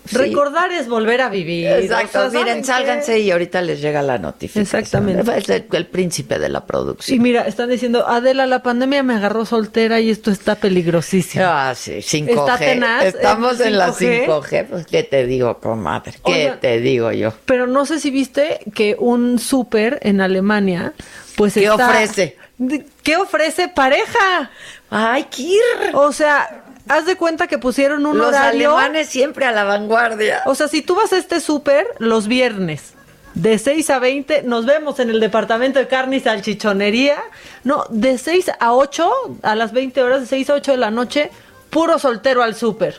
Sí. 0.05 0.15
Recordar 0.15 0.71
es 0.71 0.87
volver 0.87 1.19
a 1.19 1.27
vivir. 1.27 1.67
Exacto, 1.67 2.27
o 2.27 2.31
sea, 2.31 2.39
miren, 2.39 2.63
¿saben 2.63 2.87
sálganse 2.87 3.13
qué? 3.15 3.19
y 3.19 3.31
ahorita 3.31 3.61
les 3.61 3.81
llega 3.81 4.01
la 4.01 4.17
notificación. 4.17 4.61
Exactamente. 4.63 5.37
Es 5.37 5.49
el, 5.49 5.65
el 5.69 5.85
príncipe 5.87 6.39
de 6.39 6.47
la 6.47 6.59
Y 6.59 6.61
producción. 6.65 7.21
mira, 7.21 7.41
están 7.41 7.69
diciendo, 7.69 8.07
Adela, 8.07 8.45
la 8.45 8.63
pandemia 8.63 9.03
me 9.03 9.15
agarró 9.15 9.43
soltera 9.43 9.99
y 9.99 10.09
esto 10.09 10.31
está 10.31 10.55
peligrosísimo. 10.55 11.43
Ah, 11.45 11.73
sí, 11.75 11.95
5G. 11.97 12.29
Está 12.29 12.57
tenaz, 12.57 13.03
Estamos 13.03 13.59
el 13.59 13.67
en 13.67 13.77
la 13.79 13.89
5G. 13.91 14.25
5G. 14.27 14.65
Pues, 14.69 14.85
¿qué 14.87 15.03
te 15.03 15.25
digo, 15.25 15.57
comadre? 15.59 16.13
¿Qué 16.25 16.43
Oigan. 16.43 16.59
te 16.61 16.79
digo 16.79 17.11
yo? 17.11 17.33
Pero 17.45 17.67
no 17.67 17.85
sé 17.85 17.99
si 17.99 18.09
viste 18.09 18.59
que 18.73 18.95
un 18.97 19.39
súper 19.39 19.99
en 20.03 20.21
Alemania, 20.21 20.93
pues 21.35 21.55
¿Qué 21.55 21.65
está- 21.65 21.89
ofrece? 21.89 22.37
De- 22.57 22.85
¿Qué 23.07 23.15
ofrece 23.15 23.69
pareja? 23.69 24.51
¡Ay, 24.89 25.23
Kir! 25.29 25.61
O 25.93 26.11
sea, 26.11 26.65
haz 26.89 27.05
de 27.05 27.15
cuenta 27.15 27.47
que 27.47 27.57
pusieron 27.57 28.05
un 28.05 28.17
Los 28.17 28.27
horario. 28.27 28.75
alemanes 28.75 29.07
siempre 29.07 29.45
a 29.45 29.53
la 29.53 29.63
vanguardia. 29.63 30.41
O 30.45 30.55
sea, 30.55 30.67
si 30.67 30.81
tú 30.81 30.93
vas 30.93 31.13
a 31.13 31.17
este 31.17 31.39
súper 31.39 31.87
los 31.99 32.27
viernes 32.27 32.95
de 33.33 33.59
6 33.59 33.89
a 33.91 33.99
20, 33.99 34.43
nos 34.43 34.65
vemos 34.65 34.99
en 34.99 35.09
el 35.09 35.21
departamento 35.21 35.79
de 35.79 35.87
carne 35.87 36.17
y 36.17 36.19
salchichonería. 36.19 37.15
No, 37.63 37.85
de 37.87 38.17
6 38.17 38.51
a 38.59 38.73
8, 38.73 39.09
a 39.41 39.55
las 39.55 39.71
20 39.71 40.03
horas, 40.03 40.19
de 40.19 40.27
6 40.27 40.49
a 40.49 40.53
8 40.55 40.71
de 40.73 40.77
la 40.77 40.91
noche, 40.91 41.31
puro 41.69 41.99
soltero 41.99 42.43
al 42.43 42.55
súper. 42.55 42.97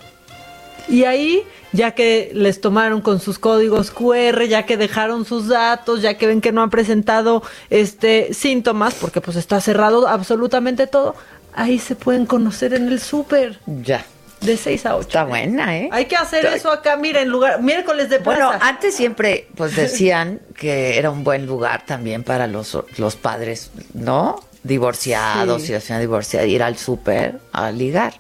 Y 0.88 1.04
ahí, 1.04 1.46
ya 1.72 1.92
que 1.92 2.30
les 2.34 2.60
tomaron 2.60 3.00
con 3.00 3.20
sus 3.20 3.38
códigos 3.38 3.90
QR, 3.90 4.44
ya 4.44 4.64
que 4.66 4.76
dejaron 4.76 5.24
sus 5.24 5.48
datos, 5.48 6.02
ya 6.02 6.14
que 6.14 6.26
ven 6.26 6.40
que 6.40 6.52
no 6.52 6.62
han 6.62 6.70
presentado 6.70 7.42
este 7.70 8.32
síntomas, 8.34 8.94
porque 8.94 9.20
pues 9.20 9.36
está 9.36 9.60
cerrado 9.60 10.08
absolutamente 10.08 10.86
todo, 10.86 11.14
ahí 11.54 11.78
se 11.78 11.94
pueden 11.96 12.26
conocer 12.26 12.74
en 12.74 12.88
el 12.88 13.00
súper. 13.00 13.58
Ya. 13.66 14.04
De 14.40 14.56
6 14.56 14.86
a 14.86 14.94
8. 14.96 15.08
Está 15.08 15.24
buena, 15.24 15.76
¿eh? 15.76 15.88
Hay 15.90 16.04
que 16.04 16.14
hacer 16.14 16.46
eso 16.46 16.70
acá, 16.70 16.96
mira, 16.96 17.20
en 17.20 17.28
lugar, 17.28 17.60
miércoles 17.60 18.08
de 18.08 18.18
Bueno, 18.18 18.50
plaza. 18.50 18.68
antes 18.68 18.94
siempre 18.94 19.48
pues 19.56 19.74
decían 19.74 20.40
que 20.56 20.96
era 20.96 21.10
un 21.10 21.24
buen 21.24 21.44
lugar 21.44 21.84
también 21.84 22.22
para 22.22 22.46
los, 22.46 22.78
los 22.98 23.16
padres, 23.16 23.72
¿no? 23.94 24.38
Divorciados, 24.62 25.62
Sí. 25.62 25.70
y 25.70 25.74
la 25.74 25.80
señora 25.80 26.00
divorciada, 26.00 26.46
ir 26.46 26.62
al 26.62 26.78
súper 26.78 27.40
a 27.52 27.72
ligar. 27.72 28.14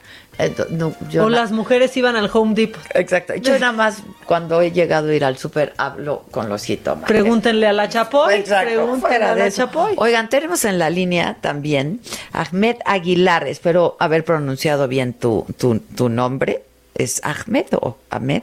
No, 0.70 0.94
yo 1.10 1.24
o 1.24 1.28
las 1.28 1.50
mujeres 1.50 1.96
iban 1.96 2.14
al 2.14 2.30
Home 2.32 2.54
Depot. 2.54 2.80
Exacto. 2.94 3.34
Yo 3.34 3.58
nada 3.58 3.72
más 3.72 4.02
cuando 4.24 4.60
he 4.60 4.70
llegado 4.70 5.08
a 5.10 5.14
ir 5.14 5.24
al 5.24 5.36
súper 5.36 5.74
hablo 5.78 6.24
con 6.30 6.48
los 6.48 6.64
jitomates. 6.64 7.08
Pregúntenle 7.08 7.66
a 7.66 7.72
la 7.72 7.88
Chapoy. 7.88 8.34
Exacto, 8.34 8.74
Pregúntenle 8.74 9.24
a 9.24 9.34
la 9.34 9.46
eso. 9.46 9.66
Chapoy. 9.66 9.94
Oigan, 9.96 10.28
tenemos 10.28 10.64
en 10.64 10.78
la 10.78 10.90
línea 10.90 11.38
también 11.40 12.00
Ahmed 12.32 12.76
Aguilar. 12.84 13.48
Espero 13.48 13.96
haber 13.98 14.24
pronunciado 14.24 14.86
bien 14.86 15.12
tu, 15.12 15.44
tu, 15.58 15.80
tu 15.80 16.08
nombre. 16.08 16.62
¿Es 16.94 17.20
Ahmed 17.24 17.66
o 17.80 17.96
Ahmed? 18.10 18.42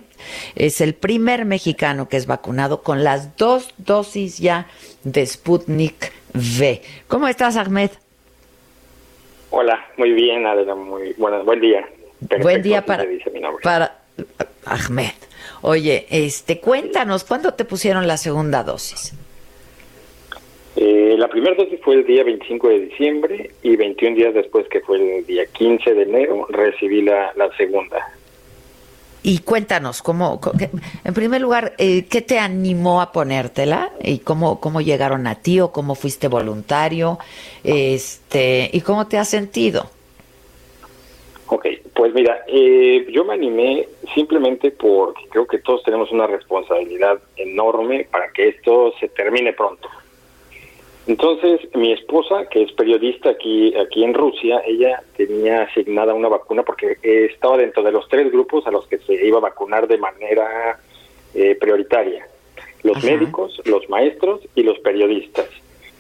Es 0.56 0.80
el 0.80 0.96
primer 0.96 1.46
mexicano 1.46 2.08
que 2.08 2.18
es 2.18 2.26
vacunado 2.26 2.84
con 2.84 3.04
las 3.04 3.36
dos 3.38 3.74
dosis 3.78 4.38
ya 4.38 4.68
de 5.04 5.26
Sputnik 5.26 6.12
V. 6.34 6.82
¿Cómo 7.08 7.28
estás, 7.28 7.58
Ahmed? 7.58 7.92
Hola, 9.50 9.86
muy 9.98 10.12
bien, 10.14 10.46
Adela, 10.46 10.76
muy 10.76 11.14
bueno, 11.18 11.44
buen 11.44 11.60
día. 11.62 11.88
Perfecto, 12.20 12.44
Buen 12.44 12.62
día 12.62 12.86
para, 12.86 13.04
se 13.04 13.10
dice 13.10 13.30
mi 13.32 13.40
nombre. 13.40 13.62
para 13.64 14.00
Ahmed. 14.66 15.12
Oye, 15.62 16.06
este, 16.10 16.60
cuéntanos, 16.60 17.24
¿cuándo 17.24 17.54
te 17.54 17.66
pusieron 17.66 18.08
la 18.08 18.18
segunda 18.18 18.64
dosis? 18.64 19.14
Eh, 20.76 21.16
la 21.18 21.28
primera 21.30 21.56
dosis 21.56 21.80
fue 21.82 21.96
el 21.96 22.06
día 22.06 22.24
25 22.24 22.68
de 22.68 22.80
diciembre 22.80 23.52
y 23.64 23.76
21 23.76 24.16
días 24.16 24.34
después, 24.34 24.68
que 24.68 24.82
fue 24.82 25.20
el 25.20 25.26
día 25.26 25.46
15 25.46 25.94
de 25.94 26.04
enero, 26.04 26.48
recibí 26.50 27.02
la, 27.02 27.32
la 27.36 27.50
segunda. 27.56 28.12
Y 29.28 29.40
cuéntanos, 29.40 30.04
¿cómo, 30.04 30.40
en 31.04 31.14
primer 31.16 31.42
lugar, 31.42 31.74
eh, 31.80 32.06
¿qué 32.08 32.22
te 32.22 32.38
animó 32.38 33.02
a 33.02 33.12
ponértela? 33.12 33.90
¿Y 34.00 34.20
cómo, 34.20 34.60
cómo 34.60 34.82
llegaron 34.82 35.26
a 35.26 35.42
ti 35.42 35.60
o 35.60 35.72
cómo 35.72 35.96
fuiste 35.96 36.28
voluntario? 36.28 37.18
Este, 37.64 38.70
¿Y 38.72 38.82
cómo 38.82 39.08
te 39.08 39.18
has 39.18 39.28
sentido? 39.28 39.90
Ok, 41.48 41.66
pues 41.96 42.14
mira, 42.14 42.38
eh, 42.48 43.08
yo 43.10 43.26
me 43.26 43.34
animé 43.34 43.88
simplemente 44.14 44.70
porque 44.70 45.24
creo 45.32 45.48
que 45.48 45.58
todos 45.58 45.82
tenemos 45.82 46.12
una 46.12 46.28
responsabilidad 46.28 47.18
enorme 47.36 48.08
para 48.12 48.32
que 48.32 48.50
esto 48.50 48.94
se 49.00 49.08
termine 49.08 49.54
pronto. 49.54 49.90
Entonces, 51.08 51.62
mi 51.76 51.92
esposa, 51.92 52.48
que 52.50 52.64
es 52.64 52.72
periodista 52.72 53.30
aquí, 53.30 53.76
aquí 53.76 54.04
en 54.04 54.14
Rusia, 54.14 54.62
ella 54.66 55.04
tenía 55.16 55.64
asignada 55.64 56.16
una 56.16 56.30
vacuna 56.30 56.64
porque 56.64 56.98
estaba 57.04 57.58
dentro 57.58 57.84
de 57.84 57.92
los 57.92 58.08
tres 58.10 58.32
grupos 58.32 58.66
a 58.66 58.72
los 58.72 58.88
que 58.88 58.98
se 59.00 59.14
iba 59.14 59.38
a 59.38 59.42
vacunar 59.42 59.88
de 59.88 60.00
manera 60.00 60.80
eh, 61.36 61.56
prioritaria. 61.60 62.28
Los 62.82 63.04
médicos, 63.04 63.62
los 63.66 63.88
maestros 63.90 64.42
y 64.56 64.64
los 64.64 64.80
periodistas. 64.80 65.48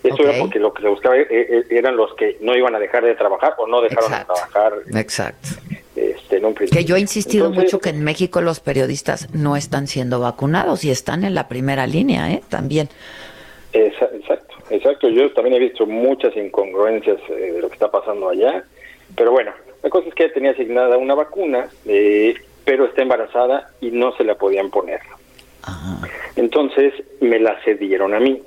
Eso 0.03 0.21
era 0.21 0.39
porque 0.39 0.59
lo 0.59 0.71
que 0.71 0.83
se 0.83 0.87
buscaba 0.87 1.17
eh, 1.17 1.27
eh, 1.29 1.63
eran 1.71 1.97
los 1.97 2.13
que 2.15 2.37
no 2.41 2.55
iban 2.55 2.75
a 2.75 2.79
dejar 2.79 3.03
de 3.03 3.15
trabajar 3.15 3.53
o 3.57 3.67
no 3.67 3.81
dejaron 3.81 4.11
Exacto. 4.11 4.33
de 4.33 4.39
trabajar 4.39 4.73
Exacto. 4.95 5.49
este, 5.95 6.37
en 6.37 6.45
un 6.45 6.53
principio. 6.53 6.79
Que 6.79 6.85
yo 6.85 6.95
he 6.95 6.99
insistido 6.99 7.47
Entonces, 7.47 7.73
mucho 7.73 7.81
que 7.81 7.89
en 7.89 8.03
México 8.03 8.41
los 8.41 8.59
periodistas 8.59 9.33
no 9.33 9.55
están 9.55 9.87
siendo 9.87 10.19
vacunados 10.19 10.83
y 10.83 10.91
están 10.91 11.23
en 11.23 11.33
la 11.33 11.47
primera 11.47 11.87
línea, 11.87 12.31
¿eh? 12.31 12.41
También. 12.49 12.89
Exacto, 13.73 14.44
exacto. 14.69 15.09
Yo 15.09 15.31
también 15.33 15.55
he 15.55 15.59
visto 15.59 15.85
muchas 15.85 16.35
incongruencias 16.35 17.19
eh, 17.29 17.51
de 17.53 17.61
lo 17.61 17.67
que 17.67 17.73
está 17.75 17.89
pasando 17.91 18.29
allá. 18.29 18.63
Pero 19.15 19.31
bueno, 19.31 19.51
la 19.83 19.89
cosa 19.89 20.07
es 20.09 20.13
que 20.15 20.23
ella 20.25 20.33
tenía 20.33 20.51
asignada 20.51 20.97
una 20.97 21.13
vacuna, 21.15 21.67
eh, 21.85 22.33
pero 22.63 22.85
está 22.85 23.01
embarazada 23.03 23.69
y 23.81 23.91
no 23.91 24.15
se 24.17 24.23
la 24.23 24.35
podían 24.35 24.69
poner. 24.71 24.99
Entonces 26.35 26.93
me 27.21 27.39
la 27.39 27.59
cedieron 27.63 28.13
a 28.13 28.19
mí. 28.19 28.41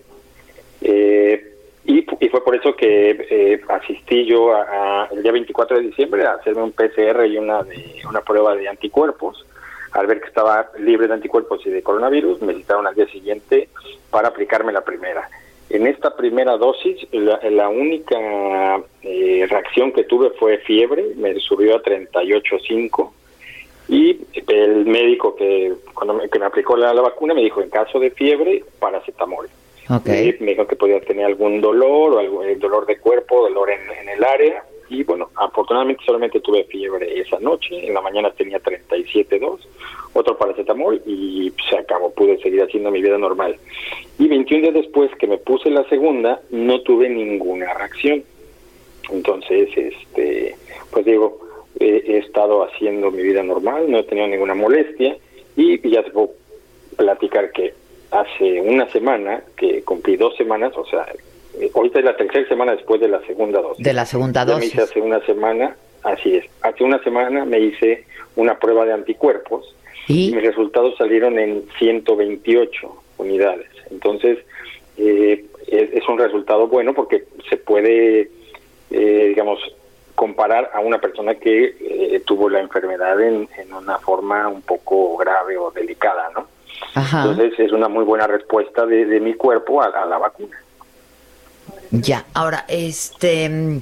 Eh, 0.80 1.44
y, 1.84 2.02
fu- 2.02 2.18
y 2.20 2.28
fue 2.28 2.44
por 2.44 2.54
eso 2.54 2.74
que 2.76 3.10
eh, 3.30 3.60
asistí 3.68 4.26
yo 4.26 4.52
a, 4.54 5.04
a- 5.04 5.08
el 5.12 5.22
día 5.22 5.32
24 5.32 5.78
de 5.78 5.84
diciembre 5.84 6.24
a 6.24 6.32
hacerme 6.34 6.62
un 6.62 6.72
PCR 6.72 7.24
y 7.26 7.38
una, 7.38 7.62
de, 7.62 8.02
una 8.08 8.20
prueba 8.20 8.54
de 8.54 8.68
anticuerpos. 8.68 9.44
Al 9.92 10.06
ver 10.06 10.20
que 10.20 10.28
estaba 10.28 10.70
libre 10.78 11.08
de 11.08 11.14
anticuerpos 11.14 11.64
y 11.66 11.70
de 11.70 11.82
coronavirus, 11.82 12.42
me 12.42 12.54
citaron 12.54 12.86
al 12.86 12.94
día 12.94 13.06
siguiente 13.06 13.68
para 14.10 14.28
aplicarme 14.28 14.70
la 14.72 14.84
primera. 14.84 15.28
En 15.70 15.86
esta 15.86 16.16
primera 16.16 16.56
dosis, 16.56 17.06
la, 17.12 17.38
la 17.50 17.68
única 17.68 18.82
eh, 19.02 19.46
reacción 19.48 19.92
que 19.92 20.04
tuve 20.04 20.30
fue 20.30 20.58
fiebre, 20.58 21.14
me 21.16 21.38
subió 21.40 21.76
a 21.76 21.82
38.5 21.82 23.10
y 23.88 24.20
el 24.48 24.86
médico 24.86 25.34
que 25.34 25.72
cuando 25.94 26.14
me, 26.14 26.28
que 26.28 26.38
me 26.38 26.46
aplicó 26.46 26.76
la, 26.76 26.92
la 26.92 27.02
vacuna 27.02 27.34
me 27.34 27.42
dijo 27.42 27.62
en 27.62 27.70
caso 27.70 27.98
de 27.98 28.10
fiebre 28.10 28.64
paracetamol 28.78 29.48
Okay. 29.90 30.36
Me 30.40 30.50
dijo 30.50 30.66
que 30.66 30.76
podía 30.76 31.00
tener 31.00 31.24
algún 31.24 31.62
dolor 31.62 32.12
o 32.12 32.18
algún 32.18 32.44
eh, 32.44 32.56
dolor 32.56 32.84
de 32.84 32.98
cuerpo 32.98 33.40
dolor 33.40 33.70
en, 33.70 33.80
en 33.90 34.08
el 34.10 34.22
área 34.22 34.62
y 34.88 35.04
bueno 35.04 35.30
afortunadamente 35.34 36.02
solamente 36.04 36.40
tuve 36.40 36.64
fiebre 36.64 37.20
esa 37.20 37.38
noche. 37.40 37.86
En 37.86 37.94
la 37.94 38.00
mañana 38.00 38.30
tenía 38.30 38.60
37.2 38.62 39.58
otro 40.12 40.36
paracetamol 40.36 41.00
y 41.06 41.52
se 41.68 41.78
acabó. 41.78 42.12
Pude 42.12 42.38
seguir 42.38 42.62
haciendo 42.62 42.90
mi 42.90 43.02
vida 43.02 43.18
normal. 43.18 43.56
Y 44.18 44.28
21 44.28 44.62
días 44.62 44.74
después 44.74 45.10
que 45.16 45.26
me 45.26 45.38
puse 45.38 45.70
la 45.70 45.88
segunda 45.88 46.40
no 46.50 46.80
tuve 46.82 47.08
ninguna 47.08 47.72
reacción. 47.74 48.22
Entonces 49.10 49.68
este 49.76 50.56
pues 50.90 51.04
digo 51.04 51.40
he 51.80 52.18
estado 52.18 52.64
haciendo 52.64 53.10
mi 53.10 53.22
vida 53.22 53.42
normal, 53.42 53.88
no 53.90 53.98
he 53.98 54.04
tenido 54.04 54.26
ninguna 54.26 54.54
molestia. 54.54 55.16
Y 55.56 55.88
ya 55.88 56.02
te 56.02 56.10
puedo 56.10 56.30
platicar 56.96 57.52
que 57.52 57.74
hace 58.10 58.60
una 58.60 58.90
semana, 58.90 59.42
que 59.56 59.82
cumplí 59.82 60.16
dos 60.16 60.36
semanas, 60.36 60.72
o 60.76 60.84
sea, 60.86 61.06
eh, 61.60 61.70
ahorita 61.74 61.98
es 62.00 62.04
la 62.04 62.16
tercera 62.16 62.48
semana 62.48 62.72
después 62.72 63.00
de 63.00 63.08
la 63.08 63.20
segunda 63.26 63.60
dosis. 63.60 63.84
De 63.84 63.92
la 63.92 64.06
segunda 64.06 64.44
Ya 64.46 64.56
me 64.56 64.64
hice 64.66 64.76
dosis. 64.78 64.90
hace 64.90 65.00
una 65.00 65.20
semana, 65.26 65.76
así 66.02 66.36
es, 66.36 66.44
hace 66.62 66.84
una 66.84 67.02
semana 67.02 67.44
me 67.44 67.60
hice 67.60 68.04
una 68.36 68.58
prueba 68.58 68.84
de 68.84 68.92
anticuerpos 68.92 69.74
y 70.06 70.32
mis 70.34 70.42
resultados 70.42 70.96
salieron 70.96 71.38
en 71.38 71.64
128 71.78 73.02
unidades. 73.18 73.68
Entonces, 73.90 74.38
eh, 74.96 75.44
es, 75.66 75.92
es 75.92 76.08
un 76.08 76.18
resultado 76.18 76.66
bueno 76.66 76.94
porque 76.94 77.24
se 77.50 77.56
puede, 77.58 78.30
eh, 78.90 79.24
digamos, 79.28 79.58
comparar 80.14 80.70
a 80.74 80.80
una 80.80 80.98
persona 80.98 81.34
que 81.34 81.76
eh, 81.80 82.22
tuvo 82.24 82.48
la 82.48 82.60
enfermedad 82.60 83.20
en, 83.20 83.48
en 83.58 83.72
una 83.72 83.98
forma 83.98 84.48
un 84.48 84.62
poco 84.62 85.16
grave 85.16 85.56
o 85.58 85.70
delicada, 85.70 86.30
¿no? 86.34 86.46
Ajá. 86.94 87.24
Entonces 87.28 87.58
es 87.60 87.72
una 87.72 87.88
muy 87.88 88.04
buena 88.04 88.26
respuesta 88.26 88.86
de, 88.86 89.04
de 89.04 89.20
mi 89.20 89.34
cuerpo 89.34 89.82
a, 89.82 89.86
a 89.86 90.06
la 90.06 90.18
vacuna. 90.18 90.56
Ya, 91.90 92.26
ahora, 92.34 92.64
este, 92.68 93.46
eh, 93.46 93.80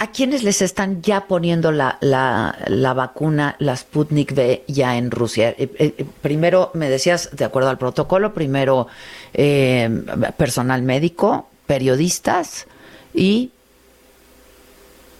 ¿a, 0.00 0.04
a 0.04 0.10
quiénes 0.10 0.42
les 0.42 0.62
están 0.62 1.00
ya 1.00 1.26
poniendo 1.26 1.70
la, 1.70 1.96
la, 2.00 2.58
la 2.66 2.92
vacuna, 2.92 3.54
la 3.60 3.76
Sputnik 3.76 4.32
V, 4.32 4.64
ya 4.66 4.96
en 4.96 5.10
Rusia? 5.12 5.50
Eh, 5.50 5.68
eh, 5.78 6.04
primero, 6.22 6.70
me 6.74 6.90
decías, 6.90 7.30
de 7.36 7.44
acuerdo 7.44 7.68
al 7.70 7.78
protocolo, 7.78 8.34
primero 8.34 8.88
eh, 9.32 9.88
personal 10.36 10.82
médico, 10.82 11.48
periodistas 11.66 12.66
y, 13.14 13.52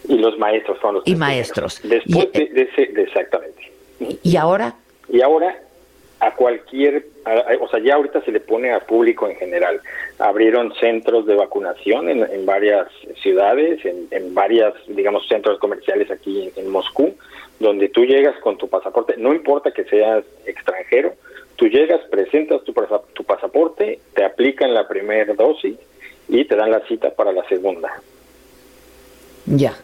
Y 0.08 0.14
los 0.18 0.36
maestros 0.38 0.78
son 0.80 0.94
los 0.94 1.02
y 1.06 1.14
maestros. 1.14 1.80
Después 1.84 2.32
de, 2.32 2.46
de 2.46 2.62
ese, 2.62 2.92
de- 2.92 3.02
exactamente. 3.02 3.72
¿Y 4.22 4.36
ahora? 4.36 4.74
Y 5.12 5.20
ahora 5.22 5.60
a 6.20 6.34
cualquier, 6.34 7.06
a- 7.24 7.44
o 7.60 7.68
sea, 7.68 7.80
ya 7.80 7.94
ahorita 7.94 8.20
se 8.22 8.32
le 8.32 8.40
pone 8.40 8.72
a 8.72 8.80
público 8.80 9.28
en 9.28 9.36
general. 9.36 9.80
Abrieron 10.18 10.74
centros 10.74 11.26
de 11.26 11.36
vacunación 11.36 12.08
en, 12.08 12.24
en 12.30 12.44
varias 12.44 12.88
ciudades, 13.22 13.84
en, 13.84 14.08
en 14.10 14.34
varias, 14.34 14.74
digamos, 14.88 15.28
centros 15.28 15.58
comerciales 15.58 16.10
aquí 16.10 16.50
en, 16.56 16.68
Moscú, 16.68 17.14
donde 17.60 17.88
tú 17.88 18.04
llegas 18.04 18.36
con 18.40 18.56
tu 18.58 18.68
pasaporte, 18.68 19.16
no 19.16 19.32
importa 19.32 19.70
que 19.72 19.84
seas 19.84 20.24
extranjero, 20.46 21.14
tú 21.56 21.66
llegas, 21.66 22.00
presentas 22.10 22.62
tu, 22.64 22.72
tu 23.14 23.24
pasaporte, 23.24 24.00
te 24.14 24.24
aplican 24.24 24.74
la 24.74 24.86
primera 24.88 25.32
dosis 25.34 25.76
y 26.28 26.44
te 26.44 26.56
dan 26.56 26.70
la 26.70 26.80
cita 26.86 27.10
para 27.14 27.32
la 27.32 27.46
segunda. 27.48 27.90
Ya. 29.46 29.74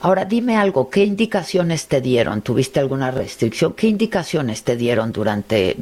Ahora 0.00 0.24
dime 0.24 0.56
algo, 0.56 0.90
¿qué 0.90 1.04
indicaciones 1.04 1.88
te 1.88 2.00
dieron? 2.00 2.42
¿Tuviste 2.42 2.80
alguna 2.80 3.10
restricción? 3.10 3.72
¿Qué 3.74 3.86
indicaciones 3.88 4.62
te 4.64 4.76
dieron 4.76 5.12
durante, 5.12 5.76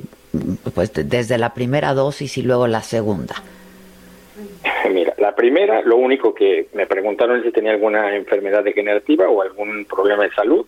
pues 0.74 0.92
de- 0.92 1.04
desde 1.04 1.38
la 1.38 1.52
primera 1.54 1.92
dosis 1.94 2.38
y 2.38 2.42
luego 2.42 2.66
la 2.66 2.82
segunda? 2.82 3.34
Mira, 4.92 5.14
la 5.18 5.34
primera, 5.34 5.82
lo 5.82 5.96
único 5.96 6.34
que 6.34 6.68
me 6.74 6.86
preguntaron 6.86 7.38
es 7.38 7.44
si 7.44 7.52
tenía 7.52 7.72
alguna 7.72 8.14
enfermedad 8.16 8.64
degenerativa 8.64 9.28
o 9.28 9.42
algún 9.42 9.84
problema 9.84 10.24
de 10.24 10.30
salud. 10.30 10.66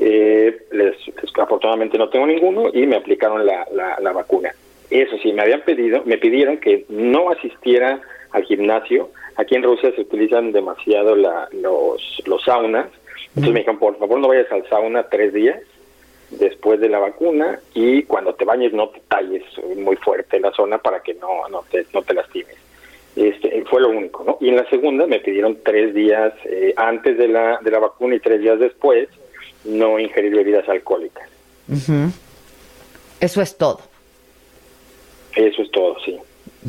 Eh, 0.00 0.56
les, 0.70 0.94
afortunadamente 1.40 1.98
no 1.98 2.08
tengo 2.08 2.26
ninguno 2.26 2.70
y 2.72 2.86
me 2.86 2.96
aplicaron 2.96 3.44
la, 3.44 3.66
la 4.00 4.12
vacuna. 4.12 4.50
Eso 4.90 5.16
sí, 5.22 5.32
me 5.32 5.42
habían 5.42 5.62
pedido, 5.62 6.02
me 6.06 6.18
pidieron 6.18 6.58
que 6.58 6.84
no 6.88 7.30
asistiera 7.30 8.00
al 8.30 8.44
gimnasio. 8.44 9.10
Aquí 9.38 9.54
en 9.54 9.62
Rusia 9.62 9.92
se 9.94 10.02
utilizan 10.02 10.52
demasiado 10.52 11.14
la, 11.16 11.48
los, 11.52 12.22
los 12.26 12.42
saunas. 12.44 12.88
Entonces 13.28 13.52
me 13.52 13.60
dijeron, 13.60 13.78
por 13.78 13.96
favor 13.96 14.18
no 14.18 14.28
vayas 14.28 14.50
al 14.50 14.68
sauna 14.68 15.04
tres 15.04 15.32
días 15.32 15.60
después 16.30 16.80
de 16.80 16.88
la 16.88 16.98
vacuna 16.98 17.60
y 17.72 18.02
cuando 18.02 18.34
te 18.34 18.44
bañes 18.44 18.72
no 18.72 18.88
te 18.88 19.00
talles 19.08 19.44
muy 19.76 19.96
fuerte 19.96 20.40
la 20.40 20.52
zona 20.52 20.78
para 20.78 21.00
que 21.00 21.14
no, 21.14 21.48
no, 21.48 21.64
te, 21.70 21.86
no 21.94 22.02
te 22.02 22.14
lastimes. 22.14 22.56
Este, 23.14 23.64
fue 23.64 23.80
lo 23.80 23.90
único, 23.90 24.24
¿no? 24.24 24.38
Y 24.40 24.48
en 24.48 24.56
la 24.56 24.68
segunda 24.68 25.06
me 25.06 25.20
pidieron 25.20 25.58
tres 25.64 25.94
días 25.94 26.32
eh, 26.44 26.74
antes 26.76 27.16
de 27.16 27.28
la, 27.28 27.58
de 27.62 27.70
la 27.70 27.78
vacuna 27.78 28.16
y 28.16 28.20
tres 28.20 28.40
días 28.40 28.58
después 28.58 29.08
no 29.64 29.98
ingerir 29.98 30.34
bebidas 30.34 30.68
alcohólicas. 30.68 31.28
Eso 33.20 33.40
es 33.40 33.56
todo. 33.56 33.80
Eso 35.34 35.62
es 35.62 35.70
todo, 35.70 35.96
sí. 36.04 36.18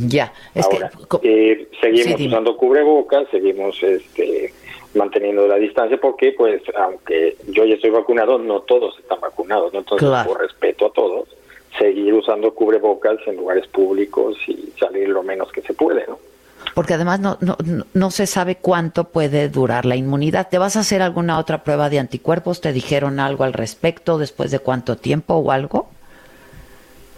Ya. 0.08 0.34
Es 0.56 0.66
Ahora, 0.66 0.92
que, 1.22 1.52
eh, 1.52 1.68
seguimos 1.82 2.18
Sí, 2.20 2.28
usando 2.28 2.56
cubrebocas, 2.58 3.28
seguimos 3.32 3.82
este, 3.84 4.54
manteniendo 4.96 5.48
la 5.48 5.56
distancia 5.56 5.98
porque, 6.02 6.34
pues, 6.38 6.62
aunque 6.78 7.36
yo 7.50 7.66
ya 7.66 7.76
estoy 7.76 7.90
vacunado, 7.90 8.38
no 8.38 8.62
todos 8.62 8.98
están 9.00 9.20
vacunados, 9.20 9.74
¿no? 9.74 9.80
Entonces, 9.80 10.08
Claro. 10.08 10.30
por 10.30 10.42
respeto 10.42 10.88
a 10.88 10.94
todos, 10.94 11.28
seguir 11.78 12.14
usando 12.14 12.54
cubrebocas 12.54 13.18
en 13.28 13.38
lugares 13.38 13.68
públicos 13.68 14.38
y 14.48 14.72
salir 14.80 15.10
lo 15.10 15.24
menos 15.24 15.52
que 15.52 15.62
se 15.62 15.74
puede, 15.74 16.06
¿no? 16.08 16.18
porque 16.76 16.94
además 16.94 17.20
no, 17.20 17.38
no, 17.42 17.58
no- 17.94 18.12
se 18.12 18.26
sabe 18.28 18.56
cuánto 18.56 19.06
puede 19.06 19.50
durar 19.50 19.86
la 19.86 19.96
inmunidad. 19.96 20.50
¿Te 20.50 20.58
vas 20.58 20.76
a 20.76 20.82
hacer 20.82 21.02
alguna 21.02 21.40
otra 21.40 21.64
prueba 21.64 21.90
de 21.90 22.00
anticuerpos? 22.00 22.62
¿Te 22.62 22.74
dijeron 22.74 23.20
algo 23.20 23.44
al 23.44 23.54
respecto? 23.54 24.18
¿Después 24.18 24.52
de 24.52 24.60
cuánto 24.60 24.96
tiempo 24.98 25.36
o 25.36 25.52
algo? 25.52 25.90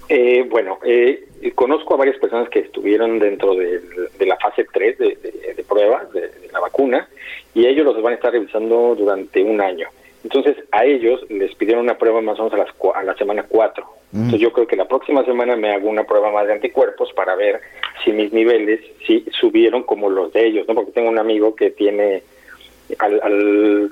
Eh, 0.09 0.47
bueno, 0.49 0.77
eh, 0.85 1.27
conozco 1.49 1.95
a 1.95 1.97
varias 1.97 2.17
personas 2.19 2.47
que 2.49 2.59
estuvieron 2.59 3.17
dentro 3.17 3.55
de, 3.55 3.79
de 4.19 4.25
la 4.27 4.37
fase 4.37 4.65
3 4.71 4.97
de, 4.99 5.05
de, 5.15 5.53
de 5.55 5.63
pruebas 5.63 6.11
de, 6.13 6.29
la 6.53 6.59
vacuna 6.59 7.09
y 7.55 7.65
ellos 7.65 7.85
los 7.85 7.99
van 8.01 8.11
a 8.13 8.15
estar 8.17 8.31
revisando 8.31 8.93
durante 8.95 9.41
un 9.41 9.59
año. 9.59 9.87
Entonces, 10.23 10.55
a 10.71 10.85
ellos 10.85 11.25
les 11.29 11.55
pidieron 11.55 11.83
una 11.83 11.97
prueba 11.97 12.21
más 12.21 12.39
o 12.39 12.43
menos 12.43 12.53
a, 12.59 12.63
las, 12.65 12.95
a 12.95 13.03
la 13.03 13.15
semana 13.15 13.43
4. 13.49 13.83
Entonces, 14.13 14.39
yo 14.41 14.51
creo 14.53 14.67
que 14.67 14.75
la 14.75 14.87
próxima 14.87 15.25
semana 15.25 15.55
me 15.55 15.71
hago 15.73 15.89
una 15.89 16.03
prueba 16.03 16.29
más 16.31 16.45
de 16.45 16.53
anticuerpos 16.53 17.11
para 17.13 17.35
ver 17.35 17.59
si 18.03 18.11
mis 18.11 18.31
niveles 18.31 18.81
si 19.07 19.25
subieron 19.39 19.81
como 19.83 20.09
los 20.09 20.31
de 20.33 20.45
ellos, 20.45 20.67
¿no? 20.67 20.75
Porque 20.75 20.91
tengo 20.91 21.09
un 21.09 21.17
amigo 21.17 21.55
que 21.55 21.71
tiene 21.71 22.21
al, 22.99 23.19
al- 23.23 23.91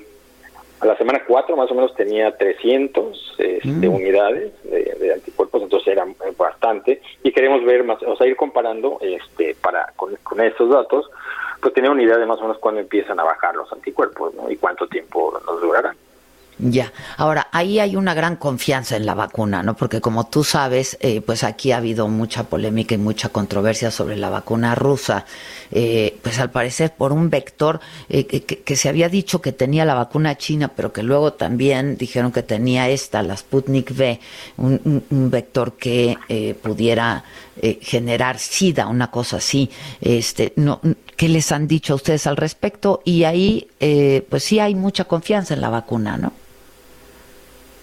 a 0.82 0.86
la 0.86 0.98
semana 0.98 1.24
4 1.28 1.58
más 1.58 1.70
o 1.72 1.76
menos 1.76 1.94
tenía 1.96 2.38
300 2.38 3.36
este, 3.38 3.88
unidades 3.88 4.52
de, 4.64 4.96
de 5.00 5.14
anticuerpos, 5.14 5.62
entonces 5.64 5.88
era 5.90 5.99
eh, 5.99 5.99
y 7.24 7.32
queremos 7.32 7.64
ver 7.66 7.84
más, 7.84 8.02
o 8.04 8.16
sea, 8.16 8.28
ir 8.28 8.36
comparando 8.36 8.98
este 9.02 9.56
para 9.62 9.92
con, 9.96 10.16
con 10.24 10.40
estos 10.42 10.70
datos, 10.70 11.10
pues 11.62 11.74
tener 11.74 11.90
una 11.90 12.04
idea 12.04 12.18
de 12.18 12.26
más 12.26 12.40
o 12.40 12.44
menos 12.44 12.60
cuándo 12.60 12.82
empiezan 12.82 13.20
a 13.20 13.24
bajar 13.24 13.56
los 13.56 13.72
anticuerpos, 13.72 14.34
¿no? 14.36 14.50
Y 14.50 14.58
cuánto 14.58 14.88
tiempo 14.88 15.40
nos 15.46 15.62
durarán. 15.62 15.96
Ya, 16.62 16.92
ahora 17.16 17.48
ahí 17.54 17.80
hay 17.80 17.96
una 17.96 18.14
gran 18.14 18.36
confianza 18.36 18.98
en 18.98 19.06
la 19.06 19.14
vacuna, 19.14 19.64
¿no? 19.64 19.78
Porque 19.78 20.02
como 20.02 20.28
tú 20.28 20.44
sabes, 20.44 20.98
eh, 21.00 21.22
pues 21.22 21.46
aquí 21.46 21.72
ha 21.72 21.78
habido 21.78 22.10
mucha 22.10 22.44
polémica 22.44 22.96
y 22.96 22.98
mucha 22.98 23.30
controversia 23.30 23.92
sobre 23.92 24.18
la 24.18 24.30
vacuna 24.30 24.76
rusa, 24.76 25.26
eh, 25.72 26.18
pues 26.22 26.38
al 26.38 26.52
parecer 26.52 26.92
por 26.98 27.14
un 27.14 27.30
vector 27.30 27.80
eh, 28.10 28.26
que, 28.26 28.76
se 28.76 28.90
había 28.90 29.08
dicho 29.08 29.40
que 29.42 29.54
tenía 29.54 29.86
la 29.86 29.94
vacuna 29.94 30.38
china, 30.38 30.68
pero 30.76 30.92
que 30.92 31.02
luego 31.02 31.32
también 31.32 31.96
dijeron 31.96 32.34
que 32.34 32.44
tenía 32.44 32.90
esta, 32.90 33.24
la 33.24 33.38
Sputnik 33.38 33.92
V, 33.92 34.20
un, 34.58 34.82
un- 34.84 35.04
un 35.12 35.32
vector 35.32 35.78
que 35.78 36.18
eh, 36.28 36.56
pudiera 36.62 37.24
eh, 37.62 37.80
generar 37.82 38.38
SIDA, 38.38 38.88
una 38.88 39.10
cosa 39.12 39.38
así. 39.38 39.70
Este, 40.02 40.52
no, 40.58 40.82
¿Qué 41.16 41.30
les 41.30 41.54
han 41.54 41.70
dicho 41.70 41.94
a 41.94 41.96
ustedes 41.96 42.28
al 42.28 42.36
respecto? 42.36 43.02
Y 43.06 43.24
ahí, 43.24 43.68
eh, 43.80 44.26
pues 44.30 44.44
sí 44.44 44.60
hay 44.60 44.76
mucha 44.76 45.06
confianza 45.06 45.54
en 45.54 45.62
la 45.62 45.70
vacuna, 45.70 46.18
¿no? 46.18 46.34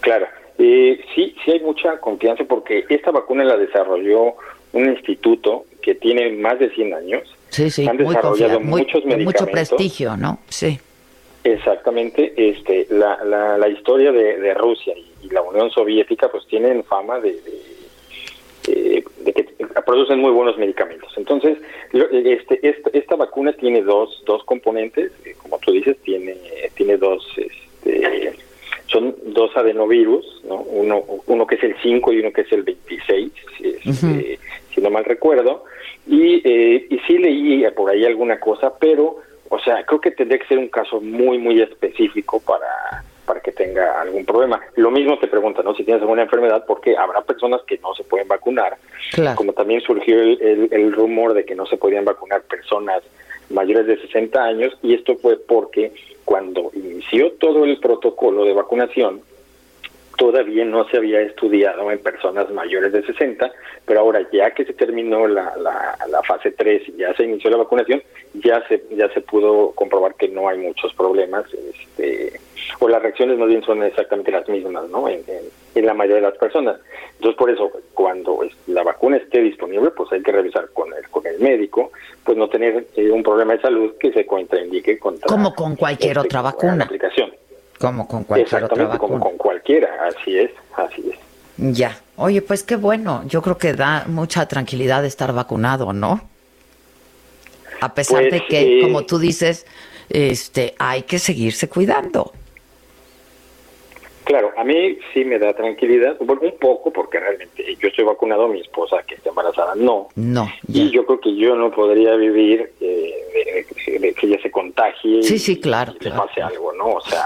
Claro, 0.06 0.28
eh, 0.56 1.00
sí, 1.16 1.34
sí 1.44 1.50
hay 1.50 1.58
mucha 1.58 1.98
confianza 1.98 2.44
porque 2.44 2.84
esta 2.88 3.10
vacuna 3.10 3.42
la 3.42 3.56
desarrolló 3.56 4.34
un 4.72 4.88
instituto 4.88 5.64
que 5.82 5.96
tiene 5.96 6.30
más 6.30 6.60
de 6.60 6.70
100 6.70 6.94
años. 6.94 7.36
Sí, 7.48 7.70
sí, 7.70 7.88
Han 7.88 7.96
muy 7.96 8.14
desarrollado 8.14 8.60
muy, 8.60 8.82
muchos 8.82 9.02
de 9.02 9.16
mucho 9.16 9.16
medicamentos. 9.16 9.50
prestigio, 9.50 10.16
¿no? 10.16 10.38
Sí. 10.48 10.78
Exactamente, 11.42 12.32
este, 12.36 12.86
la, 12.90 13.18
la, 13.24 13.58
la 13.58 13.68
historia 13.68 14.12
de, 14.12 14.38
de 14.38 14.54
Rusia 14.54 14.94
y, 14.96 15.26
y 15.26 15.30
la 15.30 15.42
Unión 15.42 15.72
Soviética 15.72 16.28
pues 16.28 16.46
tienen 16.46 16.84
fama 16.84 17.18
de, 17.18 17.32
de, 17.32 18.98
eh, 18.98 19.04
de 19.24 19.32
que 19.32 19.42
producen 19.84 20.20
muy 20.20 20.30
buenos 20.30 20.56
medicamentos. 20.56 21.12
Entonces, 21.16 21.58
este, 21.92 22.60
esta, 22.68 22.90
esta 22.92 23.16
vacuna 23.16 23.52
tiene 23.54 23.82
dos, 23.82 24.22
dos 24.24 24.44
componentes, 24.44 25.10
eh, 25.24 25.34
como 25.42 25.58
tú 25.58 25.72
dices, 25.72 25.96
tiene, 26.04 26.36
tiene 26.76 26.96
dos, 26.96 27.26
este, 27.36 28.36
son 28.86 29.14
dos 29.26 29.56
adenovirus, 29.56 30.42
¿no? 30.48 30.56
uno, 30.56 31.02
uno 31.26 31.46
que 31.46 31.56
es 31.56 31.62
el 31.64 31.76
5 31.82 32.12
y 32.12 32.20
uno 32.20 32.32
que 32.32 32.42
es 32.42 32.52
el 32.52 32.62
26, 32.62 33.32
este, 33.84 34.38
si 34.74 34.80
no 34.80 34.90
mal 34.90 35.04
recuerdo, 35.04 35.64
y, 36.06 36.40
eh, 36.44 36.86
y 36.88 36.98
sí 37.00 37.18
leí 37.18 37.64
por 37.74 37.90
ahí 37.90 38.04
alguna 38.04 38.38
cosa, 38.38 38.72
pero, 38.78 39.16
o 39.48 39.58
sea, 39.58 39.84
creo 39.84 40.00
que 40.00 40.12
tendría 40.12 40.38
que 40.38 40.46
ser 40.46 40.58
un 40.58 40.68
caso 40.68 41.00
muy, 41.00 41.38
muy 41.38 41.60
específico 41.60 42.40
para, 42.40 43.02
para 43.24 43.40
que 43.40 43.50
tenga 43.50 44.00
algún 44.00 44.24
problema. 44.24 44.60
Lo 44.76 44.90
mismo 44.92 45.18
te 45.18 45.26
preguntan, 45.26 45.64
¿no? 45.64 45.74
Si 45.74 45.82
tienes 45.82 46.02
alguna 46.02 46.22
enfermedad, 46.22 46.64
porque 46.66 46.96
habrá 46.96 47.22
personas 47.22 47.62
que 47.66 47.78
no 47.78 47.92
se 47.94 48.04
pueden 48.04 48.28
vacunar, 48.28 48.76
Claro. 49.12 49.36
como 49.36 49.52
también 49.52 49.80
surgió 49.80 50.20
el, 50.20 50.40
el- 50.40 50.68
el 50.70 50.92
rumor 50.92 51.34
de 51.34 51.44
que 51.44 51.54
no 51.56 51.66
se 51.66 51.76
podían 51.76 52.04
vacunar 52.04 52.42
personas 52.42 53.02
mayores 53.50 53.86
de 53.86 53.96
60 54.00 54.44
años, 54.44 54.76
y 54.82 54.94
esto 54.94 55.16
fue 55.16 55.36
porque 55.38 55.92
cuando 56.26 56.70
inició 56.74 57.32
todo 57.38 57.64
el 57.64 57.78
protocolo 57.78 58.44
de 58.44 58.52
vacunación, 58.52 59.22
todavía 60.16 60.64
no 60.64 60.88
se 60.88 60.96
había 60.96 61.20
estudiado 61.20 61.90
en 61.90 61.98
personas 61.98 62.50
mayores 62.50 62.92
de 62.92 63.02
60, 63.04 63.50
pero 63.84 64.00
ahora 64.00 64.26
ya 64.32 64.50
que 64.52 64.64
se 64.64 64.72
terminó 64.72 65.26
la, 65.26 65.54
la, 65.56 65.96
la 66.08 66.22
fase 66.22 66.50
3 66.52 66.88
y 66.88 66.96
ya 66.98 67.14
se 67.14 67.24
inició 67.24 67.50
la 67.50 67.58
vacunación, 67.58 68.02
ya 68.34 68.66
se 68.68 68.82
ya 68.90 69.08
se 69.10 69.20
pudo 69.20 69.72
comprobar 69.72 70.14
que 70.14 70.28
no 70.28 70.48
hay 70.48 70.58
muchos 70.58 70.92
problemas, 70.94 71.44
este, 71.52 72.40
o 72.80 72.88
las 72.88 73.02
reacciones 73.02 73.38
más 73.38 73.48
bien 73.48 73.62
son 73.62 73.82
exactamente 73.82 74.30
las 74.32 74.48
mismas, 74.48 74.88
¿no? 74.88 75.08
En, 75.08 75.20
en- 75.28 75.66
en 75.76 75.84
la 75.84 75.92
mayoría 75.92 76.22
de 76.22 76.30
las 76.30 76.38
personas. 76.38 76.80
Entonces, 77.16 77.36
por 77.36 77.50
eso, 77.50 77.70
cuando 77.92 78.40
la 78.68 78.82
vacuna 78.82 79.18
esté 79.18 79.40
disponible, 79.42 79.90
pues 79.90 80.10
hay 80.10 80.22
que 80.22 80.32
revisar 80.32 80.70
con 80.72 80.90
el, 80.94 81.06
con 81.10 81.26
el 81.26 81.38
médico, 81.38 81.92
pues 82.24 82.38
no 82.38 82.48
tener 82.48 82.86
eh, 82.96 83.10
un 83.10 83.22
problema 83.22 83.52
de 83.52 83.60
salud 83.60 83.92
que 84.00 84.10
se 84.10 84.24
contraindique 84.24 84.98
contra 84.98 85.26
Como 85.26 85.54
con 85.54 85.76
cualquier 85.76 86.18
otra 86.18 86.38
la 86.38 86.42
vacuna. 86.50 86.84
aplicación. 86.84 87.30
Como 87.78 88.08
con 88.08 88.24
cualquier 88.24 88.64
otra 88.64 88.66
Exactamente, 88.66 88.98
como 88.98 89.20
con 89.20 89.36
cualquiera, 89.36 89.88
así 90.08 90.38
es, 90.38 90.50
así 90.76 91.10
es. 91.10 91.18
Ya. 91.58 91.98
Oye, 92.16 92.42
pues 92.42 92.62
qué 92.62 92.76
bueno. 92.76 93.22
Yo 93.26 93.42
creo 93.42 93.58
que 93.58 93.72
da 93.74 94.04
mucha 94.06 94.46
tranquilidad 94.46 95.04
estar 95.04 95.32
vacunado, 95.32 95.92
¿no? 95.92 96.20
A 97.80 97.94
pesar 97.94 98.20
Pues, 98.20 98.32
de 98.32 98.46
que, 98.46 98.78
eh, 98.78 98.82
como 98.82 99.04
tú 99.04 99.18
dices, 99.18 99.66
este, 100.08 100.74
hay 100.78 101.02
que 101.02 101.18
seguirse 101.18 101.68
cuidando. 101.68 102.32
Claro, 104.24 104.50
a 104.56 104.64
mí 104.64 104.98
sí 105.14 105.24
me 105.24 105.38
da 105.38 105.54
tranquilidad, 105.54 106.16
bueno, 106.18 106.42
un 106.42 106.58
poco, 106.58 106.92
porque 106.92 107.20
realmente 107.20 107.76
yo 107.76 107.86
estoy 107.88 108.04
vacunado, 108.04 108.48
mi 108.48 108.60
esposa 108.60 109.00
que 109.06 109.14
está 109.14 109.28
embarazada 109.28 109.74
no. 109.76 110.08
No. 110.16 110.50
Y 110.66 110.90
yo 110.90 111.06
creo 111.06 111.20
que 111.20 111.36
yo 111.36 111.54
no 111.54 111.70
podría 111.70 112.16
vivir 112.16 112.72
eh, 112.80 113.64
de, 113.86 113.98
de 114.00 114.14
que 114.14 114.26
ella 114.26 114.42
se 114.42 114.50
contagie 114.50 115.22
Sí, 115.22 115.34
y, 115.34 115.38
sí, 115.38 115.60
claro, 115.60 115.94
y 116.00 116.04
le 116.04 116.10
pase 116.10 116.42
algo, 116.42 116.72
¿no? 116.72 116.94
O 116.94 117.00
sea, 117.02 117.24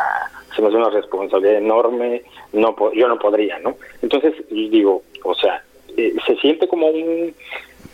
se 0.60 0.62
me 0.62 0.68
hace 0.68 0.76
una 0.76 0.90
responsabilidad 0.90 1.56
enorme, 1.58 2.22
no 2.52 2.74
yo 2.94 3.08
no 3.08 3.18
podría, 3.18 3.58
¿no? 3.58 3.76
Entonces, 4.02 4.34
digo, 4.50 5.02
o 5.24 5.34
sea, 5.34 5.62
eh, 5.96 6.14
se 6.26 6.36
siente 6.36 6.68
como 6.68 6.88
un... 6.88 7.34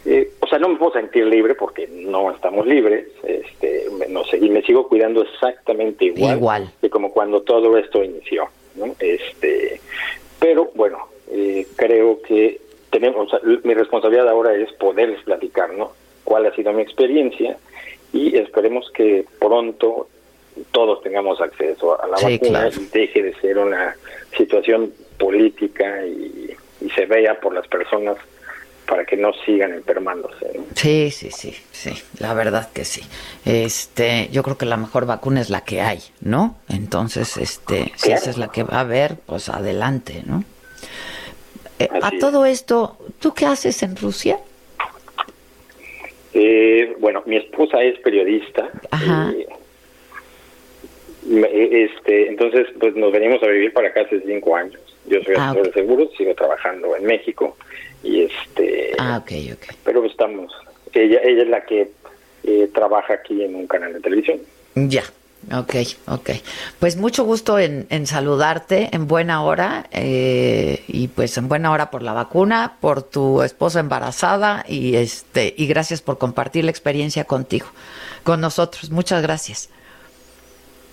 eh, 0.05 0.31
o 0.41 0.47
sea, 0.47 0.59
no 0.59 0.69
me 0.69 0.77
puedo 0.77 0.93
sentir 0.93 1.25
libre 1.27 1.55
porque 1.55 1.89
no 1.89 2.31
estamos 2.31 2.67
libres, 2.67 3.07
este, 3.25 3.87
me- 3.99 4.09
no 4.09 4.25
sé, 4.25 4.39
y 4.39 4.49
me 4.51 4.63
sigo 4.63 4.87
cuidando 4.89 5.23
exactamente 5.23 6.07
igual, 6.07 6.37
Igual. 6.37 6.71
que 6.81 6.91
como 6.91 7.11
cuando 7.13 7.43
todo 7.43 7.77
esto 7.79 8.03
inició, 8.05 8.49
¿no? 8.75 8.95
Este, 9.01 9.81
pero 10.39 10.71
bueno, 10.75 10.99
eh, 11.31 11.67
creo 11.77 12.21
que 12.23 12.61
tenemos, 12.91 13.27
o 13.27 13.31
sea, 13.31 13.41
mi 13.65 13.75
responsabilidad 13.75 14.29
ahora 14.29 14.55
es 14.55 14.71
poderles 14.75 15.23
platicar, 15.25 15.73
¿no? 15.75 15.93
Cuál 16.25 16.47
ha 16.47 16.55
sido 16.55 16.73
mi 16.73 16.83
experiencia 16.83 17.57
y 18.13 18.37
esperemos 18.37 18.91
que 18.93 19.25
pronto 19.41 20.09
todos 20.73 21.03
tengamos 21.03 21.41
acceso 21.41 22.01
a 22.03 22.07
la 22.07 22.17
Sí, 22.17 22.39
vacuna 22.39 22.61
claro. 22.69 22.77
y 22.81 22.85
deje 22.99 23.23
de 23.23 23.35
ser 23.41 23.59
una 23.59 23.95
situación 24.37 24.93
política 25.19 26.05
y, 26.07 26.55
y 26.81 26.91
se 26.91 27.07
vea 27.07 27.39
por 27.41 27.55
las 27.55 27.67
personas 27.69 28.17
para 28.87 29.05
que 29.05 29.17
no 29.17 29.33
sigan 29.45 29.73
enfermándose. 29.73 30.53
¿no? 30.55 30.65
Sí, 30.77 31.11
sí, 31.11 31.31
sí, 31.33 31.53
sí, 31.73 31.93
la 32.21 32.35
verdad 32.35 32.71
que 32.73 32.85
sí. 32.85 33.03
Este, 33.45 34.29
yo 34.31 34.43
creo 34.45 34.57
que 34.57 34.67
la 34.67 34.77
mejor 34.77 35.07
vacuna 35.07 35.41
es 35.41 35.51
la 35.51 35.63
que 35.63 35.81
hay, 35.81 35.99
¿no? 36.21 36.57
Entonces, 36.69 37.37
este, 37.37 37.93
si 37.97 38.13
esa 38.13 38.31
es 38.31 38.39
la 38.39 38.49
que 38.49 38.63
va 38.63 38.77
a 38.77 38.81
haber, 38.81 39.17
pues 39.27 39.49
adelante, 39.49 40.23
¿no? 40.25 40.45
Eh, 41.81 41.89
a 42.01 42.11
todo 42.21 42.47
esto, 42.47 42.97
¿tú 43.19 43.35
qué 43.35 43.47
haces 43.47 43.83
en 43.83 43.97
Rusia? 43.97 44.39
Eh, 46.33 46.95
bueno, 47.01 47.23
mi 47.27 47.37
esposa 47.37 47.83
es 47.83 47.99
periodista. 48.01 48.69
Ajá. 48.91 49.33
eh, 49.37 49.47
este, 51.31 52.29
entonces, 52.29 52.67
pues 52.79 52.95
nos 52.95 53.13
venimos 53.13 53.43
a 53.43 53.47
vivir 53.47 53.73
para 53.73 53.89
acá 53.89 54.03
hace 54.03 54.21
cinco 54.27 54.57
años. 54.57 54.81
Yo 55.07 55.21
soy 55.23 55.35
Ah, 55.39 55.51
asesor 55.51 55.67
de 55.67 55.73
seguros, 55.73 56.09
sigo 56.17 56.35
trabajando 56.35 56.97
en 56.97 57.05
México 57.05 57.57
y 58.03 58.23
este, 58.23 58.93
Ah, 58.99 59.19
ok, 59.23 59.33
ok. 59.55 59.75
pero 59.85 60.05
estamos. 60.05 60.53
Ella, 60.93 61.21
ella 61.23 61.43
es 61.43 61.49
la 61.49 61.61
que 61.65 61.91
eh, 62.45 62.69
trabaja 62.75 63.15
aquí 63.15 63.43
en 63.43 63.55
un 63.55 63.67
canal 63.67 63.93
de 63.93 64.01
televisión. 64.01 64.39
Ya, 64.75 65.03
ok, 65.53 65.75
ok. 66.09 66.31
Pues 66.79 66.97
mucho 66.97 67.25
gusto 67.25 67.59
en, 67.59 67.87
en 67.91 68.07
saludarte 68.07 68.89
en 68.93 69.07
buena 69.07 69.43
hora 69.45 69.87
eh, 69.93 70.83
y 70.89 71.09
pues 71.09 71.37
en 71.39 71.49
buena 71.49 71.71
hora 71.73 71.91
por 71.91 72.03
la 72.03 72.13
vacuna, 72.13 72.77
por 72.81 73.03
tu 73.03 73.43
esposa 73.43 73.81
embarazada 73.81 74.65
y 74.69 74.97
este 74.97 75.55
y 75.57 75.67
gracias 75.67 76.03
por 76.03 76.19
compartir 76.19 76.65
la 76.65 76.71
experiencia 76.71 77.25
contigo, 77.25 77.67
con 78.23 78.41
nosotros. 78.41 78.91
Muchas 78.91 79.23
gracias. 79.23 79.69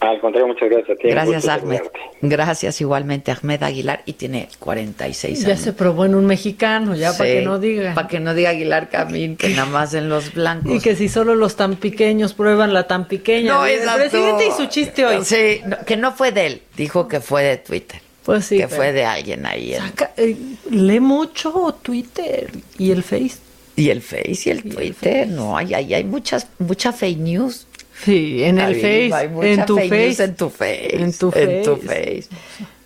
Al 0.09 0.19
contrario, 0.19 0.47
muchas 0.47 0.69
gracias 0.69 0.89
a 0.89 0.95
ti. 1.01 1.07
un 1.07 1.11
Gracias, 1.11 1.47
Ahmed. 1.47 1.81
Gracias 2.21 2.81
igualmente, 2.81 3.31
Ahmed 3.31 3.63
Aguilar, 3.63 4.01
y 4.05 4.13
tiene 4.13 4.49
46 4.59 5.41
Ya 5.41 5.47
años. 5.49 5.59
se 5.61 5.73
probó 5.73 6.05
en 6.05 6.15
un 6.15 6.25
mexicano, 6.25 6.95
ya 6.95 7.13
para 7.17 7.29
Sí, 7.29 7.35
que 7.37 7.41
no 7.43 7.59
diga. 7.59 7.93
Para 7.93 8.07
que 8.07 8.19
no 8.19 8.33
diga 8.33 8.49
Aguilar 8.49 8.89
Camín, 8.89 9.37
que 9.37 9.49
nada 9.49 9.65
más 9.65 9.93
en 9.93 10.09
los 10.09 10.33
blancos. 10.33 10.71
Y 10.75 10.79
que 10.81 10.95
si 10.95 11.07
solo 11.09 11.35
los 11.35 11.55
tan 11.55 11.75
pequeños 11.77 12.33
prueban 12.33 12.73
la 12.73 12.85
tan 12.87 13.07
pequeña. 13.07 13.53
No, 13.53 13.65
El 13.65 13.79
presidente 13.81 14.47
y 14.47 14.51
su 14.51 14.65
chiste 14.67 15.05
hoy. 15.05 15.23
Sí, 15.23 15.61
no, 15.65 15.77
que 15.85 15.95
no 15.97 16.11
fue 16.11 16.31
de 16.31 16.45
él, 16.47 16.61
dijo 16.75 17.07
que 17.07 17.19
fue 17.21 17.43
de 17.43 17.57
Twitter. 17.57 18.01
Pues 18.25 18.45
sí. 18.45 18.57
que 18.57 18.67
fue 18.69 18.93
de 18.93 19.03
alguien 19.05 19.45
ahí. 19.45 19.73
en- 19.73 19.81
Saca- 19.81 20.11
eh, 20.15 20.35
lee 20.69 20.99
mucho 21.01 21.77
Twitter 21.81 22.49
y 22.77 22.91
el 22.91 23.03
Face. 23.03 23.35
y 23.75 23.89
el 23.89 24.01
Face 24.01 24.43
y 24.45 24.49
el 24.49 24.63
Twitter, 24.63 25.27
no, 25.27 25.57
hay, 25.57 25.73
hay, 25.73 25.93
hay 25.93 26.03
muchas, 26.05 26.47
mucha 26.59 26.93
fake 26.93 27.17
news. 27.19 27.67
Sí, 28.03 28.43
en 28.43 28.59
el 28.59 28.75
Face, 28.75 29.11
hay 29.13 29.27
mucha 29.29 29.47
en 29.47 29.65
tu 29.65 29.77
news 29.77 29.89
Face. 29.89 30.23
en 30.23 30.35
tu 30.35 30.49
Face. 30.49 30.95
En 30.95 31.17
tu 31.17 31.31
En 31.35 31.63
tu 31.63 31.75
Face. 31.77 32.25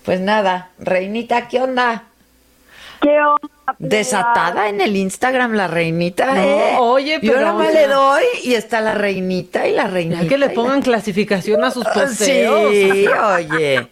Pues 0.03 0.19
nada, 0.19 0.69
Reinita, 0.79 1.47
¿qué 1.47 1.59
onda? 1.61 2.03
¿Qué 3.01 3.09
onda? 3.19 3.47
Desatada 3.79 4.69
en 4.69 4.79
el 4.81 4.95
Instagram 4.95 5.53
la 5.53 5.67
reinita, 5.67 6.33
No, 6.33 6.41
¿eh? 6.41 6.75
oye, 6.79 7.19
Yo 7.21 7.33
pero, 7.33 7.41
nada 7.45 7.53
más 7.53 7.73
le 7.73 7.87
doy 7.87 8.23
y 8.43 8.53
está 8.53 8.79
la 8.81 8.93
reinita 8.93 9.67
y 9.67 9.73
la 9.73 9.87
reinita. 9.87 10.23
Ya 10.23 10.29
que 10.29 10.37
le 10.37 10.47
la- 10.47 10.53
pongan 10.53 10.81
clasificación 10.81 11.63
a 11.63 11.71
sus 11.71 11.85
Ah, 11.85 11.91
posteos. 11.93 12.71
Sí, 12.71 13.05
oye. 13.07 13.87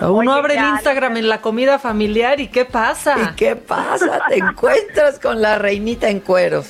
Uno 0.00 0.16
Oye, 0.18 0.30
abre 0.40 0.54
el 0.54 0.60
ya, 0.60 0.70
Instagram 0.70 1.16
en 1.18 1.28
la 1.28 1.40
comida 1.40 1.78
familiar 1.78 2.40
y 2.40 2.48
¿qué 2.48 2.64
pasa? 2.64 3.16
¿Y 3.32 3.36
qué 3.36 3.56
pasa? 3.56 4.20
Te 4.28 4.36
encuentras 4.38 5.18
con 5.18 5.40
la 5.42 5.58
reinita 5.58 6.08
en 6.08 6.20
cueros. 6.20 6.66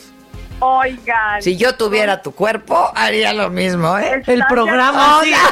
Oigan. 0.61 1.43
Si 1.43 1.57
yo 1.57 1.77
tuviera 1.77 2.23
tu 2.23 2.33
cuerpo, 2.33 2.91
haría 2.95 3.33
lo 3.33 3.51
mismo, 3.51 3.99
¿eh? 3.99 4.23
El 4.27 4.45
programa, 4.49 5.21
sí. 5.23 5.33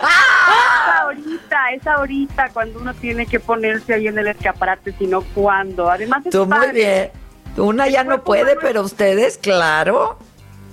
Es 0.00 1.00
ahorita, 1.02 1.70
es 1.74 1.86
ahorita 1.86 2.48
cuando 2.52 2.80
uno 2.80 2.94
tiene 2.94 3.26
que 3.26 3.38
ponerse 3.40 3.94
ahí 3.94 4.06
en 4.08 4.18
el 4.18 4.28
escaparate, 4.28 4.92
sino 4.98 5.22
cuando. 5.34 5.90
Además, 5.90 6.24
es 6.26 6.32
Tú 6.32 6.46
muy 6.46 6.56
padre. 6.56 6.72
bien. 6.72 7.10
Una 7.56 7.88
ya 7.88 8.04
no 8.04 8.22
puede, 8.22 8.56
pero 8.56 8.82
ustedes, 8.82 9.36
claro. 9.38 10.18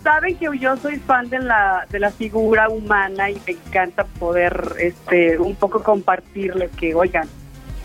Saben 0.03 0.37
que 0.37 0.47
yo 0.59 0.77
soy 0.77 0.97
fan 0.99 1.29
de 1.29 1.39
la, 1.39 1.85
de 1.89 1.99
la 1.99 2.11
figura 2.11 2.69
humana 2.69 3.29
y 3.29 3.41
me 3.45 3.53
encanta 3.53 4.05
poder 4.05 4.75
este 4.79 5.37
un 5.39 5.55
poco 5.55 5.83
compartirles 5.83 6.71
que, 6.77 6.93
oigan, 6.95 7.27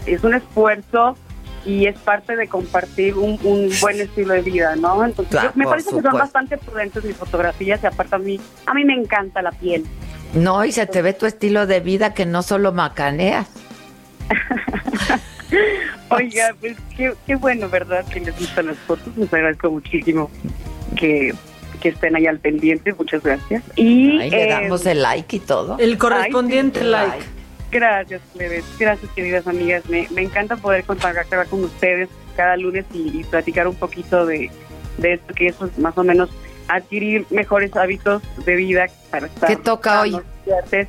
es 0.07 0.23
un 0.23 0.35
esfuerzo 0.35 1.17
y 1.65 1.87
es 1.87 1.97
parte 1.99 2.35
de 2.37 2.49
compartir 2.49 3.15
un, 3.15 3.39
un 3.45 3.71
buen 3.81 4.01
estilo 4.01 4.35
de 4.35 4.43
vida, 4.43 4.75
¿no? 4.77 5.05
Entonces, 5.05 5.41
yo- 5.43 5.51
me 5.55 5.65
parece 5.65 5.91
que 5.91 6.03
son 6.03 6.13
bastante 6.13 6.59
prudentes 6.59 7.05
mis 7.05 7.17
fotografías 7.17 7.83
y 7.83 7.87
aparte 7.87 8.15
a 8.17 8.19
mí, 8.19 8.41
a 8.67 8.75
mí 8.75 8.85
me 8.85 8.95
encanta 8.95 9.43
la 9.43 9.53
piel. 9.53 9.85
No, 10.35 10.65
y 10.65 10.73
se 10.73 10.87
te 10.87 11.03
ve 11.03 11.13
tu 11.13 11.27
estilo 11.27 11.67
de 11.67 11.81
vida 11.81 12.15
que 12.15 12.25
no 12.27 12.43
solo 12.43 12.73
macaneas. 12.73 13.47
Oiga, 16.11 16.55
pues 16.61 16.77
qué, 16.97 17.13
qué 17.27 17.37
bueno, 17.37 17.69
¿verdad? 17.69 18.05
Que 18.07 18.21
les 18.21 18.39
gustan 18.39 18.67
las 18.67 18.77
fotos. 18.79 19.17
Les 19.17 19.33
agradezco 19.33 19.71
muchísimo 19.71 20.31
que, 20.97 21.33
que 21.81 21.91
estén 21.91 22.17
ahí 22.17 22.27
al 22.27 22.39
pendiente. 22.39 22.93
Muchas 22.95 23.23
gracias. 23.23 23.63
Y 23.77 24.19
Ahí 24.19 24.31
le 24.31 24.45
eh, 24.45 24.49
damos 24.51 24.85
el 24.87 25.03
like 25.03 25.37
y 25.37 25.41
todo. 25.41 25.77
El 25.79 25.97
correspondiente 25.99 26.81
Ay, 26.81 26.85
sí. 26.85 26.91
like. 26.91 27.25
Gracias, 27.73 28.21
plebes. 28.35 28.65
Gracias, 28.79 29.11
queridas 29.13 29.47
amigas. 29.47 29.89
Me, 29.89 30.07
me 30.11 30.23
encanta 30.23 30.57
poder 30.57 30.85
contactar 30.85 31.47
con 31.49 31.65
ustedes 31.65 32.11
cada 32.37 32.57
lunes 32.59 32.85
y, 32.93 33.21
y 33.21 33.25
platicar 33.25 33.67
un 33.67 33.75
poquito 33.75 34.27
de, 34.27 34.51
de 34.99 35.15
esto, 35.15 35.35
que 35.35 35.49
es 35.49 35.57
pues, 35.57 35.77
más 35.79 35.97
o 35.97 36.05
menos 36.05 36.31
adquirir 36.69 37.27
mejores 37.31 37.75
hábitos 37.75 38.23
de 38.45 38.57
vida 38.57 38.87
para 39.11 39.27
estar. 39.27 39.49
¿Qué 39.49 39.57
toca 39.57 40.03
hoy? 40.03 40.17
fuertes. 40.45 40.89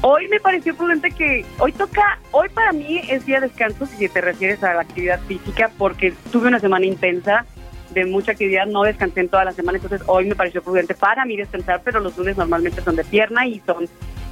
Hoy 0.00 0.28
me 0.28 0.40
pareció 0.40 0.74
prudente 0.76 1.10
que 1.10 1.44
hoy 1.58 1.72
toca, 1.72 2.18
hoy 2.30 2.48
para 2.50 2.72
mí 2.72 3.00
es 3.08 3.24
día 3.24 3.40
de 3.40 3.48
descanso 3.48 3.86
si 3.86 4.08
te 4.08 4.20
refieres 4.20 4.62
a 4.62 4.74
la 4.74 4.82
actividad 4.82 5.20
física, 5.20 5.70
porque 5.78 6.12
tuve 6.30 6.48
una 6.48 6.60
semana 6.60 6.84
intensa 6.84 7.46
de 7.90 8.04
mucha 8.04 8.32
actividad, 8.32 8.66
no 8.66 8.82
descansé 8.82 9.20
en 9.20 9.28
toda 9.28 9.44
la 9.44 9.52
semana, 9.52 9.78
entonces 9.78 10.06
hoy 10.06 10.26
me 10.26 10.34
pareció 10.34 10.62
prudente 10.62 10.94
para 10.94 11.24
mí 11.24 11.36
descansar, 11.36 11.80
pero 11.84 12.00
los 12.00 12.18
lunes 12.18 12.36
normalmente 12.36 12.82
son 12.82 12.96
de 12.96 13.04
pierna 13.04 13.46
y 13.46 13.60
son 13.60 13.88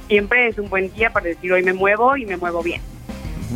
siempre 0.07 0.47
es 0.47 0.57
un 0.57 0.69
buen 0.69 0.91
día 0.93 1.11
para 1.11 1.27
decir 1.27 1.51
hoy 1.51 1.63
me 1.63 1.73
muevo 1.73 2.17
y 2.17 2.25
me 2.25 2.37
muevo 2.37 2.61
bien, 2.61 2.81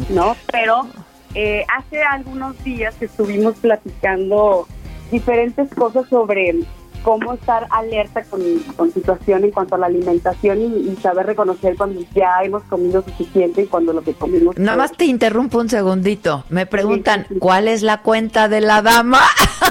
¿no? 0.09 0.35
Pero 0.51 0.87
eh, 1.35 1.65
hace 1.75 2.01
algunos 2.01 2.61
días 2.63 2.95
estuvimos 3.01 3.55
platicando 3.57 4.67
diferentes 5.11 5.69
cosas 5.73 6.07
sobre 6.09 6.55
cómo 7.03 7.33
estar 7.33 7.67
alerta 7.71 8.23
con, 8.23 8.41
con 8.75 8.91
situación 8.91 9.43
en 9.43 9.51
cuanto 9.51 9.75
a 9.75 9.77
la 9.77 9.87
alimentación 9.87 10.59
y, 10.61 10.65
y 10.91 10.95
saber 11.01 11.25
reconocer 11.27 11.75
cuando 11.77 12.01
ya 12.15 12.37
hemos 12.43 12.63
comido 12.63 13.01
suficiente 13.03 13.61
y 13.63 13.65
cuando 13.67 13.93
lo 13.93 14.01
que 14.01 14.13
comimos 14.13 14.57
Nada 14.57 14.77
más 14.77 14.91
te 14.91 15.05
interrumpo 15.05 15.59
un 15.59 15.69
segundito. 15.69 16.43
Me 16.49 16.65
preguntan, 16.65 17.25
¿cuál 17.39 17.67
es 17.67 17.81
la 17.83 18.01
cuenta 18.01 18.47
de 18.47 18.61
la 18.61 18.81
dama? 18.81 19.19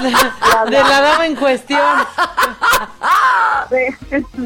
De 0.69 0.71
la 0.77 1.01
dama 1.01 1.25
en 1.25 1.35
cuestión. 1.35 1.79
de- 3.69 3.93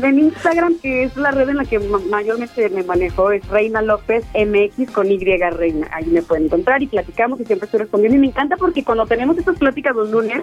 en 0.07 0.19
Instagram, 0.19 0.75
que 0.81 1.03
es 1.03 1.15
la 1.15 1.31
red 1.31 1.49
en 1.49 1.57
la 1.57 1.65
que 1.65 1.79
ma- 1.79 1.99
mayormente 2.09 2.69
me 2.69 2.83
manejo, 2.83 3.31
es 3.31 3.47
Reina 3.49 3.81
López 3.81 4.23
MX 4.33 4.91
con 4.91 5.11
Y 5.11 5.17
Reina. 5.19 5.87
Ahí 5.93 6.05
me 6.07 6.21
pueden 6.21 6.45
encontrar 6.45 6.81
y 6.81 6.87
platicamos 6.87 7.39
y 7.39 7.45
siempre 7.45 7.65
estoy 7.65 7.81
respondiendo. 7.81 8.17
Y 8.17 8.21
me 8.21 8.27
encanta 8.27 8.57
porque 8.57 8.83
cuando 8.83 9.05
tenemos 9.05 9.37
estas 9.37 9.57
pláticas 9.57 9.95
los 9.95 10.09
lunes, 10.09 10.41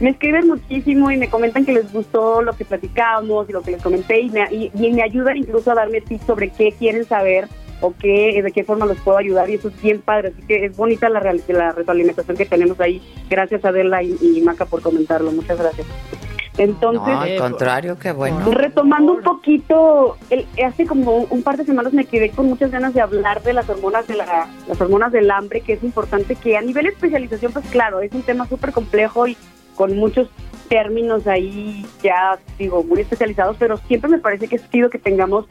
me 0.00 0.10
escriben 0.10 0.46
muchísimo 0.48 1.10
y 1.10 1.16
me 1.16 1.28
comentan 1.28 1.64
que 1.64 1.72
les 1.72 1.79
gustó 1.92 2.42
lo 2.42 2.52
que 2.54 2.64
platicamos 2.64 3.48
y 3.48 3.52
lo 3.52 3.62
que 3.62 3.72
les 3.72 3.82
comenté 3.82 4.20
y 4.20 4.30
me, 4.30 4.46
y, 4.50 4.70
y 4.74 4.92
me 4.92 5.02
ayudan 5.02 5.36
incluso 5.36 5.70
a 5.70 5.74
darme 5.74 6.00
tips 6.00 6.24
sobre 6.26 6.50
qué 6.50 6.72
quieren 6.72 7.04
saber 7.04 7.48
o 7.80 7.94
qué, 7.98 8.42
de 8.42 8.52
qué 8.52 8.62
forma 8.64 8.84
los 8.86 8.98
puedo 8.98 9.16
ayudar 9.18 9.48
y 9.48 9.54
eso 9.54 9.68
es 9.68 9.82
bien 9.82 10.00
padre. 10.02 10.32
Así 10.36 10.46
que 10.46 10.66
es 10.66 10.76
bonita 10.76 11.08
la, 11.08 11.20
real- 11.20 11.42
la 11.48 11.72
retroalimentación 11.72 12.36
que 12.36 12.44
tenemos 12.46 12.78
ahí. 12.80 13.00
Gracias 13.30 13.64
Adela 13.64 14.02
y, 14.02 14.16
y 14.20 14.40
Maca 14.42 14.66
por 14.66 14.82
comentarlo. 14.82 15.32
Muchas 15.32 15.58
gracias. 15.58 15.86
Entonces, 16.58 17.06
No, 17.14 17.20
al 17.20 17.36
contrario, 17.38 17.96
qué 17.98 18.12
bueno. 18.12 18.40
Retomando 18.50 19.12
un 19.12 19.22
poquito, 19.22 20.18
el- 20.28 20.46
hace 20.62 20.84
como 20.84 21.18
un 21.30 21.42
par 21.42 21.56
de 21.56 21.64
semanas 21.64 21.94
me 21.94 22.04
quedé 22.04 22.30
con 22.30 22.46
muchas 22.46 22.70
ganas 22.70 22.92
de 22.92 23.00
hablar 23.00 23.42
de 23.42 23.54
las 23.54 23.66
hormonas 23.70 24.06
de 24.06 24.16
la, 24.16 24.46
las 24.68 24.78
hormonas 24.78 25.10
del 25.10 25.30
hambre, 25.30 25.62
que 25.62 25.74
es 25.74 25.82
importante 25.82 26.34
que 26.34 26.58
a 26.58 26.60
nivel 26.60 26.84
de 26.84 26.90
especialización, 26.90 27.52
pues 27.52 27.64
claro, 27.70 28.00
es 28.00 28.12
un 28.12 28.22
tema 28.22 28.46
súper 28.46 28.72
complejo 28.72 29.26
y 29.26 29.38
con 29.74 29.96
muchos 29.96 30.28
términos 30.70 31.26
ahí 31.26 31.84
ya 32.00 32.38
digo 32.56 32.82
muy 32.84 33.00
especializados, 33.00 33.56
pero 33.58 33.76
siempre 33.76 34.08
me 34.08 34.18
parece 34.18 34.46
que 34.46 34.56
es 34.56 34.70
chido 34.70 34.88
que 34.88 34.98
tengamos 34.98 35.46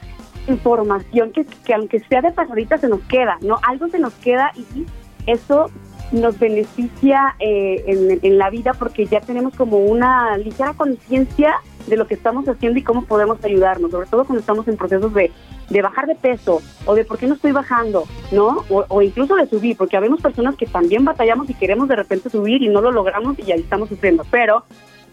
información 0.47 1.31
que, 1.33 1.45
que 1.65 1.73
aunque 1.73 1.99
sea 1.99 2.21
de 2.21 2.31
pasadita 2.31 2.77
se 2.77 2.87
nos 2.87 3.01
queda, 3.01 3.37
¿no? 3.41 3.59
Algo 3.67 3.89
se 3.89 3.99
nos 3.99 4.13
queda 4.13 4.51
y 4.55 4.85
eso 5.27 5.69
nos 6.13 6.39
beneficia 6.39 7.35
eh, 7.39 7.83
en, 7.85 8.19
en 8.23 8.37
la 8.37 8.49
vida 8.49 8.73
porque 8.73 9.05
ya 9.05 9.19
tenemos 9.19 9.53
como 9.55 9.77
una 9.77 10.37
ligera 10.37 10.73
conciencia 10.73 11.57
de 11.85 11.97
lo 11.97 12.07
que 12.07 12.13
estamos 12.13 12.47
haciendo 12.47 12.79
y 12.79 12.83
cómo 12.83 13.03
podemos 13.03 13.43
ayudarnos, 13.43 13.91
sobre 13.91 14.07
todo 14.07 14.23
cuando 14.23 14.39
estamos 14.39 14.67
en 14.69 14.77
procesos 14.77 15.13
de, 15.13 15.31
de 15.69 15.81
bajar 15.81 16.07
de 16.07 16.15
peso 16.15 16.61
o 16.85 16.95
de 16.95 17.03
por 17.03 17.17
qué 17.17 17.27
no 17.27 17.35
estoy 17.35 17.51
bajando, 17.51 18.05
¿no? 18.31 18.63
O, 18.69 18.85
o 18.87 19.01
incluso 19.01 19.35
de 19.35 19.47
subir, 19.47 19.75
porque 19.75 19.97
habemos 19.97 20.21
personas 20.21 20.55
que 20.55 20.65
también 20.65 21.03
batallamos 21.03 21.49
y 21.49 21.53
queremos 21.55 21.89
de 21.89 21.97
repente 21.97 22.29
subir 22.29 22.63
y 22.63 22.69
no 22.69 22.79
lo 22.79 22.91
logramos 22.91 23.37
y 23.39 23.51
ahí 23.51 23.59
estamos 23.59 23.89
sufriendo. 23.89 24.25
Pero 24.31 24.63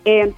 eh, 0.06 0.32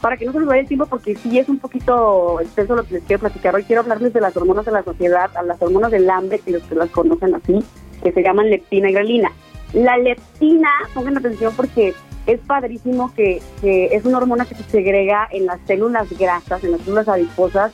para 0.00 0.16
que 0.16 0.26
no 0.26 0.32
se 0.32 0.38
nos 0.38 0.48
vaya 0.48 0.60
el 0.60 0.68
tiempo, 0.68 0.86
porque 0.86 1.16
sí 1.16 1.38
es 1.38 1.48
un 1.48 1.58
poquito 1.58 2.40
extenso 2.40 2.76
lo 2.76 2.84
que 2.84 2.94
les 2.94 3.04
quiero 3.04 3.20
platicar. 3.20 3.54
Hoy 3.54 3.64
quiero 3.64 3.80
hablarles 3.82 4.12
de 4.12 4.20
las 4.20 4.36
hormonas 4.36 4.66
de 4.66 4.72
la 4.72 4.82
sociedad, 4.82 5.34
a 5.36 5.42
las 5.42 5.60
hormonas 5.62 5.90
del 5.90 6.08
hambre, 6.10 6.38
que 6.38 6.50
los 6.50 6.62
que 6.64 6.74
las 6.74 6.90
conocen 6.90 7.34
así, 7.34 7.64
que 8.02 8.12
se 8.12 8.22
llaman 8.22 8.50
leptina 8.50 8.90
y 8.90 8.92
grelina. 8.92 9.32
La 9.72 9.96
leptina, 9.96 10.70
pongan 10.94 11.16
atención 11.16 11.52
porque 11.56 11.94
es 12.26 12.40
padrísimo 12.40 13.12
que, 13.14 13.40
es 13.62 14.04
una 14.04 14.18
hormona 14.18 14.44
que 14.44 14.54
se 14.54 14.64
segrega 14.64 15.28
en 15.30 15.46
las 15.46 15.60
células 15.66 16.08
grasas, 16.18 16.62
en 16.64 16.72
las 16.72 16.80
células 16.82 17.08
adiposas 17.08 17.72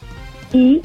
y 0.53 0.83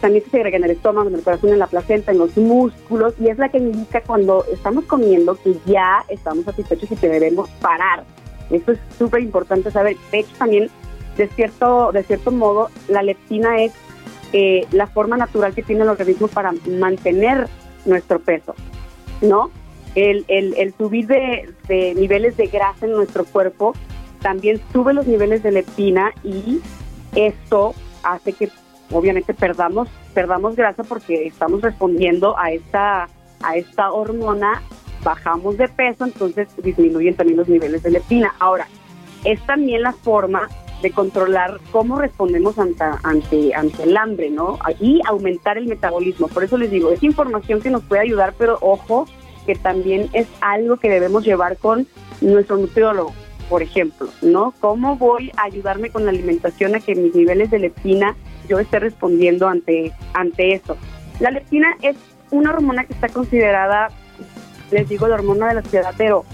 también 0.00 0.24
se 0.24 0.30
segrega 0.30 0.56
en 0.56 0.64
el 0.64 0.70
estómago, 0.70 1.08
en 1.08 1.14
el 1.16 1.22
corazón, 1.22 1.50
en 1.50 1.58
la 1.58 1.66
placenta, 1.66 2.12
en 2.12 2.18
los 2.18 2.36
músculos 2.36 3.14
y 3.20 3.28
es 3.28 3.38
la 3.38 3.50
que 3.50 3.58
indica 3.58 4.00
cuando 4.00 4.44
estamos 4.50 4.84
comiendo 4.84 5.34
que 5.34 5.54
ya 5.66 6.04
estamos 6.08 6.44
satisfechos 6.44 6.90
y 6.90 6.96
que 6.96 7.08
debemos 7.08 7.48
parar. 7.60 8.04
Eso 8.50 8.72
es 8.72 8.78
súper 8.98 9.22
importante 9.22 9.70
saber. 9.70 9.96
De 10.10 10.20
hecho, 10.20 10.34
también, 10.38 10.70
de 11.16 11.28
cierto, 11.28 11.92
de 11.92 12.02
cierto 12.02 12.30
modo, 12.30 12.70
la 12.88 13.02
leptina 13.02 13.62
es 13.62 13.72
eh, 14.32 14.66
la 14.70 14.86
forma 14.86 15.16
natural 15.16 15.54
que 15.54 15.62
tiene 15.62 15.82
el 15.82 15.88
organismo 15.88 16.28
para 16.28 16.52
mantener 16.66 17.48
nuestro 17.84 18.20
peso, 18.20 18.54
¿no? 19.20 19.50
El, 19.94 20.24
el, 20.28 20.54
el 20.56 20.72
subir 20.74 21.06
de, 21.06 21.52
de 21.68 21.94
niveles 21.94 22.36
de 22.36 22.46
grasa 22.46 22.86
en 22.86 22.92
nuestro 22.92 23.24
cuerpo 23.26 23.74
también 24.22 24.60
sube 24.72 24.94
los 24.94 25.06
niveles 25.06 25.42
de 25.42 25.52
leptina 25.52 26.12
y 26.24 26.60
esto 27.14 27.74
hace 28.02 28.32
que 28.32 28.48
obviamente 28.90 29.34
perdamos 29.34 29.88
perdamos 30.14 30.56
grasa 30.56 30.84
porque 30.84 31.26
estamos 31.26 31.60
respondiendo 31.60 32.38
a 32.38 32.52
esta 32.52 33.08
a 33.42 33.56
esta 33.56 33.92
hormona 33.92 34.62
bajamos 35.02 35.56
de 35.56 35.68
peso 35.68 36.04
entonces 36.04 36.48
disminuyen 36.62 37.14
también 37.14 37.38
los 37.38 37.48
niveles 37.48 37.82
de 37.82 37.90
leptina 37.90 38.34
ahora 38.38 38.66
es 39.24 39.44
también 39.46 39.82
la 39.82 39.92
forma 39.92 40.48
de 40.82 40.90
controlar 40.90 41.60
cómo 41.70 41.98
respondemos 41.98 42.58
ante, 42.58 42.84
ante, 43.04 43.54
ante 43.54 43.84
el 43.84 43.96
hambre, 43.96 44.30
¿no? 44.30 44.58
Y 44.80 45.00
aumentar 45.06 45.56
el 45.56 45.66
metabolismo. 45.66 46.26
Por 46.26 46.44
eso 46.44 46.58
les 46.58 46.70
digo, 46.70 46.90
es 46.90 47.02
información 47.02 47.60
que 47.60 47.70
nos 47.70 47.84
puede 47.84 48.02
ayudar, 48.02 48.34
pero 48.36 48.58
ojo, 48.60 49.06
que 49.46 49.54
también 49.54 50.10
es 50.12 50.26
algo 50.40 50.76
que 50.76 50.90
debemos 50.90 51.24
llevar 51.24 51.56
con 51.56 51.86
nuestro 52.20 52.56
nutriólogo, 52.56 53.12
por 53.48 53.62
ejemplo, 53.62 54.08
¿no? 54.22 54.52
¿Cómo 54.60 54.96
voy 54.96 55.32
a 55.36 55.44
ayudarme 55.44 55.90
con 55.90 56.04
la 56.04 56.10
alimentación 56.10 56.74
a 56.74 56.80
que 56.80 56.94
mis 56.94 57.14
niveles 57.14 57.50
de 57.50 57.60
leptina 57.60 58.16
yo 58.48 58.58
esté 58.58 58.80
respondiendo 58.80 59.48
ante, 59.48 59.92
ante 60.14 60.54
eso? 60.54 60.76
La 61.20 61.30
leptina 61.30 61.76
es 61.82 61.96
una 62.30 62.50
hormona 62.50 62.84
que 62.84 62.94
está 62.94 63.08
considerada, 63.08 63.90
les 64.72 64.88
digo, 64.88 65.08
la 65.08 65.14
hormona 65.14 65.48
de 65.48 65.54
la 65.54 65.60
ansiedad, 65.60 65.94
pero 65.96 66.24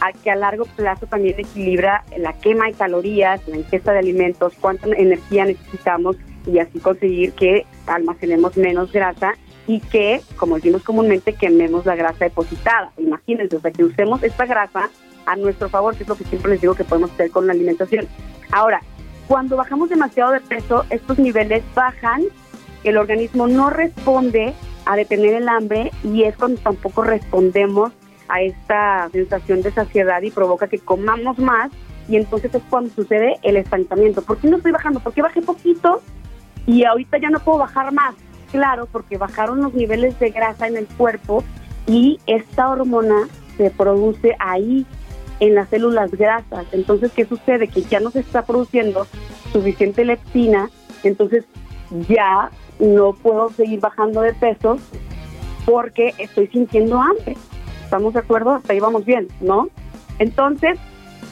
a 0.00 0.12
que 0.12 0.30
a 0.30 0.36
largo 0.36 0.64
plazo 0.64 1.06
también 1.06 1.38
equilibra 1.38 2.04
la 2.16 2.32
quema 2.32 2.66
de 2.66 2.72
calorías, 2.72 3.40
la 3.46 3.56
ingesta 3.56 3.92
de 3.92 4.00
alimentos, 4.00 4.52
cuánta 4.60 4.88
energía 4.88 5.44
necesitamos 5.44 6.16
y 6.46 6.58
así 6.58 6.80
conseguir 6.80 7.32
que 7.34 7.66
almacenemos 7.86 8.56
menos 8.56 8.90
grasa 8.92 9.34
y 9.68 9.78
que, 9.78 10.20
como 10.36 10.56
decimos 10.56 10.82
comúnmente, 10.82 11.34
quememos 11.34 11.86
la 11.86 11.94
grasa 11.94 12.24
depositada. 12.24 12.90
Imagínense, 12.98 13.56
o 13.56 13.60
sea, 13.60 13.70
que 13.70 13.84
usemos 13.84 14.22
esta 14.24 14.44
grasa 14.44 14.90
a 15.24 15.36
nuestro 15.36 15.68
favor, 15.68 15.94
que 15.94 16.02
es 16.02 16.08
lo 16.08 16.16
que 16.16 16.24
siempre 16.24 16.50
les 16.50 16.60
digo 16.60 16.74
que 16.74 16.82
podemos 16.82 17.12
hacer 17.12 17.30
con 17.30 17.46
la 17.46 17.52
alimentación. 17.52 18.08
Ahora, 18.50 18.80
cuando 19.28 19.56
bajamos 19.56 19.88
demasiado 19.88 20.32
de 20.32 20.40
peso, 20.40 20.84
estos 20.90 21.18
niveles 21.18 21.62
bajan, 21.76 22.24
el 22.82 22.96
organismo 22.96 23.46
no 23.46 23.70
responde 23.70 24.52
a 24.86 24.96
detener 24.96 25.34
el 25.34 25.48
hambre 25.48 25.90
y 26.02 26.24
es 26.24 26.36
cuando 26.36 26.60
tampoco 26.60 27.02
respondemos 27.02 27.92
a 28.28 28.40
esta 28.42 29.08
sensación 29.10 29.62
de 29.62 29.72
saciedad 29.72 30.22
y 30.22 30.30
provoca 30.30 30.68
que 30.68 30.78
comamos 30.78 31.38
más 31.38 31.70
y 32.08 32.16
entonces 32.16 32.54
es 32.54 32.62
cuando 32.68 32.90
sucede 32.94 33.36
el 33.42 33.56
estancamiento. 33.56 34.22
¿Por 34.22 34.38
qué 34.38 34.48
no 34.48 34.56
estoy 34.56 34.72
bajando? 34.72 35.00
Porque 35.00 35.22
bajé 35.22 35.42
poquito 35.42 36.02
y 36.66 36.84
ahorita 36.84 37.18
ya 37.18 37.30
no 37.30 37.40
puedo 37.40 37.58
bajar 37.58 37.92
más. 37.92 38.14
Claro, 38.50 38.86
porque 38.90 39.16
bajaron 39.16 39.62
los 39.62 39.74
niveles 39.74 40.18
de 40.18 40.30
grasa 40.30 40.66
en 40.66 40.76
el 40.76 40.86
cuerpo 40.86 41.42
y 41.86 42.20
esta 42.26 42.68
hormona 42.68 43.28
se 43.56 43.70
produce 43.70 44.36
ahí 44.38 44.86
en 45.40 45.54
las 45.54 45.68
células 45.68 46.10
grasas. 46.12 46.66
Entonces, 46.72 47.10
¿qué 47.12 47.24
sucede? 47.24 47.68
Que 47.68 47.82
ya 47.82 48.00
no 48.00 48.10
se 48.10 48.20
está 48.20 48.44
produciendo 48.44 49.06
suficiente 49.52 50.04
leptina, 50.04 50.70
entonces 51.02 51.44
ya 52.08 52.50
no 52.78 53.12
puedo 53.12 53.50
seguir 53.50 53.80
bajando 53.80 54.20
de 54.22 54.34
peso 54.34 54.78
porque 55.64 56.14
estoy 56.18 56.48
sintiendo 56.48 57.00
hambre. 57.00 57.36
¿Estamos 57.84 58.14
de 58.14 58.20
acuerdo? 58.20 58.50
Hasta 58.52 58.72
ahí 58.72 58.80
vamos 58.80 59.04
bien, 59.04 59.28
¿no? 59.40 59.68
Entonces, 60.18 60.78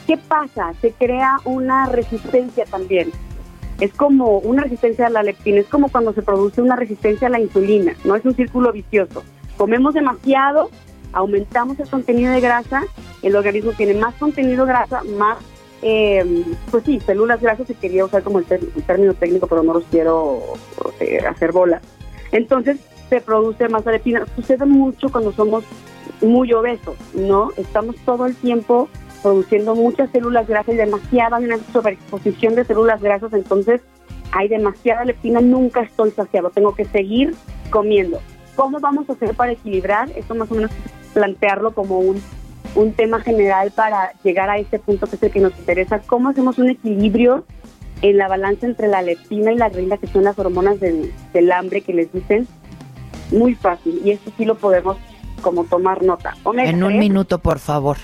¿qué 0.07 0.17
pasa? 0.17 0.73
Se 0.81 0.91
crea 0.91 1.37
una 1.45 1.87
resistencia 1.87 2.65
también. 2.65 3.11
Es 3.79 3.93
como 3.93 4.37
una 4.39 4.63
resistencia 4.63 5.07
a 5.07 5.09
la 5.09 5.23
leptina, 5.23 5.59
es 5.59 5.67
como 5.67 5.89
cuando 5.89 6.13
se 6.13 6.21
produce 6.21 6.61
una 6.61 6.75
resistencia 6.75 7.27
a 7.27 7.31
la 7.31 7.39
insulina, 7.39 7.95
no 8.03 8.15
es 8.15 8.23
un 8.25 8.35
círculo 8.35 8.71
vicioso. 8.71 9.23
Comemos 9.57 9.95
demasiado, 9.95 10.69
aumentamos 11.13 11.79
el 11.79 11.89
contenido 11.89 12.31
de 12.31 12.41
grasa, 12.41 12.83
el 13.23 13.35
organismo 13.35 13.71
tiene 13.71 13.95
más 13.95 14.13
contenido 14.15 14.65
de 14.65 14.73
grasa, 14.73 15.01
más, 15.17 15.39
eh, 15.81 16.43
pues 16.69 16.83
sí, 16.83 16.99
células 16.99 17.41
grasas, 17.41 17.67
se 17.67 17.73
quería 17.73 18.05
usar 18.05 18.23
como 18.23 18.39
el, 18.39 18.45
término 18.45 19.13
técnico, 19.13 19.47
pero 19.47 19.63
no 19.63 19.73
los 19.73 19.83
quiero 19.85 20.41
eh, 20.99 21.19
hacer 21.27 21.51
bolas. 21.51 21.81
Entonces 22.31 22.77
se 23.09 23.21
produce 23.21 23.67
más 23.67 23.85
leptina. 23.85 24.25
Sucede 24.35 24.65
mucho 24.65 25.09
cuando 25.09 25.31
somos 25.33 25.63
muy 26.21 26.53
obesos, 26.53 26.95
¿no? 27.13 27.49
Estamos 27.57 27.95
todo 28.05 28.25
el 28.25 28.35
tiempo 28.35 28.89
produciendo 29.21 29.75
muchas 29.75 30.09
células 30.11 30.47
grasas 30.47 30.73
y 30.73 30.77
demasiada 30.77 31.37
una 31.37 31.57
sobreexposición 31.71 32.55
de 32.55 32.65
células 32.65 33.01
grasas, 33.01 33.33
entonces 33.33 33.81
hay 34.31 34.47
demasiada 34.47 35.05
leptina, 35.05 35.41
nunca 35.41 35.81
estoy 35.81 36.11
saciado, 36.11 36.49
tengo 36.49 36.73
que 36.73 36.85
seguir 36.85 37.35
comiendo. 37.69 38.19
¿Cómo 38.55 38.79
vamos 38.79 39.09
a 39.09 39.13
hacer 39.13 39.35
para 39.35 39.51
equilibrar? 39.51 40.09
Esto 40.15 40.35
más 40.35 40.51
o 40.51 40.55
menos 40.55 40.71
plantearlo 41.13 41.73
como 41.73 41.99
un, 41.99 42.21
un 42.75 42.93
tema 42.93 43.19
general 43.19 43.71
para 43.71 44.13
llegar 44.23 44.49
a 44.49 44.57
este 44.57 44.79
punto 44.79 45.07
que 45.07 45.15
es 45.15 45.23
el 45.23 45.31
que 45.31 45.39
nos 45.39 45.57
interesa. 45.57 45.99
¿Cómo 45.99 46.29
hacemos 46.29 46.57
un 46.57 46.69
equilibrio 46.69 47.45
en 48.01 48.17
la 48.17 48.27
balanza 48.27 48.65
entre 48.65 48.87
la 48.87 49.01
leptina 49.01 49.51
y 49.51 49.57
la 49.57 49.69
grelina, 49.69 49.97
que 49.97 50.07
son 50.07 50.23
las 50.23 50.37
hormonas 50.39 50.79
del, 50.79 51.13
del 51.33 51.51
hambre 51.51 51.81
que 51.81 51.93
les 51.93 52.11
dicen? 52.11 52.47
Muy 53.31 53.55
fácil, 53.55 54.01
y 54.03 54.11
esto 54.11 54.31
sí 54.37 54.45
lo 54.45 54.55
podemos 54.55 54.97
como 55.41 55.63
tomar 55.65 56.03
nota. 56.03 56.35
en 56.45 56.83
un 56.83 56.97
minuto, 56.97 57.39
por 57.39 57.59
favor. 57.59 57.97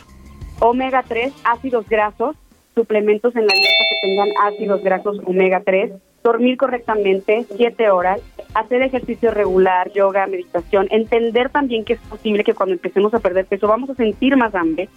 Omega 0.60 1.04
3, 1.08 1.34
ácidos 1.44 1.88
grasos, 1.88 2.36
suplementos 2.76 3.36
en 3.36 3.46
la 3.46 3.54
dieta 3.54 3.84
que 3.90 4.08
tengan 4.08 4.30
ácidos 4.44 4.84
grasos 4.84 5.20
omega 5.26 5.62
3, 5.64 5.94
dormir 6.28 6.58
correctamente, 6.58 7.46
7 7.56 7.90
horas, 7.90 8.20
hacer 8.54 8.82
ejercicio 8.82 9.32
regular, 9.32 9.90
yoga, 9.94 10.28
meditación, 10.28 10.88
entender 10.92 11.50
también 11.50 11.86
que 11.86 11.94
es 11.94 12.00
posible 12.02 12.44
que 12.44 12.54
cuando 12.54 12.74
empecemos 12.74 13.14
a 13.14 13.20
perder 13.20 13.46
peso 13.46 13.66
vamos 13.68 13.90
a 13.90 13.96
sentir 13.96 14.36
más 14.36 14.54
hambre, 14.54 14.90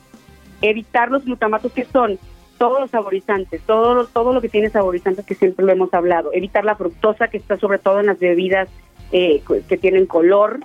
evitar 0.61 1.09
los 1.09 1.25
glutamatos 1.25 1.73
que 1.73 1.85
son 1.85 2.19
todos 2.59 2.81
los 2.81 2.91
saborizantes, 2.91 3.63
todo, 3.63 4.07
todo 4.07 4.33
lo 4.33 4.41
que 4.41 4.49
tiene 4.49 4.71
saborizantes 4.71 5.25
que 5.25 5.37
siempre 5.37 5.65
lo 5.65 5.71
hemos 5.71 5.95
hablado, 5.95 6.33
evitar 6.33 6.65
la 6.65 6.75
fructosa 6.75 7.29
que 7.29 7.37
está 7.37 7.57
sobre 7.57 7.79
todo 7.79 8.01
en 8.01 8.07
las 8.07 8.19
bebidas 8.19 8.69
eh, 9.13 9.41
que 9.69 9.77
tienen 9.77 10.07
color, 10.07 10.59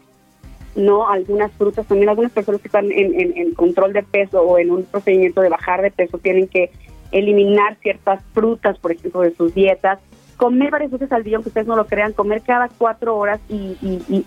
no 0.76 1.08
algunas 1.08 1.52
frutas, 1.54 1.86
también 1.86 2.10
algunas 2.10 2.32
personas 2.32 2.60
que 2.60 2.70
están 2.70 2.92
en, 2.92 3.54
control 3.54 3.94
de 3.94 4.02
peso 4.02 4.42
o 4.42 4.58
en 4.58 4.72
un 4.72 4.84
procedimiento 4.84 5.42
de 5.42 5.50
bajar 5.50 5.84
de 5.84 5.92
peso 5.92 6.18
tienen 6.18 6.48
que 6.48 6.72
eliminar 7.12 7.78
ciertas 7.82 8.22
frutas, 8.34 8.78
por 8.80 8.92
ejemplo, 8.92 9.22
de 9.22 9.34
sus 9.36 9.54
dietas, 9.54 10.00
comer 10.38 10.72
varias 10.72 10.92
veces 10.92 11.12
al 11.12 11.24
día, 11.24 11.38
aunque 11.38 11.50
ustedes 11.50 11.68
no 11.68 11.76
lo 11.76 11.88
crean, 11.88 12.14
comer 12.14 12.42
cada 12.42 12.70
cuatro 12.70 13.18
horas 13.18 13.40
y, 13.50 13.78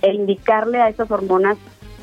e 0.02 0.12
indicarle 0.12 0.80
a 0.80 0.88
esas 0.88 1.10
hormonas 1.10 1.56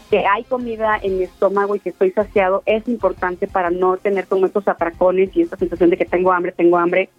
que 0.10 0.26
hay 0.26 0.44
comida 0.44 0.98
en 1.02 1.18
mi 1.18 1.23
estómago 1.23 1.76
y 1.76 1.80
que 1.80 1.90
estoy 1.90 2.11
saciado 2.11 2.61
es 2.65 2.88
importante 2.88 3.48
para 3.48 3.72
no 3.72 3.98
tener 3.98 4.27
como 4.27 4.45
estos 4.45 4.68
atracones 4.68 5.36
y 5.36 5.41
esta 5.41 5.57
sensación 5.57 5.90
de 5.90 5.98
que 5.98 6.06
tengo 6.06 6.32
hambre, 6.32 6.52
tengo 6.52 6.77
hambre 6.77 7.10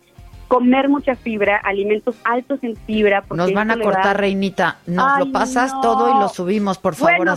comer 0.49 0.89
mucha 0.89 1.17
fibra, 1.17 1.57
alimentos 1.57 2.15
altos 2.25 2.61
en 2.63 2.77
fibra. 2.77 3.25
Nos 3.31 3.53
van 3.53 3.71
a 3.71 3.79
cortar, 3.79 4.21
Reinita. 4.21 4.79
Nos 4.87 5.19
lo 5.19 5.33
pasas 5.33 5.73
todo 5.83 6.17
y 6.17 6.21
lo 6.21 6.29
subimos, 6.29 6.79
por 6.79 6.95
favor, 6.95 7.29
a 7.29 7.37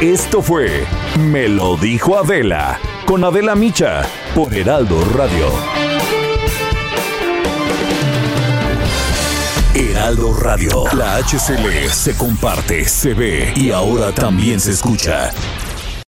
Esto 0.00 0.42
fue 0.42 0.86
Me 1.18 1.48
lo 1.48 1.76
dijo 1.76 2.18
Adela, 2.18 2.78
con 3.06 3.24
Adela 3.24 3.54
Micha, 3.54 4.02
por 4.34 4.52
Heraldo 4.52 5.02
Radio. 5.14 5.46
Heraldo 9.74 10.34
Radio, 10.34 10.84
la 10.94 11.16
HCL 11.16 11.88
se 11.90 12.16
comparte, 12.16 12.84
se 12.84 13.14
ve 13.14 13.52
y 13.56 13.70
ahora 13.70 14.12
también 14.12 14.60
se 14.60 14.72
escucha. 14.72 15.30